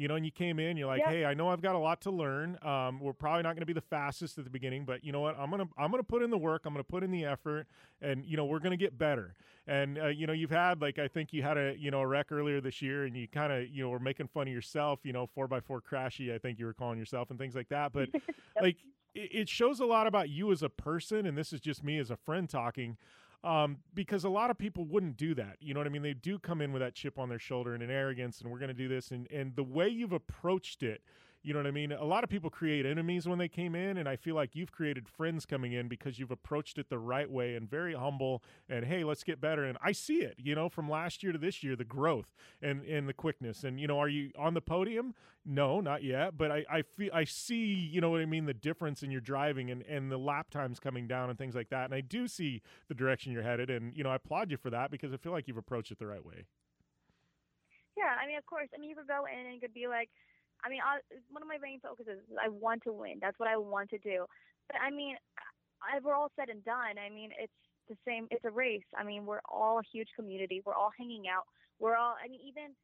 you 0.00 0.08
know, 0.08 0.14
and 0.14 0.24
you 0.24 0.32
came 0.32 0.58
in, 0.58 0.78
you're 0.78 0.86
like, 0.86 1.02
hey, 1.04 1.26
I 1.26 1.34
know 1.34 1.48
I've 1.48 1.60
got 1.60 1.74
a 1.74 1.78
lot 1.78 2.00
to 2.02 2.10
learn. 2.10 2.56
Um, 2.62 3.00
we're 3.00 3.12
probably 3.12 3.42
not 3.42 3.50
going 3.50 3.60
to 3.60 3.66
be 3.66 3.74
the 3.74 3.82
fastest 3.82 4.38
at 4.38 4.44
the 4.44 4.50
beginning, 4.50 4.86
but 4.86 5.04
you 5.04 5.12
know 5.12 5.20
what? 5.20 5.38
I'm 5.38 5.50
gonna 5.50 5.68
I'm 5.76 5.90
gonna 5.90 6.02
put 6.02 6.22
in 6.22 6.30
the 6.30 6.38
work. 6.38 6.62
I'm 6.64 6.72
gonna 6.72 6.84
put 6.84 7.02
in 7.02 7.10
the 7.10 7.26
effort, 7.26 7.66
and 8.00 8.24
you 8.24 8.38
know, 8.38 8.46
we're 8.46 8.60
gonna 8.60 8.78
get 8.78 8.96
better. 8.96 9.34
And 9.66 9.98
uh, 9.98 10.06
you 10.06 10.26
know, 10.26 10.32
you've 10.32 10.50
had 10.50 10.80
like 10.80 10.98
I 10.98 11.06
think 11.06 11.34
you 11.34 11.42
had 11.42 11.58
a 11.58 11.74
you 11.78 11.90
know 11.90 12.00
a 12.00 12.06
wreck 12.06 12.32
earlier 12.32 12.62
this 12.62 12.80
year, 12.80 13.04
and 13.04 13.14
you 13.14 13.28
kind 13.28 13.52
of 13.52 13.68
you 13.68 13.82
know 13.82 13.90
were 13.90 13.98
making 13.98 14.28
fun 14.28 14.48
of 14.48 14.54
yourself. 14.54 15.00
You 15.02 15.12
know, 15.12 15.26
four 15.26 15.46
by 15.46 15.60
four 15.60 15.82
crashy, 15.82 16.34
I 16.34 16.38
think 16.38 16.58
you 16.58 16.64
were 16.64 16.72
calling 16.72 16.98
yourself, 16.98 17.28
and 17.28 17.38
things 17.38 17.54
like 17.54 17.68
that. 17.68 17.92
But 17.92 18.08
like, 18.62 18.78
it, 19.14 19.28
it 19.32 19.48
shows 19.50 19.80
a 19.80 19.86
lot 19.86 20.06
about 20.06 20.30
you 20.30 20.50
as 20.50 20.62
a 20.62 20.70
person, 20.70 21.26
and 21.26 21.36
this 21.36 21.52
is 21.52 21.60
just 21.60 21.84
me 21.84 21.98
as 21.98 22.10
a 22.10 22.16
friend 22.16 22.48
talking 22.48 22.96
um, 23.42 23.78
because 23.94 24.24
a 24.24 24.28
lot 24.28 24.50
of 24.50 24.58
people 24.58 24.84
wouldn't 24.84 25.16
do 25.16 25.34
that. 25.34 25.56
You 25.60 25.74
know 25.74 25.80
what 25.80 25.86
I 25.86 25.90
mean? 25.90 26.02
They 26.02 26.14
do 26.14 26.38
come 26.38 26.60
in 26.60 26.72
with 26.72 26.82
that 26.82 26.94
chip 26.94 27.18
on 27.18 27.28
their 27.28 27.38
shoulder 27.38 27.74
and 27.74 27.82
an 27.82 27.90
arrogance, 27.90 28.40
and 28.40 28.50
we're 28.50 28.58
going 28.58 28.68
to 28.68 28.74
do 28.74 28.88
this. 28.88 29.10
And 29.10 29.30
and 29.30 29.54
the 29.56 29.64
way 29.64 29.88
you've 29.88 30.12
approached 30.12 30.82
it 30.82 31.02
you 31.42 31.54
know 31.54 31.60
what 31.60 31.66
I 31.66 31.70
mean? 31.70 31.92
A 31.92 32.04
lot 32.04 32.22
of 32.22 32.28
people 32.28 32.50
create 32.50 32.84
enemies 32.84 33.26
when 33.26 33.38
they 33.38 33.48
came 33.48 33.74
in, 33.74 33.96
and 33.96 34.06
I 34.06 34.16
feel 34.16 34.34
like 34.34 34.54
you've 34.54 34.72
created 34.72 35.08
friends 35.08 35.46
coming 35.46 35.72
in 35.72 35.88
because 35.88 36.18
you've 36.18 36.30
approached 36.30 36.76
it 36.76 36.90
the 36.90 36.98
right 36.98 37.30
way 37.30 37.54
and 37.54 37.68
very 37.68 37.94
humble. 37.94 38.42
And 38.68 38.84
hey, 38.84 39.04
let's 39.04 39.24
get 39.24 39.40
better. 39.40 39.64
And 39.64 39.78
I 39.82 39.92
see 39.92 40.18
it, 40.18 40.34
you 40.36 40.54
know, 40.54 40.68
from 40.68 40.90
last 40.90 41.22
year 41.22 41.32
to 41.32 41.38
this 41.38 41.62
year, 41.62 41.76
the 41.76 41.84
growth 41.84 42.34
and 42.60 42.82
and 42.84 43.08
the 43.08 43.14
quickness. 43.14 43.64
And 43.64 43.80
you 43.80 43.86
know, 43.86 43.98
are 43.98 44.08
you 44.08 44.32
on 44.38 44.52
the 44.52 44.60
podium? 44.60 45.14
No, 45.46 45.80
not 45.80 46.02
yet. 46.02 46.36
But 46.36 46.52
I 46.52 46.64
I 46.70 46.82
feel 46.82 47.10
I 47.14 47.24
see, 47.24 47.64
you 47.64 48.02
know 48.02 48.10
what 48.10 48.20
I 48.20 48.26
mean, 48.26 48.44
the 48.44 48.52
difference 48.52 49.02
in 49.02 49.10
your 49.10 49.22
driving 49.22 49.70
and 49.70 49.82
and 49.82 50.12
the 50.12 50.18
lap 50.18 50.50
times 50.50 50.78
coming 50.78 51.06
down 51.06 51.30
and 51.30 51.38
things 51.38 51.54
like 51.54 51.70
that. 51.70 51.86
And 51.86 51.94
I 51.94 52.02
do 52.02 52.28
see 52.28 52.60
the 52.88 52.94
direction 52.94 53.32
you're 53.32 53.42
headed. 53.42 53.70
And 53.70 53.96
you 53.96 54.04
know, 54.04 54.10
I 54.10 54.16
applaud 54.16 54.50
you 54.50 54.58
for 54.58 54.68
that 54.70 54.90
because 54.90 55.12
I 55.14 55.16
feel 55.16 55.32
like 55.32 55.48
you've 55.48 55.56
approached 55.56 55.90
it 55.90 55.98
the 55.98 56.06
right 56.06 56.24
way. 56.24 56.44
Yeah, 57.96 58.16
I 58.22 58.26
mean, 58.26 58.38
of 58.38 58.46
course. 58.46 58.68
I 58.74 58.78
mean, 58.78 58.90
you 58.90 58.96
could 58.96 59.08
go 59.08 59.24
in 59.24 59.46
and 59.46 59.54
you 59.54 59.60
could 59.60 59.74
be 59.74 59.86
like 59.86 60.10
I 60.64 60.68
mean, 60.68 60.80
I, 60.84 61.00
one 61.30 61.42
of 61.42 61.48
my 61.48 61.58
main 61.58 61.80
focuses 61.80 62.18
is 62.18 62.36
I 62.36 62.48
want 62.48 62.82
to 62.84 62.92
win. 62.92 63.18
That's 63.20 63.38
what 63.38 63.48
I 63.48 63.56
want 63.56 63.90
to 63.90 63.98
do. 63.98 64.26
But 64.68 64.76
I 64.80 64.90
mean, 64.90 65.16
we're 66.02 66.14
all 66.14 66.30
said 66.36 66.48
and 66.48 66.64
done. 66.64 67.00
I 67.00 67.08
mean, 67.08 67.30
it's 67.38 67.52
the 67.88 67.96
same. 68.06 68.28
It's 68.30 68.44
a 68.44 68.50
race. 68.50 68.86
I 68.96 69.04
mean, 69.04 69.26
we're 69.26 69.44
all 69.48 69.78
a 69.78 69.86
huge 69.92 70.08
community. 70.14 70.62
We're 70.64 70.78
all 70.78 70.92
hanging 70.96 71.24
out. 71.28 71.44
We're 71.78 71.96
all. 71.96 72.14
I 72.22 72.28
mean, 72.28 72.40
even. 72.46 72.76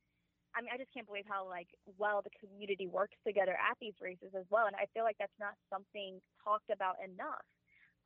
I 0.57 0.65
mean, 0.65 0.73
I 0.73 0.81
just 0.81 0.89
can't 0.97 1.05
believe 1.05 1.28
how 1.28 1.44
like 1.44 1.69
well 2.01 2.24
the 2.24 2.32
community 2.40 2.89
works 2.89 3.12
together 3.27 3.53
at 3.61 3.77
these 3.77 3.93
races 4.01 4.32
as 4.32 4.48
well. 4.48 4.65
And 4.66 4.77
I 4.77 4.89
feel 4.97 5.05
like 5.05 5.20
that's 5.20 5.36
not 5.39 5.53
something 5.69 6.16
talked 6.40 6.73
about 6.73 6.97
enough. 7.05 7.44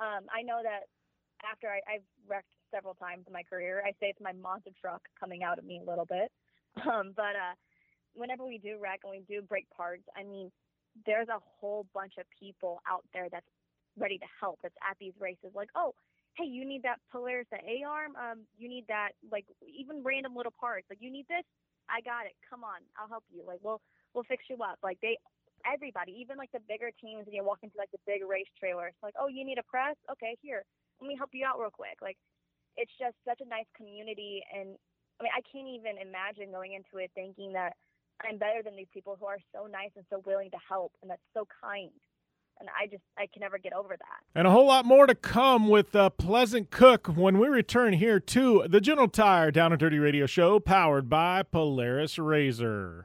Um, 0.02 0.26
I 0.34 0.42
know 0.42 0.58
that 0.58 0.90
after 1.46 1.68
I, 1.70 1.78
I've 1.86 2.08
wrecked 2.26 2.50
several 2.74 2.94
times 2.94 3.24
in 3.26 3.32
my 3.32 3.46
career, 3.46 3.82
I 3.86 3.94
say 4.02 4.10
it's 4.10 4.20
my 4.20 4.32
monster 4.32 4.70
truck 4.80 5.02
coming 5.18 5.42
out 5.42 5.58
of 5.58 5.64
me 5.64 5.78
a 5.78 5.88
little 5.88 6.06
bit. 6.06 6.30
Um, 6.86 7.12
but 7.16 7.34
uh, 7.34 7.54
whenever 8.14 8.44
we 8.44 8.58
do 8.58 8.78
wreck 8.80 9.00
and 9.04 9.10
we 9.10 9.22
do 9.28 9.42
break 9.42 9.68
parts, 9.70 10.04
I 10.16 10.24
mean, 10.24 10.50
there's 11.06 11.28
a 11.28 11.38
whole 11.38 11.86
bunch 11.94 12.14
of 12.18 12.26
people 12.38 12.82
out 12.88 13.04
there 13.12 13.28
that's 13.30 13.46
ready 13.98 14.18
to 14.18 14.26
help. 14.40 14.58
That's 14.62 14.74
at 14.88 14.96
these 14.98 15.14
races. 15.20 15.54
Like, 15.54 15.70
oh, 15.74 15.94
hey, 16.34 16.46
you 16.46 16.64
need 16.64 16.82
that 16.82 16.98
Polaris, 17.10 17.46
the 17.50 17.58
A 17.58 17.84
arm. 17.86 18.14
Um, 18.16 18.40
you 18.58 18.68
need 18.68 18.84
that, 18.88 19.12
like, 19.30 19.46
even 19.62 20.02
random 20.02 20.34
little 20.34 20.54
parts. 20.58 20.86
Like, 20.90 21.02
you 21.02 21.10
need 21.10 21.26
this. 21.28 21.44
I 21.88 22.00
got 22.00 22.26
it. 22.26 22.34
Come 22.48 22.62
on, 22.62 22.86
I'll 22.98 23.08
help 23.08 23.24
you. 23.30 23.42
Like, 23.46 23.58
we'll 23.62 23.80
we'll 24.14 24.24
fix 24.24 24.44
you 24.50 24.58
up. 24.62 24.78
Like, 24.82 24.98
they, 25.02 25.18
everybody, 25.66 26.14
even 26.18 26.38
like 26.38 26.52
the 26.52 26.62
bigger 26.68 26.90
teams, 27.00 27.26
and 27.26 27.34
you 27.34 27.42
walk 27.42 27.58
into 27.62 27.76
like 27.78 27.90
the 27.90 28.02
big 28.06 28.22
race 28.22 28.50
trailer. 28.58 28.86
It's 28.88 29.02
like, 29.02 29.14
oh, 29.18 29.26
you 29.26 29.44
need 29.44 29.58
a 29.58 29.66
press? 29.66 29.96
Okay, 30.10 30.36
here, 30.40 30.62
let 31.00 31.08
me 31.08 31.16
help 31.18 31.30
you 31.32 31.44
out 31.46 31.58
real 31.58 31.74
quick. 31.74 31.98
Like, 32.00 32.16
it's 32.76 32.92
just 32.98 33.18
such 33.26 33.42
a 33.42 33.48
nice 33.48 33.66
community, 33.76 34.42
and 34.54 34.78
I 35.18 35.26
mean, 35.26 35.34
I 35.36 35.42
can't 35.44 35.68
even 35.68 35.98
imagine 36.00 36.50
going 36.54 36.72
into 36.72 37.02
it 37.02 37.10
thinking 37.14 37.52
that 37.52 37.74
I'm 38.26 38.38
better 38.38 38.62
than 38.62 38.76
these 38.76 38.88
people 38.92 39.16
who 39.18 39.26
are 39.26 39.38
so 39.54 39.66
nice 39.66 39.90
and 39.96 40.04
so 40.10 40.22
willing 40.24 40.50
to 40.50 40.58
help 40.68 40.92
and 41.02 41.10
that's 41.10 41.22
so 41.34 41.46
kind. 41.62 41.90
And 42.58 42.68
I 42.78 42.86
just 42.86 43.02
I 43.16 43.26
can 43.32 43.40
never 43.40 43.58
get 43.58 43.72
over 43.72 43.96
that. 43.96 44.38
And 44.38 44.46
a 44.46 44.50
whole 44.50 44.66
lot 44.66 44.84
more 44.84 45.06
to 45.06 45.14
come 45.14 45.68
with 45.68 45.96
uh, 45.96 46.10
Pleasant 46.10 46.70
Cook 46.70 47.06
when 47.06 47.38
we 47.38 47.48
return 47.48 47.94
here 47.94 48.20
to 48.20 48.66
the 48.68 48.82
General 48.82 49.08
Tire 49.08 49.50
Down 49.50 49.72
and 49.72 49.80
Dirty 49.80 49.98
Radio 49.98 50.26
Show, 50.26 50.60
powered 50.60 51.08
by 51.08 51.42
Polaris 51.42 52.16
RZR. 52.16 53.04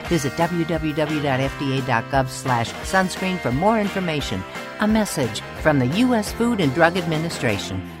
Visit 0.11 0.33
www.fda.gov 0.33 2.27
slash 2.27 2.73
sunscreen 2.83 3.39
for 3.39 3.53
more 3.53 3.79
information. 3.79 4.43
A 4.81 4.87
message 4.87 5.39
from 5.61 5.79
the 5.79 5.87
U.S. 6.03 6.33
Food 6.33 6.59
and 6.59 6.75
Drug 6.75 6.97
Administration. 6.97 8.00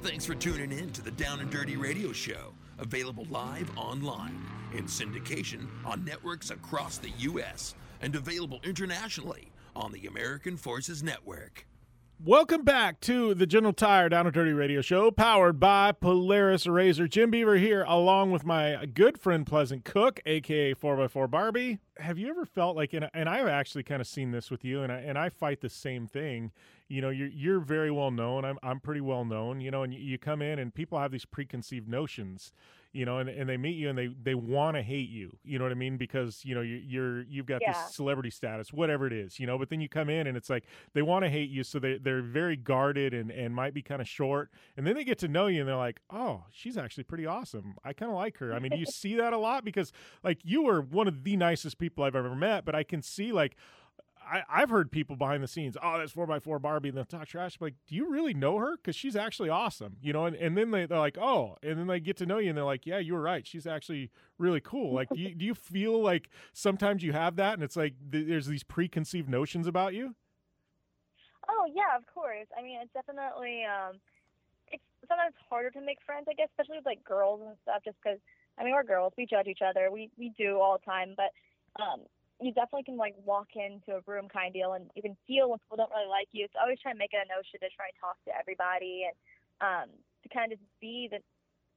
Thanks 0.00 0.24
for 0.24 0.36
tuning 0.36 0.70
in 0.70 0.92
to 0.92 1.02
the 1.02 1.10
Down 1.10 1.40
and 1.40 1.50
Dirty 1.50 1.76
Radio 1.76 2.12
Show, 2.12 2.54
available 2.78 3.26
live 3.30 3.68
online 3.76 4.46
in 4.72 4.84
syndication 4.84 5.66
on 5.84 6.04
networks 6.04 6.50
across 6.50 6.98
the 6.98 7.10
U.S. 7.18 7.74
and 8.00 8.14
available 8.14 8.60
internationally 8.62 9.50
on 9.74 9.90
the 9.90 10.06
American 10.06 10.56
Forces 10.56 11.02
Network. 11.02 11.66
Welcome 12.24 12.62
back 12.62 13.00
to 13.02 13.34
the 13.34 13.46
General 13.46 13.72
Tire 13.72 14.08
Down 14.08 14.26
and 14.26 14.34
Dirty 14.34 14.52
Radio 14.52 14.80
Show, 14.82 15.10
powered 15.10 15.58
by 15.58 15.90
Polaris 15.92 16.64
RZR. 16.66 17.10
Jim 17.10 17.32
Beaver 17.32 17.56
here, 17.56 17.84
along 17.86 18.30
with 18.30 18.44
my 18.44 18.86
good 18.86 19.18
friend 19.18 19.44
Pleasant 19.44 19.84
Cook, 19.84 20.20
aka 20.26 20.74
4x4 20.74 21.28
Barbie. 21.28 21.78
Have 21.98 22.18
you 22.18 22.28
ever 22.30 22.44
felt 22.44 22.76
like, 22.76 22.92
and, 22.92 23.08
I've 23.14 23.48
actually 23.48 23.82
kind 23.82 24.00
of 24.00 24.06
seen 24.06 24.30
this 24.30 24.48
with 24.48 24.64
you, 24.64 24.82
and 24.82 24.92
I, 24.92 24.98
and 24.98 25.18
I 25.18 25.28
fight 25.28 25.60
the 25.60 25.68
same 25.68 26.06
thing. 26.06 26.52
You 26.88 27.00
know, 27.02 27.10
you're 27.10 27.28
you're 27.28 27.60
very 27.60 27.90
well 27.90 28.10
known. 28.10 28.44
I'm 28.44 28.58
I'm 28.62 28.80
pretty 28.80 29.00
well 29.00 29.24
known. 29.24 29.60
You 29.60 29.70
know, 29.70 29.82
and 29.82 29.92
you, 29.94 30.00
you 30.00 30.18
come 30.18 30.42
in 30.42 30.58
and 30.58 30.74
people 30.74 30.98
have 30.98 31.12
these 31.12 31.24
preconceived 31.24 31.88
notions 31.88 32.52
you 32.92 33.04
know, 33.04 33.18
and, 33.18 33.28
and 33.28 33.48
they 33.48 33.56
meet 33.56 33.76
you 33.76 33.88
and 33.88 33.98
they, 33.98 34.08
they 34.22 34.34
want 34.34 34.74
to 34.74 34.82
hate 34.82 35.10
you, 35.10 35.36
you 35.44 35.58
know 35.58 35.64
what 35.64 35.70
I 35.72 35.74
mean? 35.76 35.98
Because, 35.98 36.42
you 36.44 36.54
know, 36.54 36.62
you, 36.62 36.76
you're, 36.76 37.22
you've 37.24 37.46
got 37.46 37.60
Yeah. 37.60 37.70
this 37.70 37.76
celebrity 37.78 38.30
status, 38.30 38.72
whatever 38.72 39.06
it 39.06 39.12
is, 39.12 39.38
you 39.38 39.46
know, 39.46 39.58
but 39.58 39.68
then 39.68 39.80
you 39.80 39.88
come 39.88 40.08
in 40.08 40.26
and 40.26 40.36
it's 40.36 40.48
like, 40.48 40.64
they 40.94 41.02
want 41.02 41.24
to 41.24 41.28
hate 41.28 41.50
you. 41.50 41.62
So 41.64 41.78
they, 41.78 41.98
they're 41.98 42.22
very 42.22 42.56
guarded 42.56 43.12
and, 43.12 43.30
and 43.30 43.54
might 43.54 43.74
be 43.74 43.82
kind 43.82 44.00
of 44.00 44.08
short. 44.08 44.50
And 44.76 44.86
then 44.86 44.94
they 44.94 45.04
get 45.04 45.18
to 45.18 45.28
know 45.28 45.48
you 45.48 45.60
and 45.60 45.68
they're 45.68 45.76
like, 45.76 46.00
oh, 46.10 46.44
she's 46.50 46.78
actually 46.78 47.04
pretty 47.04 47.26
awesome. 47.26 47.76
I 47.84 47.92
kind 47.92 48.10
of 48.10 48.16
like 48.16 48.38
her. 48.38 48.54
I 48.54 48.58
mean, 48.58 48.72
do 48.72 48.78
you 48.78 48.86
see 48.90 49.14
that 49.16 49.32
a 49.34 49.38
lot? 49.38 49.64
Because 49.64 49.92
like 50.24 50.38
you 50.42 50.66
are 50.68 50.80
one 50.80 51.06
of 51.08 51.24
the 51.24 51.36
nicest 51.36 51.78
people 51.78 52.04
I've 52.04 52.16
ever 52.16 52.34
met, 52.34 52.64
but 52.64 52.74
I 52.74 52.84
can 52.84 53.02
see 53.02 53.32
like, 53.32 53.54
I, 54.30 54.42
I've 54.48 54.70
heard 54.70 54.90
people 54.90 55.16
behind 55.16 55.42
the 55.42 55.48
scenes, 55.48 55.76
oh, 55.82 55.98
that's 55.98 56.12
4x4 56.12 56.60
Barbie, 56.60 56.88
and 56.88 56.98
they'll 56.98 57.04
talk 57.04 57.26
trash. 57.26 57.56
I'm 57.60 57.66
like, 57.66 57.74
do 57.86 57.94
you 57.94 58.10
really 58.10 58.34
know 58.34 58.58
her? 58.58 58.76
Because 58.76 58.96
she's 58.96 59.16
actually 59.16 59.48
awesome, 59.48 59.96
you 60.02 60.12
know? 60.12 60.26
And, 60.26 60.36
and 60.36 60.56
then 60.56 60.70
they, 60.70 60.86
they're 60.86 60.98
like, 60.98 61.18
oh, 61.18 61.56
and 61.62 61.78
then 61.78 61.86
they 61.86 62.00
get 62.00 62.16
to 62.18 62.26
know 62.26 62.38
you 62.38 62.50
and 62.50 62.58
they're 62.58 62.64
like, 62.64 62.86
yeah, 62.86 62.98
you 62.98 63.14
were 63.14 63.22
right. 63.22 63.46
She's 63.46 63.66
actually 63.66 64.10
really 64.38 64.60
cool. 64.60 64.94
Like, 64.94 65.08
do 65.08 65.18
you, 65.20 65.34
do 65.34 65.44
you 65.44 65.54
feel 65.54 66.02
like 66.02 66.28
sometimes 66.52 67.02
you 67.02 67.12
have 67.12 67.36
that 67.36 67.54
and 67.54 67.62
it's 67.62 67.76
like 67.76 67.94
th- 68.12 68.26
there's 68.26 68.46
these 68.46 68.64
preconceived 68.64 69.28
notions 69.28 69.66
about 69.66 69.94
you? 69.94 70.14
Oh 71.48 71.64
yeah, 71.74 71.96
of 71.96 72.04
course. 72.12 72.46
I 72.56 72.62
mean, 72.62 72.78
it's 72.82 72.92
definitely 72.92 73.64
um, 73.64 73.96
it's 74.70 74.82
sometimes 75.08 75.34
harder 75.48 75.70
to 75.70 75.80
make 75.80 75.98
friends, 76.04 76.26
I 76.28 76.34
guess, 76.34 76.48
especially 76.52 76.76
with 76.76 76.86
like 76.86 77.02
girls 77.04 77.40
and 77.40 77.56
stuff, 77.62 77.82
just 77.84 77.96
because 78.02 78.18
I 78.58 78.64
mean 78.64 78.74
we're 78.74 78.84
girls, 78.84 79.14
we 79.16 79.24
judge 79.24 79.46
each 79.46 79.62
other, 79.64 79.90
we 79.90 80.10
we 80.18 80.32
do 80.36 80.60
all 80.60 80.76
the 80.78 80.84
time, 80.84 81.14
but 81.16 81.32
um, 81.82 82.02
you 82.40 82.54
definitely 82.54 82.86
can 82.86 82.96
like 82.96 83.14
walk 83.26 83.58
into 83.58 83.98
a 83.98 84.02
room 84.06 84.30
kind 84.30 84.48
of 84.48 84.54
deal, 84.54 84.72
and 84.78 84.90
you 84.94 85.02
can 85.02 85.16
feel 85.26 85.50
when 85.50 85.58
people 85.58 85.76
don't 85.76 85.90
really 85.90 86.08
like 86.08 86.30
you. 86.30 86.46
So 86.52 86.62
I 86.62 86.70
always 86.70 86.78
try 86.78 86.92
to 86.94 86.98
make 86.98 87.10
it 87.10 87.22
a 87.22 87.28
notion 87.28 87.58
to 87.58 87.68
try 87.74 87.90
and 87.90 87.98
talk 87.98 88.14
to 88.30 88.32
everybody 88.34 89.10
and 89.10 89.16
um, 89.58 89.88
to 90.22 90.28
kind 90.30 90.52
of 90.54 90.58
just 90.58 90.70
be 90.78 91.10
the 91.10 91.18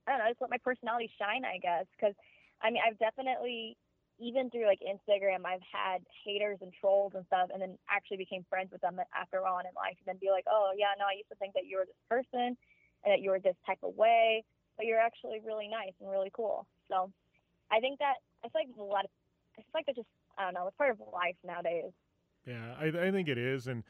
I 0.05 0.17
don't 0.17 0.25
know, 0.25 0.33
just 0.33 0.41
let 0.41 0.53
my 0.53 0.61
personality 0.61 1.09
shine, 1.17 1.45
I 1.45 1.57
guess, 1.57 1.89
because 1.97 2.13
I 2.61 2.69
mean 2.69 2.81
I've 2.85 2.97
definitely 3.01 3.77
even 4.21 4.53
through 4.53 4.69
like 4.69 4.85
Instagram, 4.85 5.49
I've 5.49 5.65
had 5.65 6.05
haters 6.21 6.61
and 6.61 6.69
trolls 6.69 7.17
and 7.17 7.25
stuff, 7.25 7.49
and 7.49 7.57
then 7.57 7.73
actually 7.89 8.21
became 8.21 8.45
friends 8.45 8.69
with 8.69 8.85
them 8.85 9.01
after 9.17 9.41
on 9.41 9.65
in 9.65 9.73
life, 9.73 9.97
and 9.97 10.05
then 10.05 10.21
be 10.21 10.29
like, 10.29 10.45
oh 10.45 10.77
yeah, 10.77 10.93
no, 11.01 11.09
I 11.09 11.17
used 11.17 11.33
to 11.33 11.39
think 11.41 11.57
that 11.57 11.65
you 11.65 11.81
were 11.81 11.89
this 11.89 12.05
person 12.05 12.53
and 13.01 13.09
that 13.09 13.25
you 13.25 13.33
were 13.33 13.41
this 13.41 13.57
type 13.65 13.81
of 13.81 13.97
way, 13.97 14.45
but 14.77 14.85
you're 14.85 15.01
actually 15.01 15.41
really 15.41 15.65
nice 15.65 15.97
and 15.97 16.05
really 16.05 16.29
cool. 16.37 16.69
So 16.85 17.09
I 17.73 17.81
think 17.81 17.97
that 17.97 18.21
I 18.45 18.53
feel 18.53 18.61
like 18.61 18.77
a 18.77 18.85
lot 18.85 19.09
of 19.09 19.11
I 19.57 19.65
feel 19.65 19.81
like 19.81 19.89
that's 19.89 19.97
just 19.97 20.13
I 20.37 20.43
don't 20.43 20.53
know, 20.53 20.67
it's 20.67 20.77
part 20.77 20.91
of 20.91 20.99
life 21.13 21.35
nowadays. 21.43 21.91
Yeah, 22.45 22.75
I, 22.79 22.87
I 23.07 23.11
think 23.11 23.27
it 23.27 23.37
is, 23.37 23.67
and 23.67 23.83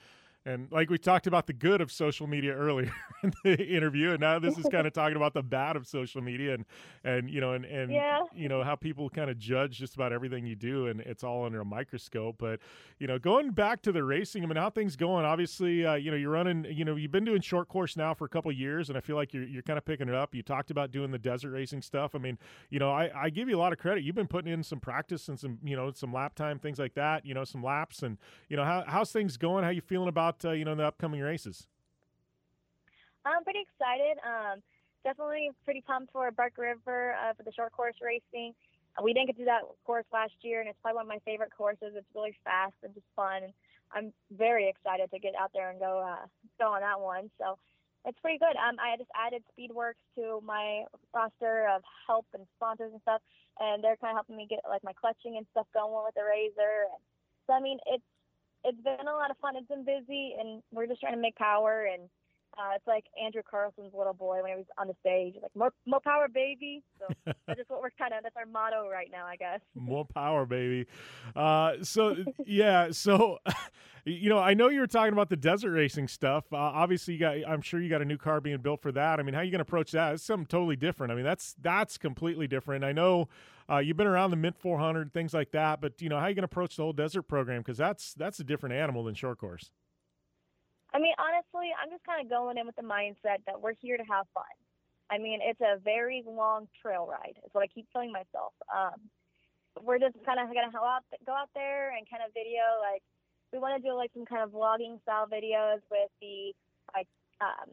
And 0.45 0.72
like 0.72 0.89
we 0.89 0.97
talked 0.97 1.27
about 1.27 1.45
the 1.45 1.53
good 1.53 1.81
of 1.81 1.91
social 1.91 2.26
media 2.26 2.53
earlier 2.55 2.91
in 3.23 3.31
the 3.43 3.63
interview, 3.63 4.09
and 4.11 4.19
now 4.19 4.39
this 4.39 4.57
is 4.57 4.65
kind 4.72 4.88
of 4.88 4.93
talking 4.93 5.15
about 5.15 5.34
the 5.35 5.43
bad 5.43 5.76
of 5.76 5.85
social 5.85 6.22
media 6.22 6.55
and 6.55 6.65
and 7.03 7.30
you 7.30 7.39
know 7.39 7.53
and 7.53 7.63
and 7.65 7.91
Yeah. 7.91 8.23
you 8.34 8.49
know 8.49 8.63
how 8.63 8.76
people 8.76 9.07
kind 9.09 9.30
of 9.30 9.38
judge 9.38 9.77
just 9.77 9.93
about 9.93 10.11
everything 10.11 10.47
you 10.47 10.55
do, 10.55 10.88
and 10.88 10.99
it's 11.01 11.23
all 11.23 11.45
under 11.45 11.61
a 11.61 11.65
microscope. 11.65 12.38
But 12.39 12.59
you 12.97 13.05
know, 13.05 13.19
going 13.19 13.51
back 13.51 13.84
to 13.84 13.91
the 13.91 14.03
racing, 14.03 14.43
I 14.43 14.47
mean, 14.47 14.55
how 14.57 14.72
things 14.72 14.95
going? 14.95 15.26
Obviously, 15.26 15.85
uh, 15.85 15.93
you 15.93 16.09
know, 16.09 16.18
you're 16.18 16.31
running. 16.31 16.65
You 16.69 16.85
know, 16.85 16.95
you've 16.95 17.11
been 17.11 17.26
doing 17.26 17.41
short 17.41 17.68
course 17.68 17.95
now 17.95 18.15
for 18.15 18.26
a 18.26 18.30
couple 18.30 18.51
years, 18.51 18.89
and 18.89 18.97
I 18.97 19.01
feel 19.01 19.15
like 19.15 19.35
you're 19.35 19.43
you're 19.43 19.61
kind 19.61 19.77
of 19.77 19.85
picking 19.85 20.09
it 20.09 20.15
up. 20.15 20.34
You 20.34 20.41
talked 20.41 20.72
about 20.72 20.91
doing 20.91 21.11
the 21.11 21.19
desert 21.19 21.51
racing 21.51 21.84
stuff. 21.84 22.15
I 22.15 22.18
mean, 22.18 22.39
you 22.72 22.80
know, 22.80 22.89
I, 22.89 23.11
I 23.15 23.30
give 23.30 23.47
you 23.47 23.57
a 23.57 23.59
lot 23.61 23.73
of 23.73 23.77
credit. 23.80 24.03
You've 24.03 24.15
been 24.15 24.27
putting 24.27 24.51
in 24.51 24.63
some 24.63 24.80
practice 24.80 25.27
and 25.30 25.39
some 25.39 25.59
you 25.63 25.76
know 25.76 25.91
some 25.91 26.11
lap 26.11 26.34
time 26.34 26.57
things 26.57 26.80
like 26.80 26.95
that. 26.95 27.27
You 27.27 27.35
know, 27.35 27.43
some 27.43 27.63
laps 27.63 28.01
and 28.01 28.18
you 28.49 28.57
know 28.57 28.65
how 28.65 28.84
how's 28.88 29.11
things 29.11 29.38
going? 29.38 29.63
How 29.63 29.69
you 29.69 29.81
feeling 29.81 30.07
about 30.07 30.31
uh, 30.44 30.52
you 30.52 30.66
know 30.66 30.76
the 30.76 30.86
upcoming 30.86 31.22
races? 31.22 31.68
I'm 33.26 33.44
pretty 33.44 33.62
excited. 33.62 34.18
Um, 34.26 34.62
definitely 35.03 35.49
pretty 35.66 35.82
pumped 35.82 36.12
for 36.12 36.30
Bark 36.32 36.58
River 36.58 37.16
uh, 37.16 37.34
for 37.34 37.44
the 37.44 37.52
short 37.53 37.72
course 37.72 37.95
racing. 38.02 38.53
We 39.02 39.14
didn't 39.14 39.28
get 39.28 39.38
to 39.38 39.45
that 39.45 39.62
course 39.86 40.06
last 40.12 40.34
year, 40.41 40.60
and 40.60 40.68
it's 40.68 40.78
probably 40.82 40.98
one 40.98 41.06
of 41.06 41.10
my 41.10 41.24
favorite 41.24 41.52
courses. 41.56 41.95
It's 41.95 42.08
really 42.14 42.36
fast 42.44 42.76
and 42.84 42.94
just 42.94 43.06
fun, 43.16 43.44
and 43.44 43.53
I'm 43.94 44.14
very 44.36 44.68
excited 44.68 45.10
to 45.12 45.20
get 45.20 45.34
out 45.40 45.52
there 45.53 45.70
and 45.70 45.80
go 45.80 46.03
uh, 46.03 46.26
go 46.60 46.74
on 46.74 46.82
that 46.82 46.99
one. 46.99 47.32
So 47.40 47.58
it's 48.06 48.20
pretty 48.20 48.38
good. 48.38 48.56
Um, 48.58 48.76
I 48.80 48.98
just 48.98 49.10
added 49.16 49.44
Speedworks 49.53 50.02
to 50.16 50.41
my 50.44 50.84
roster 51.14 51.70
of 51.70 51.84
help 52.08 52.26
and 52.34 52.44
sponsors 52.58 52.91
and 52.91 53.02
stuff, 53.02 53.22
and 53.60 53.84
they're 53.84 53.95
kind 53.98 54.12
of 54.12 54.26
helping 54.26 54.36
me 54.36 54.48
get 54.49 54.60
like 54.68 54.84
my 54.84 54.94
clutching 54.94 55.38
and 55.38 55.45
stuff 55.52 55.68
going 55.74 55.94
with 56.03 56.16
the 56.16 56.22
RZR. 56.28 56.91
And 56.91 57.03
so 57.48 57.53
I 57.53 57.62
mean, 57.62 57.80
it's 57.88 58.03
it's 58.64 58.82
been 58.82 59.08
a 59.08 59.14
lot 59.14 59.32
of 59.32 59.38
fun. 59.38 59.56
It's 59.56 59.68
been 59.68 59.86
busy, 59.86 60.36
and 60.40 60.62
we're 60.72 60.88
just 60.88 61.02
trying 61.02 61.16
to 61.16 61.22
make 61.22 61.36
power. 61.36 61.88
And 61.92 62.10
uh, 62.58 62.76
it's 62.76 62.86
like 62.88 63.06
Andrew 63.22 63.42
Carlson's 63.50 63.94
little 63.94 64.14
boy 64.14 64.42
when 64.42 64.52
he 64.52 64.58
was 64.58 64.66
on 64.78 64.88
the 64.88 64.96
stage, 65.00 65.36
like 65.42 65.56
more 65.56 65.74
more 65.86 66.00
power, 66.02 66.28
baby. 66.28 66.84
So 67.00 67.14
that's 67.48 67.58
just 67.58 67.70
what 67.70 67.82
we're 67.82 67.92
kind 67.98 68.14
of 68.14 68.24
that's 68.24 68.36
our 68.36 68.46
motto 68.46 68.90
right 68.90 69.10
now, 69.12 69.26
I 69.26 69.36
guess. 69.36 69.62
More 69.76 70.06
power, 70.06 70.46
baby. 70.46 70.88
Uh, 71.36 71.76
so 71.82 72.16
yeah, 72.46 72.92
so 72.92 73.40
you 74.06 74.30
know, 74.30 74.40
I 74.40 74.54
know 74.54 74.70
you 74.70 74.80
were 74.80 74.88
talking 74.88 75.14
about 75.14 75.30
the 75.30 75.38
desert 75.38 75.72
racing 75.72 76.08
stuff. 76.08 76.46
Uh, 76.52 76.58
obviously, 76.58 77.14
you 77.16 77.20
got. 77.20 77.38
I'm 77.48 77.62
sure 77.62 77.82
you 77.82 77.90
got 77.90 78.02
a 78.02 78.06
new 78.06 78.18
car 78.18 78.42
being 78.42 78.60
built 78.60 78.82
for 78.82 78.92
that. 78.92 79.20
I 79.20 79.24
mean, 79.24 79.34
how 79.34 79.42
are 79.42 79.44
you 79.44 79.52
going 79.52 79.60
to 79.60 79.64
approach 79.64 79.92
that? 79.92 80.16
It's 80.16 80.24
something 80.24 80.48
totally 80.48 80.76
different. 80.76 81.12
I 81.12 81.16
mean, 81.16 81.26
that's 81.26 81.56
that's 81.62 81.98
completely 81.98 82.48
different. 82.48 82.84
I 82.84 82.92
know 82.92 83.30
uh, 83.72 83.80
you've 83.80 83.98
been 83.98 84.07
around 84.07 84.31
the 84.31 84.35
Mint 84.35 84.57
400, 84.60 85.14
things 85.14 85.34
like 85.34 85.52
that, 85.52 85.80
but 85.80 86.02
you 86.02 86.10
know, 86.10 86.19
how 86.19 86.27
you 86.27 86.35
going 86.35 86.43
to 86.43 86.52
approach 86.52 86.76
the 86.76 86.84
whole 86.84 86.93
desert 86.93 87.23
program? 87.23 87.61
Because 87.61 87.77
that's 87.77 88.14
that's 88.14 88.39
a 88.39 88.43
different 88.43 88.76
animal 88.76 89.03
than 89.03 89.15
short 89.15 89.38
course. 89.38 89.72
I 90.93 90.99
mean, 90.99 91.14
honestly, 91.18 91.72
I'm 91.81 91.89
just 91.89 92.03
kind 92.03 92.19
of 92.19 92.30
going 92.30 92.57
in 92.57 92.65
with 92.65 92.76
the 92.76 92.84
mindset 92.84 93.39
that 93.48 93.61
we're 93.61 93.76
here 93.80 93.95
to 93.95 94.03
have 94.03 94.26
fun. 94.34 94.43
I 95.10 95.18
mean, 95.18 95.39
it's 95.41 95.61
a 95.61 95.80
very 95.80 96.23
long 96.27 96.68
trail 96.81 97.07
ride. 97.10 97.39
Is 97.45 97.49
what 97.53 97.64
I 97.64 97.68
keep 97.68 97.88
telling 97.93 98.11
myself. 98.11 98.52
Um, 98.68 98.99
we're 99.81 99.99
just 99.99 100.19
kind 100.26 100.39
of 100.39 100.48
gonna 100.48 100.72
go 100.72 100.84
out, 100.84 101.03
go 101.26 101.31
out 101.31 101.49
there 101.56 101.95
and 101.95 102.03
kind 102.11 102.23
of 102.27 102.34
video. 102.34 102.64
Like, 102.84 103.03
we 103.53 103.60
want 103.60 103.81
to 103.81 103.88
do 103.88 103.95
like 103.95 104.11
some 104.14 104.26
kind 104.26 104.43
of 104.43 104.52
vlogging 104.52 105.02
style 105.03 105.27
videos 105.31 105.80
with 105.89 106.11
the 106.19 106.52
like, 106.93 107.07
um, 107.39 107.72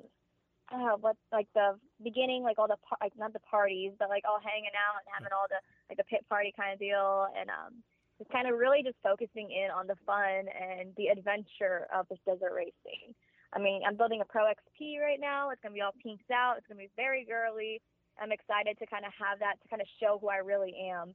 uh, 0.72 0.96
what 1.00 1.16
like 1.32 1.48
the 1.54 1.78
beginning, 2.02 2.42
like 2.42 2.58
all 2.58 2.68
the 2.68 2.80
par- 2.84 3.00
like 3.00 3.16
not 3.16 3.32
the 3.32 3.40
parties, 3.40 3.92
but 3.98 4.08
like 4.08 4.24
all 4.28 4.40
hanging 4.42 4.74
out 4.76 5.00
and 5.00 5.08
having 5.08 5.32
all 5.32 5.48
the 5.48 5.60
like 5.88 5.96
the 5.96 6.04
pit 6.04 6.24
party 6.28 6.52
kind 6.56 6.72
of 6.72 6.78
deal, 6.78 7.26
and 7.32 7.48
um, 7.48 7.80
just 8.18 8.30
kind 8.30 8.48
of 8.48 8.58
really 8.58 8.82
just 8.82 8.96
focusing 9.02 9.48
in 9.50 9.70
on 9.70 9.86
the 9.86 9.96
fun 10.04 10.50
and 10.52 10.92
the 10.96 11.08
adventure 11.08 11.88
of 11.94 12.06
this 12.08 12.18
desert 12.26 12.52
racing. 12.52 13.14
I 13.52 13.58
mean, 13.58 13.80
I'm 13.86 13.96
building 13.96 14.20
a 14.20 14.28
Pro 14.28 14.44
XP 14.44 15.00
right 15.00 15.20
now. 15.20 15.50
It's 15.50 15.62
to 15.62 15.70
be 15.70 15.80
all 15.80 15.96
pinked 16.02 16.30
out. 16.30 16.56
It's 16.58 16.68
to 16.68 16.74
be 16.74 16.90
very 16.96 17.24
girly. 17.24 17.80
I'm 18.20 18.32
excited 18.32 18.76
to 18.78 18.86
kind 18.86 19.06
of 19.06 19.12
have 19.16 19.38
that 19.38 19.56
to 19.62 19.68
kind 19.68 19.80
of 19.80 19.88
show 20.02 20.18
who 20.20 20.28
I 20.28 20.44
really 20.44 20.74
am, 20.90 21.14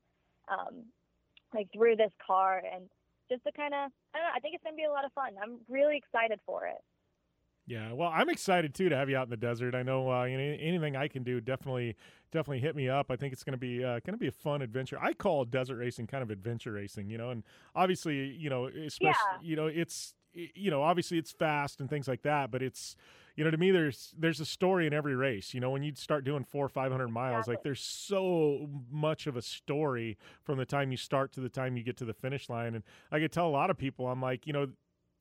um, 0.49 0.88
like 1.53 1.67
through 1.73 1.97
this 1.97 2.11
car 2.25 2.63
and 2.63 2.89
just 3.30 3.43
to 3.43 3.51
kind 3.51 3.73
of, 3.73 3.91
I 4.15 4.17
don't 4.17 4.27
know, 4.27 4.35
I 4.35 4.39
think 4.39 4.55
it's 4.55 4.63
to 4.63 4.73
be 4.73 4.85
a 4.85 4.91
lot 4.91 5.05
of 5.05 5.13
fun. 5.13 5.35
I'm 5.41 5.59
really 5.69 5.97
excited 5.97 6.39
for 6.45 6.65
it. 6.65 6.81
Yeah, 7.65 7.94
well, 7.94 8.10
I'm 8.14 8.30
excited 8.30 8.73
too 8.76 8.90
to 8.90 8.95
have 8.98 9.10
you 9.10 9.15
out 9.15 9.23
in 9.23 9.30
the 9.30 9.38
desert. 9.38 9.73
I 9.73 9.84
know 9.84 10.11
uh, 10.11 10.26
you 10.26 10.38
know, 10.38 10.44
anything 10.60 10.98
I 10.98 11.07
can 11.07 11.23
do 11.23 11.40
definitely 11.40 11.95
definitely 12.30 12.60
hit 12.60 12.76
me 12.76 12.90
up. 12.90 13.10
I 13.10 13.15
think 13.15 13.31
it's 13.31 13.44
going 13.44 13.53
to 13.53 13.57
be 13.57 13.81
uh, 13.81 14.02
going 14.06 14.14
to 14.14 14.18
be 14.18 14.27
a 14.27 14.31
fun 14.34 14.61
adventure. 14.61 14.99
I 15.02 15.14
call 15.14 15.45
desert 15.45 15.77
racing 15.77 16.07
kind 16.07 16.22
of 16.23 16.30
adventure 16.30 16.73
racing, 16.73 17.10
you 17.10 17.18
know, 17.18 17.30
and 17.30 17.44
obviously, 17.73 18.18
you 18.31 18.49
know, 18.49 18.65
especially 18.68 19.31
Yeah. 19.31 19.40
you 19.40 19.56
know, 19.56 19.68
it's 19.68 20.14
you 20.34 20.72
know, 20.72 20.81
obviously 20.81 21.18
it's 21.19 21.31
fast 21.31 21.80
and 21.80 21.90
things 21.90 22.07
like 22.07 22.23
that, 22.23 22.52
but 22.52 22.61
it's 22.61 22.98
you 23.38 23.45
know, 23.45 23.52
to 23.52 23.57
me 23.57 23.72
there's 23.72 24.14
there's 24.18 24.41
a 24.41 24.45
story 24.45 24.85
in 24.85 24.94
every 24.94 25.15
race. 25.15 25.53
You 25.53 25.61
know, 25.61 25.69
when 25.72 25.84
you 25.84 25.94
start 25.95 26.26
doing 26.26 26.44
4 26.44 26.65
or 26.65 26.69
500 26.69 27.07
miles, 27.07 27.48
like 27.48 27.61
there's 27.61 27.81
so 27.81 28.68
much 28.91 29.26
of 29.26 29.38
a 29.38 29.41
story 29.41 30.18
from 30.44 30.57
the 30.57 30.65
time 30.65 30.91
you 30.91 30.98
start 30.98 31.31
to 31.34 31.40
the 31.40 31.49
time 31.49 31.77
you 31.77 31.84
get 31.84 31.95
to 31.98 32.06
the 32.06 32.14
finish 32.14 32.49
line 32.49 32.76
and 32.76 32.84
I 33.11 33.19
could 33.19 33.31
tell 33.31 33.48
a 33.48 33.52
lot 33.52 33.69
of 33.69 33.77
people 33.77 34.07
I'm 34.10 34.22
like, 34.22 34.45
you 34.48 34.53
know, 34.53 34.68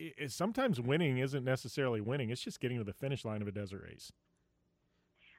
i- 0.00 0.14
i- 0.22 0.26
sometimes 0.26 0.80
winning 0.80 1.18
isn't 1.18 1.44
necessarily 1.44 2.00
winning. 2.00 2.30
It's 2.30 2.42
just 2.42 2.60
getting 2.60 2.78
to 2.78 2.84
the 2.84 2.92
finish 2.92 3.24
line 3.24 3.42
of 3.42 3.48
a 3.48 3.52
desert 3.52 3.82
race. 3.82 4.12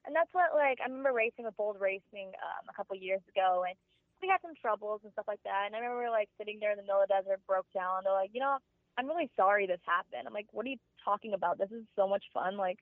And 0.05 0.15
that's 0.15 0.33
what 0.33 0.53
like 0.53 0.79
I 0.81 0.87
remember 0.87 1.13
racing 1.13 1.45
with 1.45 1.55
Bold 1.55 1.77
Racing 1.79 2.33
um, 2.43 2.63
a 2.69 2.73
couple 2.75 2.95
years 2.97 3.21
ago, 3.29 3.63
and 3.67 3.75
we 4.21 4.27
had 4.27 4.41
some 4.41 4.55
troubles 4.59 5.01
and 5.03 5.11
stuff 5.13 5.27
like 5.27 5.41
that. 5.43 5.63
And 5.67 5.75
I 5.75 5.79
remember 5.79 6.09
like 6.09 6.29
sitting 6.37 6.59
there 6.59 6.71
in 6.71 6.77
the 6.77 6.83
middle 6.83 7.01
of 7.01 7.07
the 7.07 7.13
desert, 7.15 7.39
broke 7.47 7.67
down. 7.73 8.03
And 8.03 8.05
They're 8.05 8.13
like, 8.13 8.31
you 8.33 8.39
know, 8.41 8.57
I'm 8.97 9.07
really 9.07 9.29
sorry 9.35 9.65
this 9.65 9.79
happened. 9.85 10.27
I'm 10.27 10.33
like, 10.33 10.47
what 10.51 10.65
are 10.65 10.69
you 10.69 10.81
talking 11.03 11.33
about? 11.33 11.57
This 11.57 11.71
is 11.71 11.83
so 11.95 12.07
much 12.07 12.23
fun. 12.33 12.57
Like, 12.57 12.79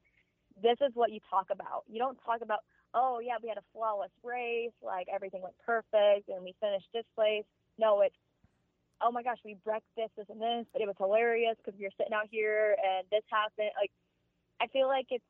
this 0.62 0.78
is 0.82 0.92
what 0.94 1.12
you 1.12 1.20
talk 1.30 1.48
about. 1.52 1.84
You 1.88 2.00
don't 2.00 2.18
talk 2.26 2.42
about, 2.42 2.60
oh 2.94 3.20
yeah, 3.24 3.38
we 3.42 3.50
had 3.50 3.58
a 3.58 3.70
flawless 3.74 4.12
race, 4.24 4.76
like 4.82 5.08
everything 5.14 5.42
went 5.42 5.56
perfect, 5.66 6.28
and 6.30 6.44
we 6.44 6.54
finished 6.60 6.90
this 6.94 7.06
place. 7.16 7.46
No, 7.78 8.02
it's 8.02 8.18
oh 9.04 9.12
my 9.12 9.24
gosh, 9.24 9.38
we 9.44 9.56
breakfast 9.64 10.12
this, 10.18 10.28
and 10.30 10.42
this, 10.42 10.66
but 10.74 10.82
it 10.82 10.88
was 10.88 10.96
hilarious 10.98 11.56
because 11.58 11.78
we 11.78 11.86
were 11.86 11.96
sitting 11.98 12.14
out 12.14 12.28
here 12.30 12.76
and 12.84 13.06
this 13.12 13.24
happened. 13.32 13.72
Like, 13.80 13.92
I 14.62 14.68
feel 14.68 14.88
like 14.88 15.08
it's 15.10 15.24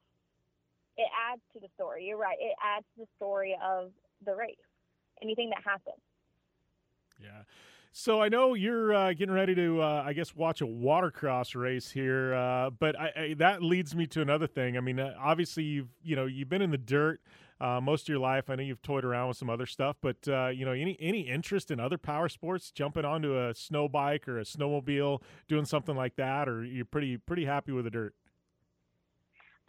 it 0.98 1.08
adds 1.32 1.42
to 1.54 1.60
the 1.60 1.68
story. 1.76 2.06
You're 2.06 2.18
right. 2.18 2.38
It 2.40 2.56
adds 2.64 2.86
to 2.96 3.02
the 3.02 3.08
story 3.16 3.58
of 3.64 3.92
the 4.26 4.36
race. 4.36 4.56
Anything 5.22 5.50
that 5.50 5.64
happens. 5.64 6.02
Yeah. 7.20 7.44
So 7.94 8.22
I 8.22 8.30
know 8.30 8.54
you're 8.54 8.94
uh, 8.94 9.14
getting 9.14 9.34
ready 9.34 9.54
to, 9.56 9.82
uh, 9.82 10.04
I 10.06 10.14
guess, 10.14 10.34
watch 10.34 10.62
a 10.62 10.66
watercross 10.66 11.56
race 11.56 11.92
here, 11.92 12.34
uh, 12.34 12.70
but 12.70 12.98
I, 12.98 13.12
I, 13.16 13.34
that 13.40 13.62
leads 13.62 13.94
me 13.94 14.08
to 14.08 14.22
another 14.22 14.48
thing. 14.48 14.78
I 14.78 14.80
mean, 14.80 15.00
uh, 15.00 15.14
obviously 15.20 15.64
you've 15.64 15.90
you 16.02 16.16
know 16.16 16.26
you've 16.26 16.50
been 16.50 16.62
in 16.62 16.72
the 16.72 16.78
dirt 16.78 17.20
uh, 17.62 17.80
most 17.80 18.04
of 18.04 18.10
your 18.10 18.20
life. 18.20 18.50
I 18.50 18.56
know 18.56 18.64
you've 18.64 18.82
toyed 18.82 19.06
around 19.06 19.28
with 19.30 19.38
some 19.38 19.50
other 19.50 19.68
stuff, 19.68 19.96
but 20.02 20.18
uh, 20.28 20.48
you 20.48 20.66
know 20.66 20.72
any 20.72 20.98
any 21.00 21.22
interest 21.22 21.70
in 21.70 21.80
other 21.80 21.98
power 21.98 22.28
sports, 22.28 22.72
jumping 22.72 23.06
onto 23.06 23.38
a 23.38 23.54
snow 23.54 23.88
bike 23.88 24.28
or 24.28 24.40
a 24.40 24.44
snowmobile, 24.44 25.22
doing 25.48 25.66
something 25.66 25.96
like 25.96 26.16
that, 26.16 26.50
or 26.50 26.64
you're 26.66 26.86
pretty 26.86 27.18
pretty 27.18 27.46
happy 27.46 27.72
with 27.72 27.86
the 27.86 27.92
dirt? 27.92 28.16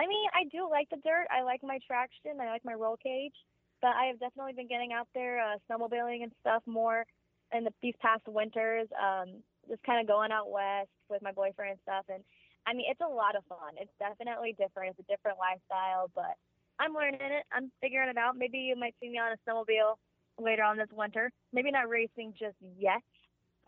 I 0.00 0.06
mean, 0.06 0.26
I 0.34 0.48
do 0.50 0.68
like 0.68 0.88
the 0.90 0.96
dirt. 1.04 1.26
I 1.30 1.42
like 1.42 1.60
my 1.62 1.78
traction. 1.86 2.40
I 2.40 2.46
like 2.46 2.64
my 2.64 2.74
roll 2.74 2.96
cage. 2.96 3.34
But 3.82 3.94
I 3.94 4.06
have 4.06 4.18
definitely 4.18 4.54
been 4.54 4.68
getting 4.68 4.92
out 4.92 5.08
there, 5.12 5.40
uh, 5.40 5.58
snowmobiling 5.68 6.22
and 6.22 6.32
stuff 6.40 6.62
more 6.66 7.04
in 7.52 7.64
the, 7.64 7.72
these 7.82 7.94
past 8.00 8.22
winters. 8.26 8.88
Um, 8.94 9.42
just 9.68 9.82
kind 9.82 10.00
of 10.00 10.06
going 10.06 10.32
out 10.32 10.50
west 10.50 10.90
with 11.10 11.22
my 11.22 11.32
boyfriend 11.32 11.72
and 11.72 11.80
stuff. 11.82 12.06
And 12.08 12.22
I 12.66 12.74
mean, 12.74 12.86
it's 12.88 13.00
a 13.00 13.12
lot 13.12 13.36
of 13.36 13.44
fun. 13.46 13.74
It's 13.76 13.92
definitely 13.98 14.54
different. 14.58 14.94
It's 14.94 15.06
a 15.06 15.10
different 15.10 15.38
lifestyle, 15.38 16.10
but 16.14 16.38
I'm 16.78 16.94
learning 16.94 17.20
it. 17.20 17.44
I'm 17.52 17.70
figuring 17.80 18.08
it 18.08 18.16
out. 18.16 18.36
Maybe 18.36 18.58
you 18.58 18.76
might 18.76 18.94
see 19.00 19.08
me 19.08 19.18
on 19.18 19.32
a 19.32 19.50
snowmobile 19.50 19.96
later 20.38 20.62
on 20.62 20.76
this 20.76 20.88
winter. 20.92 21.30
Maybe 21.52 21.70
not 21.70 21.88
racing 21.88 22.34
just 22.38 22.56
yet. 22.78 23.02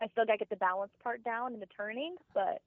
I 0.01 0.07
still 0.07 0.25
got 0.25 0.33
to 0.33 0.37
get 0.39 0.49
the 0.49 0.57
balance 0.57 0.91
part 1.01 1.23
down 1.23 1.53
and 1.53 1.61
the 1.61 1.67
turning, 1.67 2.15
but 2.33 2.61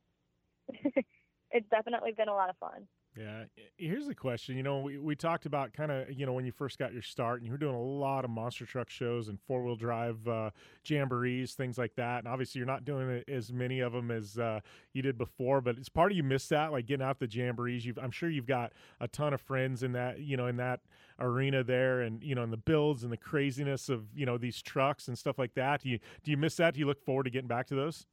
it's 1.50 1.68
definitely 1.70 2.12
been 2.12 2.28
a 2.28 2.34
lot 2.34 2.50
of 2.50 2.56
fun. 2.56 2.86
Yeah. 3.16 3.44
Here's 3.76 4.06
the 4.06 4.14
question. 4.14 4.56
You 4.56 4.62
know, 4.62 4.78
we, 4.78 4.96
we 4.96 5.16
talked 5.16 5.44
about 5.44 5.72
kind 5.72 5.90
of, 5.90 6.12
you 6.12 6.24
know, 6.24 6.32
when 6.34 6.44
you 6.44 6.52
first 6.52 6.78
got 6.78 6.92
your 6.92 7.02
start 7.02 7.38
and 7.38 7.46
you 7.46 7.50
were 7.50 7.58
doing 7.58 7.74
a 7.74 7.80
lot 7.80 8.24
of 8.24 8.30
monster 8.30 8.64
truck 8.64 8.88
shows 8.88 9.26
and 9.26 9.40
four 9.40 9.64
wheel 9.64 9.74
drive 9.74 10.28
uh, 10.28 10.50
jamborees, 10.84 11.54
things 11.54 11.78
like 11.78 11.96
that. 11.96 12.20
And 12.20 12.28
obviously, 12.28 12.60
you're 12.60 12.66
not 12.66 12.84
doing 12.84 13.24
as 13.26 13.52
many 13.52 13.80
of 13.80 13.92
them 13.92 14.12
as 14.12 14.38
uh, 14.38 14.60
you 14.92 15.02
did 15.02 15.18
before, 15.18 15.60
but 15.60 15.78
it's 15.78 15.88
part 15.88 16.12
of 16.12 16.16
you 16.16 16.22
miss 16.22 16.46
that, 16.48 16.70
like 16.70 16.86
getting 16.86 17.04
out 17.04 17.18
the 17.18 17.26
jamborees. 17.26 17.84
You've, 17.84 17.98
I'm 17.98 18.12
sure 18.12 18.30
you've 18.30 18.46
got 18.46 18.72
a 19.00 19.08
ton 19.08 19.34
of 19.34 19.40
friends 19.40 19.82
in 19.82 19.92
that, 19.92 20.20
you 20.20 20.36
know, 20.36 20.46
in 20.46 20.56
that 20.58 20.78
arena 21.18 21.64
there 21.64 22.02
and, 22.02 22.22
you 22.22 22.36
know, 22.36 22.44
in 22.44 22.52
the 22.52 22.56
builds 22.56 23.02
and 23.02 23.10
the 23.10 23.16
craziness 23.16 23.88
of, 23.88 24.04
you 24.14 24.26
know, 24.26 24.38
these 24.38 24.62
trucks 24.62 25.08
and 25.08 25.18
stuff 25.18 25.40
like 25.40 25.54
that. 25.54 25.82
Do 25.82 25.88
you, 25.88 25.98
do 26.22 26.30
you 26.30 26.36
miss 26.36 26.54
that? 26.56 26.74
Do 26.74 26.80
you 26.80 26.86
look 26.86 27.04
forward 27.04 27.24
to 27.24 27.30
getting 27.30 27.48
back 27.48 27.66
to 27.68 27.74
those? 27.74 28.06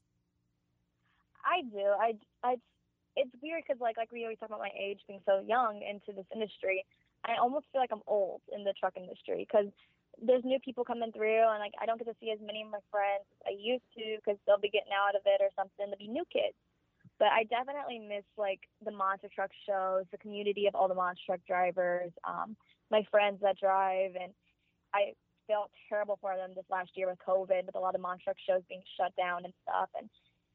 I 1.46 1.62
do. 1.62 1.86
I, 2.00 2.14
I 2.44 2.56
it's 3.16 3.32
weird 3.42 3.64
because 3.66 3.82
like 3.82 3.98
like 3.98 4.12
we 4.12 4.24
always 4.24 4.40
talk 4.40 4.50
about 4.50 4.60
my 4.60 4.74
age 4.78 5.00
being 5.08 5.22
so 5.26 5.44
young 5.46 5.82
into 5.82 6.12
this 6.16 6.28
industry. 6.34 6.86
I 7.26 7.38
almost 7.42 7.66
feel 7.72 7.82
like 7.82 7.92
I'm 7.92 8.06
old 8.08 8.42
in 8.54 8.64
the 8.64 8.74
truck 8.80 8.94
industry 8.98 9.48
because 9.48 9.72
there's 10.22 10.44
new 10.46 10.60
people 10.64 10.86
coming 10.86 11.12
through 11.12 11.44
and 11.50 11.60
like 11.60 11.74
I 11.82 11.86
don't 11.86 11.98
get 11.98 12.08
to 12.08 12.16
see 12.22 12.32
as 12.32 12.40
many 12.40 12.62
of 12.62 12.70
my 12.70 12.84
friends 12.92 13.26
as 13.40 13.52
I 13.52 13.56
used 13.60 13.88
to 13.98 14.18
because 14.20 14.40
they'll 14.46 14.62
be 14.62 14.70
getting 14.70 14.94
out 14.94 15.16
of 15.16 15.24
it 15.26 15.42
or 15.42 15.50
something. 15.56 15.90
There'll 15.90 15.98
be 16.00 16.08
new 16.08 16.26
kids. 16.32 16.56
but 17.20 17.30
I 17.30 17.44
definitely 17.44 18.00
miss 18.00 18.26
like 18.38 18.60
the 18.84 18.92
monster 18.92 19.30
truck 19.34 19.52
shows, 19.68 20.06
the 20.12 20.18
community 20.18 20.68
of 20.68 20.76
all 20.76 20.88
the 20.88 20.96
monster 20.96 21.24
truck 21.26 21.40
drivers, 21.48 22.12
um, 22.28 22.56
my 22.92 23.04
friends 23.10 23.40
that 23.42 23.60
drive, 23.60 24.12
and 24.20 24.34
I 24.94 25.14
felt 25.48 25.72
terrible 25.90 26.18
for 26.22 26.36
them 26.36 26.52
this 26.56 26.66
last 26.70 26.92
year 26.96 27.08
with 27.08 27.20
COVID, 27.26 27.66
with 27.66 27.76
a 27.76 27.80
lot 27.80 27.96
of 27.96 28.02
monster 28.02 28.26
truck 28.26 28.38
shows 28.48 28.64
being 28.68 28.84
shut 28.98 29.16
down 29.16 29.46
and 29.46 29.54
stuff, 29.64 29.90
and 29.98 30.10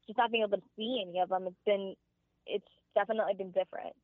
just 0.07 0.17
not 0.17 0.31
being 0.31 0.43
able 0.43 0.57
to 0.57 0.63
see 0.75 1.03
any 1.07 1.19
of 1.19 1.29
them. 1.29 1.47
It's 1.47 1.55
been, 1.65 1.95
it's 2.45 2.67
definitely 2.95 3.33
been 3.33 3.51
different. 3.51 3.95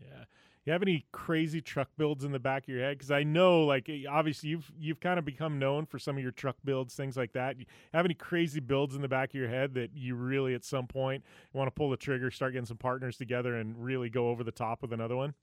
Yeah. 0.00 0.24
You 0.64 0.72
have 0.72 0.82
any 0.82 1.06
crazy 1.12 1.60
truck 1.60 1.88
builds 1.96 2.24
in 2.24 2.32
the 2.32 2.40
back 2.40 2.64
of 2.64 2.68
your 2.68 2.80
head? 2.80 2.98
Because 2.98 3.12
I 3.12 3.22
know, 3.22 3.64
like, 3.64 3.88
eh, 3.88 4.02
obviously 4.10 4.48
you've 4.48 4.70
you've 4.76 4.98
kind 4.98 5.16
of 5.16 5.24
become 5.24 5.60
known 5.60 5.86
for 5.86 6.00
some 6.00 6.16
of 6.16 6.22
your 6.22 6.32
truck 6.32 6.56
builds, 6.64 6.94
things 6.94 7.16
like 7.16 7.32
that. 7.34 7.58
You 7.60 7.66
have 7.94 8.04
any 8.04 8.14
crazy 8.14 8.58
builds 8.58 8.96
in 8.96 9.00
the 9.00 9.08
back 9.08 9.30
of 9.30 9.34
your 9.36 9.48
head 9.48 9.74
that 9.74 9.90
you 9.94 10.16
really, 10.16 10.54
at 10.54 10.64
some 10.64 10.88
point, 10.88 11.22
want 11.52 11.68
to 11.68 11.70
pull 11.70 11.88
the 11.88 11.96
trigger, 11.96 12.32
start 12.32 12.52
getting 12.52 12.66
some 12.66 12.78
partners 12.78 13.16
together, 13.16 13.54
and 13.54 13.82
really 13.82 14.10
go 14.10 14.28
over 14.28 14.42
the 14.42 14.50
top 14.50 14.82
with 14.82 14.92
another 14.92 15.14
one? 15.14 15.34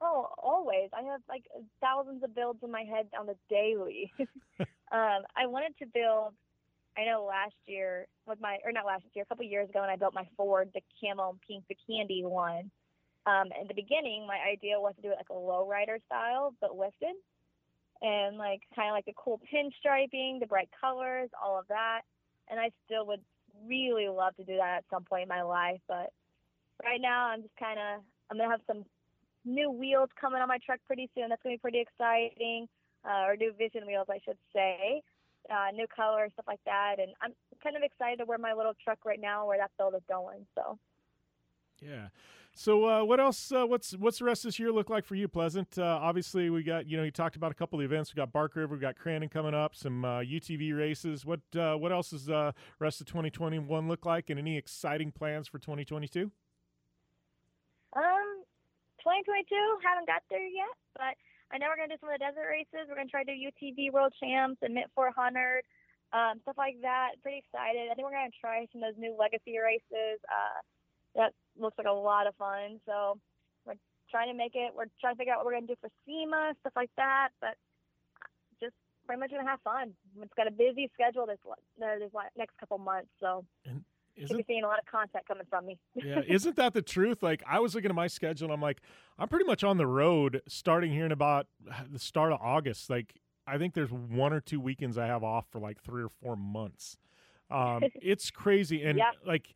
Oh, 0.00 0.28
always. 0.38 0.90
I 0.92 1.02
have 1.02 1.20
like 1.28 1.44
thousands 1.80 2.22
of 2.22 2.32
builds 2.32 2.62
in 2.62 2.70
my 2.70 2.84
head 2.84 3.08
on 3.18 3.26
the 3.26 3.36
daily. 3.50 4.12
um, 4.60 5.24
I 5.34 5.46
wanted 5.46 5.76
to 5.78 5.86
build. 5.86 6.34
I 6.96 7.04
know 7.04 7.24
last 7.24 7.54
year 7.66 8.06
with 8.26 8.40
my, 8.40 8.58
or 8.64 8.72
not 8.72 8.86
last 8.86 9.04
year, 9.14 9.24
a 9.24 9.26
couple 9.26 9.44
years 9.44 9.68
ago, 9.68 9.80
when 9.80 9.90
I 9.90 9.96
built 9.96 10.14
my 10.14 10.26
Ford, 10.36 10.70
the 10.74 10.80
camel 11.00 11.36
pink, 11.46 11.64
the 11.68 11.76
candy 11.86 12.24
one. 12.24 12.70
Um, 13.26 13.48
in 13.60 13.66
the 13.66 13.74
beginning, 13.74 14.26
my 14.26 14.38
idea 14.38 14.78
was 14.78 14.94
to 14.96 15.02
do 15.02 15.10
it 15.10 15.18
like 15.18 15.30
a 15.30 15.34
lowrider 15.34 15.98
style, 16.06 16.54
but 16.60 16.76
lifted, 16.76 17.16
and 18.00 18.38
like 18.38 18.62
kind 18.74 18.88
of 18.88 18.94
like 18.94 19.04
the 19.04 19.12
cool 19.16 19.40
pinstriping, 19.52 20.40
the 20.40 20.46
bright 20.46 20.70
colors, 20.80 21.28
all 21.42 21.58
of 21.58 21.66
that. 21.68 22.02
And 22.48 22.60
I 22.60 22.70
still 22.86 23.06
would 23.06 23.20
really 23.66 24.08
love 24.08 24.36
to 24.36 24.44
do 24.44 24.56
that 24.56 24.78
at 24.78 24.84
some 24.90 25.04
point 25.04 25.24
in 25.24 25.28
my 25.28 25.42
life, 25.42 25.80
but 25.88 26.12
right 26.84 27.00
now 27.00 27.28
I'm 27.28 27.42
just 27.42 27.56
kind 27.58 27.78
of 27.78 28.02
I'm 28.30 28.38
gonna 28.38 28.50
have 28.50 28.60
some 28.66 28.84
new 29.44 29.70
wheels 29.70 30.10
coming 30.20 30.40
on 30.40 30.48
my 30.48 30.58
truck 30.64 30.80
pretty 30.86 31.10
soon. 31.14 31.28
That's 31.28 31.42
gonna 31.42 31.56
be 31.56 31.60
pretty 31.60 31.80
exciting, 31.80 32.68
uh, 33.04 33.24
or 33.26 33.36
new 33.36 33.52
vision 33.52 33.86
wheels, 33.86 34.06
I 34.10 34.20
should 34.24 34.38
say. 34.52 35.02
Uh, 35.50 35.70
new 35.72 35.86
color, 35.94 36.28
stuff 36.32 36.46
like 36.48 36.60
that, 36.66 36.96
and 36.98 37.12
I'm 37.22 37.32
kind 37.62 37.76
of 37.76 37.82
excited 37.82 38.18
to 38.18 38.24
wear 38.24 38.38
my 38.38 38.52
little 38.52 38.72
truck 38.82 39.04
right 39.04 39.20
now, 39.20 39.46
where 39.46 39.58
that 39.58 39.70
build 39.78 39.94
is 39.94 40.02
going. 40.08 40.46
So. 40.54 40.78
Yeah. 41.80 42.08
So 42.58 42.88
uh, 42.88 43.04
what 43.04 43.20
else? 43.20 43.52
Uh, 43.52 43.66
what's 43.66 43.92
what's 43.92 44.18
the 44.18 44.24
rest 44.24 44.46
of 44.46 44.48
this 44.48 44.58
year 44.58 44.72
look 44.72 44.88
like 44.88 45.04
for 45.04 45.14
you, 45.14 45.28
Pleasant? 45.28 45.78
Uh, 45.78 45.98
obviously, 46.00 46.48
we 46.48 46.62
got 46.62 46.88
you 46.88 46.96
know 46.96 47.02
you 47.02 47.10
talked 47.10 47.36
about 47.36 47.52
a 47.52 47.54
couple 47.54 47.78
of 47.78 47.84
events. 47.84 48.14
We 48.14 48.16
got 48.16 48.32
Bark 48.32 48.56
River, 48.56 48.74
we 48.74 48.80
got 48.80 48.96
Crandon 48.96 49.30
coming 49.30 49.52
up, 49.52 49.74
some 49.74 50.02
UTV 50.02 50.72
uh, 50.72 50.76
races. 50.76 51.26
What 51.26 51.40
uh, 51.54 51.74
what 51.74 51.92
else 51.92 52.14
is 52.14 52.30
uh, 52.30 52.52
rest 52.78 53.02
of 53.02 53.06
2021 53.08 53.88
look 53.88 54.06
like, 54.06 54.30
and 54.30 54.40
any 54.40 54.56
exciting 54.56 55.12
plans 55.12 55.46
for 55.46 55.58
2022? 55.58 56.30
Um, 57.94 58.02
2022 59.00 59.54
haven't 59.84 60.06
got 60.06 60.22
there 60.30 60.46
yet, 60.46 60.72
but 60.94 61.14
I 61.52 61.58
know 61.58 61.66
we're 61.70 61.76
gonna 61.76 61.94
do 61.94 62.00
some 62.00 62.10
of 62.10 62.18
the 62.18 62.24
desert 62.24 62.48
races. 62.50 62.88
We're 62.88 62.96
gonna 62.96 63.08
try 63.12 63.24
to 63.24 63.32
do 63.32 63.38
UTV 63.38 63.92
World 63.92 64.14
Champs 64.18 64.58
and 64.62 64.74
Mint 64.74 64.90
400. 64.94 65.62
Um, 66.12 66.38
stuff 66.42 66.56
like 66.58 66.78
that. 66.82 67.18
Pretty 67.22 67.38
excited. 67.42 67.90
I 67.90 67.94
think 67.94 68.06
we're 68.06 68.14
gonna 68.14 68.34
try 68.40 68.66
some 68.72 68.82
of 68.82 68.94
those 68.94 69.00
new 69.00 69.14
legacy 69.18 69.58
races. 69.58 70.18
Uh, 70.30 70.60
that 71.16 71.32
looks 71.58 71.76
like 71.78 71.86
a 71.88 71.92
lot 71.92 72.26
of 72.26 72.36
fun. 72.36 72.78
So 72.86 73.18
we're 73.64 73.80
trying 74.10 74.28
to 74.28 74.34
make 74.36 74.54
it. 74.54 74.72
We're 74.74 74.86
trying 75.00 75.14
to 75.14 75.18
figure 75.18 75.32
out 75.32 75.38
what 75.38 75.46
we're 75.46 75.56
going 75.58 75.66
to 75.66 75.74
do 75.74 75.80
for 75.80 75.90
SEMA, 76.06 76.54
stuff 76.60 76.74
like 76.76 76.90
that. 76.96 77.30
But 77.40 77.56
just 78.60 78.74
pretty 79.06 79.20
much 79.20 79.30
going 79.30 79.42
to 79.44 79.50
have 79.50 79.60
fun. 79.62 79.92
It's 80.20 80.34
got 80.36 80.46
a 80.46 80.50
busy 80.52 80.90
schedule 80.92 81.26
this 81.26 81.38
this 81.78 82.12
next 82.36 82.56
couple 82.58 82.78
months. 82.78 83.08
So. 83.18 83.44
And- 83.64 83.84
isn't, 84.16 84.30
You'll 84.30 84.38
be 84.38 84.44
seeing 84.46 84.64
a 84.64 84.66
lot 84.66 84.78
of 84.78 84.86
content 84.86 85.24
coming 85.26 85.46
from 85.48 85.66
me. 85.66 85.78
yeah, 85.94 86.22
isn't 86.28 86.56
that 86.56 86.72
the 86.72 86.82
truth? 86.82 87.22
Like 87.22 87.42
I 87.48 87.60
was 87.60 87.74
looking 87.74 87.90
at 87.90 87.94
my 87.94 88.06
schedule 88.06 88.46
and 88.46 88.54
I'm 88.54 88.62
like, 88.62 88.80
I'm 89.18 89.28
pretty 89.28 89.44
much 89.44 89.64
on 89.64 89.76
the 89.76 89.86
road 89.86 90.42
starting 90.48 90.92
here 90.92 91.04
in 91.06 91.12
about 91.12 91.46
the 91.90 91.98
start 91.98 92.32
of 92.32 92.40
August. 92.40 92.90
Like 92.90 93.14
I 93.46 93.58
think 93.58 93.74
there's 93.74 93.92
one 93.92 94.32
or 94.32 94.40
two 94.40 94.60
weekends 94.60 94.98
I 94.98 95.06
have 95.06 95.22
off 95.22 95.46
for 95.50 95.60
like 95.60 95.80
three 95.82 96.02
or 96.02 96.08
four 96.08 96.36
months. 96.36 96.98
Um, 97.50 97.84
it's 97.94 98.30
crazy, 98.30 98.82
and 98.82 98.98
yeah. 98.98 99.12
like 99.24 99.54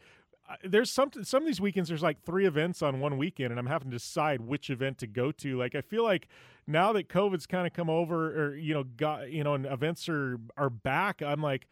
there's 0.65 0.91
some 0.91 1.11
some 1.23 1.43
of 1.43 1.47
these 1.47 1.61
weekends 1.61 1.89
there's 1.89 2.03
like 2.03 2.21
three 2.23 2.47
events 2.47 2.83
on 2.83 2.99
one 3.01 3.17
weekend 3.17 3.51
and 3.53 3.59
i'm 3.61 3.67
having 3.67 3.89
to 3.91 3.97
decide 3.97 4.41
which 4.41 4.69
event 4.69 4.99
to 4.99 5.07
go 5.07 5.31
to 5.31 5.57
like 5.57 5.77
i 5.77 5.81
feel 5.81 6.03
like 6.03 6.27
now 6.67 6.93
that 6.93 7.09
covid's 7.09 7.47
kind 7.47 7.69
of 7.69 7.73
come 7.73 7.89
over 7.89 8.47
or 8.47 8.57
you 8.57 8.75
know 8.75 8.83
got 8.83 9.31
you 9.31 9.45
know 9.45 9.55
and 9.55 9.65
events 9.67 10.09
are 10.09 10.39
are 10.57 10.71
back 10.71 11.23
i'm 11.23 11.41
like 11.41 11.69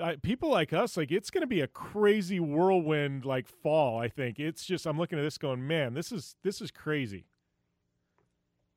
uh, 0.00 0.14
people 0.22 0.48
like 0.48 0.72
us 0.72 0.96
like 0.96 1.10
it's 1.10 1.30
going 1.30 1.42
to 1.42 1.46
be 1.46 1.60
a 1.60 1.66
crazy 1.66 2.40
whirlwind 2.40 3.24
like 3.24 3.46
fall 3.46 3.98
i 3.98 4.08
think 4.08 4.38
it's 4.38 4.64
just 4.64 4.86
i'm 4.86 4.98
looking 4.98 5.18
at 5.18 5.22
this 5.22 5.38
going 5.38 5.66
man 5.66 5.94
this 5.94 6.10
is 6.10 6.36
this 6.42 6.60
is 6.60 6.70
crazy 6.70 7.26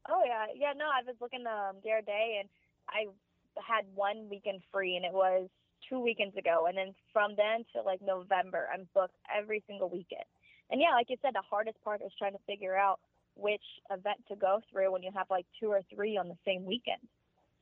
oh 0.10 0.22
yeah 0.26 0.46
yeah 0.54 0.74
no 0.76 0.86
i 0.86 1.02
was 1.06 1.16
looking 1.22 1.46
um 1.48 1.78
the 1.84 1.92
other 1.92 2.02
day 2.06 2.38
and 2.40 2.50
i 2.90 3.06
had 3.66 3.86
one 3.96 4.28
weekend 4.30 4.62
free 4.72 4.96
and 4.98 5.06
it 5.06 5.14
was 5.14 5.48
two 5.90 6.00
weekends 6.00 6.36
ago, 6.38 6.66
and 6.68 6.78
then 6.78 6.94
from 7.12 7.36
then 7.36 7.66
to 7.74 7.82
like 7.82 8.02
November, 8.02 8.68
I'm 8.74 8.88
booked 8.94 9.16
every 9.36 9.64
single 9.68 9.90
weekend. 9.90 10.26
And 10.70 10.82
yeah, 10.82 10.92
like 10.92 11.10
you 11.10 11.18
said, 11.22 11.34
the 11.34 11.44
hardest 11.48 11.82
part 11.84 12.02
is 12.06 12.12
trying 12.18 12.34
to 12.34 12.40
figure 12.48 12.76
out 12.76 13.00
which 13.36 13.64
event 13.92 14.18
to 14.30 14.36
go 14.36 14.62
through 14.72 14.92
when 14.92 15.04
you 15.04 15.12
have 15.16 15.28
like 15.30 15.46
two 15.60 15.68
or 15.68 15.82
three 15.94 16.18
on 16.18 16.28
the 16.28 16.38
same 16.46 16.66
weekend. 16.66 17.02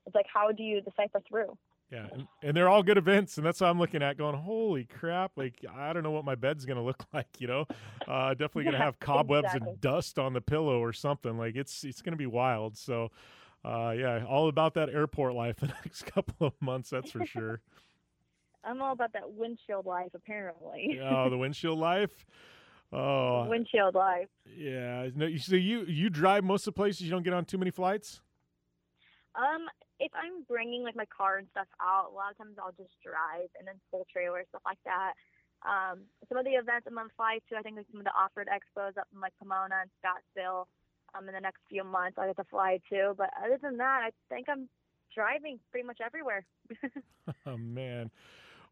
It's 0.05 0.15
like 0.15 0.27
how 0.31 0.51
do 0.51 0.63
you 0.63 0.81
decipher 0.81 1.21
through? 1.27 1.57
Yeah, 1.93 2.07
and, 2.11 2.27
and 2.41 2.57
they're 2.57 2.69
all 2.69 2.81
good 2.81 2.97
events, 2.97 3.37
and 3.37 3.45
that's 3.45 3.61
what 3.61 3.69
I'm 3.69 3.77
looking 3.77 4.01
at. 4.01 4.17
Going, 4.17 4.35
holy 4.35 4.85
crap! 4.85 5.33
Like 5.35 5.63
I 5.71 5.93
don't 5.93 6.01
know 6.01 6.09
what 6.09 6.25
my 6.25 6.33
bed's 6.33 6.65
gonna 6.65 6.83
look 6.83 7.05
like. 7.13 7.27
You 7.37 7.47
know, 7.47 7.65
uh, 8.07 8.31
definitely 8.31 8.63
gonna 8.65 8.79
have 8.79 8.99
cobwebs 8.99 9.45
exactly. 9.45 9.69
and 9.69 9.81
dust 9.81 10.17
on 10.17 10.33
the 10.33 10.41
pillow 10.41 10.79
or 10.79 10.91
something. 10.91 11.37
Like 11.37 11.55
it's 11.55 11.83
it's 11.83 12.01
gonna 12.01 12.17
be 12.17 12.25
wild. 12.25 12.77
So, 12.77 13.11
uh, 13.63 13.93
yeah, 13.95 14.25
all 14.25 14.49
about 14.49 14.73
that 14.73 14.89
airport 14.89 15.35
life 15.35 15.57
the 15.59 15.67
next 15.67 16.07
couple 16.07 16.47
of 16.47 16.53
months. 16.59 16.89
That's 16.89 17.11
for 17.11 17.25
sure. 17.27 17.61
I'm 18.63 18.81
all 18.81 18.93
about 18.93 19.13
that 19.13 19.31
windshield 19.31 19.85
life, 19.85 20.11
apparently. 20.15 20.99
oh, 21.03 21.29
the 21.29 21.37
windshield 21.37 21.77
life. 21.77 22.25
Oh, 22.91 23.45
windshield 23.47 23.93
life. 23.93 24.29
Yeah. 24.57 25.09
No, 25.13 25.29
so 25.37 25.55
you 25.55 25.85
you 25.85 26.09
drive 26.09 26.43
most 26.43 26.65
of 26.65 26.73
the 26.73 26.77
places. 26.77 27.03
You 27.03 27.11
don't 27.11 27.23
get 27.23 27.33
on 27.33 27.45
too 27.45 27.59
many 27.59 27.71
flights. 27.71 28.21
Um, 29.35 29.65
if 29.99 30.11
I'm 30.13 30.43
bringing 30.47 30.83
like 30.83 30.95
my 30.95 31.09
car 31.09 31.37
and 31.37 31.47
stuff 31.51 31.67
out, 31.81 32.11
a 32.11 32.13
lot 32.13 32.31
of 32.31 32.37
times 32.37 32.57
I'll 32.61 32.75
just 32.77 32.93
drive 33.01 33.49
and 33.57 33.67
then 33.67 33.75
full 33.89 34.05
trailer 34.11 34.43
stuff 34.49 34.61
like 34.65 34.81
that. 34.85 35.13
Um, 35.63 36.05
some 36.27 36.37
of 36.37 36.45
the 36.45 36.59
events 36.59 36.85
I'm 36.87 36.97
on 36.97 37.09
fly 37.15 37.39
to, 37.49 37.55
I 37.55 37.61
think 37.61 37.77
like 37.77 37.87
some 37.91 38.01
of 38.01 38.05
the 38.05 38.13
off-road 38.13 38.47
expos 38.51 38.97
up 38.97 39.07
in 39.13 39.21
like 39.21 39.33
Pomona 39.39 39.81
and 39.81 39.89
Scottsdale. 40.01 40.65
Um, 41.15 41.29
in 41.29 41.35
the 41.35 41.41
next 41.41 41.61
few 41.69 41.83
months, 41.83 42.17
I 42.17 42.27
get 42.27 42.37
to 42.37 42.43
fly 42.45 42.79
to. 42.89 43.13
But 43.15 43.29
other 43.37 43.59
than 43.61 43.77
that, 43.77 44.01
I 44.03 44.11
think 44.29 44.49
I'm 44.49 44.67
driving 45.13 45.59
pretty 45.71 45.85
much 45.85 45.99
everywhere. 46.03 46.45
oh 47.45 47.57
man. 47.57 48.11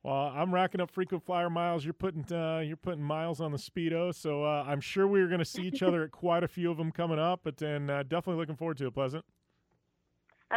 Well, 0.04 0.34
I'm 0.36 0.52
racking 0.52 0.82
up 0.82 0.90
frequent 0.90 1.24
flyer 1.24 1.50
miles. 1.50 1.86
You're 1.86 1.94
putting 1.94 2.26
uh, 2.36 2.60
you're 2.60 2.76
putting 2.76 3.04
miles 3.04 3.40
on 3.40 3.52
the 3.52 3.60
speedo, 3.60 4.14
so 4.14 4.44
uh, 4.44 4.66
I'm 4.68 4.82
sure 4.82 5.08
we're 5.08 5.28
going 5.28 5.40
to 5.40 5.46
see 5.46 5.62
each 5.62 5.84
other 5.84 6.04
at 6.04 6.12
quite 6.12 6.44
a 6.44 6.48
few 6.48 6.72
of 6.72 6.78
them 6.78 6.92
coming 6.92 7.20
up. 7.20 7.42
But 7.44 7.58
then 7.58 7.90
uh, 7.90 8.04
definitely 8.04 8.40
looking 8.40 8.56
forward 8.56 8.78
to 8.78 8.88
it, 8.88 8.94
Pleasant. 8.96 9.24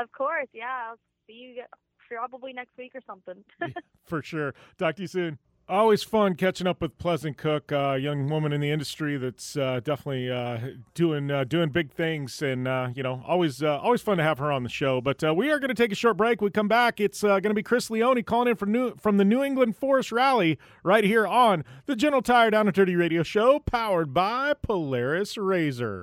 Of 0.00 0.10
course, 0.12 0.48
yeah. 0.52 0.88
I'll 0.90 0.98
see 1.26 1.54
you 1.56 1.62
probably 2.08 2.52
next 2.52 2.76
week 2.76 2.92
or 2.94 3.00
something. 3.06 3.44
yeah, 3.60 3.68
for 4.04 4.22
sure. 4.22 4.54
Talk 4.78 4.96
to 4.96 5.02
you 5.02 5.08
soon. 5.08 5.38
Always 5.66 6.02
fun 6.02 6.34
catching 6.34 6.66
up 6.66 6.82
with 6.82 6.98
Pleasant 6.98 7.38
Cook, 7.38 7.72
a 7.72 7.80
uh, 7.80 7.94
young 7.94 8.28
woman 8.28 8.52
in 8.52 8.60
the 8.60 8.70
industry 8.70 9.16
that's 9.16 9.56
uh, 9.56 9.80
definitely 9.82 10.30
uh, 10.30 10.58
doing 10.92 11.30
uh, 11.30 11.44
doing 11.44 11.70
big 11.70 11.90
things, 11.90 12.42
and 12.42 12.68
uh, 12.68 12.90
you 12.94 13.02
know, 13.02 13.22
always 13.26 13.62
uh, 13.62 13.78
always 13.78 14.02
fun 14.02 14.18
to 14.18 14.22
have 14.22 14.36
her 14.40 14.52
on 14.52 14.62
the 14.62 14.68
show. 14.68 15.00
But 15.00 15.22
we 15.34 15.50
are 15.50 15.58
going 15.58 15.70
to 15.70 15.74
take 15.74 15.90
a 15.90 15.94
short 15.94 16.18
break. 16.18 16.42
We 16.42 16.50
come 16.50 16.68
back. 16.68 17.00
It's 17.00 17.22
going 17.22 17.44
to 17.44 17.54
be 17.54 17.62
Chris 17.62 17.88
Leone 17.88 18.22
calling 18.24 18.48
in 18.48 18.56
from 18.56 18.72
New 18.72 18.94
from 18.96 19.16
the 19.16 19.24
New 19.24 19.42
England 19.42 19.78
Forest 19.78 20.12
Rally 20.12 20.58
right 20.82 21.04
here 21.04 21.26
on 21.26 21.64
the 21.86 21.96
General 21.96 22.20
Tire 22.20 22.50
Down 22.50 22.66
and 22.66 22.74
Dirty 22.74 22.94
Radio 22.94 23.22
Show, 23.22 23.58
powered 23.58 24.12
by 24.12 24.52
Polaris 24.52 25.36
RZR. 25.36 26.02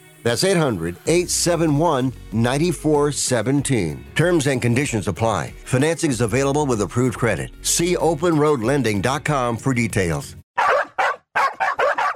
That's 0.23 0.43
800 0.43 0.95
871 1.07 2.13
9417. 2.31 4.05
Terms 4.15 4.47
and 4.47 4.61
conditions 4.61 5.07
apply. 5.07 5.53
Financing 5.65 6.11
is 6.11 6.21
available 6.21 6.65
with 6.65 6.81
approved 6.81 7.17
credit. 7.17 7.51
See 7.61 7.95
openroadlending.com 7.95 9.57
for 9.57 9.73
details. 9.73 10.35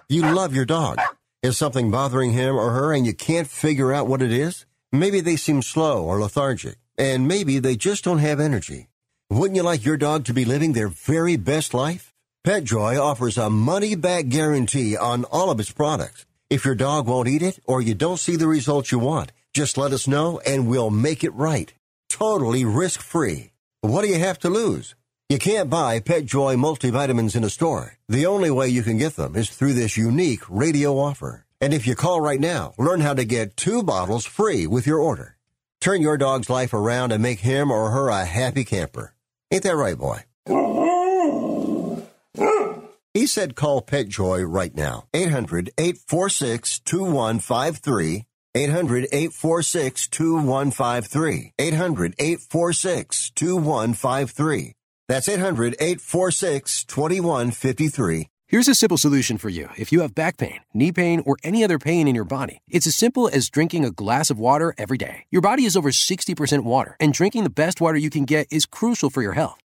You 0.07 0.22
love 0.22 0.56
your 0.56 0.65
dog. 0.65 0.99
Is 1.41 1.57
something 1.57 1.90
bothering 1.90 2.32
him 2.32 2.56
or 2.56 2.72
her 2.72 2.94
and 2.94 3.06
you 3.06 3.14
can't 3.14 3.48
figure 3.48 3.91
out 3.91 4.07
what 4.07 4.22
it 4.22 4.32
is? 4.32 4.65
Maybe 4.91 5.19
they 5.19 5.36
seem 5.36 5.61
slow 5.61 6.03
or 6.03 6.19
lethargic, 6.19 6.76
and 6.98 7.27
maybe 7.27 7.60
they 7.60 7.76
just 7.76 8.03
don't 8.03 8.19
have 8.19 8.40
energy. 8.40 8.88
Wouldn't 9.30 9.56
you 9.56 9.64
like 9.64 9.84
your 9.84 9.98
dog 9.98 10.26
to 10.26 10.34
be 10.34 10.45
living 10.45 10.73
their 10.73 10.88
very 10.88 11.38
best 11.38 11.73
life? 11.73 12.14
PetJoy 12.45 13.02
offers 13.02 13.38
a 13.38 13.49
money 13.49 13.95
back 13.95 14.30
guarantee 14.30 14.95
on 14.95 15.26
all 15.26 15.49
of 15.49 15.60
its 15.60 15.72
products. 15.72 16.26
If 16.47 16.63
your 16.63 16.76
dog 16.76 17.07
won't 17.07 17.27
eat 17.27 17.41
it 17.41 17.59
or 17.65 17.81
you 17.81 17.95
don't 17.95 18.19
see 18.19 18.35
the 18.35 18.47
results 18.47 18.91
you 18.91 18.99
want, 18.99 19.31
just 19.53 19.80
let 19.80 19.91
us 19.91 20.07
know 20.07 20.39
and 20.45 20.67
we'll 20.67 20.91
make 20.91 21.23
it 21.23 21.34
right. 21.34 21.73
Totally 22.07 22.63
risk 22.63 23.01
free. 23.01 23.51
What 23.81 24.03
do 24.03 24.09
you 24.09 24.19
have 24.19 24.38
to 24.39 24.49
lose? 24.49 24.93
You 25.27 25.39
can't 25.39 25.72
buy 25.72 25.99
PetJoy 25.99 26.55
multivitamins 26.55 27.35
in 27.35 27.43
a 27.43 27.49
store. 27.49 27.97
The 28.07 28.27
only 28.27 28.51
way 28.51 28.69
you 28.69 28.84
can 28.84 28.99
get 28.99 29.15
them 29.15 29.35
is 29.35 29.49
through 29.49 29.73
this 29.73 29.97
unique 29.97 30.43
radio 30.47 30.99
offer. 30.99 31.45
And 31.59 31.73
if 31.73 31.88
you 31.88 31.95
call 31.95 32.22
right 32.22 32.39
now, 32.39 32.76
learn 32.77 33.01
how 33.01 33.15
to 33.15 33.26
get 33.26 33.57
two 33.57 33.81
bottles 33.81 34.26
free 34.26 34.67
with 34.67 34.85
your 34.85 34.99
order. 34.99 35.38
Turn 35.81 36.03
your 36.03 36.17
dog's 36.17 36.49
life 36.49 36.76
around 36.76 37.11
and 37.11 37.23
make 37.23 37.39
him 37.39 37.72
or 37.72 37.89
her 37.89 38.09
a 38.09 38.23
happy 38.23 38.65
camper. 38.65 39.15
Ain't 39.51 39.63
that 39.63 39.76
right, 39.76 39.97
boy? 39.97 40.26
He 43.16 43.28
said 43.28 43.56
call 43.56 43.82
PetJoy 43.82 44.46
right 44.46 44.76
now. 44.76 45.06
800 45.14 45.72
846 45.78 46.80
2153. 46.80 48.26
800 48.54 49.08
846 49.10 50.08
2153. 50.10 51.54
800 51.58 52.16
846 52.20 53.30
2153. 53.30 54.74
That's 55.08 55.30
800 55.30 55.76
846 55.80 56.84
2153. 56.84 58.28
Here's 58.50 58.68
a 58.68 58.76
simple 58.76 58.98
solution 58.98 59.38
for 59.38 59.48
you 59.48 59.70
if 59.78 59.94
you 59.94 60.02
have 60.02 60.14
back 60.14 60.36
pain, 60.36 60.60
knee 60.74 60.92
pain, 60.92 61.24
or 61.26 61.38
any 61.42 61.64
other 61.64 61.80
pain 61.80 62.10
in 62.10 62.16
your 62.16 62.26
body. 62.26 62.58
It's 62.68 62.86
as 62.86 62.98
simple 62.98 63.30
as 63.30 63.50
drinking 63.50 63.86
a 63.86 63.92
glass 63.92 64.30
of 64.30 64.38
water 64.38 64.76
every 64.78 64.98
day. 64.98 65.24
Your 65.32 65.42
body 65.42 65.64
is 65.64 65.78
over 65.78 65.92
60% 65.92 66.64
water, 66.66 66.98
and 67.00 67.14
drinking 67.14 67.46
the 67.46 67.50
best 67.50 67.80
water 67.80 67.98
you 67.98 68.10
can 68.10 68.26
get 68.26 68.48
is 68.52 68.66
crucial 68.66 69.10
for 69.10 69.22
your 69.22 69.34
health. 69.34 69.62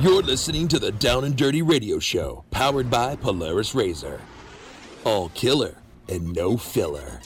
You're 0.00 0.22
listening 0.22 0.66
to 0.68 0.80
the 0.80 0.90
Down 0.90 1.22
and 1.22 1.36
Dirty 1.36 1.62
Radio 1.62 2.00
Show, 2.00 2.44
powered 2.50 2.90
by 2.90 3.14
Polaris 3.14 3.74
RZR. 3.74 4.20
All 5.04 5.28
killer 5.30 5.76
and 6.08 6.34
no 6.34 6.56
filler. 6.56 7.20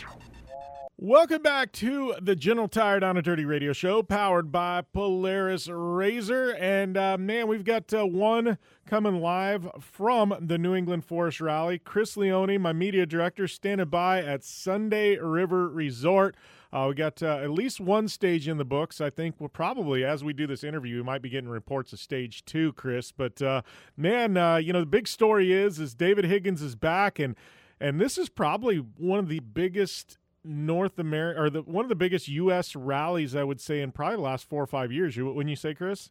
Welcome 0.98 1.40
back 1.40 1.72
to 1.72 2.14
the 2.20 2.36
General 2.36 2.68
Tire 2.68 3.00
Down 3.00 3.16
and 3.16 3.24
Dirty 3.24 3.46
Radio 3.46 3.72
Show, 3.72 4.02
powered 4.02 4.52
by 4.52 4.82
Polaris 4.92 5.66
RZR. 5.66 6.60
And 6.60 6.98
uh, 6.98 7.16
man, 7.16 7.48
we've 7.48 7.64
got 7.64 7.94
uh, 7.94 8.04
one 8.04 8.58
coming 8.84 9.22
live 9.22 9.66
from 9.80 10.36
the 10.38 10.58
New 10.58 10.74
England 10.74 11.06
Forest 11.06 11.40
Rally. 11.40 11.78
Chris 11.78 12.18
Leone, 12.18 12.60
my 12.60 12.74
media 12.74 13.06
director, 13.06 13.48
standing 13.48 13.88
by 13.88 14.22
at 14.22 14.44
Sunday 14.44 15.16
River 15.16 15.70
Resort. 15.70 16.36
Uh, 16.72 16.86
we 16.88 16.94
got 16.94 17.22
uh, 17.22 17.38
at 17.38 17.50
least 17.50 17.80
one 17.80 18.08
stage 18.08 18.46
in 18.46 18.58
the 18.58 18.64
books. 18.64 19.00
I 19.00 19.08
think 19.08 19.36
we'll 19.38 19.48
probably, 19.48 20.04
as 20.04 20.22
we 20.22 20.32
do 20.34 20.46
this 20.46 20.62
interview, 20.62 20.96
we 20.96 21.02
might 21.02 21.22
be 21.22 21.30
getting 21.30 21.48
reports 21.48 21.92
of 21.92 21.98
stage 21.98 22.44
two, 22.44 22.74
Chris. 22.74 23.10
But 23.10 23.40
uh, 23.40 23.62
man, 23.96 24.36
uh, 24.36 24.56
you 24.56 24.72
know 24.72 24.80
the 24.80 24.86
big 24.86 25.08
story 25.08 25.52
is 25.52 25.78
is 25.78 25.94
David 25.94 26.26
Higgins 26.26 26.60
is 26.60 26.76
back, 26.76 27.18
and 27.18 27.36
and 27.80 28.00
this 28.00 28.18
is 28.18 28.28
probably 28.28 28.76
one 28.76 29.18
of 29.18 29.28
the 29.28 29.40
biggest 29.40 30.18
North 30.44 30.98
America 30.98 31.40
or 31.40 31.50
the 31.50 31.62
one 31.62 31.84
of 31.84 31.88
the 31.88 31.94
biggest 31.94 32.28
U.S. 32.28 32.76
rallies 32.76 33.34
I 33.34 33.44
would 33.44 33.60
say 33.60 33.80
in 33.80 33.92
probably 33.92 34.16
the 34.16 34.22
last 34.22 34.48
four 34.48 34.62
or 34.62 34.66
five 34.66 34.92
years. 34.92 35.16
You 35.16 35.32
when 35.32 35.48
you 35.48 35.56
say, 35.56 35.74
Chris? 35.74 36.10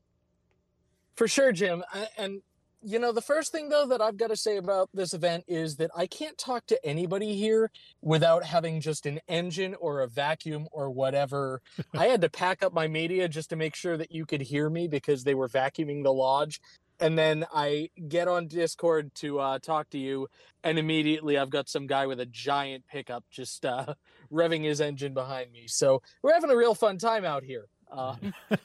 For 1.16 1.28
sure, 1.28 1.52
Jim. 1.52 1.84
And 2.18 2.42
you 2.82 3.00
know, 3.00 3.12
the 3.12 3.22
first 3.22 3.52
thing 3.52 3.70
though 3.70 3.86
that 3.88 4.02
I've 4.02 4.18
got 4.18 4.28
to 4.28 4.36
say 4.36 4.58
about 4.58 4.90
this 4.94 5.14
event 5.14 5.44
is 5.48 5.78
that 5.78 5.92
I 5.96 6.08
can't 6.08 6.38
talk 6.38 6.66
to 6.68 6.86
anybody 6.86 7.36
here 7.36 7.72
without 8.02 8.44
having 8.44 8.82
just 8.82 9.06
an 9.06 9.20
engine 9.28 9.76
or 9.80 10.02
a 10.02 10.08
vacuum 10.08 10.68
or 10.72 10.90
whatever. 10.90 11.62
I 11.94 12.08
had 12.08 12.22
to 12.22 12.30
pack 12.30 12.64
up 12.64 12.74
my 12.74 12.88
media 12.88 13.28
just 13.28 13.50
to 13.50 13.56
make 13.56 13.76
sure 13.76 13.98
that 13.98 14.12
you 14.12 14.26
could 14.26 14.42
hear 14.42 14.70
me 14.70 14.88
because 14.88 15.24
they 15.24 15.36
were 15.36 15.50
vacuuming 15.50 16.04
the 16.04 16.14
lodge. 16.14 16.62
And 17.00 17.18
then 17.18 17.46
I 17.54 17.90
get 18.08 18.28
on 18.28 18.48
Discord 18.48 19.14
to 19.16 19.40
uh, 19.40 19.60
talk 19.60 19.90
to 19.92 20.00
you, 20.00 20.28
and 20.64 20.80
immediately 20.80 21.38
I've 21.38 21.52
got 21.52 21.70
some 21.70 21.86
guy 21.86 22.08
with 22.08 22.20
a 22.20 22.26
giant 22.26 22.88
pickup 22.88 23.24
just 23.30 23.66
uh, 23.66 23.94
revving 24.32 24.64
his 24.64 24.82
engine 24.82 25.14
behind 25.14 25.52
me. 25.52 25.66
So 25.68 26.02
we're 26.24 26.34
having 26.34 26.50
a 26.50 26.58
real 26.58 26.74
fun 26.74 26.98
time 26.98 27.26
out 27.26 27.44
here. 27.44 27.66
Uh, 27.90 28.18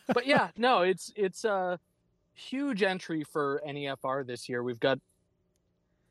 but 0.09 0.27
yeah, 0.27 0.49
no, 0.57 0.83
it's 0.83 1.13
it's 1.15 1.45
uh 1.45 1.77
huge 2.35 2.83
entry 2.83 3.25
for 3.25 3.61
NEFR 3.67 4.27
this 4.27 4.49
year. 4.49 4.63
We've 4.63 4.81
got, 4.81 4.99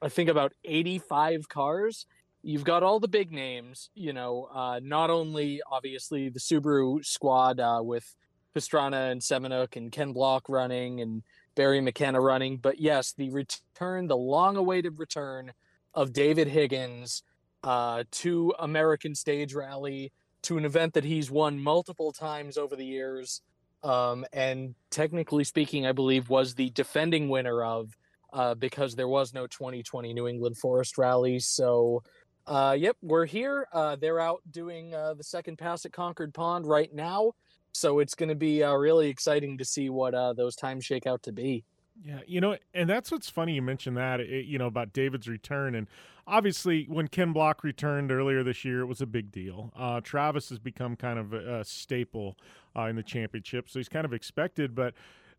I 0.02 0.10
think, 0.10 0.30
about 0.30 0.54
85 0.64 1.50
cars. 1.50 2.06
You've 2.44 2.64
got 2.64 2.84
all 2.84 3.00
the 3.00 3.08
big 3.08 3.32
names, 3.32 3.90
you 3.94 4.14
know, 4.14 4.50
uh, 4.54 4.80
not 4.82 5.10
only 5.10 5.62
obviously 5.70 6.30
the 6.30 6.40
Subaru 6.40 7.06
squad 7.06 7.60
uh, 7.60 7.82
with 7.84 8.16
Pastrana 8.56 9.12
and 9.12 9.22
Semenuk 9.22 9.76
and 9.76 9.92
Ken 9.92 10.12
Block 10.12 10.50
running 10.50 11.02
and 11.02 11.24
Barry 11.56 11.82
McKenna 11.82 12.20
running, 12.20 12.58
but 12.58 12.80
yes, 12.80 13.14
the 13.14 13.30
return, 13.30 14.08
the 14.08 14.18
long 14.18 14.58
awaited 14.58 14.98
return 14.98 15.54
of 15.94 16.14
David 16.14 16.48
Higgins 16.48 17.24
uh, 17.64 18.06
to 18.12 18.54
American 18.58 19.14
Stage 19.14 19.54
Rally, 19.54 20.12
to 20.44 20.58
an 20.58 20.66
event 20.66 20.94
that 20.96 21.04
he's 21.04 21.30
won 21.30 21.60
multiple 21.60 22.12
times 22.12 22.58
over 22.58 22.76
the 22.76 22.86
years 22.86 23.42
um, 23.84 24.26
and 24.34 24.76
technically 24.90 25.44
speaking, 25.44 25.86
I 25.86 25.92
believe 25.92 26.30
was 26.30 26.56
the 26.56 26.70
defending 26.72 27.30
winner 27.30 27.64
of 27.64 27.98
uh, 28.34 28.56
because 28.56 28.96
there 28.96 29.08
was 29.08 29.34
no 29.34 29.48
2020 29.48 30.14
New 30.14 30.28
England 30.28 30.58
Forest 30.58 30.98
Rally. 30.98 31.40
So, 31.40 32.04
uh, 32.48 32.76
yep, 32.78 32.96
we're 33.02 33.26
here. 33.26 33.68
Uh, 33.74 33.96
they're 33.96 34.20
out 34.20 34.42
doing 34.50 34.94
uh, 34.94 35.14
the 35.16 35.24
second 35.24 35.58
pass 35.58 35.86
at 35.86 35.92
Concord 35.92 36.34
Pond 36.34 36.66
right 36.66 36.94
now. 36.94 37.34
So 37.74 38.00
it's 38.00 38.16
going 38.16 38.30
to 38.30 38.36
be 38.36 38.64
uh, 38.64 38.74
really 38.74 39.10
exciting 39.10 39.58
to 39.58 39.66
see 39.66 39.90
what 39.90 40.14
uh, 40.14 40.34
those 40.34 40.56
times 40.56 40.86
shake 40.86 41.08
out 41.08 41.24
to 41.24 41.32
be. 41.32 41.64
Yeah, 42.04 42.20
you 42.26 42.42
know, 42.42 42.58
and 42.74 42.90
that's 42.90 43.12
what's 43.12 43.30
funny. 43.30 43.54
You 43.54 43.62
mentioned 43.62 43.98
that, 43.98 44.20
it, 44.20 44.46
you 44.46 44.58
know, 44.58 44.66
about 44.66 44.94
David's 44.94 45.28
return, 45.28 45.76
and 45.76 45.88
obviously 46.26 46.86
when 46.90 47.08
Ken 47.08 47.34
Block 47.34 47.64
returned 47.64 48.12
earlier 48.12 48.44
this 48.44 48.66
year, 48.66 48.82
it 48.82 48.86
was 48.86 49.02
a 49.02 49.06
big 49.06 49.32
deal. 49.32 49.72
Uh, 49.76 50.02
Travis 50.02 50.50
has 50.50 50.58
become 50.58 50.96
kind 50.96 51.20
of 51.20 51.34
a, 51.34 51.60
a 51.60 51.64
staple 51.64 52.38
uh, 52.76 52.84
in 52.84 52.96
the 52.96 53.04
championship, 53.04 53.70
so 53.70 53.80
he's 53.80 53.90
kind 53.90 54.06
of 54.06 54.14
expected. 54.14 54.76
But 54.76 54.94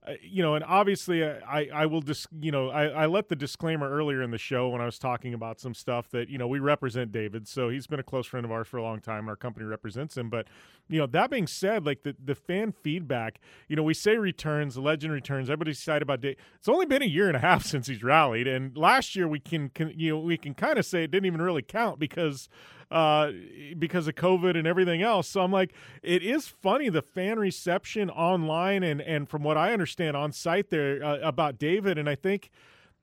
uh, 0.05 0.15
you 0.21 0.43
know, 0.43 0.57
and 0.57 0.65
obviously, 0.65 1.23
uh, 1.23 1.35
I 1.49 1.69
I 1.73 1.87
will 1.87 2.03
just 2.03 2.27
you 2.41 2.51
know 2.51 2.71
I, 2.71 2.87
I 2.87 3.07
let 3.07 3.29
the 3.29 3.37
disclaimer 3.37 3.89
earlier 3.89 4.21
in 4.21 4.33
the 4.33 4.39
show 4.39 4.69
when 4.69 4.81
I 4.81 4.85
was 4.85 4.99
talking 4.99 5.33
about 5.33 5.61
some 5.61 5.75
stuff 5.75 6.11
that 6.11 6.29
you 6.29 6.39
know 6.39 6.49
we 6.49 6.59
represent 6.59 7.13
David, 7.13 7.47
so 7.47 7.69
he's 7.69 7.87
been 7.87 8.01
a 8.01 8.03
close 8.03 8.27
friend 8.27 8.45
of 8.45 8.51
ours 8.51 8.67
for 8.67 8.79
a 8.79 8.83
long 8.83 9.01
time, 9.01 9.21
and 9.21 9.29
our 9.29 9.37
company 9.37 9.65
represents 9.65 10.17
him. 10.17 10.29
But 10.29 10.49
you 10.89 10.99
know, 10.99 11.07
that 11.07 11.31
being 11.31 11.47
said, 11.47 11.87
like 11.87 12.03
the 12.03 12.17
the 12.23 12.35
fan 12.35 12.73
feedback, 12.73 13.39
you 13.69 13.77
know, 13.77 13.85
we 13.85 13.95
say 13.95 14.17
returns, 14.17 14.77
legend 14.77 15.13
returns. 15.13 15.49
Everybody's 15.49 15.79
excited 15.79 16.03
about 16.03 16.21
Dave. 16.21 16.37
It's 16.57 16.69
only 16.69 16.87
been 16.87 17.03
a 17.03 17.07
year 17.07 17.29
and 17.29 17.37
a 17.37 17.41
half 17.41 17.65
since 17.65 17.87
he's 17.87 18.03
rallied, 18.03 18.49
and 18.49 18.77
last 18.77 19.15
year 19.15 19.29
we 19.29 19.39
can, 19.39 19.69
can 19.69 19.93
you 19.97 20.15
know 20.15 20.19
we 20.19 20.37
can 20.37 20.55
kind 20.55 20.81
of 20.81 20.85
say 20.85 21.05
it 21.05 21.13
didn't 21.13 21.27
even 21.27 21.41
really 21.41 21.63
count 21.63 22.01
because 22.01 22.49
uh, 22.93 23.33
because 23.79 24.07
of 24.07 24.15
COVID 24.15 24.57
and 24.57 24.67
everything 24.67 25.03
else. 25.03 25.27
So 25.29 25.41
I'm 25.41 25.51
like, 25.51 25.73
it 26.03 26.23
is 26.23 26.47
funny 26.47 26.91
the 26.91 27.03
fan 27.03 27.39
reception 27.39 28.11
online 28.11 28.83
and 28.83 29.01
and 29.01 29.29
from 29.29 29.43
what 29.43 29.57
I 29.57 29.73
understand 29.73 30.17
on 30.17 30.33
site 30.33 30.71
there 30.71 31.03
uh, 31.03 31.19
about 31.21 31.59
David. 31.59 31.99
And 31.99 32.09
I 32.09 32.15
think, 32.15 32.51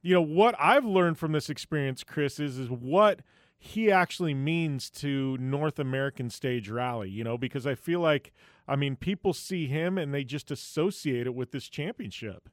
you 0.02 0.14
know, 0.14 0.22
what 0.22 0.56
I've 0.60 0.86
learned 0.86 1.18
from 1.18 1.32
this 1.32 1.50
experience, 1.50 2.04
Chris, 2.04 2.40
is 2.40 2.58
is 2.60 2.70
what 2.70 3.22
he 3.58 3.92
actually 3.92 4.34
means 4.34 4.90
to 4.92 5.38
North 5.38 5.80
American 5.80 6.30
stage 6.30 6.70
rally. 6.70 7.10
You 7.10 7.24
know, 7.24 7.38
because 7.38 7.66
I 7.66 7.76
feel 7.76 8.00
like, 8.00 8.32
I 8.68 8.76
mean, 8.76 8.96
people 8.96 9.34
see 9.34 9.68
him 9.68 9.98
and 9.98 10.14
they 10.14 10.24
just 10.24 10.52
associate 10.52 11.26
it 11.26 11.34
with 11.34 11.52
this 11.52 11.68
championship. 11.68 12.50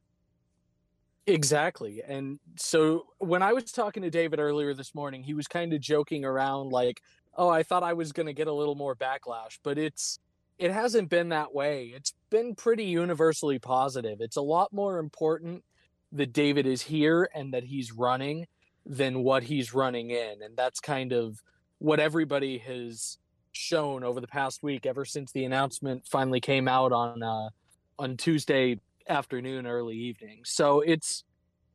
Exactly. 1.28 2.02
And 2.06 2.38
so 2.56 3.06
when 3.18 3.42
I 3.42 3.52
was 3.52 3.72
talking 3.72 4.04
to 4.04 4.10
David 4.10 4.38
earlier 4.38 4.74
this 4.74 4.94
morning, 4.94 5.24
he 5.24 5.34
was 5.34 5.48
kind 5.48 5.72
of 5.72 5.80
joking 5.80 6.24
around 6.24 6.70
like, 6.70 7.02
oh, 7.36 7.48
I 7.48 7.62
thought 7.62 7.82
I 7.82 7.92
was 7.92 8.12
going 8.12 8.26
to 8.26 8.32
get 8.32 8.48
a 8.48 8.52
little 8.52 8.74
more 8.74 8.96
backlash, 8.96 9.58
but 9.62 9.78
it's 9.78 10.18
it 10.58 10.70
hasn't 10.70 11.10
been 11.10 11.28
that 11.28 11.54
way. 11.54 11.92
It's 11.94 12.14
been 12.30 12.54
pretty 12.54 12.84
universally 12.84 13.58
positive. 13.58 14.20
It's 14.20 14.36
a 14.36 14.42
lot 14.42 14.72
more 14.72 14.98
important 14.98 15.62
that 16.12 16.32
David 16.32 16.66
is 16.66 16.80
here 16.80 17.28
and 17.34 17.52
that 17.52 17.64
he's 17.64 17.92
running 17.92 18.46
than 18.86 19.22
what 19.22 19.42
he's 19.42 19.74
running 19.74 20.10
in, 20.10 20.42
and 20.42 20.56
that's 20.56 20.80
kind 20.80 21.12
of 21.12 21.42
what 21.78 22.00
everybody 22.00 22.58
has 22.58 23.18
shown 23.52 24.04
over 24.04 24.20
the 24.20 24.26
past 24.26 24.62
week 24.62 24.86
ever 24.86 25.04
since 25.04 25.32
the 25.32 25.44
announcement 25.44 26.06
finally 26.06 26.40
came 26.40 26.68
out 26.68 26.92
on 26.92 27.22
uh, 27.22 27.48
on 27.98 28.16
Tuesday 28.16 28.78
afternoon 29.08 29.66
early 29.66 29.96
evening. 29.96 30.40
So 30.44 30.80
it's 30.80 31.24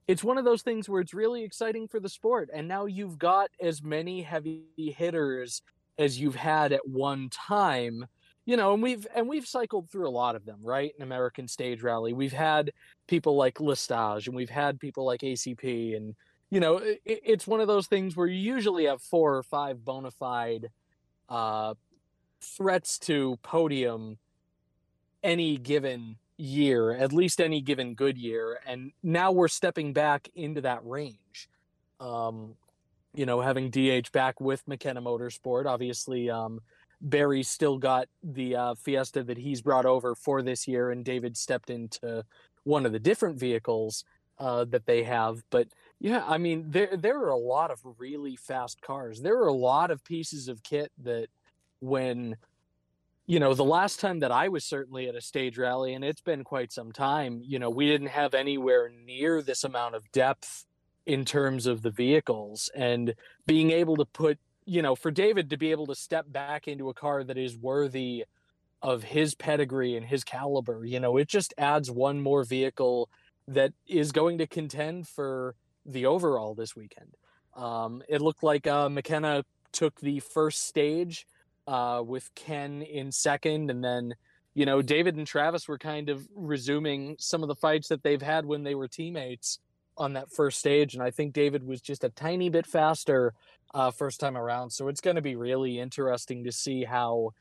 it's 0.07 0.23
one 0.23 0.37
of 0.37 0.45
those 0.45 0.61
things 0.61 0.89
where 0.89 1.01
it's 1.01 1.13
really 1.13 1.43
exciting 1.43 1.87
for 1.87 1.99
the 1.99 2.09
sport. 2.09 2.49
And 2.53 2.67
now 2.67 2.85
you've 2.85 3.17
got 3.17 3.49
as 3.61 3.83
many 3.83 4.21
heavy 4.21 4.63
hitters 4.77 5.61
as 5.97 6.19
you've 6.19 6.35
had 6.35 6.73
at 6.73 6.87
one 6.87 7.29
time. 7.29 8.05
You 8.45 8.57
know, 8.57 8.73
and 8.73 8.81
we've 8.81 9.05
and 9.15 9.29
we've 9.29 9.45
cycled 9.45 9.89
through 9.89 10.07
a 10.07 10.09
lot 10.09 10.35
of 10.35 10.45
them, 10.45 10.59
right? 10.63 10.91
In 10.97 11.03
American 11.03 11.47
Stage 11.47 11.83
Rally, 11.83 12.11
we've 12.11 12.33
had 12.33 12.71
people 13.07 13.35
like 13.35 13.59
L'Estage, 13.59 14.25
and 14.25 14.35
we've 14.35 14.49
had 14.49 14.79
people 14.79 15.05
like 15.05 15.21
ACP, 15.21 15.95
and 15.95 16.15
you 16.49 16.59
know, 16.59 16.77
it, 16.77 16.99
it's 17.05 17.45
one 17.45 17.61
of 17.61 17.67
those 17.67 17.85
things 17.85 18.17
where 18.17 18.25
you 18.25 18.39
usually 18.39 18.85
have 18.85 19.01
four 19.01 19.37
or 19.37 19.43
five 19.43 19.85
bona 19.85 20.09
fide 20.09 20.69
uh, 21.29 21.75
threats 22.41 22.97
to 22.99 23.37
podium 23.43 24.17
any 25.23 25.57
given 25.57 26.17
year, 26.41 26.91
at 26.91 27.13
least 27.13 27.39
any 27.39 27.61
given 27.61 27.93
good 27.93 28.17
year. 28.17 28.59
And 28.65 28.91
now 29.03 29.31
we're 29.31 29.47
stepping 29.47 29.93
back 29.93 30.29
into 30.35 30.61
that 30.61 30.85
range. 30.85 31.49
Um, 31.99 32.55
you 33.13 33.25
know, 33.25 33.41
having 33.41 33.69
DH 33.69 34.11
back 34.11 34.41
with 34.41 34.67
McKenna 34.67 35.01
Motorsport, 35.01 35.65
obviously, 35.65 36.29
um, 36.29 36.59
Barry 37.01 37.43
still 37.43 37.77
got 37.77 38.07
the 38.23 38.55
uh, 38.55 38.75
Fiesta 38.75 39.23
that 39.23 39.37
he's 39.37 39.61
brought 39.61 39.85
over 39.85 40.15
for 40.15 40.41
this 40.41 40.67
year, 40.67 40.91
and 40.91 41.03
David 41.03 41.35
stepped 41.37 41.69
into 41.69 42.23
one 42.63 42.85
of 42.85 42.91
the 42.91 42.99
different 42.99 43.39
vehicles 43.39 44.03
uh, 44.39 44.65
that 44.65 44.85
they 44.85 45.03
have. 45.03 45.43
But 45.49 45.67
yeah, 45.99 46.23
I 46.27 46.37
mean, 46.37 46.65
there 46.69 46.95
there 46.95 47.19
are 47.19 47.29
a 47.29 47.37
lot 47.37 47.71
of 47.71 47.79
really 47.97 48.35
fast 48.35 48.81
cars. 48.81 49.21
There 49.21 49.39
are 49.39 49.47
a 49.47 49.53
lot 49.53 49.91
of 49.91 50.03
pieces 50.03 50.47
of 50.47 50.63
kit 50.63 50.91
that 51.03 51.27
when 51.79 52.37
you 53.31 53.39
know, 53.39 53.53
the 53.53 53.63
last 53.63 54.01
time 54.01 54.19
that 54.19 54.31
I 54.33 54.49
was 54.49 54.65
certainly 54.65 55.07
at 55.07 55.15
a 55.15 55.21
stage 55.21 55.57
rally, 55.57 55.93
and 55.93 56.03
it's 56.03 56.19
been 56.19 56.43
quite 56.43 56.73
some 56.73 56.91
time, 56.91 57.41
you 57.45 57.59
know, 57.59 57.69
we 57.69 57.87
didn't 57.87 58.09
have 58.09 58.33
anywhere 58.33 58.91
near 59.05 59.41
this 59.41 59.63
amount 59.63 59.95
of 59.95 60.11
depth 60.11 60.65
in 61.05 61.23
terms 61.23 61.65
of 61.65 61.81
the 61.81 61.91
vehicles 61.91 62.69
and 62.75 63.15
being 63.47 63.71
able 63.71 63.95
to 63.95 64.03
put, 64.03 64.37
you 64.65 64.81
know, 64.81 64.95
for 64.95 65.11
David 65.11 65.49
to 65.49 65.55
be 65.55 65.71
able 65.71 65.87
to 65.87 65.95
step 65.95 66.25
back 66.29 66.67
into 66.67 66.89
a 66.89 66.93
car 66.93 67.23
that 67.23 67.37
is 67.37 67.55
worthy 67.55 68.25
of 68.81 69.01
his 69.01 69.33
pedigree 69.33 69.95
and 69.95 70.05
his 70.05 70.25
caliber, 70.25 70.83
you 70.83 70.99
know, 70.99 71.15
it 71.15 71.29
just 71.29 71.53
adds 71.57 71.89
one 71.89 72.19
more 72.19 72.43
vehicle 72.43 73.09
that 73.47 73.71
is 73.87 74.11
going 74.11 74.39
to 74.39 74.45
contend 74.45 75.07
for 75.07 75.55
the 75.85 76.05
overall 76.05 76.53
this 76.53 76.75
weekend. 76.75 77.15
Um, 77.55 78.03
it 78.09 78.19
looked 78.19 78.43
like 78.43 78.67
uh, 78.67 78.89
McKenna 78.89 79.45
took 79.71 80.01
the 80.01 80.19
first 80.19 80.67
stage 80.67 81.25
uh, 81.67 82.01
with 82.05 82.33
Ken 82.35 82.81
in 82.81 83.11
second, 83.11 83.69
and 83.69 83.83
then 83.83 84.15
you 84.53 84.65
know 84.65 84.81
David 84.81 85.15
and 85.15 85.27
Travis 85.27 85.67
were 85.67 85.77
kind 85.77 86.09
of 86.09 86.27
resuming 86.35 87.15
some 87.19 87.41
of 87.43 87.47
the 87.47 87.55
fights 87.55 87.87
that 87.89 88.03
they've 88.03 88.21
had 88.21 88.45
when 88.45 88.63
they 88.63 88.75
were 88.75 88.87
teammates 88.87 89.59
on 89.97 90.13
that 90.13 90.31
first 90.31 90.59
stage, 90.59 90.93
and 90.93 91.03
I 91.03 91.11
think 91.11 91.33
David 91.33 91.65
was 91.65 91.81
just 91.81 92.03
a 92.03 92.09
tiny 92.09 92.49
bit 92.49 92.65
faster 92.65 93.33
uh, 93.73 93.91
first 93.91 94.19
time 94.19 94.37
around. 94.37 94.71
So 94.71 94.87
it's 94.87 95.01
going 95.01 95.15
to 95.15 95.21
be 95.21 95.35
really 95.35 95.79
interesting 95.79 96.43
to 96.45 96.51
see 96.51 96.83
how 96.83 97.33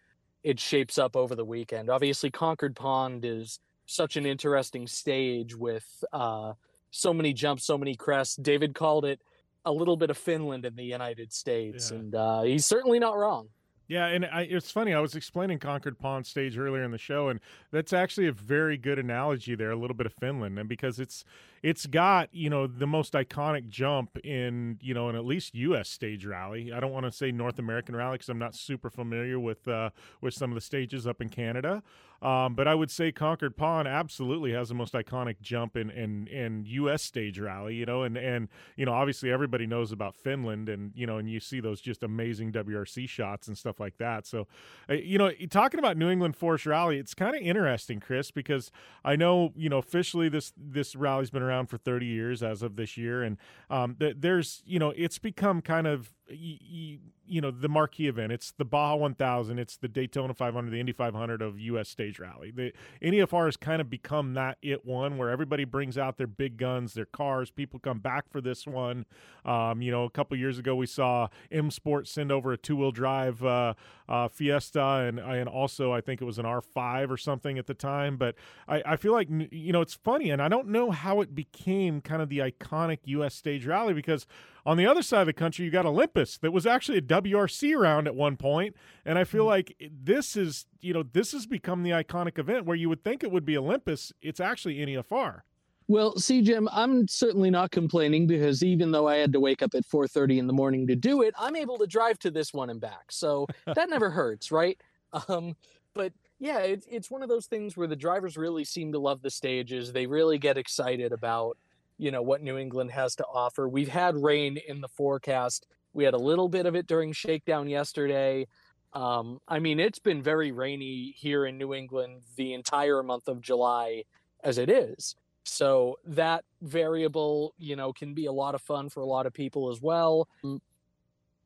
it 0.43 0.59
shapes 0.59 0.99
up 0.99 1.17
over 1.17 1.35
the 1.35 1.45
weekend. 1.45 1.91
Obviously, 1.91 2.31
Concord 2.31 2.77
Pond 2.77 3.25
is 3.25 3.61
such 3.87 4.17
an 4.17 4.27
interesting 4.27 4.87
stage 4.87 5.57
with 5.57 5.87
uh, 6.13 6.53
so 6.91 7.13
many 7.13 7.33
jumps, 7.33 7.65
so 7.65 7.77
many 7.77 7.95
crests. 7.95 8.37
David 8.37 8.75
called 8.75 9.05
it 9.05 9.21
a 9.65 9.73
little 9.73 9.97
bit 9.97 10.11
of 10.11 10.17
Finland 10.17 10.65
in 10.65 10.77
the 10.77 10.85
United 10.85 11.33
States, 11.33 11.91
yeah. 11.91 11.99
and 11.99 12.15
uh, 12.15 12.43
he's 12.43 12.67
certainly 12.67 12.99
not 12.99 13.17
wrong. 13.17 13.49
Yeah, 13.91 14.07
and 14.07 14.25
I, 14.25 14.43
it's 14.43 14.71
funny. 14.71 14.95
I 14.95 15.01
was 15.01 15.17
explaining 15.17 15.59
Concord 15.59 15.99
Pond 15.99 16.25
stage 16.25 16.57
earlier 16.57 16.85
in 16.85 16.93
the 16.93 16.97
show, 16.97 17.29
and 17.29 17.41
that's 17.73 17.93
actually 17.93 18.29
a 18.29 18.33
very 18.33 18.77
good 18.77 19.01
analogy 19.01 19.57
there. 19.57 19.73
A 19.73 19.77
little 19.77 19.97
bit 19.97 20.07
of 20.07 20.13
Finland, 20.13 20.57
and 20.61 20.69
because 20.69 21.01
it's 21.01 21.25
it's 21.65 21.87
got 21.87 22.29
you 22.31 22.49
know 22.49 22.69
the 22.69 22.87
most 22.87 23.15
iconic 23.15 23.69
jump 23.69 24.17
in 24.23 24.79
you 24.81 24.95
know 24.95 25.09
in 25.09 25.17
at 25.17 25.25
least 25.25 25.57
U.S. 25.57 25.89
stage 25.89 26.25
rally. 26.25 26.73
I 26.73 26.79
don't 26.79 26.93
want 26.93 27.07
to 27.07 27.11
say 27.11 27.33
North 27.33 27.59
American 27.59 27.97
rally 27.97 28.15
because 28.15 28.29
I'm 28.29 28.39
not 28.39 28.55
super 28.55 28.91
familiar 28.91 29.41
with 29.41 29.67
uh, 29.67 29.91
with 30.21 30.35
some 30.35 30.53
of 30.53 30.55
the 30.55 30.61
stages 30.61 31.05
up 31.05 31.21
in 31.21 31.29
Canada, 31.29 31.83
um, 32.23 32.55
but 32.55 32.69
I 32.69 32.75
would 32.75 32.91
say 32.91 33.13
Concord 33.13 33.57
Pond 33.57 33.89
absolutely 33.89 34.53
has 34.53 34.69
the 34.69 34.75
most 34.75 34.93
iconic 34.93 35.41
jump 35.41 35.77
in, 35.77 35.91
in 35.91 36.27
in 36.27 36.65
U.S. 36.67 37.03
stage 37.03 37.39
rally. 37.39 37.77
You 37.77 37.87
know, 37.87 38.03
and 38.03 38.17
and 38.17 38.49
you 38.77 38.85
know 38.85 38.93
obviously 38.93 39.33
everybody 39.33 39.67
knows 39.67 39.91
about 39.91 40.15
Finland, 40.15 40.69
and 40.69 40.93
you 40.95 41.07
know 41.07 41.19
and 41.19 41.31
you 41.31 41.41
see 41.41 41.61
those 41.61 41.81
just 41.81 42.03
amazing 42.03 42.53
WRC 42.53 43.09
shots 43.09 43.49
and 43.49 43.57
stuff 43.57 43.81
like 43.81 43.97
that. 43.99 44.27
So, 44.27 44.47
uh, 44.89 44.95
you 44.95 45.17
know, 45.17 45.31
talking 45.51 45.79
about 45.79 45.97
New 45.97 46.11
England 46.11 46.37
Forest 46.37 46.67
Rally, 46.67 46.99
it's 46.99 47.15
kind 47.15 47.35
of 47.35 47.43
interesting, 47.43 48.01
Chris, 48.01 48.31
because 48.31 48.71
I 49.05 49.17
know 49.17 49.53
you 49.57 49.71
know 49.71 49.79
officially 49.79 50.29
this 50.29 50.53
this 50.57 50.95
rally's 50.95 51.31
been 51.31 51.43
around 51.43 51.67
for 51.67 51.79
30 51.79 52.05
years 52.05 52.43
as 52.43 52.63
of 52.63 52.77
this 52.77 52.97
year, 52.97 53.23
and 53.23 53.39
um, 53.71 53.97
th- 53.99 54.17
there's 54.19 54.63
you 54.67 54.79
know 54.79 54.93
it's 54.97 55.19
become 55.19 55.63
kind 55.63 55.87
of 55.87 56.13
you 56.31 56.99
you 57.27 57.41
know 57.41 57.51
the 57.51 57.69
marquee 57.69 58.09
event. 58.09 58.33
It's 58.33 58.53
the 58.53 58.65
Baja 58.65 58.97
1000, 58.97 59.59
it's 59.59 59.77
the 59.77 59.89
Daytona 59.89 60.35
500, 60.35 60.71
the 60.71 60.81
Indy 60.81 60.93
500 60.93 61.41
of 61.41 61.59
U.S. 61.61 61.89
stage 61.89 62.19
rally. 62.19 62.51
The 62.51 62.73
NEFR 63.03 63.47
has 63.47 63.57
kind 63.57 63.81
of 63.81 63.89
become 63.89 64.35
that 64.35 64.59
it 64.63 64.85
one 64.85 65.17
where 65.17 65.31
everybody 65.31 65.65
brings 65.65 65.97
out 65.97 66.19
their 66.19 66.27
big 66.27 66.57
guns, 66.57 66.95
their 66.95 67.07
cars. 67.07 67.51
People 67.51 67.79
come 67.79 68.01
back 68.01 68.31
for 68.31 68.41
this 68.41 68.67
one. 68.67 69.07
Um, 69.45 69.81
you 69.81 69.91
know, 69.91 70.05
a 70.05 70.11
couple 70.11 70.37
years 70.37 70.59
ago 70.59 70.75
we 70.75 70.87
saw 70.87 71.29
M 71.51 71.71
Sport 71.71 72.09
send 72.09 72.33
over 72.33 72.53
a 72.53 72.57
two 72.57 72.77
wheel 72.77 72.91
drive 72.91 73.45
uh, 73.45 73.75
uh, 74.09 74.29
Fiesta, 74.29 74.83
and 74.83 75.19
and 75.19 75.49
also 75.49 75.93
I 75.93 76.01
think 76.01 76.21
it 76.21 76.25
was 76.25 76.39
an 76.39 76.45
R5 76.45 77.11
or 77.11 77.17
something 77.17 77.59
at 77.59 77.67
the 77.67 77.75
time. 77.75 78.17
But 78.17 78.35
I, 78.67 78.83
I 78.85 78.97
feel 78.97 79.13
like 79.13 79.29
you 79.31 79.73
know 79.73 79.81
it's 79.81 79.95
funny, 79.95 80.31
and 80.31 80.43
I 80.43 80.49
don't 80.49 80.69
know 80.69 80.91
how 80.91 81.21
it 81.21 81.35
became 81.35 82.01
kind 82.01 82.21
of 82.21 82.29
the 82.29 82.39
iconic 82.39 82.99
U.S. 83.05 83.35
stage 83.35 83.67
rally 83.67 83.95
because 83.95 84.27
on 84.67 84.77
the 84.77 84.87
other 84.87 85.03
side 85.03 85.23
of 85.23 85.27
the 85.27 85.33
country, 85.33 85.65
you 85.65 85.71
got 85.71 85.87
Olympus 85.87 86.20
that 86.39 86.53
was 86.53 86.67
actually 86.67 86.99
a 86.99 87.03
WRC 87.03 87.77
round 87.77 88.07
at 88.07 88.15
one 88.15 88.37
point, 88.37 88.77
and 89.05 89.19
I 89.19 89.25
feel 89.25 89.43
mm-hmm. 89.43 89.51
like 89.51 89.91
this 89.91 90.37
is 90.37 90.67
you 90.81 90.93
know 90.93 91.03
this 91.03 91.33
has 91.33 91.47
become 91.47 91.83
the 91.83 91.91
iconic 91.91 92.39
event 92.39 92.67
where 92.67 92.77
you 92.77 92.89
would 92.89 93.05
think 93.05 93.23
it 93.23 93.31
would 93.31 93.45
be 93.45 93.57
Olympus. 93.57 94.13
It's 94.23 94.41
actually 94.41 94.77
NEFR. 94.77 95.41
Well, 95.89 96.17
see, 96.17 96.41
Jim, 96.41 96.69
I'm 96.71 97.09
certainly 97.09 97.51
not 97.51 97.73
complaining 97.73 98.29
because 98.29 98.63
even 98.63 98.93
though 98.93 99.09
I 99.09 99.17
had 99.17 99.33
to 99.33 99.41
wake 99.41 99.61
up 99.61 99.75
at 99.75 99.85
4:30 99.85 100.39
in 100.39 100.47
the 100.47 100.53
morning 100.53 100.87
to 100.87 100.95
do 100.95 101.23
it, 101.23 101.35
I'm 101.39 101.57
able 101.57 101.79
to 101.79 101.87
drive 101.87 102.19
to 102.21 102.31
this 102.31 102.55
one 102.55 102.71
and 102.71 102.81
back, 102.81 103.11
so 103.11 103.47
that 103.67 103.91
never 103.91 104.11
hurts, 104.11 104.53
right? 104.53 104.81
Um, 105.29 105.57
but 105.95 106.13
yeah, 106.39 106.59
it's 106.59 106.87
it's 106.89 107.11
one 107.11 107.23
of 107.23 107.29
those 107.29 107.47
things 107.47 107.77
where 107.77 107.89
the 107.89 107.97
drivers 107.97 108.37
really 108.37 108.65
seem 108.65 108.93
to 108.93 108.99
love 108.99 109.21
the 109.23 109.31
stages. 109.31 109.93
They 109.93 110.07
really 110.07 110.39
get 110.39 110.57
excited 110.57 111.13
about 111.13 111.59
you 111.99 112.11
know 112.11 112.23
what 112.23 112.43
New 112.43 112.57
England 112.57 112.91
has 112.93 113.15
to 113.17 113.27
offer. 113.27 113.69
We've 113.69 113.89
had 113.89 114.17
rain 114.17 114.59
in 114.69 114.81
the 114.81 114.89
forecast. 114.89 115.67
We 115.93 116.05
had 116.05 116.15
a 116.15 116.19
little 116.19 116.49
bit 116.49 116.67
of 116.67 116.75
it 116.75 116.87
during 116.87 117.13
shakedown 117.13 117.69
yesterday. 117.69 118.47
Um, 118.93 119.41
I 119.47 119.59
mean, 119.59 119.81
it's 119.81 119.99
been 119.99 120.23
very 120.23 120.53
rainy 120.53 121.15
here 121.17 121.47
in 121.47 121.59
New 121.59 121.75
England 121.75 122.23
the 122.37 122.55
entire 122.55 123.03
month 123.03 123.29
of 123.29 123.41
July 123.41 124.05
as 124.43 124.59
it 124.59 124.71
is. 124.71 125.17
So 125.45 125.99
that 126.05 126.45
variable, 126.61 127.55
you 127.59 127.77
know, 127.77 127.93
can 127.93 128.15
be 128.15 128.27
a 128.27 128.33
lot 128.33 128.55
of 128.55 128.63
fun 128.63 128.89
for 128.89 129.01
a 129.01 129.07
lot 129.07 129.27
of 129.27 129.33
people 129.33 129.71
as 129.71 129.81
well. 129.81 130.29
Mm, 130.45 130.61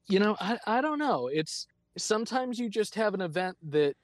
You 0.08 0.18
know, 0.18 0.36
I, 0.40 0.58
I 0.66 0.80
don't 0.80 0.98
know. 0.98 1.28
It's 1.28 1.66
sometimes 1.96 2.58
you 2.58 2.68
just 2.68 2.94
have 2.96 3.14
an 3.14 3.20
event 3.20 3.56
that, 3.70 3.94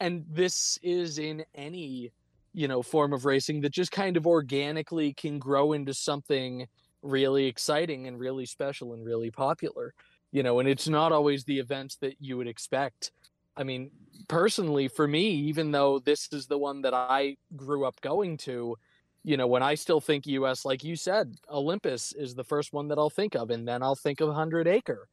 and 0.00 0.24
this 0.28 0.78
is 0.82 1.18
in 1.18 1.44
any, 1.54 2.12
you 2.54 2.68
know, 2.68 2.82
form 2.82 3.12
of 3.12 3.24
racing 3.24 3.60
that 3.62 3.72
just 3.72 3.92
kind 3.92 4.16
of 4.16 4.26
organically 4.26 5.12
can 5.12 5.38
grow 5.38 5.72
into 5.72 5.92
something 5.94 6.66
really 7.02 7.46
exciting 7.46 8.06
and 8.06 8.18
really 8.18 8.46
special 8.46 8.94
and 8.94 9.04
really 9.04 9.30
popular. 9.30 9.94
You 10.30 10.42
know, 10.42 10.60
and 10.60 10.68
it's 10.68 10.88
not 10.88 11.12
always 11.12 11.44
the 11.44 11.58
events 11.58 11.96
that 11.96 12.16
you 12.18 12.38
would 12.38 12.46
expect. 12.46 13.12
I 13.54 13.64
mean, 13.64 13.90
personally, 14.28 14.88
for 14.88 15.06
me, 15.06 15.28
even 15.30 15.70
though 15.70 15.98
this 15.98 16.28
is 16.32 16.46
the 16.46 16.56
one 16.56 16.80
that 16.82 16.94
I 16.94 17.36
grew 17.54 17.84
up 17.84 18.00
going 18.00 18.38
to, 18.38 18.76
you 19.24 19.36
know, 19.36 19.46
when 19.46 19.62
I 19.62 19.74
still 19.74 20.00
think 20.00 20.26
US, 20.26 20.64
like 20.64 20.82
you 20.82 20.96
said, 20.96 21.36
Olympus 21.50 22.12
is 22.14 22.34
the 22.34 22.44
first 22.44 22.72
one 22.72 22.88
that 22.88 22.98
I'll 22.98 23.10
think 23.10 23.34
of, 23.34 23.50
and 23.50 23.68
then 23.68 23.82
I'll 23.82 23.94
think 23.94 24.20
of 24.20 24.28
100 24.28 24.66
Acre. 24.66 25.06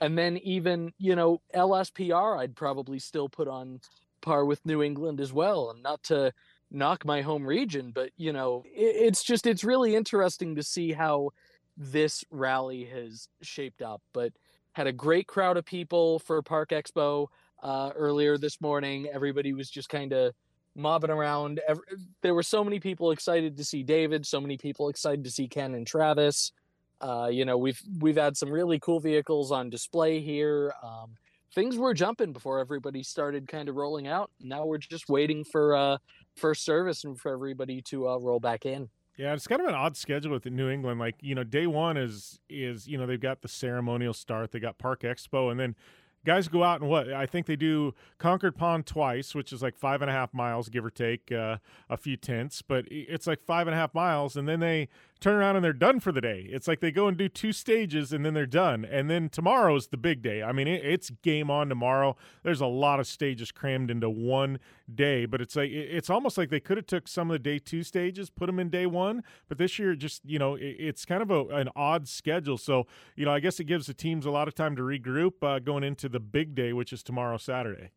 And 0.00 0.18
then 0.18 0.38
even, 0.38 0.92
you 0.98 1.14
know, 1.14 1.42
LSPR, 1.54 2.38
I'd 2.38 2.56
probably 2.56 2.98
still 2.98 3.28
put 3.28 3.46
on 3.46 3.80
par 4.20 4.46
with 4.46 4.64
New 4.64 4.82
England 4.82 5.20
as 5.20 5.32
well. 5.32 5.70
And 5.70 5.82
not 5.82 6.02
to 6.04 6.32
knock 6.72 7.04
my 7.04 7.20
home 7.22 7.46
region, 7.46 7.92
but, 7.94 8.10
you 8.16 8.32
know, 8.32 8.64
it, 8.66 8.96
it's 8.96 9.22
just, 9.22 9.46
it's 9.46 9.62
really 9.62 9.94
interesting 9.94 10.56
to 10.56 10.62
see 10.62 10.92
how 10.92 11.30
this 11.76 12.24
rally 12.30 12.84
has 12.84 13.28
shaped 13.42 13.82
up. 13.82 14.02
But 14.12 14.32
had 14.72 14.86
a 14.86 14.92
great 14.92 15.26
crowd 15.26 15.56
of 15.58 15.64
people 15.66 16.18
for 16.20 16.40
Parc 16.42 16.70
Expo 16.70 17.26
uh, 17.62 17.90
earlier 17.94 18.38
this 18.38 18.60
morning. 18.60 19.06
Everybody 19.12 19.52
was 19.52 19.70
just 19.70 19.88
kind 19.88 20.12
of 20.12 20.32
mobbing 20.74 21.10
around. 21.10 21.60
Every, 21.68 21.84
there 22.22 22.34
were 22.34 22.42
so 22.42 22.64
many 22.64 22.80
people 22.80 23.10
excited 23.10 23.56
to 23.58 23.64
see 23.64 23.82
David, 23.82 24.26
so 24.26 24.40
many 24.40 24.56
people 24.56 24.88
excited 24.88 25.24
to 25.24 25.30
see 25.30 25.46
Ken 25.46 25.74
and 25.74 25.86
Travis. 25.86 26.52
Uh, 27.00 27.28
you 27.30 27.44
know, 27.44 27.58
we've 27.58 27.80
we've 28.00 28.16
had 28.16 28.36
some 28.36 28.50
really 28.50 28.78
cool 28.78 29.00
vehicles 29.00 29.52
on 29.52 29.68
display 29.68 30.20
here. 30.20 30.72
Um, 30.82 31.16
things 31.54 31.76
were 31.76 31.94
jumping 31.94 32.32
before 32.32 32.58
everybody 32.58 33.02
started 33.02 33.48
kind 33.48 33.68
of 33.68 33.76
rolling 33.76 34.06
out. 34.06 34.30
Now 34.40 34.64
we're 34.64 34.78
just 34.78 35.08
waiting 35.08 35.44
for 35.44 35.76
uh, 35.76 35.98
first 36.36 36.64
service 36.64 37.04
and 37.04 37.18
for 37.18 37.32
everybody 37.32 37.82
to 37.82 38.08
uh, 38.08 38.18
roll 38.18 38.40
back 38.40 38.66
in. 38.66 38.88
Yeah, 39.16 39.34
it's 39.34 39.46
kind 39.46 39.60
of 39.60 39.68
an 39.68 39.74
odd 39.74 39.96
schedule 39.96 40.32
with 40.32 40.46
New 40.46 40.70
England. 40.70 40.98
Like 40.98 41.16
you 41.20 41.34
know, 41.34 41.44
day 41.44 41.66
one 41.66 41.96
is 41.96 42.40
is 42.48 42.88
you 42.88 42.96
know 42.96 43.06
they've 43.06 43.20
got 43.20 43.42
the 43.42 43.48
ceremonial 43.48 44.14
start, 44.14 44.52
they 44.52 44.60
got 44.60 44.78
Parc 44.78 45.02
Expo, 45.02 45.50
and 45.50 45.60
then 45.60 45.76
guys 46.24 46.48
go 46.48 46.62
out 46.62 46.80
and 46.80 46.88
what 46.88 47.12
I 47.12 47.26
think 47.26 47.46
they 47.46 47.56
do 47.56 47.94
Concord 48.18 48.56
Pond 48.56 48.86
twice, 48.86 49.34
which 49.34 49.52
is 49.52 49.62
like 49.62 49.76
five 49.76 50.00
and 50.00 50.10
a 50.10 50.14
half 50.14 50.32
miles, 50.32 50.68
give 50.68 50.84
or 50.84 50.90
take 50.90 51.30
uh, 51.30 51.58
a 51.90 51.96
few 51.96 52.16
tenths, 52.16 52.62
but 52.62 52.86
it's 52.90 53.26
like 53.26 53.42
five 53.42 53.66
and 53.66 53.74
a 53.74 53.78
half 53.78 53.94
miles, 53.94 54.36
and 54.36 54.48
then 54.48 54.60
they 54.60 54.88
turn 55.22 55.36
around 55.36 55.56
and 55.56 55.64
they're 55.64 55.72
done 55.72 56.00
for 56.00 56.12
the 56.12 56.20
day. 56.20 56.46
It's 56.50 56.68
like 56.68 56.80
they 56.80 56.90
go 56.90 57.06
and 57.06 57.16
do 57.16 57.28
two 57.28 57.52
stages 57.52 58.12
and 58.12 58.24
then 58.24 58.34
they're 58.34 58.46
done, 58.46 58.84
and 58.84 59.08
then 59.08 59.28
tomorrow's 59.28 59.88
the 59.88 59.96
big 59.96 60.20
day. 60.22 60.42
I 60.42 60.52
mean, 60.52 60.68
it, 60.68 60.84
it's 60.84 61.10
game 61.10 61.50
on 61.50 61.68
tomorrow. 61.68 62.16
There's 62.42 62.60
a 62.60 62.66
lot 62.66 63.00
of 63.00 63.06
stages 63.06 63.52
crammed 63.52 63.90
into 63.90 64.10
one 64.10 64.58
day, 64.92 65.24
but 65.24 65.40
it's 65.40 65.56
like 65.56 65.70
it, 65.70 65.88
it's 65.90 66.10
almost 66.10 66.36
like 66.36 66.50
they 66.50 66.60
could 66.60 66.76
have 66.76 66.86
took 66.86 67.08
some 67.08 67.30
of 67.30 67.34
the 67.34 67.38
day 67.38 67.58
two 67.58 67.82
stages, 67.82 68.28
put 68.28 68.46
them 68.46 68.58
in 68.58 68.68
day 68.68 68.86
one, 68.86 69.22
but 69.48 69.58
this 69.58 69.78
year 69.78 69.94
just 69.94 70.22
you 70.24 70.38
know 70.38 70.56
it, 70.56 70.76
it's 70.78 71.04
kind 71.04 71.22
of 71.22 71.30
a, 71.30 71.46
an 71.48 71.68
odd 71.76 72.08
schedule. 72.08 72.58
So 72.58 72.86
you 73.16 73.24
know 73.24 73.32
I 73.32 73.40
guess 73.40 73.60
it 73.60 73.64
gives 73.64 73.86
the 73.86 73.94
teams 73.94 74.26
a 74.26 74.30
lot 74.30 74.48
of 74.48 74.54
time 74.54 74.76
to 74.76 74.82
regroup 74.82 75.42
uh, 75.42 75.60
going 75.60 75.84
into 75.84 76.08
the 76.08 76.20
big 76.20 76.54
day, 76.54 76.72
which 76.72 76.92
is 76.92 77.02
tomorrow 77.02 77.36
Saturday. 77.36 77.90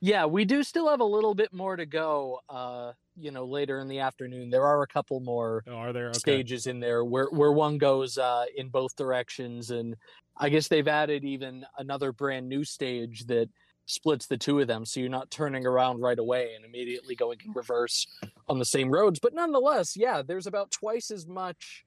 Yeah, 0.00 0.26
we 0.26 0.44
do 0.44 0.62
still 0.62 0.88
have 0.88 1.00
a 1.00 1.04
little 1.04 1.34
bit 1.34 1.52
more 1.52 1.74
to 1.76 1.84
go. 1.86 2.40
Uh, 2.48 2.92
you 3.16 3.32
know, 3.32 3.44
later 3.44 3.80
in 3.80 3.88
the 3.88 3.98
afternoon, 3.98 4.48
there 4.48 4.64
are 4.64 4.82
a 4.82 4.86
couple 4.86 5.18
more 5.20 5.64
oh, 5.66 5.74
are 5.74 5.92
there 5.92 6.10
okay. 6.10 6.18
stages 6.18 6.66
in 6.66 6.78
there 6.78 7.04
where 7.04 7.26
where 7.26 7.52
one 7.52 7.78
goes 7.78 8.16
uh, 8.16 8.44
in 8.56 8.68
both 8.68 8.94
directions, 8.94 9.70
and 9.70 9.96
I 10.36 10.50
guess 10.50 10.68
they've 10.68 10.86
added 10.86 11.24
even 11.24 11.66
another 11.78 12.12
brand 12.12 12.48
new 12.48 12.62
stage 12.64 13.26
that 13.26 13.48
splits 13.86 14.26
the 14.26 14.36
two 14.36 14.60
of 14.60 14.68
them, 14.68 14.84
so 14.84 15.00
you're 15.00 15.08
not 15.08 15.30
turning 15.30 15.66
around 15.66 16.00
right 16.00 16.18
away 16.18 16.54
and 16.54 16.64
immediately 16.64 17.16
going 17.16 17.38
in 17.44 17.52
reverse 17.52 18.06
on 18.48 18.58
the 18.58 18.64
same 18.64 18.90
roads. 18.90 19.18
But 19.18 19.34
nonetheless, 19.34 19.96
yeah, 19.96 20.22
there's 20.22 20.46
about 20.46 20.70
twice 20.70 21.10
as 21.10 21.26
much 21.26 21.84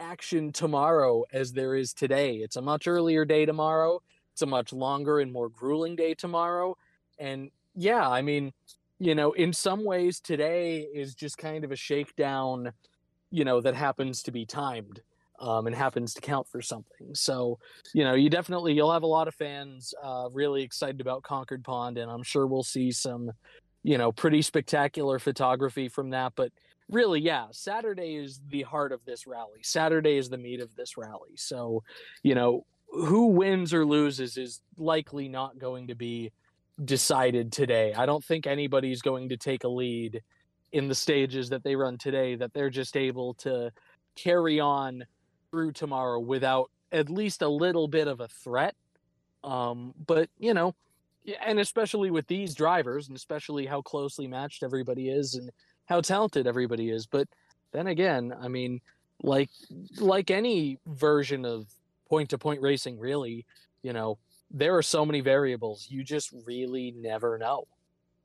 action 0.00 0.52
tomorrow 0.52 1.24
as 1.32 1.52
there 1.52 1.76
is 1.76 1.92
today. 1.92 2.36
It's 2.36 2.56
a 2.56 2.62
much 2.62 2.88
earlier 2.88 3.24
day 3.24 3.46
tomorrow. 3.46 4.00
It's 4.32 4.42
a 4.42 4.46
much 4.46 4.72
longer 4.72 5.20
and 5.20 5.32
more 5.32 5.48
grueling 5.48 5.94
day 5.94 6.14
tomorrow. 6.14 6.76
And 7.18 7.50
yeah, 7.74 8.08
I 8.08 8.22
mean, 8.22 8.52
you 8.98 9.14
know, 9.14 9.32
in 9.32 9.52
some 9.52 9.84
ways 9.84 10.20
today 10.20 10.80
is 10.80 11.14
just 11.14 11.38
kind 11.38 11.64
of 11.64 11.72
a 11.72 11.76
shakedown, 11.76 12.72
you 13.30 13.44
know, 13.44 13.60
that 13.60 13.74
happens 13.74 14.22
to 14.24 14.30
be 14.30 14.46
timed 14.46 15.00
um, 15.40 15.66
and 15.66 15.74
happens 15.74 16.14
to 16.14 16.20
count 16.20 16.48
for 16.48 16.62
something. 16.62 17.14
So, 17.14 17.58
you 17.92 18.04
know, 18.04 18.14
you 18.14 18.30
definitely 18.30 18.74
you'll 18.74 18.92
have 18.92 19.02
a 19.02 19.08
lot 19.08 19.28
of 19.28 19.34
fans 19.34 19.92
uh, 20.02 20.28
really 20.32 20.62
excited 20.62 21.00
about 21.00 21.22
Concord 21.22 21.64
Pond, 21.64 21.98
and 21.98 22.10
I'm 22.10 22.22
sure 22.22 22.46
we'll 22.46 22.62
see 22.62 22.92
some, 22.92 23.32
you 23.82 23.98
know, 23.98 24.12
pretty 24.12 24.42
spectacular 24.42 25.18
photography 25.18 25.88
from 25.88 26.10
that. 26.10 26.32
But 26.36 26.52
really, 26.88 27.20
yeah, 27.20 27.46
Saturday 27.50 28.14
is 28.14 28.40
the 28.48 28.62
heart 28.62 28.92
of 28.92 29.04
this 29.04 29.26
rally. 29.26 29.60
Saturday 29.62 30.16
is 30.16 30.28
the 30.28 30.38
meat 30.38 30.60
of 30.60 30.74
this 30.76 30.96
rally. 30.96 31.36
So, 31.36 31.82
you 32.22 32.34
know, 32.34 32.64
who 32.86 33.26
wins 33.26 33.74
or 33.74 33.84
loses 33.84 34.36
is 34.36 34.60
likely 34.78 35.28
not 35.28 35.58
going 35.58 35.88
to 35.88 35.94
be 35.96 36.30
decided 36.82 37.52
today. 37.52 37.94
I 37.94 38.06
don't 38.06 38.24
think 38.24 38.46
anybody's 38.46 39.02
going 39.02 39.28
to 39.28 39.36
take 39.36 39.64
a 39.64 39.68
lead 39.68 40.22
in 40.72 40.88
the 40.88 40.94
stages 40.94 41.50
that 41.50 41.62
they 41.62 41.76
run 41.76 41.98
today 41.98 42.34
that 42.34 42.52
they're 42.52 42.70
just 42.70 42.96
able 42.96 43.34
to 43.34 43.70
carry 44.16 44.58
on 44.58 45.04
through 45.50 45.72
tomorrow 45.72 46.18
without 46.18 46.70
at 46.90 47.08
least 47.08 47.42
a 47.42 47.48
little 47.48 47.86
bit 47.86 48.08
of 48.08 48.20
a 48.20 48.28
threat. 48.28 48.74
Um, 49.44 49.94
but 50.06 50.28
you 50.38 50.54
know, 50.54 50.74
and 51.44 51.60
especially 51.60 52.10
with 52.10 52.26
these 52.26 52.54
drivers, 52.54 53.08
and 53.08 53.16
especially 53.16 53.66
how 53.66 53.82
closely 53.82 54.26
matched 54.26 54.62
everybody 54.62 55.10
is, 55.10 55.34
and 55.34 55.50
how 55.86 56.00
talented 56.00 56.46
everybody 56.46 56.90
is. 56.90 57.06
But 57.06 57.28
then 57.72 57.86
again, 57.86 58.34
I 58.40 58.48
mean, 58.48 58.80
like 59.22 59.50
like 59.98 60.30
any 60.30 60.78
version 60.86 61.44
of 61.44 61.66
point 62.08 62.30
to 62.30 62.38
point 62.38 62.62
racing, 62.62 62.98
really, 62.98 63.46
you 63.82 63.92
know, 63.92 64.18
there 64.54 64.76
are 64.76 64.82
so 64.82 65.04
many 65.04 65.20
variables. 65.20 65.88
You 65.90 66.04
just 66.04 66.32
really 66.46 66.94
never 66.96 67.36
know. 67.36 67.66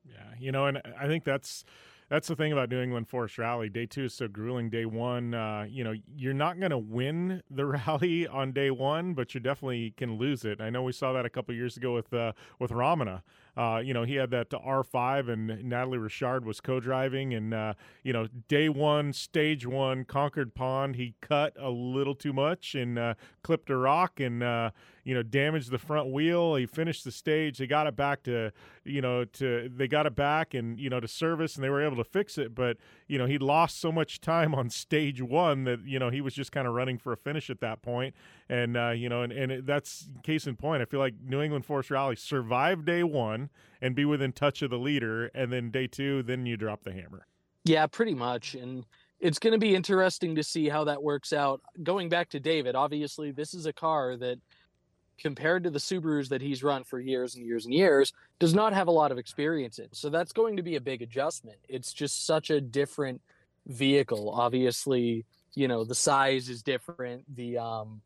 Yeah, 0.05 0.33
you 0.39 0.51
know, 0.51 0.67
and 0.67 0.81
I 0.97 1.07
think 1.07 1.23
that's 1.23 1.65
that's 2.07 2.27
the 2.27 2.35
thing 2.35 2.51
about 2.51 2.69
New 2.69 2.81
England 2.81 3.07
Forest 3.07 3.37
Rally. 3.37 3.69
Day 3.69 3.85
two 3.85 4.05
is 4.05 4.13
so 4.13 4.27
grueling. 4.27 4.69
Day 4.69 4.85
one, 4.85 5.33
uh, 5.33 5.65
you 5.69 5.83
know, 5.83 5.93
you're 6.15 6.33
not 6.33 6.59
going 6.59 6.71
to 6.71 6.77
win 6.77 7.43
the 7.49 7.65
rally 7.87 8.27
on 8.27 8.51
day 8.51 8.71
one, 8.71 9.13
but 9.13 9.33
you 9.33 9.39
definitely 9.39 9.93
can 9.97 10.17
lose 10.17 10.45
it. 10.45 10.61
I 10.61 10.69
know 10.69 10.83
we 10.83 10.91
saw 10.91 11.13
that 11.13 11.25
a 11.25 11.29
couple 11.29 11.53
years 11.53 11.77
ago 11.77 11.93
with 11.93 12.13
uh, 12.13 12.33
with 12.59 12.71
Ramana. 12.71 13.23
Uh, 13.59 13.79
you 13.79 13.93
know, 13.93 14.03
he 14.03 14.15
had 14.15 14.31
that 14.31 14.49
R5, 14.51 15.27
and 15.27 15.65
Natalie 15.65 15.97
Richard 15.97 16.45
was 16.45 16.61
co-driving, 16.61 17.33
and 17.33 17.53
uh, 17.53 17.73
you 18.03 18.13
know, 18.13 18.29
day 18.47 18.69
one, 18.69 19.11
stage 19.11 19.67
one, 19.67 20.05
Concord 20.05 20.55
Pond, 20.55 20.95
he 20.95 21.15
cut 21.19 21.57
a 21.59 21.69
little 21.69 22.15
too 22.15 22.31
much 22.31 22.73
and 22.73 22.97
uh, 22.97 23.15
clipped 23.43 23.69
a 23.69 23.75
rock, 23.75 24.21
and 24.21 24.41
uh, 24.41 24.71
you 25.03 25.13
know, 25.13 25.23
damaged 25.23 25.71
the 25.71 25.77
front 25.77 26.09
wheel. 26.09 26.55
He 26.55 26.67
finished 26.67 27.03
the 27.03 27.11
stage. 27.11 27.57
They 27.57 27.67
got 27.67 27.85
it 27.85 27.97
back 27.97 28.23
to, 28.23 28.53
you 28.85 29.01
know, 29.01 29.25
to 29.25 29.69
they 29.75 29.89
got 29.89 30.05
it 30.05 30.15
back 30.15 30.53
and 30.53 30.79
you 30.79 30.89
know 30.89 31.01
to 31.01 31.07
service, 31.09 31.55
and 31.55 31.63
they 31.63 31.69
were 31.69 31.83
able 31.83 31.97
to 31.97 32.05
fix 32.05 32.37
it. 32.37 32.55
But 32.55 32.77
you 33.09 33.17
know, 33.17 33.25
he 33.25 33.37
lost 33.37 33.81
so 33.81 33.91
much 33.91 34.21
time 34.21 34.55
on 34.55 34.69
stage 34.69 35.21
one 35.21 35.65
that 35.65 35.81
you 35.85 35.99
know 35.99 36.09
he 36.09 36.21
was 36.21 36.33
just 36.33 36.53
kind 36.53 36.65
of 36.65 36.73
running 36.75 36.97
for 36.97 37.11
a 37.11 37.17
finish 37.17 37.49
at 37.49 37.59
that 37.59 37.81
point. 37.81 38.15
And 38.49 38.75
uh, 38.75 38.89
you 38.89 39.09
know, 39.09 39.21
and 39.21 39.31
and 39.31 39.65
that's 39.67 40.09
case 40.23 40.47
in 40.47 40.55
point. 40.55 40.81
I 40.81 40.85
feel 40.85 40.99
like 40.99 41.13
New 41.23 41.41
England 41.41 41.65
Forest 41.65 41.91
Rally 41.91 42.15
survived 42.15 42.85
day 42.85 43.03
one 43.03 43.49
and 43.81 43.95
be 43.95 44.05
within 44.05 44.31
touch 44.31 44.61
of 44.63 44.71
the 44.71 44.79
leader, 44.79 45.27
and 45.35 45.53
then 45.53 45.69
day 45.69 45.85
two, 45.85 46.23
then 46.23 46.45
you 46.45 46.57
drop 46.57 46.83
the 46.83 46.91
hammer. 46.91 47.27
Yeah, 47.65 47.85
pretty 47.85 48.15
much, 48.15 48.55
and 48.55 48.85
it's 49.19 49.37
going 49.37 49.53
to 49.53 49.59
be 49.59 49.75
interesting 49.75 50.35
to 50.35 50.43
see 50.43 50.67
how 50.67 50.85
that 50.85 51.03
works 51.03 51.31
out. 51.31 51.61
Going 51.83 52.09
back 52.09 52.29
to 52.29 52.39
David, 52.39 52.75
obviously, 52.75 53.31
this 53.31 53.53
is 53.53 53.67
a 53.67 53.73
car 53.73 54.17
that 54.17 54.39
compared 55.19 55.63
to 55.65 55.69
the 55.69 55.79
Subarus 55.79 56.29
that 56.29 56.41
he's 56.41 56.63
run 56.63 56.83
for 56.83 56.99
years 56.99 57.35
and 57.35 57.45
years 57.45 57.65
and 57.65 57.73
years, 57.73 58.13
does 58.39 58.53
not 58.53 58.73
have 58.73 58.87
a 58.87 58.91
lot 58.91 59.11
of 59.11 59.17
experience 59.17 59.77
in. 59.77 59.89
So 59.91 60.09
that's 60.09 60.31
going 60.31 60.57
to 60.57 60.63
be 60.63 60.75
a 60.77 60.81
big 60.81 61.01
adjustment. 61.01 61.57
It's 61.67 61.93
just 61.93 62.25
such 62.25 62.49
a 62.49 62.61
different 62.61 63.21
vehicle. 63.67 64.31
Obviously, 64.31 65.25
you 65.53 65.67
know, 65.67 65.83
the 65.83 65.95
size 65.95 66.49
is 66.49 66.63
different, 66.63 67.23
the 67.35 67.57
um 67.57 68.01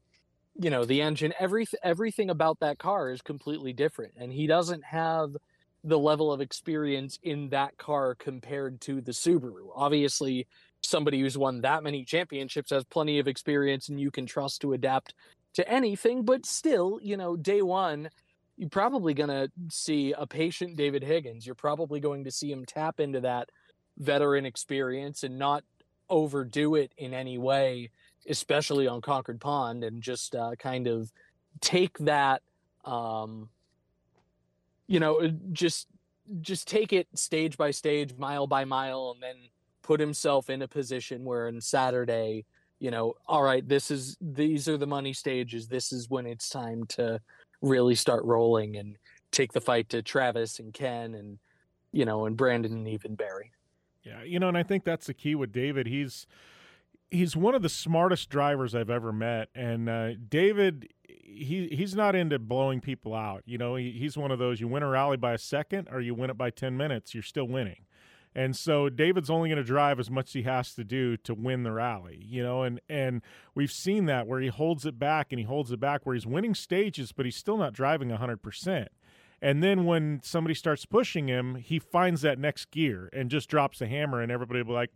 you 0.59 0.69
know, 0.69 0.85
the 0.85 1.01
engine, 1.01 1.33
everything 1.39 1.79
everything 1.83 2.29
about 2.29 2.59
that 2.59 2.77
car 2.79 3.11
is 3.11 3.21
completely 3.21 3.73
different 3.73 4.13
and 4.17 4.31
he 4.31 4.47
doesn't 4.47 4.83
have 4.83 5.35
the 5.83 5.99
level 5.99 6.31
of 6.31 6.39
experience 6.41 7.19
in 7.23 7.49
that 7.49 7.77
car 7.77 8.15
compared 8.15 8.79
to 8.81 9.01
the 9.01 9.11
Subaru. 9.11 9.67
Obviously, 9.75 10.47
somebody 10.81 11.19
who's 11.19 11.37
won 11.37 11.61
that 11.61 11.83
many 11.83 12.05
championships 12.05 12.71
has 12.71 12.83
plenty 12.85 13.19
of 13.19 13.27
experience 13.27 13.89
and 13.89 13.99
you 13.99 14.11
can 14.11 14.25
trust 14.25 14.61
to 14.61 14.73
adapt 14.73 15.13
to 15.55 15.67
anything, 15.69 16.23
but 16.23 16.45
still, 16.45 16.99
you 17.01 17.17
know, 17.17 17.35
day 17.35 17.61
one, 17.61 18.09
you're 18.57 18.69
probably 18.69 19.13
going 19.13 19.29
to 19.29 19.51
see 19.69 20.13
a 20.13 20.25
patient 20.25 20.77
David 20.77 21.03
Higgins. 21.03 21.45
You're 21.45 21.55
probably 21.55 21.99
going 21.99 22.23
to 22.23 22.31
see 22.31 22.51
him 22.51 22.65
tap 22.65 22.99
into 22.99 23.21
that 23.21 23.49
veteran 23.97 24.45
experience 24.45 25.23
and 25.23 25.37
not 25.37 25.63
overdo 26.09 26.75
it 26.75 26.91
in 26.97 27.13
any 27.13 27.37
way, 27.37 27.91
especially 28.29 28.87
on 28.87 29.01
Concord 29.01 29.39
Pond, 29.39 29.83
and 29.83 30.01
just 30.01 30.35
uh, 30.35 30.51
kind 30.57 30.87
of 30.87 31.11
take 31.61 31.97
that, 31.99 32.41
um, 32.85 33.49
you 34.87 34.99
know, 34.99 35.21
uh, 35.21 35.29
just 35.51 35.87
just 36.41 36.67
take 36.67 36.93
it 36.93 37.07
stage 37.15 37.57
by 37.57 37.71
stage, 37.71 38.15
mile 38.17 38.47
by 38.47 38.65
mile, 38.65 39.11
and 39.13 39.21
then 39.21 39.35
put 39.81 39.99
himself 39.99 40.49
in 40.49 40.61
a 40.61 40.67
position 40.67 41.25
where 41.25 41.47
in 41.47 41.59
Saturday, 41.59 42.45
you 42.79 42.91
know, 42.91 43.13
all 43.27 43.43
right, 43.43 43.67
this 43.67 43.91
is 43.91 44.17
these 44.21 44.67
are 44.67 44.77
the 44.77 44.87
money 44.87 45.13
stages. 45.13 45.67
This 45.67 45.91
is 45.91 46.09
when 46.09 46.25
it's 46.25 46.49
time 46.49 46.85
to 46.87 47.19
really 47.61 47.95
start 47.95 48.23
rolling 48.25 48.77
and 48.77 48.97
take 49.31 49.51
the 49.51 49.61
fight 49.61 49.89
to 49.89 50.01
Travis 50.01 50.59
and 50.59 50.73
Ken 50.73 51.15
and 51.15 51.39
you 51.91 52.05
know 52.05 52.25
and 52.25 52.37
Brandon 52.37 52.73
and 52.73 52.87
even 52.87 53.15
Barry. 53.15 53.51
Yeah, 54.03 54.23
you 54.23 54.39
know, 54.39 54.49
and 54.49 54.57
I 54.57 54.63
think 54.63 54.83
that's 54.83 55.07
the 55.07 55.13
key 55.13 55.35
with 55.35 55.53
David. 55.53 55.87
He's 55.87 56.27
he's 57.13 57.35
one 57.35 57.55
of 57.55 57.61
the 57.61 57.69
smartest 57.69 58.29
drivers 58.29 58.73
I've 58.75 58.89
ever 58.89 59.13
met, 59.13 59.49
and 59.55 59.89
uh, 59.89 60.09
David 60.29 60.89
he 61.07 61.69
he's 61.71 61.95
not 61.95 62.15
into 62.15 62.39
blowing 62.39 62.81
people 62.81 63.13
out. 63.13 63.43
You 63.45 63.57
know, 63.57 63.75
he, 63.75 63.91
he's 63.91 64.17
one 64.17 64.31
of 64.31 64.39
those 64.39 64.59
you 64.59 64.67
win 64.67 64.83
a 64.83 64.87
rally 64.87 65.17
by 65.17 65.33
a 65.33 65.37
second 65.37 65.87
or 65.91 66.01
you 66.01 66.13
win 66.13 66.29
it 66.29 66.37
by 66.37 66.49
ten 66.49 66.77
minutes, 66.77 67.13
you're 67.13 67.23
still 67.23 67.47
winning. 67.47 67.85
And 68.35 68.55
so 68.55 68.89
David's 68.89 69.29
only 69.29 69.49
going 69.49 69.57
to 69.57 69.63
drive 69.63 69.99
as 69.99 70.09
much 70.09 70.29
as 70.29 70.33
he 70.33 70.41
has 70.43 70.73
to 70.73 70.83
do 70.83 71.17
to 71.17 71.35
win 71.35 71.61
the 71.61 71.71
rally, 71.71 72.19
you 72.21 72.41
know, 72.41 72.63
and 72.63 72.81
and 72.89 73.21
we've 73.53 73.71
seen 73.71 74.05
that 74.07 74.27
where 74.27 74.41
he 74.41 74.47
holds 74.47 74.85
it 74.85 74.97
back 74.97 75.27
and 75.31 75.39
he 75.39 75.45
holds 75.45 75.71
it 75.71 75.79
back 75.79 76.05
where 76.05 76.15
he's 76.15 76.25
winning 76.25 76.55
stages, 76.55 77.11
but 77.11 77.25
he's 77.25 77.35
still 77.35 77.57
not 77.57 77.73
driving 77.73 78.09
100%. 78.09 78.87
And 79.41 79.61
then 79.61 79.85
when 79.85 80.21
somebody 80.23 80.53
starts 80.53 80.85
pushing 80.85 81.27
him, 81.27 81.55
he 81.55 81.77
finds 81.77 82.21
that 82.21 82.39
next 82.39 82.71
gear 82.71 83.09
and 83.11 83.29
just 83.29 83.49
drops 83.49 83.79
the 83.79 83.87
hammer, 83.87 84.21
and 84.21 84.31
everybody 84.31 84.59
will 84.61 84.67
be 84.67 84.73
like, 84.73 84.91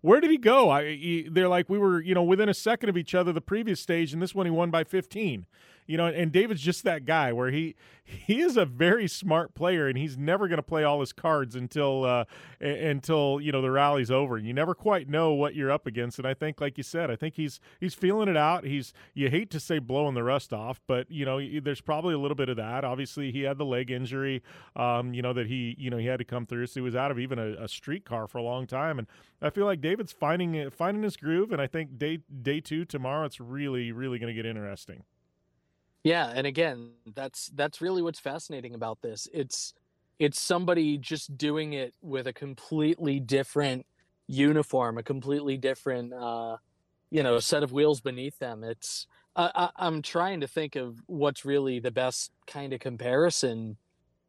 where 0.00 0.20
did 0.20 0.30
he 0.30 0.38
go? 0.38 0.70
I, 0.70 0.96
he, 0.96 1.28
they're 1.30 1.48
like, 1.48 1.68
we 1.68 1.78
were, 1.78 2.00
you 2.00 2.14
know, 2.14 2.22
within 2.22 2.48
a 2.48 2.54
second 2.54 2.88
of 2.88 2.96
each 2.96 3.14
other 3.14 3.32
the 3.32 3.40
previous 3.40 3.80
stage, 3.80 4.12
and 4.12 4.22
this 4.22 4.34
one 4.34 4.46
he 4.46 4.50
won 4.50 4.70
by 4.70 4.84
15 4.84 5.46
you 5.90 5.96
know, 5.96 6.06
and 6.06 6.30
David's 6.30 6.60
just 6.60 6.84
that 6.84 7.04
guy 7.04 7.32
where 7.32 7.50
he 7.50 7.74
he 8.04 8.40
is 8.40 8.56
a 8.56 8.64
very 8.64 9.08
smart 9.08 9.54
player, 9.54 9.88
and 9.88 9.98
he's 9.98 10.16
never 10.16 10.46
going 10.46 10.58
to 10.58 10.62
play 10.62 10.84
all 10.84 11.00
his 11.00 11.12
cards 11.12 11.56
until 11.56 12.04
uh, 12.04 12.26
until 12.60 13.40
you 13.40 13.50
know 13.50 13.60
the 13.60 13.72
rally's 13.72 14.08
over. 14.08 14.38
You 14.38 14.54
never 14.54 14.72
quite 14.72 15.08
know 15.08 15.32
what 15.32 15.56
you're 15.56 15.70
up 15.72 15.88
against, 15.88 16.20
and 16.20 16.28
I 16.28 16.34
think, 16.34 16.60
like 16.60 16.78
you 16.78 16.84
said, 16.84 17.10
I 17.10 17.16
think 17.16 17.34
he's 17.34 17.58
he's 17.80 17.94
feeling 17.94 18.28
it 18.28 18.36
out. 18.36 18.62
He's 18.62 18.92
you 19.14 19.30
hate 19.30 19.50
to 19.50 19.58
say 19.58 19.80
blowing 19.80 20.14
the 20.14 20.22
rust 20.22 20.52
off, 20.52 20.80
but 20.86 21.10
you 21.10 21.24
know, 21.24 21.40
there's 21.60 21.80
probably 21.80 22.14
a 22.14 22.18
little 22.18 22.36
bit 22.36 22.48
of 22.48 22.56
that. 22.56 22.84
Obviously, 22.84 23.32
he 23.32 23.42
had 23.42 23.58
the 23.58 23.64
leg 23.64 23.90
injury, 23.90 24.44
um, 24.76 25.12
you 25.12 25.22
know, 25.22 25.32
that 25.32 25.48
he 25.48 25.74
you 25.76 25.90
know 25.90 25.98
he 25.98 26.06
had 26.06 26.20
to 26.20 26.24
come 26.24 26.46
through, 26.46 26.68
so 26.68 26.74
he 26.74 26.82
was 26.82 26.94
out 26.94 27.10
of 27.10 27.18
even 27.18 27.40
a, 27.40 27.64
a 27.64 27.66
street 27.66 28.04
car 28.04 28.28
for 28.28 28.38
a 28.38 28.42
long 28.42 28.64
time, 28.68 29.00
and 29.00 29.08
I 29.42 29.50
feel 29.50 29.64
like 29.66 29.80
David's 29.80 30.12
finding 30.12 30.70
finding 30.70 31.02
his 31.02 31.16
groove, 31.16 31.50
and 31.50 31.60
I 31.60 31.66
think 31.66 31.98
day 31.98 32.20
day 32.42 32.60
two 32.60 32.84
tomorrow, 32.84 33.26
it's 33.26 33.40
really 33.40 33.90
really 33.90 34.20
going 34.20 34.32
to 34.32 34.40
get 34.40 34.46
interesting. 34.46 35.02
Yeah, 36.02 36.32
and 36.34 36.46
again, 36.46 36.92
that's 37.14 37.48
that's 37.54 37.80
really 37.80 38.02
what's 38.02 38.20
fascinating 38.20 38.74
about 38.74 39.02
this. 39.02 39.28
It's 39.32 39.74
it's 40.18 40.40
somebody 40.40 40.98
just 40.98 41.36
doing 41.36 41.72
it 41.74 41.94
with 42.02 42.26
a 42.26 42.32
completely 42.32 43.20
different 43.20 43.86
uniform, 44.26 44.98
a 44.98 45.02
completely 45.02 45.56
different 45.56 46.12
uh 46.14 46.56
you 47.14 47.22
know, 47.24 47.38
set 47.40 47.62
of 47.62 47.72
wheels 47.74 48.00
beneath 48.00 48.38
them. 48.40 48.64
It's 48.64 49.06
I, 49.36 49.52
I, 49.54 49.70
I'm 49.86 50.02
trying 50.02 50.40
to 50.42 50.48
think 50.48 50.76
of 50.76 51.02
what's 51.08 51.44
really 51.44 51.78
the 51.80 51.92
best 51.92 52.32
kind 52.48 52.72
of 52.72 52.80
comparison, 52.80 53.76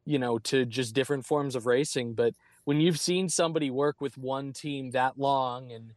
you 0.06 0.20
know, 0.20 0.40
to 0.40 0.66
just 0.66 0.96
different 0.96 1.26
forms 1.26 1.56
of 1.56 1.66
racing. 1.66 2.14
But 2.16 2.36
when 2.66 2.82
you've 2.82 3.00
seen 3.00 3.30
somebody 3.30 3.70
work 3.70 4.02
with 4.02 4.18
one 4.18 4.54
team 4.54 4.92
that 4.92 5.20
long 5.20 5.72
and 5.72 5.94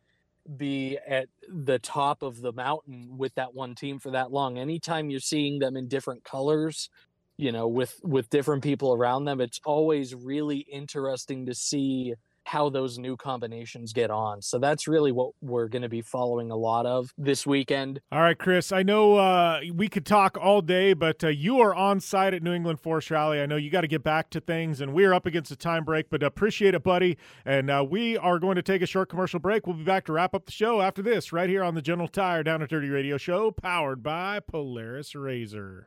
be 0.56 0.98
at 1.06 1.28
the 1.48 1.78
top 1.78 2.22
of 2.22 2.40
the 2.40 2.52
mountain 2.52 3.16
with 3.16 3.34
that 3.34 3.54
one 3.54 3.74
team 3.74 3.98
for 3.98 4.10
that 4.10 4.32
long. 4.32 4.58
Anytime 4.58 5.10
you're 5.10 5.20
seeing 5.20 5.58
them 5.58 5.76
in 5.76 5.88
different 5.88 6.24
colors, 6.24 6.90
you 7.36 7.50
know, 7.52 7.66
with 7.66 7.98
with 8.02 8.30
different 8.30 8.62
people 8.62 8.92
around 8.92 9.24
them, 9.24 9.40
it's 9.40 9.60
always 9.64 10.14
really 10.14 10.58
interesting 10.58 11.46
to 11.46 11.54
see 11.54 12.14
how 12.44 12.68
those 12.68 12.98
new 12.98 13.16
combinations 13.16 13.92
get 13.92 14.10
on. 14.10 14.42
So 14.42 14.58
that's 14.58 14.86
really 14.86 15.12
what 15.12 15.32
we're 15.40 15.68
going 15.68 15.82
to 15.82 15.88
be 15.88 16.02
following 16.02 16.50
a 16.50 16.56
lot 16.56 16.86
of 16.86 17.12
this 17.18 17.46
weekend. 17.46 18.00
All 18.12 18.20
right, 18.20 18.38
Chris. 18.38 18.72
I 18.72 18.82
know 18.82 19.16
uh, 19.16 19.60
we 19.72 19.88
could 19.88 20.06
talk 20.06 20.38
all 20.40 20.60
day, 20.60 20.92
but 20.92 21.24
uh, 21.24 21.28
you 21.28 21.60
are 21.60 21.74
on 21.74 22.00
site 22.00 22.34
at 22.34 22.42
New 22.42 22.52
England 22.52 22.80
Forest 22.80 23.10
Rally. 23.10 23.40
I 23.40 23.46
know 23.46 23.56
you 23.56 23.70
got 23.70 23.80
to 23.80 23.88
get 23.88 24.02
back 24.04 24.30
to 24.30 24.40
things, 24.40 24.80
and 24.80 24.92
we're 24.92 25.14
up 25.14 25.26
against 25.26 25.50
a 25.50 25.56
time 25.56 25.84
break, 25.84 26.10
but 26.10 26.22
appreciate 26.22 26.74
it, 26.74 26.82
buddy. 26.82 27.16
And 27.44 27.70
uh, 27.70 27.84
we 27.88 28.16
are 28.16 28.38
going 28.38 28.56
to 28.56 28.62
take 28.62 28.82
a 28.82 28.86
short 28.86 29.08
commercial 29.08 29.40
break. 29.40 29.66
We'll 29.66 29.76
be 29.76 29.84
back 29.84 30.04
to 30.06 30.12
wrap 30.12 30.34
up 30.34 30.46
the 30.46 30.52
show 30.52 30.80
after 30.80 31.02
this, 31.02 31.32
right 31.32 31.48
here 31.48 31.62
on 31.64 31.74
the 31.74 31.82
General 31.82 32.08
Tire 32.08 32.42
Down 32.42 32.60
and 32.60 32.68
Dirty 32.68 32.88
Radio 32.88 33.16
Show, 33.16 33.50
powered 33.50 34.02
by 34.02 34.40
Polaris 34.40 35.12
RZR. 35.14 35.86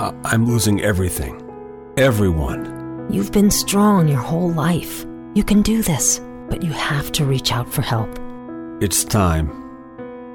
I- 0.00 0.14
I'm 0.24 0.46
losing 0.46 0.80
everything. 0.80 1.34
Everyone. 1.98 3.06
You've 3.10 3.32
been 3.32 3.50
strong 3.50 4.08
your 4.08 4.18
whole 4.18 4.50
life. 4.50 5.04
You 5.34 5.44
can 5.44 5.60
do 5.60 5.82
this, 5.82 6.20
but 6.48 6.62
you 6.62 6.72
have 6.72 7.12
to 7.12 7.24
reach 7.26 7.52
out 7.52 7.68
for 7.70 7.82
help. 7.82 8.08
It's 8.80 9.04
time. 9.04 9.50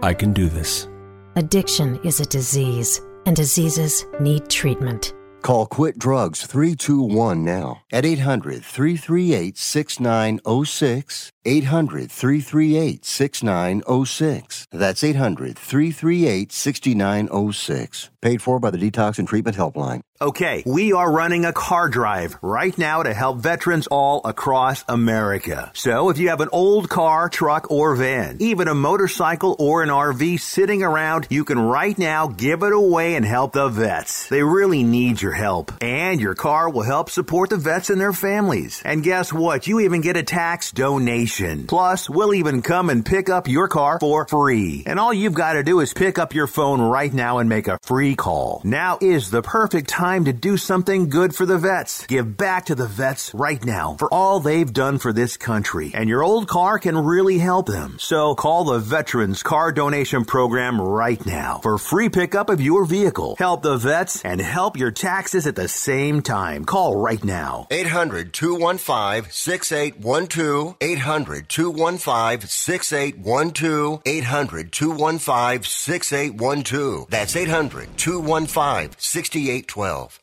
I 0.03 0.13
can 0.13 0.33
do 0.33 0.49
this. 0.49 0.87
Addiction 1.35 1.99
is 2.03 2.19
a 2.19 2.25
disease, 2.25 3.01
and 3.25 3.35
diseases 3.35 4.05
need 4.19 4.49
treatment. 4.49 5.13
Call 5.41 5.65
Quit 5.65 5.97
Drugs 5.97 6.45
321 6.45 7.43
now 7.43 7.81
at 7.91 8.05
800 8.05 8.63
338 8.63 9.57
6906. 9.57 11.31
800 11.45 12.11
338 12.11 13.05
6906. 13.05 14.67
That's 14.71 15.03
800 15.03 15.57
338 15.57 16.51
6906. 16.51 18.09
Paid 18.21 18.41
for 18.41 18.59
by 18.59 18.71
the 18.71 18.77
Detox 18.77 19.19
and 19.19 19.27
Treatment 19.27 19.55
Helpline. 19.55 20.01
Okay, 20.21 20.63
we 20.65 20.93
are 20.93 21.11
running 21.11 21.43
a 21.43 21.51
car 21.51 21.89
drive 21.89 22.37
right 22.41 22.75
now 22.77 23.03
to 23.03 23.13
help 23.13 23.39
veterans 23.39 23.85
all 23.87 24.21
across 24.23 24.85
America. 24.87 25.69
So 25.75 26.09
if 26.09 26.17
you 26.17 26.29
have 26.29 26.39
an 26.39 26.47
old 26.53 26.87
car, 26.87 27.27
truck, 27.27 27.69
or 27.69 27.95
van, 27.95 28.37
even 28.39 28.69
a 28.69 28.73
motorcycle 28.73 29.57
or 29.59 29.83
an 29.83 29.89
RV 29.89 30.39
sitting 30.39 30.83
around, 30.83 31.27
you 31.29 31.43
can 31.43 31.59
right 31.59 31.97
now 31.97 32.27
give 32.29 32.63
it 32.63 32.71
away 32.71 33.15
and 33.15 33.25
help 33.25 33.51
the 33.51 33.67
vets. 33.67 34.29
They 34.29 34.41
really 34.41 34.83
need 34.83 35.21
your 35.21 35.33
help. 35.33 35.73
And 35.81 36.21
your 36.21 36.33
car 36.33 36.69
will 36.69 36.83
help 36.83 37.09
support 37.09 37.49
the 37.49 37.57
vets 37.57 37.89
and 37.89 37.99
their 37.99 38.13
families. 38.13 38.81
And 38.85 39.03
guess 39.03 39.33
what? 39.33 39.67
You 39.67 39.81
even 39.81 39.99
get 39.99 40.15
a 40.15 40.23
tax 40.23 40.71
donation. 40.71 41.34
Plus, 41.67 42.09
we'll 42.09 42.33
even 42.33 42.61
come 42.61 42.89
and 42.89 43.05
pick 43.05 43.29
up 43.29 43.47
your 43.47 43.67
car 43.67 43.99
for 43.99 44.25
free. 44.27 44.83
And 44.85 44.99
all 44.99 45.13
you've 45.13 45.33
got 45.33 45.53
to 45.53 45.63
do 45.63 45.81
is 45.81 45.93
pick 45.93 46.17
up 46.17 46.33
your 46.33 46.47
phone 46.47 46.81
right 46.81 47.13
now 47.13 47.39
and 47.39 47.49
make 47.49 47.67
a 47.67 47.77
free 47.83 48.15
call. 48.15 48.61
Now 48.63 48.97
is 49.01 49.29
the 49.29 49.41
perfect 49.41 49.89
time 49.89 50.25
to 50.25 50.33
do 50.33 50.55
something 50.55 51.09
good 51.09 51.35
for 51.35 51.45
the 51.45 51.57
vets. 51.57 52.07
Give 52.07 52.37
back 52.37 52.67
to 52.67 52.75
the 52.75 52.87
vets 52.87 53.33
right 53.33 53.63
now 53.65 53.95
for 53.99 54.13
all 54.13 54.39
they've 54.39 54.71
done 54.71 54.97
for 54.97 55.11
this 55.11 55.35
country. 55.35 55.91
And 55.93 56.07
your 56.07 56.23
old 56.23 56.47
car 56.47 56.79
can 56.79 56.97
really 56.97 57.37
help 57.37 57.67
them. 57.67 57.97
So 57.99 58.35
call 58.35 58.63
the 58.63 58.79
Veterans 58.79 59.43
Car 59.43 59.71
Donation 59.73 60.23
Program 60.23 60.79
right 60.79 61.23
now 61.25 61.59
for 61.61 61.77
free 61.77 62.09
pickup 62.09 62.49
of 62.49 62.61
your 62.61 62.85
vehicle. 62.85 63.35
Help 63.37 63.61
the 63.61 63.77
vets 63.77 64.23
and 64.23 64.39
help 64.39 64.77
your 64.77 64.91
taxes 64.91 65.47
at 65.47 65.55
the 65.55 65.67
same 65.67 66.21
time. 66.21 66.63
Call 66.63 66.95
right 66.95 67.23
now. 67.23 67.67
800 67.71 68.33
215 68.33 69.29
6812. 69.31 70.77
800 70.79 71.24
215 71.25 72.47
6812. 72.47 74.01
800 74.05 74.71
215 74.71 75.63
6812. 75.63 77.09
That's 77.09 77.35
800 77.35 77.97
215 77.97 78.91
6812. 78.97 80.19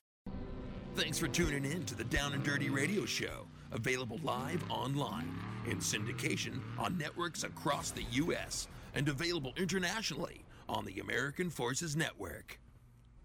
Thanks 0.95 1.19
for 1.19 1.29
tuning 1.29 1.65
in 1.65 1.85
to 1.85 1.95
the 1.95 2.05
Down 2.05 2.35
and 2.35 2.45
Dirty 2.45 2.69
Radio 2.69 3.07
Show, 3.07 3.47
available 3.73 4.21
live 4.23 4.63
online 4.71 5.39
in 5.67 5.79
syndication 5.79 6.61
on 6.79 6.99
networks 6.99 7.45
across 7.45 7.91
the 7.91 8.05
U.S. 8.13 8.69
and 8.95 9.09
available 9.09 9.55
internationally 9.57 10.45
on 10.69 10.85
the 10.85 11.01
American 11.01 11.49
Forces 11.51 11.97
Network. 11.97 12.59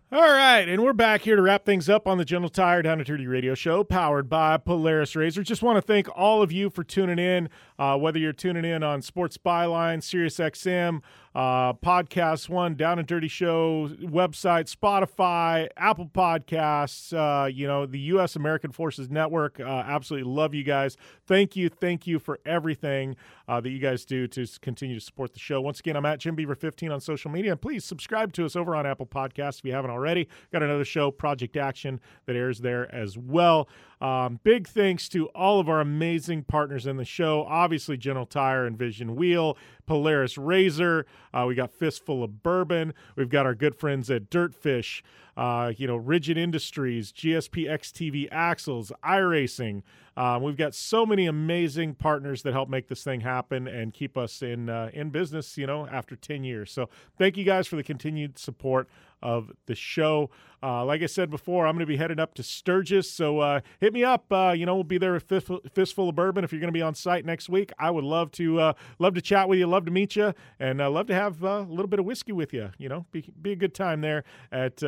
All 0.10 0.22
right, 0.22 0.70
and 0.70 0.82
we're 0.82 0.94
back 0.94 1.24
here 1.24 1.36
to 1.36 1.42
wrap 1.42 1.66
things 1.66 1.90
up 1.90 2.08
on 2.08 2.18
the 2.18 2.24
General 2.24 2.48
Tire 2.48 2.82
Down 2.82 3.00
and 3.00 3.06
Dirty 3.06 3.28
Radio 3.28 3.54
Show, 3.56 3.84
powered 3.84 4.30
by 4.30 4.56
Polaris 4.56 5.12
RZR. 5.14 5.44
Just 5.44 5.62
want 5.62 5.76
to 5.76 5.82
thank 5.82 6.08
all 6.18 6.42
of 6.42 6.50
you 6.50 6.70
for 6.70 6.82
tuning 6.86 7.20
in, 7.20 7.50
uh, 7.78 7.98
whether 7.98 8.18
you're 8.18 8.32
tuning 8.32 8.64
in 8.64 8.84
on 8.84 9.02
Sports 9.02 9.38
Byline, 9.38 10.02
Sirius 10.02 10.38
XM, 10.38 11.02
uh, 11.36 11.74
Podcast 11.74 12.48
One, 12.48 12.76
Down 12.76 13.00
and 13.00 13.08
Dirty 13.08 13.28
Show 13.28 13.90
website, 14.02 14.74
Spotify, 14.74 15.68
Apple 15.76 16.08
Podcasts, 16.08 17.12
uh, 17.12 17.48
you 17.48 17.68
know, 17.68 17.86
the 17.86 18.00
U.S. 18.00 18.38
American 18.38 18.72
Forces 18.72 19.10
Network. 19.10 19.60
Uh, 19.60 19.66
absolutely 19.66 20.32
love 20.32 20.54
you 20.54 20.64
guys. 20.64 20.96
Thank 21.26 21.58
you, 21.58 21.68
thank 21.68 22.08
you 22.08 22.18
for 22.18 22.40
everything 22.46 23.18
uh, 23.48 23.62
that 23.62 23.70
you 23.70 23.80
guys 23.80 24.06
do 24.06 24.28
to 24.28 24.46
continue 24.62 24.96
to 25.00 25.04
support 25.04 25.34
the 25.34 25.40
show. 25.40 25.62
Once 25.62 25.80
again, 25.80 25.96
I'm 25.96 26.06
at 26.06 26.20
Jim 26.20 26.36
Beaver 26.36 26.56
15 26.56 26.92
on 26.92 27.00
social 27.00 27.32
media. 27.32 27.52
And 27.52 27.62
please 27.62 27.86
subscribe 27.86 28.34
to 28.34 28.46
us 28.46 28.56
over 28.56 28.76
on 28.76 28.86
Apple 28.86 29.06
Podcasts 29.06 29.60
if 29.60 29.66
you 29.66 29.74
haven't 29.74 29.92
already. 29.92 30.28
Got 30.52 30.64
another 30.64 30.86
show, 30.86 31.12
Project 31.12 31.56
Action, 31.56 32.00
that 32.26 32.36
airs 32.36 32.60
there 32.60 32.94
as 32.94 33.18
well. 33.18 33.70
Um, 34.02 34.40
big 34.44 34.68
thanks 34.68 35.10
to 35.10 35.28
all 35.30 35.60
of 35.60 35.70
our 35.70 35.80
amazing 35.80 36.44
partners 36.44 36.86
in 36.86 36.98
the 36.98 37.06
show. 37.06 37.46
Obviously, 37.48 37.98
General 37.98 38.26
Tire 38.26 38.66
and 38.66 38.78
Vision 38.78 39.16
Wheel, 39.16 39.58
Polaris 39.86 40.36
RZR. 40.36 41.06
Uh, 41.34 41.46
we 41.48 41.56
got 41.56 41.72
Fistful 41.72 42.24
of 42.24 42.44
Bourbon. 42.44 42.94
We've 43.16 43.30
got 43.30 43.46
our 43.46 43.56
good 43.56 43.76
friends 43.76 44.12
at 44.12 44.30
Dirtfish. 44.30 45.02
Uh, 45.38 45.72
you 45.78 45.86
know, 45.86 45.96
Rigid 45.96 46.36
Industries, 46.36 47.12
GSP 47.12 47.70
XTV 47.70 48.28
Axles, 48.32 48.92
iRacing. 49.06 49.84
Um, 50.18 50.42
we've 50.42 50.58
got 50.58 50.74
so 50.74 51.06
many 51.06 51.28
amazing 51.28 51.94
partners 51.94 52.42
that 52.42 52.54
help 52.54 52.70
make 52.70 52.88
this 52.88 53.04
thing 53.04 53.22
happen 53.22 53.68
and 53.68 53.94
keep 53.94 54.18
us 54.18 54.42
in 54.42 54.68
uh, 54.68 54.90
in 54.94 55.12
business. 55.12 55.56
You 55.56 55.68
know, 55.68 55.86
after 55.88 56.16
ten 56.16 56.44
years. 56.44 56.72
So 56.72 56.90
thank 57.20 57.38
you 57.38 57.44
guys 57.44 57.68
for 57.68 57.76
the 57.76 57.84
continued 57.84 58.40
support 58.40 58.90
of 59.22 59.52
the 59.68 59.76
show. 59.76 60.32
Uh, 60.62 60.84
like 60.84 61.04
I 61.04 61.06
said 61.06 61.30
before, 61.30 61.68
I'm 61.68 61.74
going 61.74 61.82
to 61.82 61.86
be 61.86 61.98
headed 61.98 62.20
up 62.20 62.34
to 62.36 62.44
Sturgis, 62.44 63.10
so 63.12 63.40
uh, 63.40 63.60
hit 63.80 63.94
me 63.94 64.04
up. 64.04 64.26
Uh, 64.32 64.56
you 64.58 64.66
know, 64.66 64.74
we'll 64.74 64.84
be 64.84 64.98
there 64.98 65.14
with 65.14 65.24
fistful, 65.24 65.60
fistful 65.72 66.10
of 66.10 66.16
bourbon 66.16 66.44
if 66.44 66.52
you're 66.52 66.60
going 66.60 66.70
to 66.70 66.78
be 66.78 66.82
on 66.82 66.96
site 66.96 67.26
next 67.26 67.48
week. 67.48 67.72
I 67.78 67.92
would 67.92 68.04
love 68.04 68.32
to 68.34 68.60
uh, 68.60 68.74
love 68.98 69.14
to 69.14 69.22
chat 69.22 69.48
with 69.48 69.60
you, 69.60 69.68
love 69.68 69.86
to 69.86 69.92
meet 69.92 70.16
you, 70.16 70.34
and 70.60 70.82
uh, 70.82 70.90
love 70.90 71.06
to 71.08 71.14
have 71.14 71.44
uh, 71.44 71.48
a 71.48 71.70
little 71.70 71.88
bit 71.88 72.00
of 72.00 72.06
whiskey 72.06 72.32
with 72.32 72.54
you. 72.54 72.72
You 72.80 72.90
know, 72.90 73.06
be, 73.12 73.32
be 73.40 73.52
a 73.52 73.56
good 73.56 73.76
time 73.76 74.02
there 74.02 74.24
at 74.52 74.82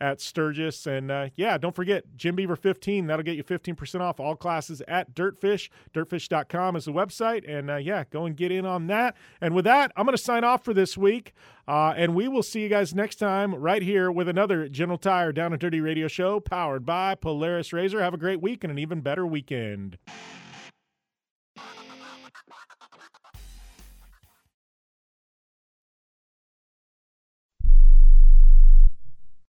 at 0.00 0.20
Sturgis. 0.20 0.86
And 0.86 1.30
yeah, 1.36 1.58
don't 1.58 1.76
forget 1.76 2.04
Jim 2.16 2.34
Beaver 2.34 2.56
15. 2.56 3.06
That'll 3.06 3.22
get 3.22 3.36
you 3.36 3.44
15% 3.44 4.00
off 4.00 4.18
all 4.18 4.34
classes 4.34 4.82
at 4.88 5.14
Dirtfish. 5.14 5.70
Dirtfish.com 5.94 6.74
is 6.76 6.86
the 6.86 6.92
website, 6.92 7.48
and 7.48 7.84
yeah, 7.84 8.04
go 8.10 8.26
and 8.26 8.36
get 8.36 8.50
in 8.50 8.66
on 8.66 8.88
that. 8.88 9.16
And 9.40 9.54
with 9.54 9.64
that, 9.66 9.92
I'm 9.96 10.06
going 10.06 10.16
to 10.16 10.22
sign 10.22 10.42
off 10.42 10.64
for 10.64 10.74
this 10.74 10.98
week. 10.98 11.34
And 11.68 12.16
we 12.16 12.26
will 12.26 12.42
see 12.42 12.62
you 12.62 12.68
guys 12.68 12.94
next 12.94 13.16
time 13.16 13.54
right 13.54 13.82
here 13.82 14.10
with 14.10 14.28
another 14.28 14.68
General 14.68 14.98
Tire 15.04 15.32
Down 15.32 15.52
and 15.52 15.60
Dirty 15.60 15.82
Radio 15.82 16.08
Show 16.08 16.40
powered 16.40 16.86
by 16.86 17.14
Polaris 17.14 17.68
RZR. 17.68 18.00
Have 18.00 18.14
a 18.14 18.16
great 18.16 18.40
week 18.40 18.64
and 18.64 18.70
an 18.70 18.78
even 18.78 19.02
better 19.02 19.26
weekend. 19.26 19.98